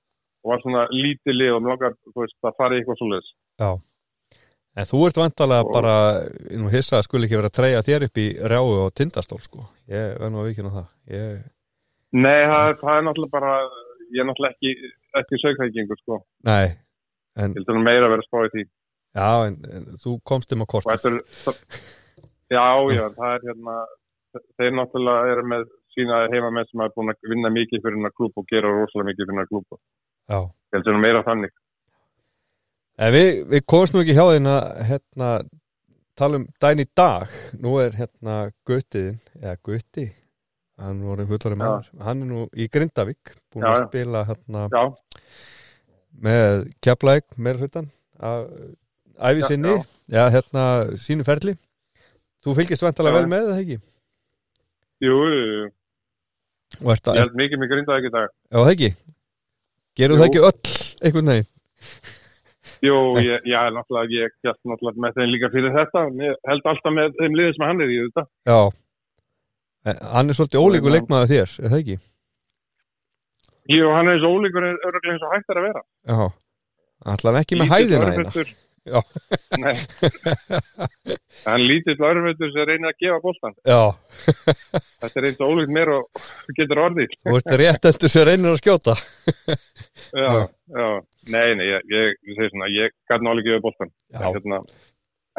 og 0.44 0.50
var 0.50 0.62
svona 0.64 0.82
lítið 0.90 1.36
lið 1.38 1.52
og 1.54 1.60
mér 1.62 1.74
langaði, 1.76 1.98
veist, 2.18 2.38
að 2.50 2.56
fara 2.58 2.74
í 2.74 2.80
eitthvað 2.82 2.98
svoleiðis. 3.02 3.30
Já 3.62 3.70
En 4.74 4.88
þú 4.90 5.00
ert 5.06 5.18
vantalega 5.20 5.62
Og- 5.68 5.70
bara 5.70 5.92
nú 6.58 6.70
hissa 6.72 6.96
að 6.98 7.04
skuli 7.06 7.28
ekki 7.28 7.36
vera 7.38 7.46
að 7.52 7.58
treyja 7.60 7.82
þér 7.86 8.04
upp 8.08 8.18
í 8.18 8.24
rjáu 8.42 8.70
og 8.82 8.88
tindastól 8.98 9.38
sko 9.38 9.68
Ég 9.86 10.16
verð 10.18 10.32
nú 10.34 10.40
að 10.42 10.48
vikina 10.50 10.72
það 10.74 10.88
ég... 11.14 11.44
Nei, 12.18 12.40
það, 12.50 12.62
er- 12.72 12.80
það 12.80 12.96
er 12.98 13.04
náttúrulega 13.06 13.34
bara, 13.36 13.52
ég 14.10 14.18
er 14.24 14.26
náttúrulega 14.26 14.56
ekki, 14.56 14.90
ekki 15.20 15.38
sögþækingur, 15.44 16.00
sko. 16.02 16.18
Nei, 16.50 16.74
en 17.38 17.54
Ég 17.54 17.60
heldur 17.60 17.78
nú 17.78 17.84
meira 17.86 18.08
að 18.08 18.16
vera 18.16 18.26
spáið 18.26 18.50
því. 18.56 18.64
já, 19.14 19.30
en, 19.46 19.56
en 19.78 19.86
þú 20.02 20.16
komst 20.26 20.52
um 20.58 20.66
þetta 20.66 21.12
er, 21.14 21.20
já, 22.52 22.66
já, 22.96 23.04
það 23.16 23.34
er 23.34 23.46
hérna, 23.48 23.76
þeir 24.58 24.76
náttúrulega 24.78 25.34
eru 25.34 25.44
með 25.52 25.66
sína 25.94 26.22
heimamenn 26.32 26.70
sem 26.70 26.82
er 26.84 26.94
búin 26.96 27.12
að 27.12 27.28
vinna 27.30 27.52
mikið 27.54 27.84
fyrir 27.84 27.98
hennar 27.98 28.14
klúb 28.16 28.40
og 28.40 28.48
gera 28.50 28.72
rosalega 28.72 29.10
mikið 29.10 29.22
fyrir 29.22 29.34
hennar 29.34 29.50
klúb. 29.52 29.78
Já. 30.28 30.38
Ég 30.40 30.78
heldur 30.78 30.96
nú 30.96 31.04
meira 31.04 31.22
þannig. 31.26 31.54
En 33.04 33.14
við, 33.14 33.30
við 33.50 33.64
komst 33.70 33.94
nú 33.94 34.02
ekki 34.02 34.16
hjá 34.16 34.26
þeim 34.30 34.50
að 34.50 34.66
hérna, 34.90 35.30
tala 36.18 36.42
um 36.42 36.44
dæn 36.62 36.82
í 36.84 36.90
dag. 36.96 37.40
Nú 37.62 37.78
er 37.82 37.96
hérna 37.98 38.36
Guttiðin 38.66 39.18
eða 39.40 39.56
Gutti 39.62 40.10
hann 40.82 41.02
voru 41.06 41.26
fullari 41.28 41.58
maður, 41.58 41.90
hann 42.02 42.22
er 42.24 42.30
nú 42.30 42.44
í 42.58 42.66
Grindavík 42.72 43.34
búin 43.52 43.66
Já, 43.66 43.70
að 43.70 43.84
spila 43.88 44.24
hérna 44.28 44.64
Já, 44.72 44.82
með 46.26 46.64
kjaplæk 46.82 47.36
meira 47.38 47.62
hlutan 47.62 47.90
af 48.18 48.48
æfi 49.14 49.44
Já, 49.44 49.48
sinni, 49.52 49.76
já, 50.10 50.24
hérna 50.34 50.64
sínu 50.98 51.26
ferli 51.26 51.54
þú 52.44 52.56
fylgist 52.58 52.84
vantalega 52.86 53.20
vel 53.20 53.30
með 53.32 53.48
það 53.50 53.62
ekki 53.62 53.78
jú, 55.04 55.16
ég 56.84 57.22
held 57.22 57.40
mikið 57.40 57.62
mig 57.62 57.72
grindaði 57.72 58.02
ekki 58.02 58.14
dag. 58.14 58.36
já 58.50 58.58
það 58.60 58.74
ekki 58.74 58.92
gerum 59.98 60.20
það 60.20 60.30
ekki 60.30 60.46
öll 60.50 60.76
einhvern 61.02 61.34
veginn 61.34 61.50
Jú, 62.84 62.96
ég, 63.16 63.40
já, 63.48 63.62
náttúrulega, 63.72 64.12
ég 64.12 64.32
held 64.44 64.58
náttúrulega 64.68 65.00
með 65.00 65.14
þeim 65.16 65.30
líka 65.32 65.48
fyrir 65.54 65.72
þetta. 65.72 66.00
Ég 66.20 66.34
held 66.50 66.66
alltaf 66.68 66.92
með 66.92 67.14
þeim 67.16 67.36
liðið 67.38 67.54
sem 67.56 67.64
hann 67.64 67.80
er 67.80 67.92
í 67.94 68.00
þetta. 68.02 68.24
já 68.50 68.58
hann 69.84 70.32
er 70.32 70.36
svolítið 70.36 70.64
ólíkur 70.64 70.94
leikmaður 70.94 71.30
þér, 71.30 71.54
er 71.60 71.72
það 71.72 71.80
ekki? 71.82 71.96
Jú, 73.74 73.88
hann 73.92 74.08
er 74.08 74.16
eins 74.16 74.26
og 74.26 74.36
ólíkur 74.38 74.66
öruglega 74.68 75.14
eins 75.14 75.24
og 75.24 75.34
hægt 75.34 75.52
er 75.52 75.60
að 75.60 75.66
vera. 75.68 75.82
Já, 76.08 76.20
allan 77.14 77.40
ekki 77.40 77.58
með 77.60 77.72
hæðina. 77.72 78.12
Nei. 78.14 78.54
Hann 81.44 81.62
lítill 81.64 82.04
örfendur 82.04 82.50
sem 82.52 82.66
reynir 82.68 82.90
að 82.90 83.00
gefa 83.00 83.18
bóltan. 83.24 83.54
Þetta 83.64 85.20
er 85.20 85.28
eins 85.30 85.40
og 85.40 85.48
ólíkt 85.54 85.72
mér 85.76 85.88
og 85.94 86.02
getur 86.58 86.82
orðið. 86.84 87.10
þú 87.24 87.36
ert 87.40 87.54
rétt 87.62 87.88
endur 87.90 88.12
sem 88.12 88.26
reynir 88.28 88.50
að 88.52 88.60
skjóta 88.62 88.94
Já, 90.14 90.30
já. 90.68 90.88
Nei, 91.32 91.48
nei, 91.56 91.66
ég, 91.70 91.80
ég, 91.88 92.06
ég 92.28 92.92
gæti 93.08 93.24
nálega 93.24 93.46
gefa 93.48 93.64
bóltan. 93.64 93.90
Hérna, 94.20 94.60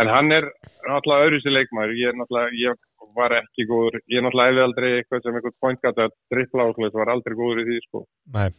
en 0.01 0.07
hann 0.11 0.29
er 0.33 0.45
náttúrulega 0.87 1.25
öðru 1.29 1.37
sér 1.43 1.53
leikmaður. 1.59 1.91
Ég 2.01 2.07
er 2.11 2.17
náttúrulega, 2.19 2.49
ég 2.59 2.73
var 3.15 3.31
ekki 3.37 3.67
góður. 3.69 3.95
Ég 4.11 4.17
er 4.19 4.25
náttúrulega 4.25 4.65
aldrei 4.65 4.89
eitthvað 4.97 5.23
sem 5.23 5.37
eitthvað 5.37 5.57
pointgat 5.63 5.97
að 6.05 6.15
drippla 6.33 6.67
og 6.67 6.73
svoleiðis, 6.75 6.99
var 6.99 7.13
aldrei 7.13 7.35
góður 7.37 7.61
í 7.61 7.67
því, 7.69 7.77
sko. 7.85 7.99
Nei, 8.35 8.49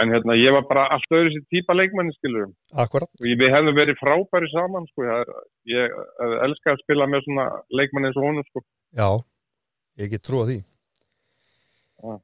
En 0.00 0.08
hérna, 0.08 0.32
ég 0.40 0.54
var 0.54 0.64
bara 0.70 0.86
allt 0.94 1.10
öðru 1.12 1.34
sér 1.34 1.42
típa 1.52 1.74
leikmanni, 1.76 2.14
skilurum. 2.16 2.54
við 3.20 3.50
hefðum 3.52 3.76
verið 3.76 3.98
frábæri 4.00 4.48
saman, 4.48 4.86
sko. 4.88 5.04
Ég 5.68 5.92
eh, 5.92 6.36
elska 6.46 6.72
að 6.72 6.80
spila 6.80 7.08
með 7.12 7.26
svona 7.26 7.44
leikmanni 7.76 8.08
eins 8.08 8.16
og 8.16 8.24
honum, 8.24 8.46
sko. 8.48 8.64
Já, 8.96 9.08
ég 10.00 10.10
get 10.14 10.24
trúa 10.24 10.46
því 10.48 10.62
Já. 12.02 12.16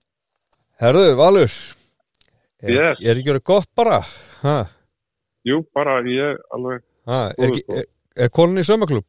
Herðu, 0.80 1.04
Valur 1.18 1.52
Er, 2.58 2.72
Yes. 2.74 2.98
er 3.06 3.14
ekki 3.20 3.30
verið 3.30 3.44
gott 3.46 3.68
bara? 3.78 4.00
Ha, 4.42 4.56
Jú, 5.46 5.60
bara 5.74 6.00
ég 6.02 6.40
alveg, 6.50 6.82
ha, 7.06 7.18
er, 7.38 7.52
sko. 7.54 7.76
er, 7.78 7.84
er 8.24 8.32
konin 8.34 8.58
í 8.58 8.66
sömaklub? 8.66 9.06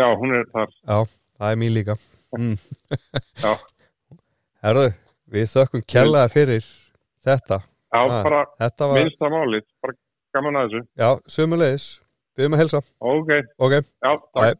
já, 0.00 0.08
hún 0.16 0.32
er 0.34 0.48
þar. 0.50 0.72
Já, 0.88 0.98
það 1.38 1.52
er 1.52 1.60
mín 1.60 1.74
líka 1.76 1.96
mm. 2.34 2.56
Já. 3.44 3.52
Herðu, 4.64 4.88
við 5.30 5.46
þökkum 5.54 5.84
kærlega 5.86 6.32
fyrir 6.32 6.66
þetta. 7.26 7.60
Já, 7.90 8.00
Ah. 8.06 8.22
bara 8.22 8.44
Þetta 8.60 8.86
var, 8.88 8.98
minnsta 9.00 9.30
málið, 9.34 9.64
bara 9.82 9.94
gaman 10.34 10.54
að 10.60 10.68
þessu. 10.70 10.82
já, 10.96 11.08
sömulegis 11.26 11.86
Við 12.38 12.44
erum 12.44 12.54
að 12.54 12.62
helsa 12.62 12.80
Ok, 13.00 13.30
Ok, 13.58 13.72
já, 14.04 14.12
takk. 14.34 14.58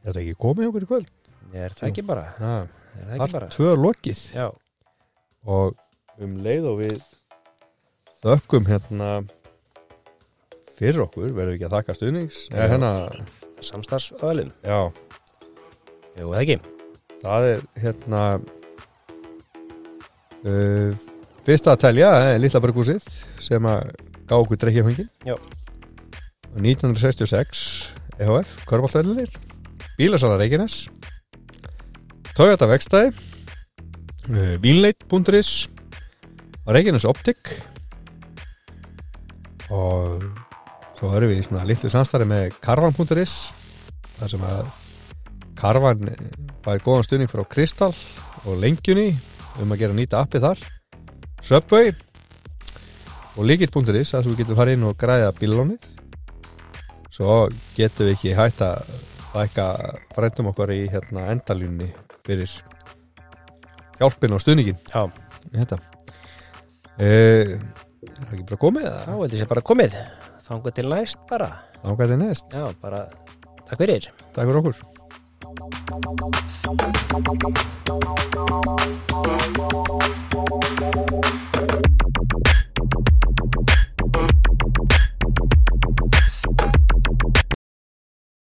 Þetta 0.00 0.14
er 0.14 0.20
ekki 0.22 0.36
komið 0.40 0.68
okkur 0.70 0.84
í 0.84 0.88
kvöld? 0.90 1.08
Er 1.52 1.72
það 1.74 1.88
ekki 1.90 2.04
bara? 2.06 2.24
ha, 2.38 2.52
Er 3.00 3.04
það 3.06 3.10
ekki 3.14 3.18
Part 3.18 3.32
bara? 3.32 3.48
tvö 3.54 3.70
lokið. 3.80 4.20
Já, 4.34 4.46
og 5.46 5.76
um 6.20 6.36
leið 6.44 6.66
og 6.70 6.78
við 6.82 6.96
þökkum 8.22 8.66
hérna 8.68 9.10
fyrir 10.76 11.02
okkur, 11.06 11.30
verðum 11.32 11.54
við 11.54 11.58
ekki 11.58 11.68
að 11.68 11.76
þakka 11.78 11.96
stuðnings 11.98 12.40
eða 12.52 12.68
hérna, 12.74 12.90
samstarfsöðlum 13.60 14.50
já, 14.64 14.78
Jú, 16.18 16.26
það 16.28 16.40
ekki. 16.42 16.58
Það 17.22 17.48
er 17.50 17.60
hérna 17.84 18.22
uh, 20.44 20.92
fyrsta 21.46 21.74
að 21.74 21.82
telja 21.86 22.12
er 22.30 22.40
Lilla 22.42 22.62
Bergúsið 22.62 23.06
sem 23.42 23.66
að 23.70 23.90
gá 24.28 24.36
okkur 24.38 24.60
drekkjafengin 24.60 25.10
Já. 25.26 25.36
1966 26.56 27.64
EHF, 28.20 28.54
Körbáltvellinir 28.68 29.32
Bílasala 29.98 30.38
Reykjanes 30.40 30.86
Toyota 32.36 32.68
Vegstæði 32.70 33.12
uh, 34.30 34.54
Bílleit.is 34.62 35.68
Reykjanes 36.70 37.06
Optik. 37.08 37.38
Og 39.70 40.22
svo 40.98 41.10
erum 41.16 41.32
við 41.32 41.40
í 41.40 41.46
svona 41.46 41.64
litlu 41.66 41.90
samstarfi 41.90 42.28
með 42.28 42.58
Karvan.is 42.62 43.34
þar 44.18 44.32
sem 44.34 44.44
að 44.46 44.70
Karvan 45.58 46.12
fær 46.64 46.82
góðan 46.84 47.06
stuðning 47.06 47.30
frá 47.32 47.42
Kristall 47.48 47.94
og 48.46 48.60
lengjunni 48.60 49.10
um 49.58 49.74
að 49.74 49.82
gera 49.82 49.96
nýta 49.96 50.22
appið 50.22 50.46
þar. 50.46 50.62
Subway 51.42 51.92
og 53.36 53.46
líkitt.is 53.48 54.14
að 54.14 54.28
þú 54.28 54.36
getur 54.38 54.58
farið 54.58 54.76
inn 54.78 54.88
og 54.88 54.98
græða 55.00 55.30
bílónið 55.38 55.86
svo 57.20 57.48
getum 57.76 58.08
við 58.08 58.14
ekki 58.16 58.34
hægt 58.38 58.60
að 58.64 58.92
fækka 59.30 59.66
frændum 60.16 60.50
okkar 60.50 60.72
í 60.74 60.82
hérna 60.90 61.28
endalínni 61.34 61.88
fyrir 62.26 62.50
hjálpin 64.00 64.34
og 64.36 64.42
stuðningin 64.42 64.78
Já, 64.90 65.02
þetta 65.54 65.80
eh, 67.00 67.56
er 67.56 68.24
það 68.24 68.34
ekki 68.34 68.48
bara 68.52 68.62
komið 68.64 68.84
eða? 68.90 69.02
er 69.16 69.34
þessi 69.34 69.50
bara 69.50 69.66
komið. 69.72 69.98
Þangu 70.50 70.72
til 70.74 70.88
næst 70.90 71.20
bara. 71.30 71.50
Ágæði 71.80 72.16
næst, 72.20 72.46
Já, 72.52 72.66
bara 72.82 73.06
takk 73.68 73.78
fyrir. 73.80 74.10
Takk 74.34 74.44
fyrir 74.50 74.60
okkur 74.60 74.76